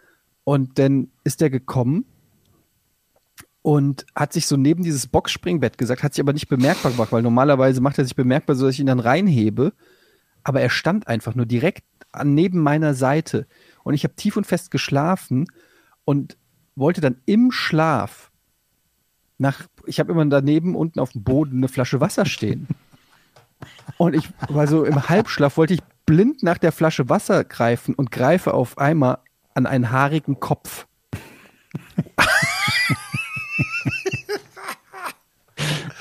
Und 0.45 0.79
dann 0.79 1.11
ist 1.25 1.41
der 1.41 1.51
gekommen 1.51 2.07
und 3.63 4.07
hat 4.15 4.33
sich 4.33 4.47
so 4.47 4.57
neben 4.57 4.83
dieses 4.83 5.07
Boxspringbett 5.07 5.77
gesagt, 5.77 6.03
hat 6.03 6.15
sich 6.15 6.23
aber 6.23 6.33
nicht 6.33 6.49
bemerkbar 6.49 6.93
gemacht, 6.93 7.13
weil 7.13 7.23
normalerweise 7.23 7.81
macht 7.81 7.99
er 7.99 8.05
sich 8.05 8.17
bemerkbar, 8.17 8.57
so 8.57 8.65
dass 8.65 8.75
ich 8.75 8.81
ihn 8.81 8.87
dann 8.87 9.01
reinhebe. 9.01 9.73
Aber 10.43 10.61
er 10.61 10.71
stand 10.71 11.07
einfach 11.07 11.35
nur 11.35 11.45
direkt 11.45 11.85
an, 12.13 12.35
neben 12.35 12.61
meiner 12.63 12.95
Seite. 12.95 13.47
Und 13.85 13.95
ich 13.95 14.05
habe 14.05 14.15
tief 14.15 14.37
und 14.37 14.47
fest 14.47 14.71
geschlafen 14.71 15.47
und 16.05 16.39
wollte 16.77 17.01
dann 17.01 17.21
im 17.27 17.51
Schlaf 17.51 18.31
nach, 19.37 19.67
ich 19.89 20.01
habe 20.01 20.13
immer 20.13 20.25
daneben 20.27 20.77
unten 20.77 21.01
auf 21.01 21.13
dem 21.13 21.25
Boden 21.25 21.59
eine 21.59 21.69
Flasche 21.69 22.01
Wasser 22.01 22.27
stehen. 22.27 22.69
Und 23.97 24.15
ich 24.15 24.29
war 24.49 24.67
so 24.67 24.85
im 24.85 25.09
Halbschlaf, 25.09 25.57
wollte 25.57 25.75
ich 25.75 25.81
blind 26.07 26.43
nach 26.43 26.59
der 26.59 26.73
Flasche 26.73 27.09
Wasser 27.09 27.45
greifen 27.45 27.95
und 27.95 28.11
greife 28.11 28.55
auf 28.55 28.79
einmal 28.79 29.19
an 29.55 29.67
einen 29.67 29.91
haarigen 29.91 30.41
Kopf. 30.41 30.87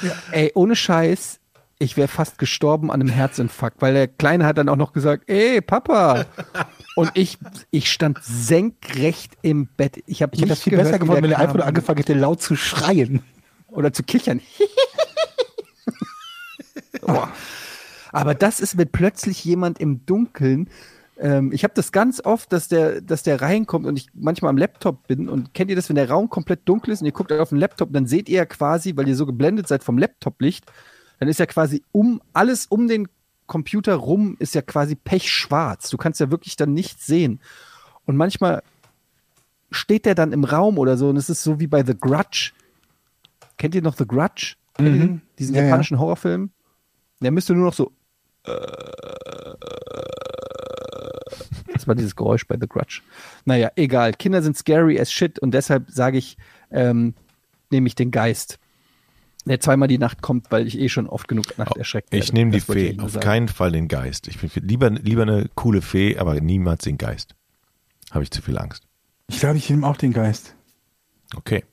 ja, 0.02 0.12
ey, 0.32 0.52
ohne 0.54 0.76
Scheiß, 0.76 1.40
ich 1.80 1.98
wäre 1.98 2.08
fast 2.08 2.38
gestorben 2.38 2.92
an 2.92 3.02
einem 3.02 3.10
Herzinfarkt, 3.10 3.82
weil 3.82 3.94
der 3.94 4.08
Kleine 4.08 4.46
hat 4.46 4.58
dann 4.58 4.70
auch 4.70 4.76
noch 4.76 4.94
gesagt, 4.94 5.24
ey, 5.28 5.62
Papa. 5.62 6.26
Und 6.96 7.12
ich, 7.14 7.38
ich 7.70 7.92
stand 7.92 8.20
senkrecht 8.24 9.34
im 9.42 9.68
Bett. 9.68 10.04
Ich 10.08 10.22
habe 10.22 10.36
ich 10.36 10.42
hätte 10.42 10.50
das 10.50 10.64
viel 10.64 10.72
gehört, 10.72 10.88
besser 10.88 11.00
geworden, 11.00 11.24
wenn 11.24 11.32
er 11.32 11.40
einfach 11.40 11.56
nur 11.56 11.66
angefangen 11.66 11.98
hätte, 11.98 12.14
laut 12.14 12.42
zu 12.42 12.56
schreien. 12.56 13.24
Oder 13.68 13.94
zu 13.94 14.04
kichern. 14.04 14.42
Boah. 17.02 17.32
Aber 18.12 18.34
das 18.34 18.60
ist, 18.60 18.78
wenn 18.78 18.90
plötzlich 18.90 19.44
jemand 19.44 19.80
im 19.80 20.06
Dunkeln 20.06 20.70
ähm, 21.20 21.52
ich 21.52 21.64
habe 21.64 21.74
das 21.74 21.92
ganz 21.92 22.24
oft, 22.24 22.52
dass 22.54 22.68
der, 22.68 23.02
dass 23.02 23.24
der 23.24 23.42
reinkommt 23.42 23.86
und 23.86 23.98
ich 23.98 24.10
manchmal 24.14 24.50
am 24.50 24.58
Laptop 24.58 25.08
bin 25.08 25.30
und 25.30 25.54
kennt 25.54 25.70
ihr 25.70 25.76
das, 25.76 25.90
wenn 25.90 25.96
der 25.96 26.10
Raum 26.10 26.30
komplett 26.30 26.62
dunkel 26.66 26.94
ist 26.94 27.02
und 27.02 27.08
ihr 27.08 27.12
guckt 27.12 27.32
auf 27.32 27.50
den 27.50 27.58
Laptop, 27.58 27.92
dann 27.92 28.06
seht 28.06 28.30
ihr 28.30 28.46
quasi, 28.46 28.96
weil 28.96 29.08
ihr 29.08 29.16
so 29.16 29.26
geblendet 29.26 29.68
seid 29.68 29.84
vom 29.84 29.98
Laptop-Licht, 29.98 30.66
dann 31.20 31.28
ist 31.28 31.40
ja 31.40 31.48
quasi 31.48 31.84
um 31.92 32.22
alles 32.34 32.68
um 32.68 32.88
den 32.88 33.08
Computer 33.48 33.96
rum 33.96 34.36
ist 34.40 34.56
ja 34.56 34.62
quasi 34.62 34.96
pechschwarz. 34.96 35.90
Du 35.90 35.98
kannst 35.98 36.20
ja 36.20 36.30
wirklich 36.30 36.58
dann 36.58 36.74
nichts 36.74 37.08
sehen. 37.08 37.40
Und 38.06 38.18
manchmal 38.18 38.62
steht 39.72 40.06
der 40.06 40.16
dann 40.16 40.34
im 40.34 40.44
Raum 40.44 40.78
oder 40.78 40.98
so 40.98 41.10
und 41.10 41.18
es 41.18 41.30
ist 41.30 41.44
so 41.44 41.60
wie 41.60 41.68
bei 41.68 41.84
The 41.84 41.98
Grudge. 41.98 42.52
Kennt 43.58 43.76
ihr 43.76 43.82
noch 43.82 43.96
The 43.96 44.06
Grudge? 44.06 44.56
Mhm. 44.80 45.22
Diesen 45.40 45.56
ja, 45.56 45.64
japanischen 45.64 45.96
ja. 45.96 46.00
Horrorfilm? 46.00 46.52
Der 47.22 47.32
müsste 47.32 47.54
nur 47.54 47.66
noch 47.66 47.74
so. 47.74 47.92
Das 51.74 51.88
war 51.88 51.96
dieses 51.96 52.16
Geräusch 52.16 52.48
bei 52.48 52.58
The 52.60 52.68
Grudge. 52.68 53.02
Naja, 53.46 53.72
egal. 53.76 54.14
Kinder 54.14 54.42
sind 54.42 54.58
scary 54.58 55.00
as 55.00 55.12
shit 55.12 55.40
und 55.40 55.52
deshalb 55.52 55.90
sage 55.90 56.18
ich, 56.18 56.38
ähm, 56.72 57.14
nehme 57.70 57.88
ich 57.88 57.96
den 57.96 58.12
Geist. 58.12 58.60
Der 59.46 59.60
zweimal 59.62 59.88
die 59.88 59.98
Nacht 59.98 60.22
kommt, 60.22 60.52
weil 60.52 60.68
ich 60.68 60.78
eh 60.78 60.90
schon 60.90 61.08
oft 61.08 61.28
genug 61.28 61.58
Nacht 61.58 61.78
erschreckt 61.78 62.12
werde. 62.12 62.24
Ich 62.24 62.34
nehme 62.34 62.52
die 62.52 62.60
Fee, 62.60 62.98
auf 63.00 63.12
sagen. 63.12 63.24
keinen 63.24 63.48
Fall 63.48 63.72
den 63.72 63.88
Geist. 63.88 64.28
Ich 64.28 64.38
finde 64.38 64.60
lieber, 64.60 64.90
lieber 64.90 65.22
eine 65.22 65.50
coole 65.56 65.82
Fee, 65.82 66.18
aber 66.18 66.40
niemals 66.42 66.84
den 66.84 66.98
Geist. 66.98 67.34
Habe 68.12 68.24
ich 68.24 68.32
zu 68.32 68.42
viel 68.42 68.58
Angst. 68.58 68.84
Ich 69.28 69.40
glaube, 69.40 69.58
ich 69.58 69.70
nehme 69.70 69.88
auch 69.88 69.98
den 69.98 70.12
Geist. 70.12 70.54
Okay. 71.36 71.64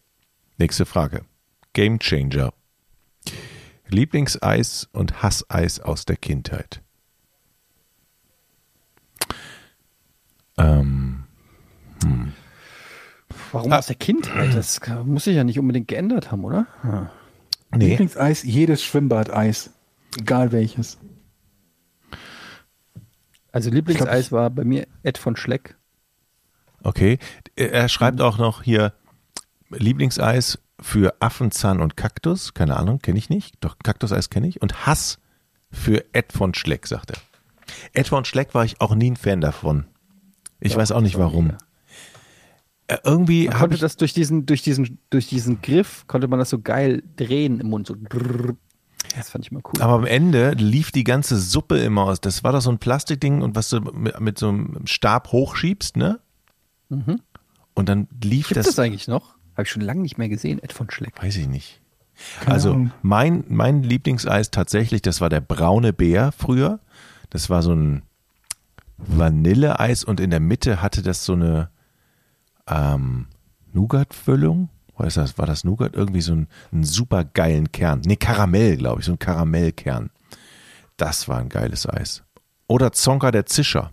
Nächste 0.56 0.86
Frage. 0.86 1.22
Game 1.74 1.98
Changer. 1.98 2.54
Lieblingseis 3.88 4.88
und 4.92 5.22
Hasseis 5.22 5.80
aus 5.80 6.06
der 6.06 6.16
Kindheit. 6.16 6.80
Ähm, 10.56 11.24
hm. 12.02 12.32
Warum 13.52 13.72
ah, 13.72 13.78
aus 13.78 13.86
der 13.86 13.96
Kindheit? 13.96 14.54
Das 14.54 14.80
muss 15.04 15.24
sich 15.24 15.36
ja 15.36 15.44
nicht 15.44 15.58
unbedingt 15.58 15.88
geändert 15.88 16.30
haben, 16.30 16.44
oder? 16.44 16.66
Ja. 16.84 17.10
Nee. 17.76 17.90
Lieblingseis, 17.90 18.44
jedes 18.44 18.82
Schwimmbadeis. 18.82 19.70
Egal 20.16 20.52
welches. 20.52 20.98
Also 23.50 23.70
Lieblingseis 23.70 24.30
war 24.30 24.48
bei 24.50 24.64
mir 24.64 24.86
Ed 25.02 25.18
von 25.18 25.36
Schleck. 25.36 25.76
Okay. 26.84 27.18
Er 27.56 27.88
schreibt 27.88 28.20
auch 28.20 28.38
noch 28.38 28.62
hier, 28.62 28.92
Lieblingseis 29.70 30.58
für 30.84 31.14
Affenzahn 31.20 31.80
und 31.80 31.96
Kaktus. 31.96 32.52
Keine 32.52 32.76
Ahnung, 32.76 32.98
kenne 32.98 33.18
ich 33.18 33.30
nicht. 33.30 33.54
Doch, 33.60 33.78
Kaktuseis 33.82 34.28
kenne 34.28 34.46
ich. 34.46 34.60
Und 34.60 34.86
Hass 34.86 35.18
für 35.70 36.04
Ed 36.12 36.30
von 36.30 36.52
Schleck, 36.52 36.86
sagt 36.86 37.12
er. 37.12 37.16
Ed 37.94 38.08
von 38.08 38.26
Schleck 38.26 38.54
war 38.54 38.66
ich 38.66 38.82
auch 38.82 38.94
nie 38.94 39.10
ein 39.10 39.16
Fan 39.16 39.40
davon. 39.40 39.86
Ich 40.60 40.76
weiß 40.76 40.92
auch 40.92 41.00
nicht 41.00 41.16
warum. 41.18 41.56
Äh, 42.86 42.98
irgendwie 43.02 43.48
Man 43.48 43.58
konnte 43.58 43.78
das 43.78 43.96
durch 43.96 44.12
diesen, 44.12 44.44
durch 44.44 44.60
diesen, 44.60 44.98
durch 45.08 45.26
diesen 45.26 45.62
Griff, 45.62 46.06
konnte 46.06 46.28
man 46.28 46.38
das 46.38 46.50
so 46.50 46.60
geil 46.60 47.02
drehen 47.16 47.60
im 47.60 47.70
Mund. 47.70 47.86
So 47.86 47.96
das 49.16 49.30
fand 49.30 49.46
ich 49.46 49.52
mal 49.52 49.62
cool. 49.64 49.80
Aber 49.80 49.94
am 49.94 50.04
Ende 50.04 50.50
lief 50.50 50.92
die 50.92 51.04
ganze 51.04 51.38
Suppe 51.38 51.78
immer 51.78 52.02
aus. 52.02 52.20
Das 52.20 52.44
war 52.44 52.52
doch 52.52 52.60
so 52.60 52.70
ein 52.70 52.78
Plastikding 52.78 53.40
und 53.40 53.56
was 53.56 53.70
du 53.70 53.80
mit, 53.80 54.20
mit 54.20 54.38
so 54.38 54.50
einem 54.50 54.86
Stab 54.86 55.32
hochschiebst, 55.32 55.96
ne? 55.96 56.20
Und 57.72 57.88
dann 57.88 58.06
lief 58.22 58.48
Gibt 58.48 58.58
das. 58.58 58.66
es 58.66 58.78
eigentlich 58.78 59.08
noch? 59.08 59.34
Habe 59.54 59.62
ich 59.62 59.70
schon 59.70 59.82
lange 59.82 60.02
nicht 60.02 60.18
mehr 60.18 60.28
gesehen, 60.28 60.62
Ed 60.62 60.72
von 60.72 60.90
Schleck. 60.90 61.22
Weiß 61.22 61.36
ich 61.36 61.48
nicht. 61.48 61.80
Keine 62.40 62.52
also 62.52 62.70
Ahnung. 62.70 62.92
mein, 63.02 63.44
mein 63.48 63.82
Lieblingseis 63.82 64.50
tatsächlich, 64.50 65.02
das 65.02 65.20
war 65.20 65.28
der 65.28 65.40
braune 65.40 65.92
Bär 65.92 66.32
früher. 66.32 66.80
Das 67.30 67.50
war 67.50 67.62
so 67.62 67.72
ein 67.72 68.02
Vanilleeis 68.96 70.04
und 70.04 70.20
in 70.20 70.30
der 70.30 70.40
Mitte 70.40 70.80
hatte 70.80 71.02
das 71.02 71.24
so 71.24 71.32
eine 71.32 71.70
ähm, 72.68 73.26
Nougat-Füllung. 73.72 74.68
War 74.96 75.08
das, 75.08 75.38
war 75.38 75.46
das 75.46 75.64
Nougat? 75.64 75.94
Irgendwie 75.94 76.20
so 76.20 76.34
ein, 76.34 76.48
einen 76.72 76.84
super 76.84 77.24
geilen 77.24 77.72
Kern. 77.72 78.02
Nee, 78.04 78.16
Karamell, 78.16 78.76
glaube 78.76 79.00
ich, 79.00 79.06
so 79.06 79.12
ein 79.12 79.18
Karamellkern. 79.18 80.10
Das 80.96 81.28
war 81.28 81.38
ein 81.38 81.48
geiles 81.48 81.88
Eis. 81.88 82.22
Oder 82.68 82.92
Zonka 82.92 83.32
der 83.32 83.46
Zischer. 83.46 83.92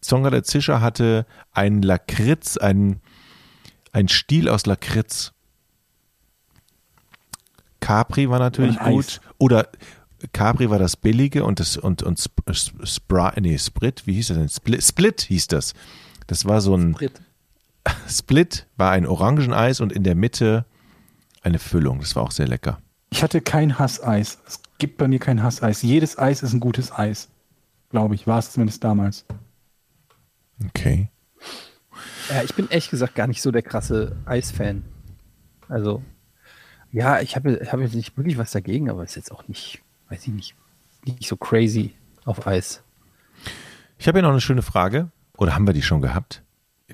Zonka 0.00 0.30
der 0.30 0.44
Zischer 0.44 0.82
hatte 0.82 1.26
einen 1.52 1.82
Lakritz, 1.82 2.58
einen, 2.58 3.00
einen 3.96 4.08
Stiel 4.08 4.50
aus 4.50 4.66
Lakritz. 4.66 5.32
Capri 7.80 8.28
war 8.28 8.38
natürlich 8.38 8.78
Und 8.78 8.86
Eis. 8.86 8.94
gut. 8.94 9.20
Oder 9.38 9.68
Capri 10.32 10.68
war 10.68 10.78
das 10.78 10.96
billige 10.96 11.44
und 11.44 11.60
das 11.60 11.78
und, 11.78 12.02
und 12.02 12.18
Sp 12.20 12.44
Spra 12.84 13.32
nee, 13.40 13.56
Sprit, 13.58 14.06
wie 14.06 14.14
hieß 14.14 14.28
das 14.28 14.36
denn? 14.36 14.48
Split, 14.50 14.84
Split 14.84 15.20
hieß 15.22 15.48
das. 15.48 15.72
Das 16.26 16.44
war 16.44 16.60
so 16.60 16.74
ein 16.76 16.92
Brit. 16.92 17.20
Split, 18.08 18.66
war 18.76 18.90
ein 18.90 19.06
Orangeneis 19.06 19.80
und 19.80 19.92
in 19.92 20.04
der 20.04 20.14
Mitte 20.14 20.66
eine 21.42 21.58
Füllung. 21.58 22.00
Das 22.00 22.14
war 22.16 22.22
auch 22.22 22.32
sehr 22.32 22.48
lecker. 22.48 22.78
Ich 23.10 23.22
hatte 23.22 23.40
kein 23.40 23.78
Hasseis. 23.78 24.38
Es 24.46 24.60
gibt 24.76 24.98
bei 24.98 25.08
mir 25.08 25.20
kein 25.20 25.42
Hasseis. 25.42 25.80
Jedes 25.80 26.18
Eis 26.18 26.42
ist 26.42 26.52
ein 26.52 26.60
gutes 26.60 26.92
Eis. 26.92 27.28
Glaube 27.88 28.14
ich. 28.14 28.26
War 28.26 28.40
es 28.40 28.52
zumindest 28.52 28.84
damals. 28.84 29.24
Okay. 30.66 31.08
Ja, 32.30 32.42
ich 32.42 32.54
bin 32.54 32.68
ehrlich 32.68 32.90
gesagt 32.90 33.14
gar 33.14 33.26
nicht 33.26 33.42
so 33.42 33.50
der 33.50 33.62
krasse 33.62 34.16
Eisfan. 34.24 34.84
Also, 35.68 36.02
ja, 36.92 37.20
ich 37.20 37.36
habe 37.36 37.60
hab 37.70 37.80
jetzt 37.80 37.94
nicht 37.94 38.16
wirklich 38.16 38.38
was 38.38 38.50
dagegen, 38.50 38.90
aber 38.90 39.02
es 39.02 39.10
ist 39.10 39.16
jetzt 39.16 39.32
auch 39.32 39.46
nicht, 39.48 39.82
weiß 40.08 40.26
ich 40.26 40.32
nicht, 40.32 40.54
nicht 41.04 41.28
so 41.28 41.36
crazy 41.36 41.94
auf 42.24 42.46
Eis. 42.46 42.82
Ich 43.98 44.08
habe 44.08 44.18
hier 44.18 44.22
noch 44.22 44.30
eine 44.30 44.40
schöne 44.40 44.62
Frage. 44.62 45.10
Oder 45.36 45.54
haben 45.54 45.66
wir 45.66 45.74
die 45.74 45.82
schon 45.82 46.00
gehabt? 46.00 46.42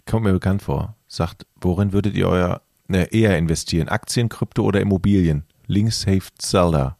Kommt 0.07 0.25
mir 0.25 0.33
bekannt 0.33 0.63
vor. 0.63 0.97
Sagt, 1.07 1.47
worin 1.61 1.93
würdet 1.93 2.15
ihr 2.15 2.29
euer 2.29 2.63
ne, 2.89 3.05
eher 3.13 3.39
investieren? 3.39 3.89
Aktien, 3.89 4.29
Krypto 4.29 4.63
oder 4.63 4.81
Immobilien? 4.81 5.45
Links 5.67 6.03
Safe 6.03 6.29
Zelda. 6.39 6.97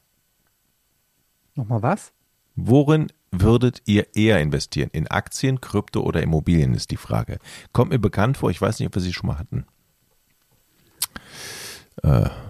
Nochmal 1.55 1.83
was? 1.83 2.13
Worin 2.55 3.09
würdet 3.33 3.83
ihr 3.87 4.15
eher 4.15 4.41
investieren? 4.41 4.91
In 4.93 5.09
Aktien, 5.09 5.61
Krypto 5.61 6.03
oder 6.03 6.23
Immobilien 6.23 6.75
ist 6.75 6.91
die 6.91 6.97
Frage. 6.97 7.39
Kommt 7.73 7.91
mir 7.91 7.99
bekannt 7.99 8.37
vor, 8.37 8.51
ich 8.51 8.61
weiß 8.61 8.79
nicht, 8.79 8.87
ob 8.89 8.95
wir 8.95 9.03
sie 9.03 9.13
schon 9.13 9.27
mal 9.29 9.39
hatten. 9.39 9.65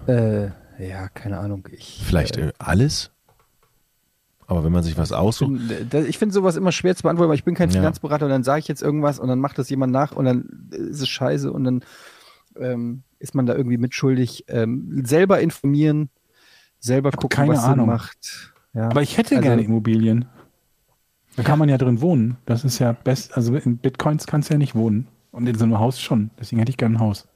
Äh, 0.07 0.45
ja, 0.79 1.07
keine 1.09 1.39
Ahnung. 1.39 1.67
Ich, 1.71 2.01
Vielleicht 2.05 2.37
Äh, 2.37 2.47
äh, 2.49 2.53
alles? 2.59 3.11
Aber 4.47 4.63
wenn 4.63 4.71
man 4.71 4.83
sich 4.83 4.97
was 4.97 5.11
aussucht. 5.11 5.51
da- 5.89 6.01
ich 6.01 6.17
finde 6.17 6.33
sowas 6.33 6.57
immer 6.57 6.71
schwer 6.71 6.95
zu 6.95 7.03
beantworten, 7.03 7.29
weil 7.29 7.37
ich 7.37 7.45
bin 7.45 7.55
kein 7.55 7.69
Ja. 7.69 7.75
Finanzberater 7.79 8.25
und 8.25 8.31
dann 8.31 8.43
sage 8.43 8.59
ich 8.59 8.67
jetzt 8.67 8.81
irgendwas 8.81 9.19
und 9.19 9.27
dann 9.29 9.39
macht 9.39 9.57
das 9.57 9.69
jemand 9.69 9.93
nach 9.93 10.11
und 10.11 10.25
dann 10.25 10.69
ist 10.71 11.01
es 11.01 11.07
scheiße 11.09 11.51
und 11.51 11.63
dann 11.63 11.83
ähm, 12.59 13.03
ist 13.19 13.33
man 13.35 13.45
da 13.45 13.55
irgendwie 13.55 13.77
mitschuldig. 13.77 14.45
Ähm, 14.47 15.01
selber 15.05 15.39
informieren, 15.39 16.09
selber 16.79 17.11
gucken, 17.11 17.29
keine 17.29 17.53
was 17.53 17.63
Sinn 17.63 17.71
Ahnung. 17.73 17.87
macht. 17.87 18.53
Ja. 18.73 18.89
Aber 18.89 19.01
ich 19.01 19.17
hätte 19.17 19.35
Also- 19.37 19.43
gerne 19.47 19.63
Immobilien. 19.63 20.25
Da 21.35 21.43
kann 21.43 21.59
man 21.59 21.69
ja 21.69 21.77
drin 21.77 22.01
wohnen. 22.01 22.37
Das 22.45 22.63
ist 22.63 22.79
ja 22.79 22.91
best. 22.91 23.35
Also 23.35 23.55
in 23.55 23.77
Bitcoins 23.77 24.27
kannst 24.27 24.49
du 24.49 24.53
ja 24.53 24.57
nicht 24.57 24.75
wohnen. 24.75 25.07
Und 25.31 25.47
in 25.47 25.57
so 25.57 25.65
einem 25.65 25.79
Haus 25.79 25.99
schon. 25.99 26.29
Deswegen 26.39 26.59
hätte 26.59 26.69
ich 26.69 26.77
gerne 26.77 26.97
ein 26.97 26.99
Haus. 26.99 27.27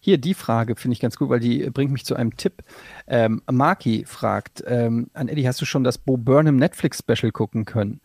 Hier 0.00 0.18
die 0.18 0.34
Frage 0.34 0.76
finde 0.76 0.92
ich 0.92 1.00
ganz 1.00 1.16
gut, 1.16 1.28
weil 1.28 1.40
die 1.40 1.68
bringt 1.70 1.92
mich 1.92 2.04
zu 2.04 2.14
einem 2.14 2.36
Tipp. 2.36 2.62
Ähm, 3.08 3.42
Marki 3.50 4.04
fragt 4.06 4.62
ähm, 4.66 5.10
an 5.14 5.28
Eddie, 5.28 5.48
hast 5.48 5.60
du 5.60 5.64
schon 5.64 5.82
das 5.82 5.98
Bo 5.98 6.16
Burnham 6.16 6.56
Netflix 6.56 6.98
Special 6.98 7.32
gucken 7.32 7.64
können? 7.64 8.00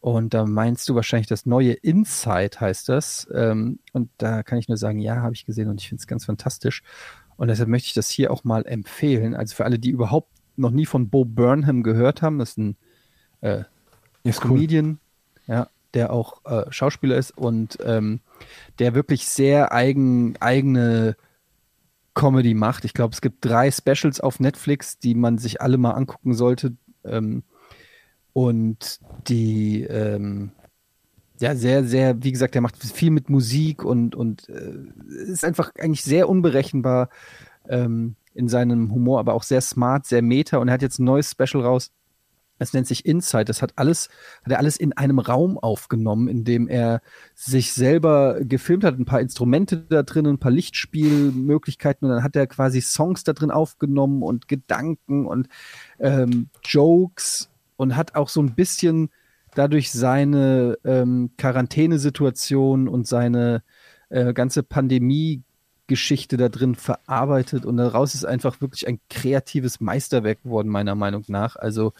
Und 0.00 0.34
da 0.34 0.46
meinst 0.46 0.88
du 0.88 0.94
wahrscheinlich 0.94 1.28
das 1.28 1.46
neue 1.46 1.72
Inside 1.72 2.58
heißt 2.58 2.88
das. 2.88 3.28
Ähm, 3.32 3.78
und 3.92 4.10
da 4.18 4.42
kann 4.42 4.58
ich 4.58 4.68
nur 4.68 4.78
sagen, 4.78 4.98
ja, 4.98 5.16
habe 5.16 5.34
ich 5.34 5.46
gesehen 5.46 5.68
und 5.68 5.80
ich 5.80 5.88
finde 5.88 6.00
es 6.00 6.06
ganz 6.06 6.24
fantastisch. 6.24 6.82
Und 7.36 7.48
deshalb 7.48 7.68
möchte 7.68 7.86
ich 7.86 7.94
das 7.94 8.10
hier 8.10 8.32
auch 8.32 8.42
mal 8.42 8.66
empfehlen. 8.66 9.34
Also 9.34 9.54
für 9.54 9.64
alle, 9.64 9.78
die 9.78 9.90
überhaupt 9.90 10.32
noch 10.56 10.70
nie 10.72 10.86
von 10.86 11.08
Bo 11.08 11.24
Burnham 11.24 11.82
gehört 11.82 12.22
haben, 12.22 12.38
das 12.38 12.50
ist 12.50 12.58
ein 12.58 12.76
äh, 13.40 13.64
Ist 14.22 14.44
cool. 14.44 14.50
Comedian, 14.52 14.98
ja, 15.46 15.68
der 15.94 16.12
auch 16.12 16.44
äh, 16.44 16.70
Schauspieler 16.70 17.16
ist 17.16 17.36
und 17.36 17.78
ähm, 17.84 18.20
der 18.78 18.94
wirklich 18.94 19.26
sehr 19.26 19.72
eigen, 19.72 20.36
eigene 20.40 21.16
Comedy 22.14 22.54
macht. 22.54 22.84
Ich 22.84 22.94
glaube, 22.94 23.14
es 23.14 23.20
gibt 23.20 23.44
drei 23.44 23.70
Specials 23.70 24.20
auf 24.20 24.40
Netflix, 24.40 24.98
die 24.98 25.14
man 25.14 25.38
sich 25.38 25.60
alle 25.60 25.78
mal 25.78 25.92
angucken 25.92 26.34
sollte. 26.34 26.74
Ähm, 27.04 27.42
und 28.32 29.00
die, 29.28 29.82
ähm, 29.84 30.52
ja, 31.40 31.54
sehr, 31.56 31.84
sehr, 31.84 32.22
wie 32.22 32.32
gesagt, 32.32 32.54
der 32.54 32.62
macht 32.62 32.76
viel 32.76 33.10
mit 33.10 33.30
Musik 33.30 33.84
und, 33.84 34.14
und 34.14 34.48
äh, 34.48 34.74
ist 35.08 35.44
einfach 35.44 35.72
eigentlich 35.78 36.04
sehr 36.04 36.28
unberechenbar 36.28 37.08
ähm, 37.68 38.16
in 38.34 38.48
seinem 38.48 38.92
Humor, 38.92 39.18
aber 39.18 39.34
auch 39.34 39.42
sehr 39.42 39.60
smart, 39.60 40.06
sehr 40.06 40.22
meta. 40.22 40.58
Und 40.58 40.68
er 40.68 40.74
hat 40.74 40.82
jetzt 40.82 40.98
ein 40.98 41.04
neues 41.04 41.30
Special 41.30 41.64
raus. 41.64 41.90
Das 42.60 42.72
nennt 42.72 42.86
sich 42.86 43.04
Inside. 43.04 43.46
Das 43.46 43.62
hat 43.62 43.72
alles, 43.74 44.08
hat 44.44 44.52
er 44.52 44.58
alles 44.58 44.76
in 44.76 44.92
einem 44.92 45.18
Raum 45.18 45.58
aufgenommen, 45.58 46.28
in 46.28 46.44
dem 46.44 46.68
er 46.68 47.00
sich 47.34 47.72
selber 47.72 48.38
gefilmt 48.40 48.84
hat, 48.84 48.96
ein 48.98 49.04
paar 49.04 49.20
Instrumente 49.20 49.78
da 49.88 50.04
drin, 50.04 50.26
ein 50.26 50.38
paar 50.38 50.52
Lichtspielmöglichkeiten 50.52 52.06
und 52.06 52.14
dann 52.14 52.22
hat 52.22 52.36
er 52.36 52.46
quasi 52.46 52.80
Songs 52.80 53.24
da 53.24 53.32
drin 53.32 53.50
aufgenommen 53.50 54.22
und 54.22 54.46
Gedanken 54.46 55.26
und 55.26 55.48
ähm, 55.98 56.50
Jokes 56.64 57.50
und 57.76 57.96
hat 57.96 58.14
auch 58.14 58.28
so 58.28 58.40
ein 58.40 58.54
bisschen 58.54 59.10
dadurch 59.54 59.90
seine 59.90 60.78
ähm, 60.84 61.30
Quarantänesituation 61.36 62.88
und 62.88 63.06
seine 63.06 63.62
äh, 64.10 64.32
ganze 64.32 64.62
Pandemie-Geschichte 64.62 66.36
da 66.36 66.48
drin 66.48 66.74
verarbeitet 66.74 67.64
und 67.64 67.76
daraus 67.76 68.14
ist 68.14 68.24
einfach 68.24 68.60
wirklich 68.60 68.86
ein 68.86 69.00
kreatives 69.08 69.80
Meisterwerk 69.80 70.42
geworden, 70.42 70.68
meiner 70.68 70.94
Meinung 70.94 71.24
nach. 71.28 71.56
Also 71.56 71.92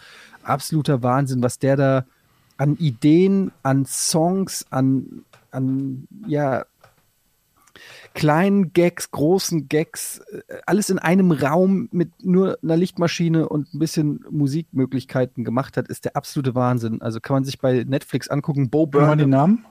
absoluter 0.43 1.03
Wahnsinn, 1.03 1.43
was 1.43 1.59
der 1.59 1.77
da 1.77 2.07
an 2.57 2.77
Ideen, 2.77 3.53
an 3.63 3.87
Songs, 3.87 4.67
an, 4.71 5.25
an 5.51 6.07
ja, 6.27 6.65
kleinen 8.15 8.73
Gags, 8.73 9.11
großen 9.11 9.69
Gags, 9.69 10.19
äh, 10.19 10.43
alles 10.67 10.91
in 10.91 10.99
einem 10.99 11.33
Raum 11.33 11.89
mit 11.93 12.25
nur 12.25 12.59
einer 12.63 12.77
Lichtmaschine 12.77 13.49
und 13.49 13.73
ein 13.73 13.79
bisschen 13.79 14.25
Musikmöglichkeiten 14.31 15.45
gemacht 15.45 15.77
hat, 15.77 15.89
ist 15.89 16.05
der 16.05 16.17
absolute 16.17 16.55
Wahnsinn. 16.55 17.01
Also 17.01 17.21
kann 17.21 17.35
man 17.35 17.45
sich 17.45 17.59
bei 17.59 17.85
Netflix 17.85 18.29
angucken. 18.29 18.71
Bo 18.71 18.87
wir 18.87 18.91
den 18.91 18.91
Burnham, 18.91 19.31
Namen? 19.31 19.65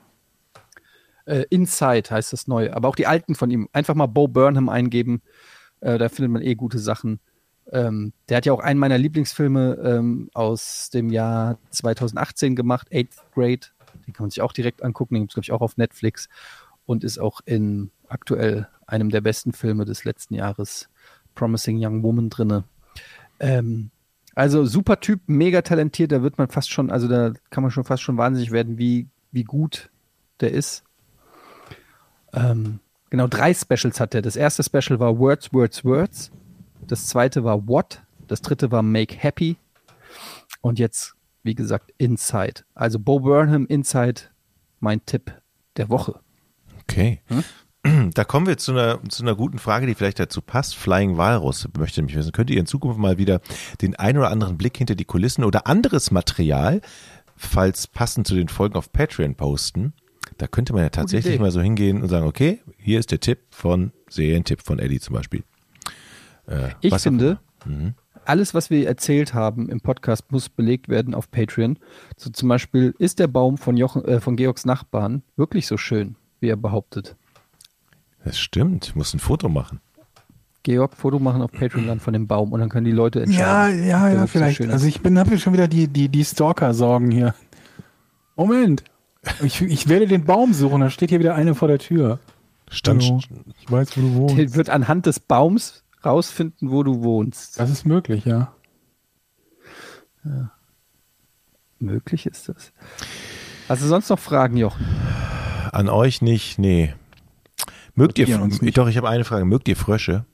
äh, 1.26 1.44
Inside 1.50 2.10
heißt 2.10 2.32
das 2.32 2.48
neue, 2.48 2.74
aber 2.74 2.88
auch 2.88 2.96
die 2.96 3.06
alten 3.06 3.34
von 3.34 3.50
ihm. 3.50 3.68
Einfach 3.72 3.94
mal 3.94 4.06
Bo 4.06 4.28
Burnham 4.28 4.68
eingeben, 4.68 5.22
äh, 5.80 5.98
da 5.98 6.08
findet 6.08 6.32
man 6.32 6.42
eh 6.42 6.54
gute 6.54 6.78
Sachen. 6.78 7.20
Ähm, 7.72 8.12
der 8.28 8.38
hat 8.38 8.46
ja 8.46 8.52
auch 8.52 8.60
einen 8.60 8.80
meiner 8.80 8.98
Lieblingsfilme 8.98 9.78
ähm, 9.82 10.30
aus 10.34 10.90
dem 10.90 11.10
Jahr 11.10 11.58
2018 11.70 12.56
gemacht, 12.56 12.88
Eighth 12.92 13.22
Grade. 13.34 13.68
Den 14.06 14.12
kann 14.12 14.24
man 14.24 14.30
sich 14.30 14.42
auch 14.42 14.52
direkt 14.52 14.82
angucken, 14.82 15.14
den 15.14 15.22
gibt 15.22 15.32
es, 15.32 15.34
glaube 15.34 15.44
ich, 15.44 15.52
auch 15.52 15.60
auf 15.60 15.76
Netflix 15.76 16.28
und 16.86 17.04
ist 17.04 17.18
auch 17.18 17.40
in 17.44 17.90
aktuell 18.08 18.68
einem 18.86 19.10
der 19.10 19.20
besten 19.20 19.52
Filme 19.52 19.84
des 19.84 20.04
letzten 20.04 20.34
Jahres, 20.34 20.88
Promising 21.34 21.78
Young 21.80 22.02
Woman, 22.02 22.30
drinne. 22.30 22.64
Ähm, 23.38 23.90
also 24.34 24.64
super 24.64 25.00
Typ, 25.00 25.20
mega 25.26 25.62
talentiert, 25.62 26.12
da 26.12 26.22
wird 26.22 26.38
man 26.38 26.48
fast 26.48 26.70
schon, 26.70 26.90
also 26.90 27.08
da 27.08 27.32
kann 27.50 27.62
man 27.62 27.70
schon 27.70 27.84
fast 27.84 28.02
schon 28.02 28.16
wahnsinnig 28.16 28.50
werden, 28.50 28.78
wie, 28.78 29.08
wie 29.32 29.44
gut 29.44 29.90
der 30.40 30.52
ist. 30.52 30.82
Ähm, 32.32 32.80
genau, 33.10 33.26
drei 33.26 33.54
Specials 33.54 34.00
hat 34.00 34.14
er. 34.14 34.22
Das 34.22 34.36
erste 34.36 34.62
Special 34.62 34.98
war 34.98 35.18
Words, 35.18 35.52
Words, 35.52 35.84
Words. 35.84 36.30
Das 36.90 37.06
zweite 37.06 37.44
war 37.44 37.68
What. 37.68 38.02
Das 38.26 38.42
dritte 38.42 38.72
war 38.72 38.82
Make 38.82 39.14
Happy. 39.16 39.56
Und 40.60 40.80
jetzt, 40.80 41.14
wie 41.44 41.54
gesagt, 41.54 41.92
Inside. 41.98 42.64
Also 42.74 42.98
Bo 42.98 43.20
Burnham, 43.20 43.64
Inside, 43.66 44.22
mein 44.80 45.06
Tipp 45.06 45.32
der 45.76 45.88
Woche. 45.88 46.18
Okay. 46.82 47.22
da 48.14 48.24
kommen 48.24 48.48
wir 48.48 48.58
zu 48.58 48.72
einer, 48.72 48.98
zu 49.08 49.22
einer 49.22 49.36
guten 49.36 49.60
Frage, 49.60 49.86
die 49.86 49.94
vielleicht 49.94 50.18
dazu 50.18 50.42
passt. 50.42 50.74
Flying 50.74 51.16
Walrus 51.16 51.68
möchte 51.78 52.02
mich 52.02 52.16
wissen, 52.16 52.32
könnt 52.32 52.50
ihr 52.50 52.58
in 52.58 52.66
Zukunft 52.66 52.98
mal 52.98 53.18
wieder 53.18 53.40
den 53.80 53.94
ein 53.94 54.18
oder 54.18 54.32
anderen 54.32 54.58
Blick 54.58 54.76
hinter 54.76 54.96
die 54.96 55.04
Kulissen 55.04 55.44
oder 55.44 55.68
anderes 55.68 56.10
Material, 56.10 56.80
falls 57.36 57.86
passend 57.86 58.26
zu 58.26 58.34
den 58.34 58.48
Folgen 58.48 58.74
auf 58.74 58.92
Patreon 58.92 59.36
posten? 59.36 59.92
Da 60.38 60.48
könnte 60.48 60.72
man 60.72 60.82
ja 60.82 60.90
tatsächlich 60.90 61.38
mal 61.38 61.52
so 61.52 61.60
hingehen 61.60 62.02
und 62.02 62.08
sagen, 62.08 62.26
okay, 62.26 62.60
hier 62.78 62.98
ist 62.98 63.12
der 63.12 63.20
Tipp 63.20 63.38
von, 63.50 63.92
Serientipp 64.08 64.62
von 64.62 64.80
Eddie 64.80 64.98
zum 64.98 65.14
Beispiel. 65.14 65.44
Äh, 66.50 66.70
Ich 66.80 66.94
finde, 66.98 67.38
Mhm. 67.64 67.94
alles, 68.24 68.54
was 68.54 68.70
wir 68.70 68.86
erzählt 68.86 69.34
haben 69.34 69.68
im 69.68 69.80
Podcast, 69.80 70.30
muss 70.32 70.48
belegt 70.48 70.88
werden 70.88 71.14
auf 71.14 71.30
Patreon. 71.30 71.78
So 72.16 72.30
zum 72.30 72.48
Beispiel, 72.48 72.94
ist 72.98 73.18
der 73.18 73.26
Baum 73.28 73.56
von, 73.58 73.76
Jochen, 73.76 74.04
äh, 74.04 74.20
von 74.20 74.36
Georgs 74.36 74.64
Nachbarn 74.64 75.22
wirklich 75.36 75.66
so 75.66 75.76
schön, 75.76 76.16
wie 76.40 76.48
er 76.48 76.56
behauptet? 76.56 77.16
Das 78.24 78.38
stimmt, 78.38 78.86
ich 78.88 78.94
muss 78.94 79.14
ein 79.14 79.20
Foto 79.20 79.48
machen. 79.48 79.80
Georg, 80.62 80.94
Foto 80.94 81.18
machen 81.18 81.40
auf 81.40 81.52
Patreon 81.52 81.86
dann 81.86 82.00
von 82.00 82.12
dem 82.12 82.26
Baum 82.26 82.52
und 82.52 82.60
dann 82.60 82.68
können 82.68 82.84
die 82.84 82.92
Leute 82.92 83.20
Ja, 83.20 83.24
entscheiden. 83.68 83.86
ja, 83.88 84.08
ja, 84.10 84.20
so 84.20 84.26
vielleicht. 84.26 84.56
schön 84.58 84.68
ist. 84.68 84.72
Also 84.74 84.86
ich 84.86 85.00
bin 85.00 85.18
habe 85.18 85.38
schon 85.38 85.54
wieder 85.54 85.68
die, 85.68 85.88
die, 85.88 86.10
die 86.10 86.24
Stalker-Sorgen 86.24 87.10
hier. 87.10 87.34
Moment. 88.36 88.84
Ich, 89.42 89.60
ich 89.62 89.88
werde 89.88 90.06
den 90.06 90.24
Baum 90.24 90.52
suchen, 90.54 90.80
da 90.80 90.90
steht 90.90 91.10
hier 91.10 91.18
wieder 91.18 91.34
eine 91.34 91.54
vor 91.54 91.68
der 91.68 91.78
Tür. 91.78 92.18
Stand, 92.70 93.02
Hallo. 93.02 93.20
Ich 93.60 93.70
weiß, 93.70 93.96
wo 93.96 94.00
du 94.02 94.14
wohnst. 94.14 94.38
Der 94.38 94.54
wird 94.54 94.70
anhand 94.70 95.06
des 95.06 95.18
Baums 95.20 95.82
rausfinden, 96.04 96.70
wo 96.70 96.82
du 96.82 97.02
wohnst. 97.02 97.58
Das 97.58 97.70
ist 97.70 97.84
möglich, 97.84 98.24
ja. 98.24 98.54
Möglich 101.78 102.26
ist 102.26 102.48
das. 102.48 102.72
Hast 103.68 103.82
du 103.82 103.86
sonst 103.86 104.08
noch 104.08 104.18
Fragen, 104.18 104.56
Jochen? 104.56 104.86
An 105.72 105.88
euch 105.88 106.22
nicht, 106.22 106.58
nee. 106.58 106.94
Mögt 107.94 108.18
ihr, 108.18 108.38
nicht. 108.38 108.76
doch, 108.76 108.88
ich 108.88 108.96
habe 108.96 109.08
eine 109.08 109.24
Frage. 109.24 109.44
Mögt 109.44 109.68
ihr 109.68 109.76
Frösche? 109.76 110.24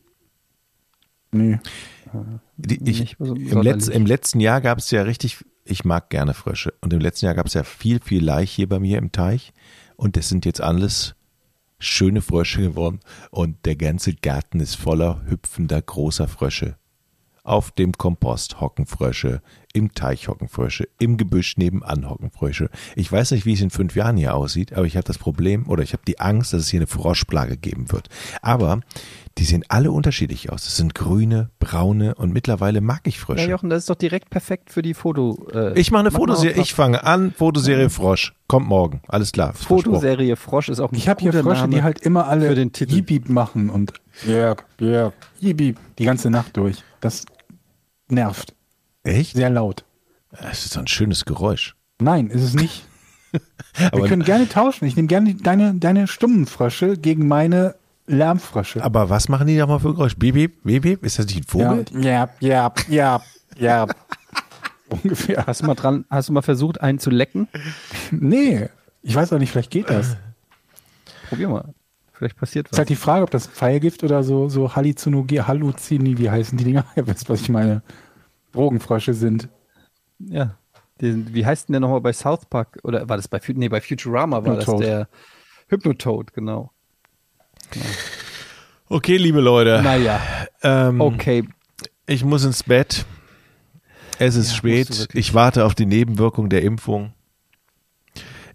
Nee. 1.32 1.58
Die, 2.56 2.90
ich, 2.90 3.16
so 3.18 3.34
im. 3.34 3.60
Letz-, 3.60 3.90
Im 3.90 4.06
letzten 4.06 4.40
Jahr 4.40 4.60
gab 4.60 4.78
es 4.78 4.90
ja 4.90 5.02
richtig, 5.02 5.44
ich 5.64 5.84
mag 5.84 6.10
gerne 6.10 6.34
Frösche. 6.34 6.74
Und 6.80 6.92
im 6.92 7.00
letzten 7.00 7.26
Jahr 7.26 7.34
gab 7.34 7.46
es 7.46 7.54
ja 7.54 7.64
viel, 7.64 8.00
viel 8.00 8.24
Laich 8.24 8.50
hier 8.50 8.68
bei 8.68 8.78
mir 8.78 8.98
im 8.98 9.12
Teich. 9.12 9.52
Und 9.96 10.16
das 10.16 10.28
sind 10.28 10.44
jetzt 10.44 10.60
alles 10.60 11.14
schöne 11.78 12.22
Frösche 12.22 12.62
geworden. 12.62 13.00
Und 13.30 13.64
der 13.66 13.76
ganze 13.76 14.14
Garten 14.14 14.60
ist 14.60 14.76
voller 14.76 15.22
hüpfender 15.26 15.80
großer 15.80 16.28
Frösche. 16.28 16.76
Auf 17.46 17.70
dem 17.70 17.92
Kompost 17.92 18.60
hocken 18.60 18.86
Frösche, 18.86 19.40
im 19.72 19.94
Teich 19.94 20.26
hocken 20.26 20.48
Frösche, 20.48 20.88
im 20.98 21.16
Gebüsch 21.16 21.56
nebenan 21.58 22.10
hocken 22.10 22.32
Frösche. 22.32 22.70
Ich 22.96 23.12
weiß 23.12 23.30
nicht, 23.30 23.46
wie 23.46 23.52
es 23.52 23.60
in 23.60 23.70
fünf 23.70 23.94
Jahren 23.94 24.16
hier 24.16 24.34
aussieht, 24.34 24.72
aber 24.72 24.84
ich 24.84 24.96
habe 24.96 25.06
das 25.06 25.16
Problem 25.16 25.68
oder 25.68 25.84
ich 25.84 25.92
habe 25.92 26.02
die 26.08 26.18
Angst, 26.18 26.52
dass 26.52 26.62
es 26.62 26.68
hier 26.70 26.80
eine 26.80 26.88
Froschplage 26.88 27.56
geben 27.56 27.92
wird. 27.92 28.08
Aber 28.42 28.80
die 29.38 29.44
sehen 29.44 29.64
alle 29.68 29.92
unterschiedlich 29.92 30.50
aus. 30.50 30.66
Es 30.66 30.76
sind 30.76 30.96
grüne, 30.96 31.50
braune 31.60 32.16
und 32.16 32.32
mittlerweile 32.32 32.80
mag 32.80 33.02
ich 33.04 33.16
Ja, 33.16 33.26
Frösche. 33.26 33.48
Jochen, 33.48 33.70
das 33.70 33.80
ist 33.84 33.90
doch 33.90 33.94
direkt 33.94 34.28
perfekt 34.28 34.72
für 34.72 34.82
die 34.82 34.94
Foto. 34.94 35.46
Äh, 35.54 35.78
ich 35.78 35.92
mache 35.92 36.00
eine 36.00 36.10
mach 36.10 36.18
Fotoserie. 36.18 36.60
Ich 36.60 36.74
fange 36.74 37.04
an. 37.04 37.32
Fotoserie 37.32 37.90
Frosch. 37.90 38.34
Kommt 38.48 38.66
morgen. 38.66 39.02
Alles 39.06 39.30
klar. 39.30 39.52
Fotoserie 39.52 40.34
Frosch 40.34 40.68
ist 40.68 40.80
auch 40.80 40.90
ein 40.90 40.96
Ich 40.96 41.08
habe 41.08 41.20
hier 41.20 41.32
Frösche, 41.32 41.60
Name 41.60 41.76
die 41.76 41.82
halt 41.84 42.00
immer 42.00 42.26
alle 42.26 42.48
für 42.48 42.54
den 42.56 42.72
Titel. 42.72 42.94
Yibib 42.94 43.28
machen 43.28 43.70
und 43.70 43.92
Jörg, 44.26 44.64
Jörg, 44.80 45.12
Yibib 45.40 45.78
die 45.98 46.04
ganze 46.04 46.30
Nacht 46.30 46.56
durch. 46.56 46.82
Das 47.00 47.26
nervt. 48.08 48.54
Echt? 49.02 49.36
Sehr 49.36 49.50
laut. 49.50 49.84
Das 50.30 50.64
ist 50.64 50.72
so 50.72 50.80
ein 50.80 50.86
schönes 50.86 51.24
Geräusch. 51.24 51.76
Nein, 52.00 52.28
ist 52.28 52.42
es 52.42 52.54
nicht. 52.54 52.86
Aber, 53.78 54.02
Wir 54.02 54.08
können 54.08 54.24
gerne 54.24 54.48
tauschen. 54.48 54.86
Ich 54.86 54.96
nehme 54.96 55.08
gerne 55.08 55.34
deine, 55.34 55.74
deine 55.74 56.06
stummen 56.06 56.46
Frösche 56.46 56.96
gegen 56.96 57.28
meine 57.28 57.74
Lärmfrösche. 58.06 58.84
aber 58.84 59.10
was 59.10 59.28
machen 59.28 59.48
die 59.48 59.56
da 59.56 59.66
mal 59.66 59.80
für 59.80 59.92
Geräusch? 59.92 60.16
Bip, 60.16 60.34
bip, 60.34 60.62
bip, 60.62 60.82
bip? 60.82 61.04
Ist 61.04 61.18
das 61.18 61.26
nicht 61.26 61.38
ein 61.38 61.42
Vogel? 61.44 61.84
Ja, 61.92 62.28
ja, 62.40 62.72
ja, 62.88 63.20
ja. 63.58 63.86
Ungefähr. 64.88 65.44
Hast 65.46 65.62
du 65.62 65.66
mal 65.66 65.74
dran, 65.74 66.04
hast 66.08 66.28
du 66.28 66.32
mal 66.32 66.42
versucht, 66.42 66.80
einen 66.80 67.00
zu 67.00 67.10
lecken? 67.10 67.48
Nee, 68.12 68.68
ich 69.02 69.14
weiß 69.14 69.32
auch 69.32 69.38
nicht, 69.38 69.50
vielleicht 69.50 69.72
geht 69.72 69.90
das. 69.90 70.16
Probier 71.28 71.48
mal. 71.48 71.74
Vielleicht 72.16 72.36
passiert 72.36 72.66
Ist 72.68 72.72
was. 72.72 72.78
halt 72.78 72.88
die 72.88 72.96
Frage, 72.96 73.24
ob 73.24 73.30
das 73.30 73.46
Pfeilgift 73.46 74.02
oder 74.02 74.22
so, 74.24 74.48
so 74.48 74.74
Halluzinogen, 74.74 75.46
Halluzini, 75.46 76.16
wie 76.16 76.30
heißen 76.30 76.56
die 76.56 76.64
Dinger? 76.64 76.84
Ihr 76.96 77.06
wisst, 77.06 77.28
was 77.28 77.42
ich 77.42 77.48
meine. 77.50 77.82
Drogenfrösche 78.52 79.12
sind. 79.12 79.48
Ja. 80.18 80.56
Den, 81.00 81.34
wie 81.34 81.44
heißt 81.44 81.68
denn 81.68 81.74
der 81.74 81.80
nochmal 81.80 82.00
bei 82.00 82.14
South 82.14 82.46
Park? 82.46 82.78
Oder 82.82 83.06
war 83.08 83.16
das 83.18 83.28
bei, 83.28 83.38
nee, 83.48 83.68
bei 83.68 83.82
Futurama 83.82 84.44
war 84.44 84.56
das 84.56 84.64
Hypnotoad. 84.66 84.82
der 84.84 85.08
Hypnotoad, 85.68 86.32
genau. 86.32 86.70
Okay, 88.88 89.16
liebe 89.16 89.40
Leute. 89.40 89.80
Naja, 89.82 90.20
Ähm, 90.62 91.00
okay. 91.00 91.46
Ich 92.06 92.24
muss 92.24 92.44
ins 92.44 92.62
Bett. 92.62 93.04
Es 94.18 94.36
ist 94.36 94.52
Ja, 94.52 94.56
spät. 94.56 95.08
Ich 95.12 95.34
warte 95.34 95.64
auf 95.66 95.74
die 95.74 95.86
Nebenwirkung 95.86 96.48
der 96.48 96.62
Impfung. 96.62 97.12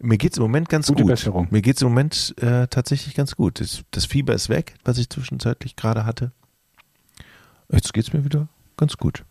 Mir 0.01 0.17
geht's 0.17 0.37
im 0.37 0.43
Moment 0.43 0.69
ganz 0.69 0.87
Gute 0.87 1.03
gut. 1.03 1.11
Besserung. 1.11 1.47
Mir 1.51 1.61
geht's 1.61 1.81
im 1.81 1.89
Moment 1.89 2.33
äh, 2.41 2.67
tatsächlich 2.67 3.13
ganz 3.13 3.35
gut. 3.35 3.59
Das, 3.59 3.83
das 3.91 4.05
Fieber 4.05 4.33
ist 4.33 4.49
weg, 4.49 4.75
was 4.83 4.97
ich 4.97 5.09
zwischenzeitlich 5.09 5.75
gerade 5.75 6.05
hatte. 6.05 6.31
Jetzt 7.71 7.93
geht's 7.93 8.11
mir 8.11 8.25
wieder 8.25 8.47
ganz 8.77 8.97
gut. 8.97 9.23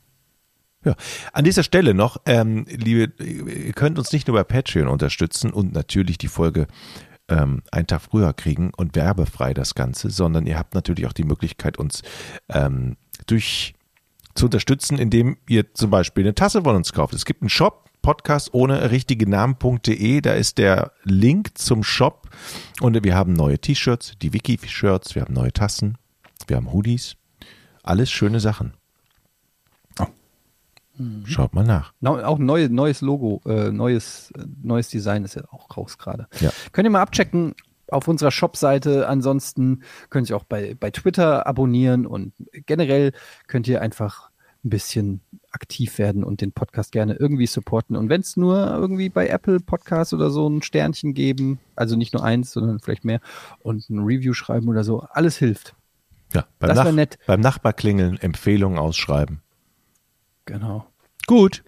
Ja, 0.85 0.95
an 1.33 1.45
dieser 1.45 1.63
Stelle 1.63 1.93
noch, 1.93 2.19
ähm, 2.25 2.65
liebe, 2.69 3.13
ihr 3.23 3.73
könnt 3.75 3.99
uns 3.99 4.13
nicht 4.13 4.29
nur 4.29 4.37
bei 4.37 4.45
Patreon 4.45 4.89
unterstützen 4.89 5.51
und 5.51 5.75
natürlich 5.75 6.17
die 6.17 6.29
Folge 6.29 6.69
ähm, 7.29 7.63
einen 7.71 7.87
Tag 7.87 8.01
früher 8.01 8.33
kriegen 8.33 8.73
und 8.75 8.97
werbefrei 8.97 9.53
das 9.53 9.75
Ganze, 9.75 10.09
sondern 10.09 10.47
ihr 10.47 10.59
habt 10.59 10.75
natürlich 10.75 11.07
auch 11.07 11.13
die 11.13 11.25
Möglichkeit, 11.25 11.79
uns 11.79 12.01
ähm, 12.49 12.97
durch 13.27 13.75
zu 14.35 14.47
unterstützen, 14.47 14.99
indem 14.99 15.37
ihr 15.49 15.75
zum 15.75 15.91
Beispiel 15.91 16.25
eine 16.25 16.35
Tasse 16.35 16.63
von 16.63 16.77
uns 16.77 16.93
kauft. 16.93 17.13
Es 17.13 17.27
gibt 17.27 17.43
einen 17.43 17.51
Shop, 17.51 17.90
Podcast 18.03 18.55
ohne 18.55 18.91
richtige 18.91 19.29
Namen.de, 19.29 20.21
da 20.21 20.33
ist 20.33 20.59
der 20.59 20.93
Link 21.05 21.57
zum 21.59 21.83
Shop 21.83 22.29
und 22.81 23.03
wir 23.03 23.15
haben 23.15 23.33
neue 23.33 23.59
T-Shirts, 23.59 24.15
die 24.21 24.33
Wiki-Shirts, 24.33 25.15
wir 25.15 25.23
haben 25.23 25.35
neue 25.35 25.53
Tassen, 25.53 25.99
wir 26.47 26.57
haben 26.57 26.73
Hoodies, 26.73 27.17
alles 27.83 28.11
schöne 28.11 28.41
Sachen. 28.41 28.75
Schaut 31.25 31.55
mal 31.55 31.65
nach. 31.65 31.95
Auch 32.05 32.39
ein 32.39 32.45
neue, 32.45 32.69
neues 32.69 33.01
Logo, 33.01 33.41
äh, 33.47 33.71
neues, 33.71 34.33
äh, 34.37 34.45
neues 34.63 34.89
Design 34.89 35.25
ist 35.25 35.35
ja 35.35 35.43
auch 35.51 35.75
raus 35.75 35.97
gerade. 35.97 36.27
Ja. 36.41 36.51
Könnt 36.73 36.87
ihr 36.87 36.91
mal 36.91 37.01
abchecken 37.01 37.55
auf 37.91 38.09
unserer 38.09 38.31
Shop-Seite. 38.31 39.09
Ansonsten 39.09 39.83
könnt 40.11 40.31
ihr 40.31 40.37
auch 40.37 40.45
bei, 40.45 40.77
bei 40.79 40.91
Twitter 40.91 41.47
abonnieren 41.47 42.07
und 42.07 42.33
generell 42.67 43.13
könnt 43.47 43.69
ihr 43.69 43.81
einfach 43.81 44.30
ein 44.65 44.71
bisschen 44.71 45.21
aktiv 45.53 45.99
werden 45.99 46.23
und 46.23 46.41
den 46.43 46.53
Podcast 46.53 46.93
gerne 46.93 47.15
irgendwie 47.15 47.47
supporten. 47.47 47.97
Und 47.97 48.09
wenn 48.09 48.21
es 48.21 48.37
nur 48.37 48.67
irgendwie 48.77 49.09
bei 49.09 49.27
Apple 49.29 49.61
Podcast 49.61 50.13
oder 50.13 50.31
so 50.31 50.49
ein 50.49 50.63
Sternchen 50.63 51.15
geben, 51.15 51.59
also 51.77 51.97
nicht 51.97 52.13
nur 52.13 52.23
eins, 52.23 52.53
sondern 52.53 52.79
vielleicht 52.79 53.05
mehr 53.05 53.21
und 53.61 53.89
ein 53.91 54.01
Review 54.01 54.35
schreiben 54.35 54.69
oder 54.69 54.85
so, 54.85 55.01
alles 55.11 55.37
hilft. 55.37 55.75
Ja, 56.35 56.47
beim, 56.59 56.69
Das 56.69 56.77
Nach 56.79 56.93
nett. 56.93 57.19
beim 57.27 57.41
Nachbar 57.41 57.73
klingeln, 57.73 58.17
Empfehlungen 58.19 58.79
ausschreiben. 58.79 59.41
Genau. 60.45 60.87
Gut. 61.27 61.65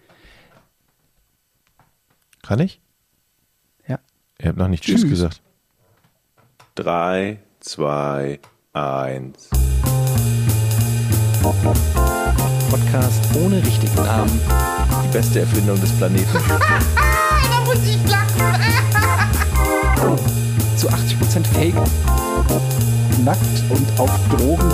Kann 2.41 2.59
ich? 2.59 2.79
Ja. 3.87 3.99
Ihr 4.39 4.49
habt 4.49 4.57
noch 4.57 4.67
nicht 4.67 4.83
Tschüss, 4.83 5.01
Tschüss. 5.01 5.09
gesagt. 5.09 5.41
3, 6.75 7.39
2, 7.59 8.39
1. 8.73 9.49
Podcast 12.73 13.21
ohne 13.35 13.63
richtigen 13.63 13.95
Namen. 13.97 14.41
Die 15.03 15.09
beste 15.09 15.41
Erfindung 15.41 15.79
des 15.79 15.91
Planeten. 15.91 16.25
Zu 20.75 20.89
80% 20.89 21.45
Fake. 21.53 21.75
Nackt 23.23 23.63
und 23.69 23.87
auf 23.99 24.09
Drogen. 24.29 24.71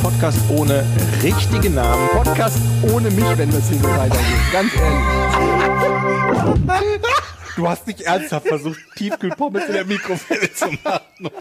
Podcast 0.00 0.38
ohne 0.48 0.86
richtige 1.22 1.68
Namen. 1.68 2.08
Podcast 2.12 2.56
ohne 2.90 3.10
mich, 3.10 3.36
wenn 3.36 3.50
das 3.50 3.68
hier 3.68 3.78
so 3.78 3.90
weitergeht. 3.90 4.24
Ganz 4.50 4.74
ehrlich. 4.76 5.04
Du 7.56 7.68
hast 7.68 7.86
nicht 7.86 8.00
ernsthaft 8.00 8.48
versucht, 8.48 8.80
Tiefkühlpommes 8.96 9.66
in 9.66 9.74
der 9.74 9.84
Mikrowelle 9.84 10.50
zu 10.50 10.70
machen. 10.82 11.28